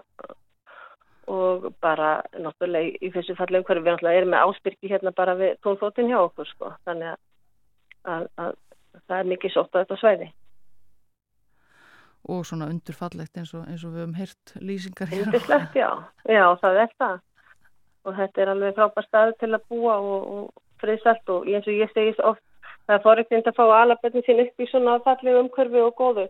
og 1.28 1.68
bara 1.84 2.22
náttúrulega 2.32 2.96
í 3.04 3.10
þessu 3.12 3.36
fallegum 3.36 3.66
hverju 3.68 3.84
við 3.84 3.92
náttúrulega 3.92 4.20
erum 4.22 4.30
með 4.32 4.44
ástyrki 4.48 4.90
hérna 4.92 5.12
bara 5.16 5.36
við 5.36 5.56
tónfótinn 5.64 6.08
hjá 6.08 6.18
okkur 6.22 6.48
sko. 6.48 6.72
Þannig 6.88 7.10
að, 7.12 7.18
að, 8.14 8.28
að 8.44 8.54
það 9.06 9.18
er 9.18 9.30
mikið 9.34 9.54
sótt 9.54 9.76
á 9.76 9.80
þetta 9.82 9.98
svæði. 10.00 10.28
Og 12.28 12.46
svona 12.48 12.68
undurfallegt 12.72 13.36
eins 13.40 13.52
og, 13.54 13.66
eins 13.68 13.84
og 13.84 13.92
við 13.94 14.02
höfum 14.02 14.16
heyrt 14.18 14.54
lýsingar 14.60 15.12
hér 15.12 15.28
Undurslegt, 15.28 15.76
já, 15.76 15.90
já 16.28 16.44
það 16.64 16.82
er 16.84 16.96
það. 16.98 17.20
Og 18.08 18.16
þetta 18.16 18.42
er 18.42 18.52
alveg 18.54 18.76
frábær 18.80 19.06
staðu 19.06 19.36
til 19.38 19.52
að 19.52 19.68
búa 19.68 20.00
og, 20.00 20.26
og 20.38 20.82
friðsalt 20.82 21.34
og 21.34 21.48
eins 21.52 21.68
og 21.68 21.76
ég 21.76 21.92
segist 21.92 22.24
oft 22.24 22.44
það 22.88 22.96
er 22.96 23.04
forriðtind 23.04 23.48
að 23.50 23.58
fá 23.58 23.64
alaböndin 23.76 24.24
sín 24.24 24.42
upp 24.46 24.62
í 24.62 24.68
svona 24.70 24.96
fallegu 25.04 25.42
umhverfi 25.44 25.82
og 25.84 25.96
góðu 25.98 26.26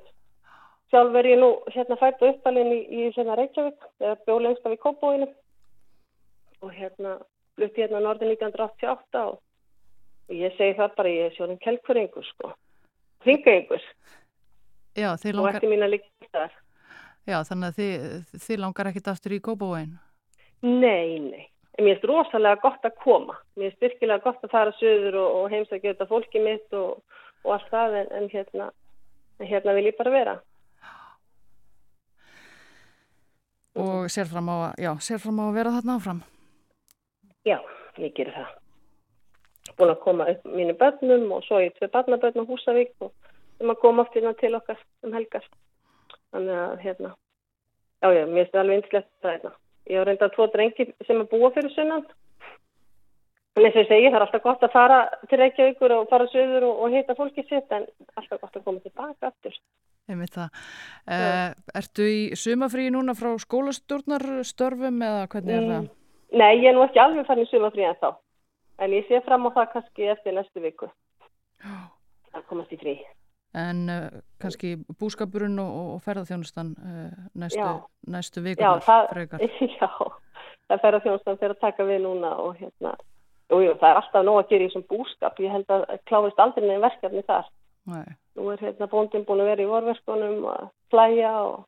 Sjálf 0.88 1.16
er 1.20 1.26
ég 1.28 1.40
nú 1.40 1.50
hérna 1.74 1.98
fært 2.00 2.22
uppalinn 2.24 2.70
í, 2.72 2.78
í 2.88 3.08
hérna 3.12 3.36
Reykjavík, 3.36 3.82
eða 4.00 4.14
bjólengst 4.24 4.64
af 4.64 4.72
í 4.72 4.80
Kópóinu 4.80 5.28
og 6.64 6.72
hérna 6.74 7.18
flutti 7.58 7.84
hérna 7.84 8.00
norðin 8.02 8.32
1988 8.32 9.24
og, 9.28 9.36
og 10.28 10.38
ég 10.38 10.56
segi 10.56 10.78
það 10.78 10.96
bara, 10.96 11.12
ég 11.12 11.28
er 11.28 11.36
sjónum 11.36 11.60
kelkur 11.60 12.00
einhver 12.00 12.26
sko, 12.30 12.54
hringa 13.26 13.52
einhver 13.52 13.84
Já, 14.98 15.12
langar... 15.12 15.42
og 15.42 15.50
eftir 15.52 15.70
mín 15.70 15.84
að 15.84 15.94
líka 15.98 16.32
þar. 16.32 16.56
Já, 17.28 17.36
þannig 17.44 17.68
að 17.68 17.78
þið, 17.78 18.08
þið 18.46 18.60
langar 18.64 18.90
ekkit 18.90 19.12
aftur 19.12 19.36
í 19.36 19.42
Kópóinu? 19.44 20.00
Nei, 20.64 21.18
nei. 21.22 21.44
Mér 21.78 21.94
finnst 21.94 22.08
rosalega 22.10 22.58
gott 22.64 22.86
að 22.88 22.96
koma. 23.04 23.36
Mér 23.54 23.70
finnst 23.70 23.84
virkilega 23.84 24.24
gott 24.24 24.42
að 24.42 24.54
fara 24.56 24.72
söður 24.80 25.20
og, 25.20 25.34
og 25.36 25.52
heimsækja 25.52 25.92
þetta 25.92 26.08
fólki 26.10 26.42
mitt 26.42 26.74
og, 26.74 27.04
og 27.44 27.52
allt 27.54 27.68
það 27.70 27.98
en, 28.00 28.08
en 28.18 28.30
hérna, 28.32 28.70
hérna 29.44 29.74
vil 29.76 29.90
ég 29.92 29.98
bara 30.00 30.14
vera. 30.16 30.34
Og 33.76 34.08
sér 34.12 34.28
fram 34.30 34.48
að, 34.52 34.64
já, 34.80 34.92
sér 35.04 35.20
fram 35.22 35.40
á 35.40 35.44
að 35.48 35.56
vera 35.58 35.74
þarna 35.76 35.96
áfram. 35.98 36.20
Já, 37.46 37.58
ég 37.98 38.14
gerir 38.16 38.34
það. 38.36 38.54
Búin 39.78 39.92
að 39.92 40.02
koma 40.02 40.26
upp 40.32 40.46
mínu 40.58 40.74
börnum 40.78 41.32
og 41.36 41.44
svo 41.46 41.60
ég 41.62 41.74
tvei 41.76 41.90
barnabörn 41.92 42.42
á 42.42 42.48
Húsavík 42.48 42.94
og 43.04 43.12
um 43.60 43.72
að 43.72 43.80
koma 43.82 44.04
aftur 44.04 44.32
til 44.40 44.54
okkar 44.58 44.78
um 45.04 45.14
helgar. 45.14 45.44
Þannig 46.32 46.60
að, 46.62 46.78
hérna, 46.84 47.10
já, 48.02 48.08
já, 48.12 48.24
mér 48.26 48.44
finnst 48.44 48.54
það 48.54 48.62
alveg 48.62 48.80
einslegt 48.80 49.10
það, 49.22 49.34
hérna. 49.34 49.52
Ég 49.88 49.98
har 50.00 50.08
reyndað 50.08 50.34
tvo 50.34 50.46
drengi 50.52 50.88
sem 51.06 51.20
er 51.22 51.30
búa 51.30 51.52
fyrir 51.54 51.72
sunnan. 51.72 52.04
En 53.56 53.64
eins 53.64 53.74
og 53.74 53.80
ég 53.82 53.88
segi, 53.88 54.10
það 54.10 54.18
er 54.18 54.24
alltaf 54.26 54.42
gott 54.44 54.64
að 54.66 54.74
fara 54.74 54.98
til 55.30 55.38
Reykjavíkur 55.40 55.94
og 55.96 56.10
fara 56.10 56.28
söður 56.30 56.68
og, 56.68 56.82
og 56.84 56.92
heita 56.94 57.16
fólki 57.18 57.42
sitt, 57.48 57.72
en 57.74 57.86
alltaf 58.14 58.42
gott 58.42 58.58
að 58.58 58.66
koma 58.66 58.82
tilbaka 58.84 59.32
aftur. 59.32 59.56
Uh, 61.08 61.52
ertu 61.76 62.06
í 62.08 62.20
sumafríi 62.38 62.92
núna 62.94 63.14
frá 63.18 63.34
skólastjórnarstörfum 63.42 65.02
eða 65.04 65.26
hvernig 65.32 65.54
er 65.58 65.68
það? 65.68 65.84
Mm, 65.84 66.40
nei, 66.40 66.52
ég 66.62 66.70
er 66.70 66.76
nú 66.76 66.86
ekki 66.86 67.02
alveg 67.02 67.28
fann 67.28 67.42
í 67.42 67.46
sumafríi 67.50 67.88
en 67.90 68.00
þá. 68.00 68.10
En 68.78 68.94
ég 68.94 69.06
sé 69.08 69.20
fram 69.26 69.48
á 69.48 69.50
það 69.56 69.70
kannski 69.74 70.10
eftir 70.12 70.36
næstu 70.36 70.62
viku. 70.62 70.90
Það 72.32 72.44
komast 72.50 72.74
í 72.74 72.78
frí. 72.80 72.94
En 73.58 73.88
uh, 73.90 74.08
kannski 74.42 74.74
búskapurinn 75.00 75.58
og, 75.62 75.76
og 75.96 76.02
ferðarþjónustan 76.04 76.74
uh, 76.76 77.12
næstu, 77.40 77.68
næstu 78.12 78.44
vikunar? 78.44 78.82
Já, 78.84 78.88
það, 78.88 80.18
það 80.68 80.82
ferðarþjónustan 80.84 81.40
fyrir 81.40 81.56
að 81.56 81.62
taka 81.64 81.88
við 81.88 82.04
núna 82.04 82.34
og 82.44 82.58
hérna, 82.60 82.92
jú, 83.48 83.62
jú, 83.64 83.74
það 83.80 83.88
er 83.90 84.02
alltaf 84.02 84.26
nóg 84.28 84.42
að 84.42 84.52
gera 84.52 84.66
í 84.66 84.70
þessum 84.70 84.86
búskap. 84.92 85.40
Ég 85.42 85.56
held 85.56 85.72
að 85.74 85.86
kláðist 86.10 86.44
aldrei 86.44 86.66
nefn 86.66 86.84
verkefni 86.84 87.24
þar. 87.28 87.48
Nei. 87.88 88.04
Nú 88.38 88.52
er 88.52 88.62
hérna 88.62 88.86
bóndin 88.86 89.26
búin 89.26 89.42
að 89.42 89.50
vera 89.50 89.64
í 89.64 89.68
vorverkunum 89.68 90.44
að 90.46 90.68
flæja 90.92 91.32
og, 91.42 91.64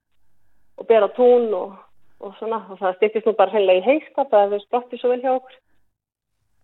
og 0.79 0.87
bera 0.87 1.09
tún 1.17 1.49
og, 1.57 1.75
og 2.23 2.37
svona 2.39 2.63
og 2.71 2.79
það 2.79 2.97
styrkist 3.01 3.27
nú 3.27 3.35
bara 3.39 3.55
hennilega 3.57 3.83
í 3.83 3.87
heikskap 3.89 4.35
að 4.39 4.55
við 4.55 4.65
splotti 4.69 5.01
svo 5.01 5.11
vel 5.11 5.23
hjá 5.25 5.33
okkur. 5.35 5.59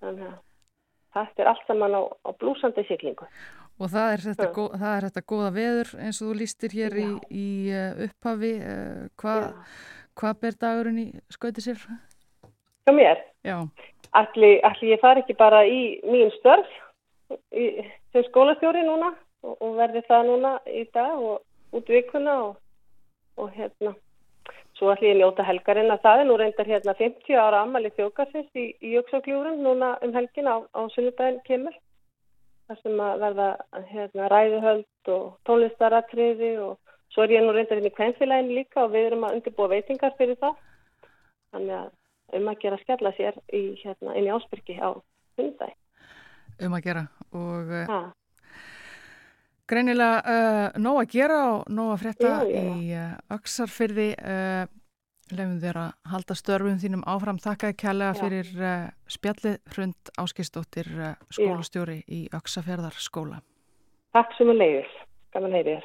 Þannig 0.04 0.28
að 0.30 0.38
þetta 1.16 1.42
er 1.42 1.50
allt 1.50 1.66
saman 1.66 1.98
á, 1.98 2.02
á 2.06 2.30
blúsandi 2.38 2.86
syklingu. 2.86 3.26
Og 3.76 3.90
það 3.92 4.14
er, 4.14 4.22
þetta, 4.30 4.48
go, 4.54 4.70
það 4.72 4.94
er 4.94 5.06
þetta 5.08 5.26
góða 5.32 5.50
veður 5.52 5.92
eins 6.06 6.22
og 6.22 6.30
þú 6.30 6.38
lístir 6.38 6.78
hér 6.78 6.96
í, 7.02 7.10
í 7.28 7.48
uh, 7.74 8.06
upphafi. 8.06 8.54
Uh, 8.62 9.04
Hvað 9.20 9.50
hva 10.16 10.32
ber 10.40 10.56
dagurinn 10.56 11.02
í 11.02 11.06
skauti 11.32 11.60
sér? 11.60 11.80
Hjá 12.86 12.92
mér? 12.96 13.20
Já. 13.44 13.58
Allir 14.16 14.62
ég 14.88 15.02
fari 15.02 15.20
ekki 15.20 15.36
bara 15.36 15.64
í 15.68 15.98
mín 16.08 16.30
störf 16.38 16.70
sem 17.28 18.24
skólastjóri 18.30 18.84
núna 18.86 19.10
og, 19.44 19.54
og 19.60 19.76
verði 19.80 20.02
það 20.08 20.26
núna 20.30 20.56
í 20.70 20.84
dag 20.94 21.14
og 21.18 21.76
út 21.76 21.88
vikuna 21.90 22.36
og, 22.48 22.56
og 23.36 23.50
hérna 23.56 23.94
svo 24.76 24.92
ætlum 24.92 25.08
ég 25.08 25.18
njóta 25.20 25.44
helgarinn 25.46 25.92
að 25.92 26.02
það 26.04 26.20
er 26.20 26.28
nú 26.28 26.36
reyndar 26.40 26.68
hérna 26.68 26.94
50 26.98 27.40
ára 27.40 27.62
ammali 27.64 27.90
þjókarsins 27.96 28.50
í, 28.52 28.66
í 28.84 28.94
Jöksagljórum 28.96 29.62
núna 29.64 29.94
um 30.04 30.12
helgin 30.16 30.50
á, 30.52 30.56
á 30.60 30.80
sunnudaginn 30.92 31.40
kemur 31.48 31.76
þar 32.66 32.80
sem 32.82 33.00
að 33.00 33.22
verða 33.24 33.48
hérna 33.92 34.28
ræðuhöld 34.32 35.12
og 35.14 35.24
tónlistaratriði 35.48 36.52
og 36.66 36.94
svo 37.14 37.24
er 37.24 37.36
ég 37.38 37.46
nú 37.46 37.54
reyndar 37.54 37.80
inn 37.80 37.88
í 37.88 37.94
kvenfélagin 37.94 38.52
líka 38.58 38.84
og 38.84 38.92
við 38.92 39.10
erum 39.10 39.24
að 39.28 39.38
undirbúa 39.38 39.70
veitingar 39.72 40.16
fyrir 40.18 40.38
það. 40.42 40.58
Þannig 41.54 41.76
að 41.78 42.36
um 42.36 42.50
að 42.50 42.60
gera 42.64 42.80
skella 42.82 43.12
sér 43.16 43.38
í, 43.54 43.62
hérna, 43.80 44.16
inn 44.18 44.26
í 44.26 44.32
ásbyrgi 44.34 44.78
á 44.82 44.90
sunnudaginn. 45.38 45.82
Um 46.66 46.76
að 46.76 46.86
gera 46.88 47.06
og 47.36 47.72
uh, 47.72 47.96
greinilega 49.70 50.18
uh, 50.22 50.80
nóg 50.82 51.02
að 51.02 51.14
gera 51.16 51.38
og 51.52 51.70
nóg 51.72 51.94
að 51.94 52.02
frétta 52.04 52.32
já, 52.32 52.50
já. 52.50 52.60
í 52.62 52.90
uh, 52.96 53.14
öksarfyrði 53.36 54.10
lefum 55.26 55.56
þér 55.58 55.80
að 55.82 56.12
halda 56.12 56.36
störfum 56.38 56.78
þínum 56.78 57.02
áfram. 57.10 57.40
Þakkaði 57.42 57.74
kjærlega 57.82 58.14
fyrir 58.20 58.52
spjallið 59.10 59.56
hrund 59.74 60.12
áskistóttir 60.22 60.92
skólastjóri 61.34 61.98
já. 62.04 62.06
í 62.06 62.20
öksafjörðarskóla 62.36 63.42
Takk 64.16 64.32
sem 64.38 64.48
að 64.54 64.62
leiðis, 64.62 64.94
gaman 65.34 65.58
heiðir 65.58 65.84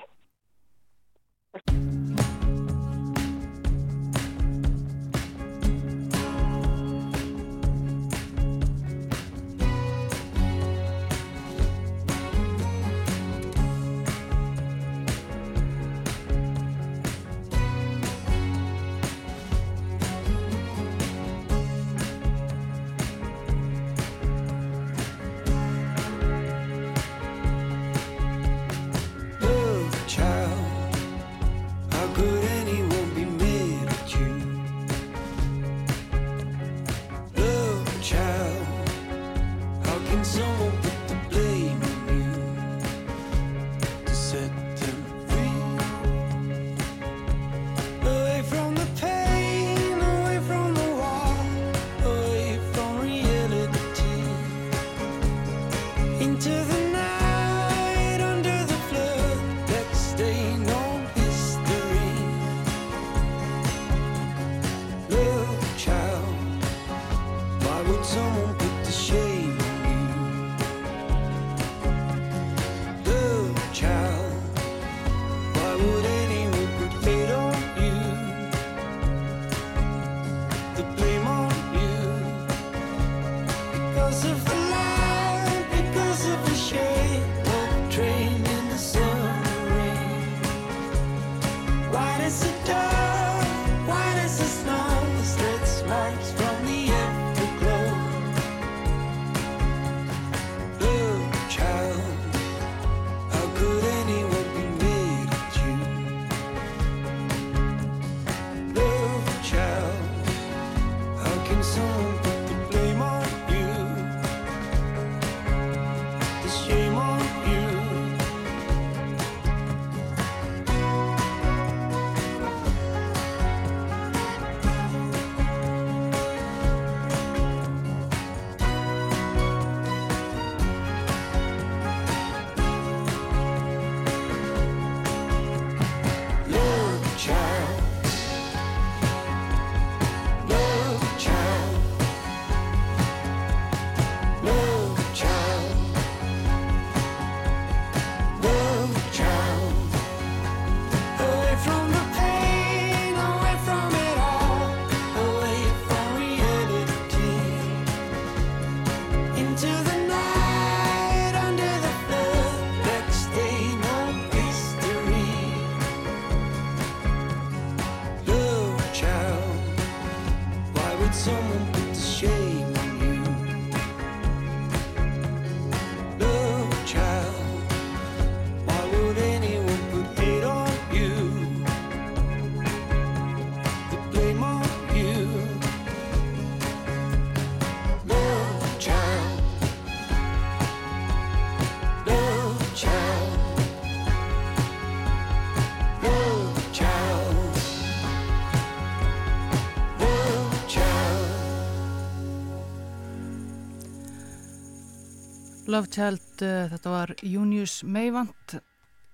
Love 205.71 205.87
Child, 205.87 206.41
uh, 206.43 206.65
þetta 206.67 206.91
var 206.91 207.11
Június 207.23 207.77
Meivand. 207.87 208.57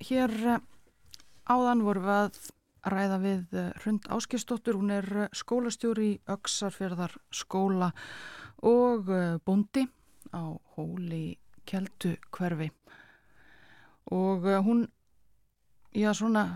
Hér 0.02 0.32
uh, 0.56 0.62
áðan 1.46 1.84
voru 1.86 2.02
við 2.02 2.14
að 2.16 2.40
ræða 2.90 3.20
við 3.22 3.54
uh, 3.54 3.66
Hrund 3.84 4.08
Áskistóttur, 4.16 4.80
hún 4.80 4.94
er 4.96 5.28
skólastjóri 5.38 6.08
í 6.16 6.16
Öksarfjörðar 6.34 7.14
skóla 7.30 7.92
og 8.66 9.12
bondi 9.46 9.84
á 10.34 10.58
hóli 10.74 11.38
Kjeldu 11.70 12.16
hverfi. 12.34 12.72
Og 14.10 14.50
hún, 14.66 14.88
já 15.94 16.10
svona, 16.18 16.48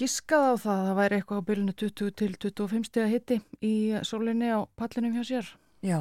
giskaði 0.00 0.56
á 0.56 0.62
það 0.62 0.78
að 0.78 0.88
það 0.88 0.98
væri 1.02 1.20
eitthvað 1.20 1.44
á 1.44 1.48
bylunu 1.52 1.76
20 1.84 2.16
til 2.22 2.32
25 2.40 2.88
steg 2.88 3.04
að 3.04 3.14
hitti 3.18 3.40
í 3.60 3.74
sólinni 4.08 4.56
á 4.56 4.64
pallinum 4.78 5.20
hjá 5.20 5.28
sér. 5.34 5.54
Já, 5.84 6.00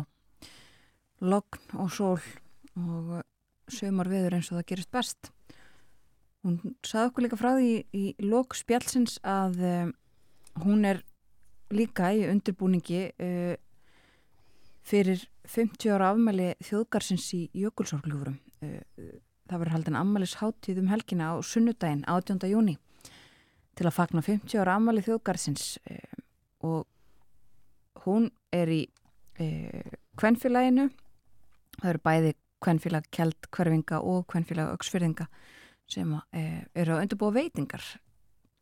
logn 1.20 1.76
og 1.76 1.92
sól 1.92 2.24
og 2.76 3.24
sömur 3.72 4.10
viður 4.10 4.38
eins 4.38 4.52
og 4.52 4.60
það 4.60 4.70
gerist 4.72 4.92
best. 4.94 5.32
Hún 6.46 6.76
saði 6.86 7.10
okkur 7.10 7.26
líka 7.26 7.40
frá 7.40 7.52
því 7.58 7.70
í, 7.98 8.04
lok 8.22 8.56
spjálsins 8.58 9.18
að 9.26 9.62
um, 9.66 9.94
hún 10.66 10.86
er 10.86 11.02
líka 11.74 12.12
í 12.14 12.26
undirbúningi 12.30 13.02
uh, 13.18 13.56
fyrir 14.86 15.24
50 15.50 15.96
ára 15.96 16.12
afmæli 16.14 16.52
þjóðgarsins 16.64 17.26
í 17.34 17.42
Jökulsorgljúfurum. 17.64 18.38
Uh, 18.62 19.18
það 19.50 19.62
verður 19.64 19.76
haldin 19.80 19.98
afmælis 19.98 20.38
háttíð 20.42 20.84
um 20.84 20.92
helgina 20.94 21.34
á 21.34 21.36
sunnudaginn 21.42 22.06
18. 22.06 22.46
júni 22.52 22.78
til 23.76 23.90
að 23.90 23.98
fagna 23.98 24.22
50 24.26 24.62
ára 24.62 24.78
afmæli 24.78 25.04
þjóðgarsins 25.06 25.72
uh, 25.90 26.22
og 26.66 28.06
hún 28.06 28.30
er 28.54 28.70
í 28.72 28.84
kvennfélaginu 30.16 30.86
það 31.82 31.90
eru 31.90 32.02
bæði 32.06 32.30
kvennfélag 32.66 33.06
kjeld 33.14 33.52
hverfinga 33.54 34.02
og 34.02 34.26
kvennfélag 34.32 34.74
auksfyrðinga 34.74 35.30
sem 35.92 36.16
eh, 36.34 36.66
eru 36.74 36.96
að 36.96 37.06
undirbúa 37.06 37.36
veitingar 37.36 37.86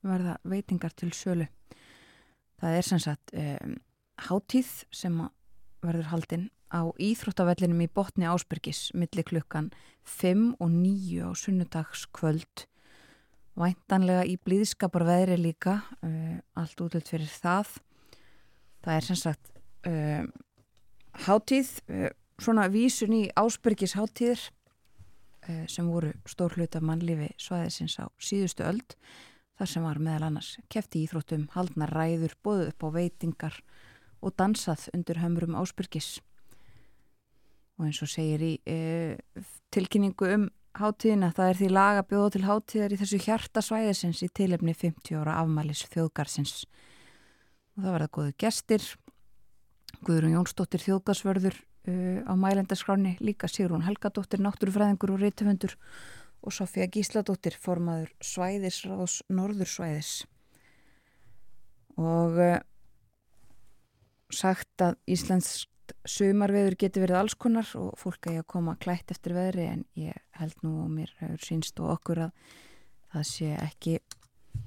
verða 0.04 0.38
veitingar 0.48 0.94
til 0.98 1.12
sölu. 1.16 1.48
Það 2.60 2.78
er 2.78 2.88
sem 2.88 3.02
sagt 3.02 3.34
um, 3.36 3.78
hátíð 4.28 4.72
sem 4.94 5.16
verður 5.84 6.12
haldinn 6.12 6.46
á 6.74 6.90
Íþróttavellinum 7.02 7.84
í 7.86 7.90
botni 7.92 8.28
Ásbergis 8.28 8.90
millir 8.98 9.26
klukkan 9.28 9.72
5 10.08 10.56
og 10.60 10.72
9 10.72 11.28
á 11.28 11.30
sunnudagskvöld. 11.38 12.66
Væntanlega 13.60 14.24
í 14.26 14.38
blíðskapar 14.42 15.06
veðri 15.08 15.38
líka 15.40 15.80
uh, 16.02 16.40
allt 16.58 16.82
útlut 16.82 17.10
fyrir 17.10 17.30
það. 17.30 17.78
Það 18.84 18.98
er 18.98 19.08
sem 19.08 19.20
sagt 19.20 19.52
uh, 19.88 20.26
hátíð 21.28 21.76
uh, 21.88 22.10
svona 22.42 22.68
vísun 22.72 23.14
í 23.18 23.24
Ásbergis 23.38 23.96
hátíðir 23.98 24.42
sem 25.68 25.88
voru 25.92 26.14
stór 26.30 26.56
hlut 26.56 26.76
af 26.78 26.86
mannlifi 26.86 27.30
svæðisins 27.42 27.98
á 28.00 28.08
síðustu 28.22 28.64
öld 28.64 28.96
þar 29.60 29.70
sem 29.70 29.86
var 29.86 30.00
meðal 30.02 30.30
annars 30.30 30.54
kefti 30.72 31.04
íþróttum, 31.04 31.50
haldna 31.54 31.88
ræður, 31.90 32.34
bóðu 32.44 32.70
upp 32.72 32.86
á 32.88 32.90
veitingar 32.96 33.60
og 34.24 34.36
dansað 34.40 34.88
undir 34.96 35.20
hömrum 35.22 35.58
Ásbergis 35.60 36.18
og 37.78 37.88
eins 37.88 38.02
og 38.06 38.12
segir 38.12 38.44
í 38.46 38.54
e, 38.70 39.18
tilkynningu 39.74 40.30
um 40.38 40.48
hátíðina 40.78 41.32
það 41.36 41.52
er 41.52 41.60
því 41.60 41.70
laga 41.74 42.06
bjóða 42.08 42.34
til 42.34 42.44
hátíðar 42.48 42.96
í 42.96 43.00
þessu 43.02 43.20
hjartasvæðisins 43.28 44.24
í 44.26 44.30
tilefni 44.34 44.74
50 44.78 45.20
ára 45.22 45.38
afmælis 45.44 45.84
þjóðgarsins 45.94 46.64
og 47.76 47.84
það 47.84 47.96
verða 47.98 48.14
góðu 48.18 48.34
gestir. 48.42 48.88
Guðrún 50.04 50.36
Jónsdóttir 50.38 50.82
þjóðgarsvörður 50.84 51.60
uh, 51.88 52.20
á 52.28 52.34
mælendaskráni 52.40 53.18
líka 53.20 53.48
Sigrún 53.52 53.86
Helgadóttir, 53.86 54.42
náttúrufræðingur 54.44 55.16
og 55.16 55.24
rítufundur 55.24 55.76
og 56.44 56.52
Sofía 56.52 56.90
Gísladóttir 56.92 57.56
formaður 57.60 58.12
svæðisráðs 58.24 59.22
norðursvæðis. 59.32 60.24
Og 62.00 62.40
uh, 62.40 62.58
sagt 64.34 64.82
að 64.82 64.98
Íslands 65.08 65.68
sumarveður 66.08 66.76
getur 66.80 67.06
verið 67.06 67.20
alls 67.20 67.36
konar 67.40 67.68
og 67.80 67.94
fólk 68.00 68.28
að 68.28 68.38
ég 68.38 68.44
að 68.44 68.52
koma 68.56 68.76
klætt 68.82 69.12
eftir 69.14 69.36
veðri 69.36 69.68
en 69.70 69.86
ég 70.00 70.18
held 70.40 70.56
nú 70.64 70.74
og 70.84 70.92
mér 70.92 71.12
hefur 71.20 71.44
sínst 71.44 71.80
og 71.84 71.94
okkur 71.98 72.26
að 72.28 72.52
það 73.14 73.28
sé 73.30 73.50
ekki 73.60 73.98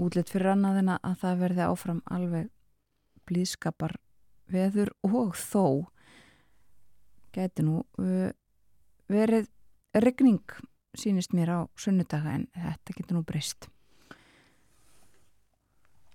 útlitt 0.02 0.30
fyrir 0.32 0.52
annað 0.52 0.80
en 0.82 0.92
að 0.96 1.16
það 1.22 1.42
verði 1.44 1.66
áfram 1.66 2.02
alveg 2.12 2.50
blíðskapar 3.26 3.96
veður 4.52 4.92
og 5.06 5.34
þó 5.38 5.66
getur 7.36 7.66
nú 7.66 7.76
uh, 8.00 8.30
verið 9.12 9.48
regning 9.96 10.42
sínist 10.96 11.34
mér 11.36 11.52
á 11.52 11.60
sunnudaga 11.76 12.34
en 12.36 12.46
þetta 12.54 12.96
getur 12.96 13.18
nú 13.18 13.24
breyst. 13.26 13.68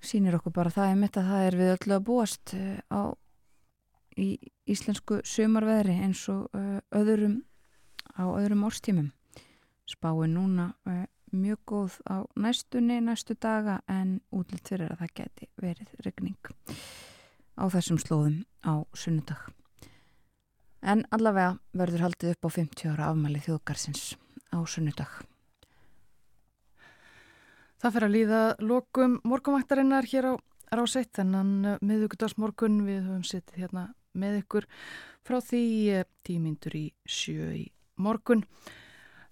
Sínir 0.02 0.36
okkur 0.40 0.54
bara 0.56 0.74
það 0.74 0.92
er 0.92 1.00
mitt 1.04 1.18
að 1.22 1.30
það 1.30 1.48
er 1.48 1.58
við 1.60 1.74
öllu 1.76 1.98
að 1.98 2.06
búast 2.10 2.56
uh, 2.58 2.78
á 2.90 3.02
í 4.20 4.30
íslensku 4.70 5.22
sömarveðri 5.24 5.96
eins 6.04 6.26
og 6.34 6.50
uh, 6.58 6.82
öðrum 6.98 7.42
á 8.18 8.26
öðrum 8.28 8.66
árstímum. 8.68 9.12
Spáin 9.88 10.36
núna 10.36 10.72
mjög 11.32 11.60
góð 11.68 11.96
á 12.08 12.28
næstunni 12.36 13.00
næstu 13.02 13.36
daga 13.36 13.82
en 13.88 14.20
útlitt 14.32 14.68
fyrir 14.68 14.92
að 14.92 15.04
það 15.04 15.16
geti 15.22 15.50
verið 15.64 15.96
regning 16.06 16.52
á 17.56 17.64
þessum 17.72 18.00
slóðum 18.00 18.44
á 18.64 18.84
sunnudag 18.94 19.61
en 20.82 21.04
allavega 21.14 21.58
verður 21.78 22.08
haldið 22.08 22.36
upp 22.36 22.48
á 22.48 22.50
50 22.58 22.94
ára 22.94 23.12
afmæli 23.12 23.44
þjóðgarsins 23.46 24.16
á 24.52 24.60
sunnudag 24.66 25.22
Það 27.82 27.94
fyrir 27.96 28.06
að 28.06 28.14
líða 28.14 28.40
lokum 28.62 29.14
morgumvæktarinnar 29.26 30.06
hér 30.06 30.26
á 30.30 30.34
ráseitt 30.78 31.16
þennan 31.18 31.80
miðugudagsmorgun 31.82 32.84
við 32.86 33.00
höfum 33.08 33.24
sittið 33.26 33.64
hérna 33.64 33.86
með 34.14 34.36
ykkur 34.44 34.68
frá 35.26 35.40
því 35.42 35.64
eh, 35.96 36.06
tímyndur 36.28 36.76
í 36.78 36.84
sjö 37.10 37.48
í 37.58 37.64
morgun. 37.98 38.44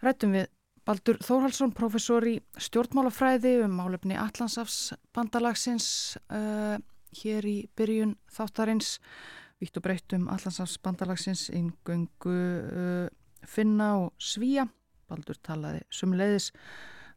Rættum 0.01 0.34
við 0.34 0.49
Baldur 0.89 1.19
Þórhalsson, 1.21 1.76
professor 1.77 2.26
í 2.26 2.39
stjórnmálafræði 2.57 3.59
um 3.67 3.76
málefni 3.77 4.17
Allandsafs 4.17 4.95
bandalagsins 5.13 6.17
uh, 6.34 6.81
hér 7.21 7.45
í 7.45 7.57
byrjun 7.77 8.15
þáttarins. 8.34 8.95
Víkt 9.60 9.76
og 9.76 9.84
breytt 9.84 10.14
um 10.15 10.30
Allandsafs 10.31 10.77
bandalagsins 10.80 11.49
yngöngu 11.52 12.31
uh, 12.31 13.07
finna 13.44 13.90
og 13.99 14.14
svíja. 14.15 14.69
Baldur 15.11 15.36
talaði 15.44 15.81
sumleiðis 15.91 16.53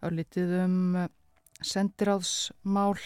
örlítið 0.02 0.56
um 0.64 0.96
uh, 0.98 1.06
sendiráðsmál, 1.62 2.98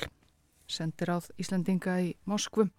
sendiráð 0.72 1.28
Íslandinga 1.36 1.98
í 2.00 2.14
Moskvu 2.24 2.70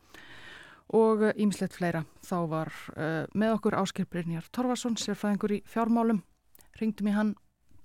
og 0.98 1.22
ímislegt 1.36 1.76
eh, 1.76 1.78
fleira. 1.78 2.04
Þá 2.26 2.38
var 2.50 2.74
uh, 2.96 3.30
með 3.38 3.58
okkur 3.60 3.78
Ásker 3.78 4.10
Brynjar 4.10 4.50
Torvarsson, 4.50 4.98
sérfæðingur 4.98 5.60
í 5.60 5.62
fjármálum. 5.70 6.24
Ringdum 6.82 7.12
í 7.12 7.16
hann 7.20 7.34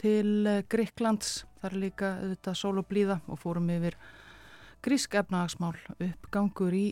til 0.01 0.47
uh, 0.49 0.63
Greiklands, 0.65 1.43
þar 1.61 1.77
líka 1.85 2.17
auðvitað 2.23 2.61
sól 2.65 2.77
og 2.81 2.89
blíða 2.89 3.21
og 3.29 3.43
fórum 3.43 3.69
yfir 3.75 4.01
grísk 4.83 5.21
efnahagsmál 5.21 5.77
uppgangur 5.99 6.73
í 6.73 6.87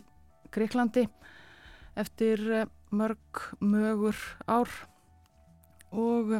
Greiklandi 0.53 1.07
eftir 1.95 2.43
uh, 2.47 2.65
mörg 2.91 3.43
mögur 3.59 4.17
ár 4.47 4.69
og 5.91 6.37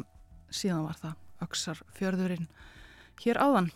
síðan 0.52 0.88
var 0.88 1.00
það 1.00 1.18
Öksar 1.42 1.80
fjörðurinn 1.98 2.48
hér 3.24 3.40
áðan. 3.42 3.72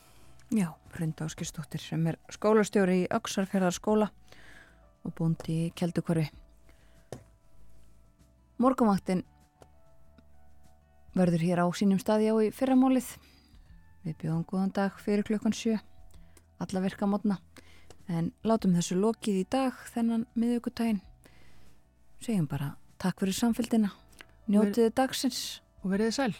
Já, 0.53 0.69
Hrunda 0.93 1.25
Áskistóttir 1.25 1.81
sem 1.81 2.03
er 2.07 2.19
skólastjóri 2.29 3.03
í 3.03 3.11
Öksarfjörðarskóla 3.13 4.11
og 5.05 5.15
búndi 5.17 5.65
í 5.65 5.71
Kjeldukvarfi. 5.77 6.27
Morgumvaktin 8.61 9.23
verður 11.15 11.43
hér 11.47 11.63
á 11.63 11.67
sínum 11.75 11.99
staði 11.99 12.29
á 12.29 12.35
í 12.43 12.51
fyrramólið. 12.53 13.09
Við 14.05 14.17
bjóðum 14.21 14.45
góðan 14.45 14.75
dag 14.75 15.01
fyrir 15.01 15.25
klukkan 15.25 15.55
sjö, 15.55 15.79
alla 16.61 16.83
virka 16.85 17.09
mótna. 17.09 17.39
En 18.05 18.29
látum 18.45 18.75
þessu 18.77 18.99
lokið 19.01 19.41
í 19.41 19.45
dag 19.49 19.73
þennan 19.95 20.27
miðugutægin. 20.37 21.01
Segjum 22.25 22.47
bara 22.49 22.71
takk 22.97 23.19
fyrir 23.21 23.35
samfélgina, 23.37 23.91
njótiði 24.49 24.89
dagsins 24.97 25.41
og 25.83 25.91
veriði 25.91 26.15
sæl. 26.15 26.31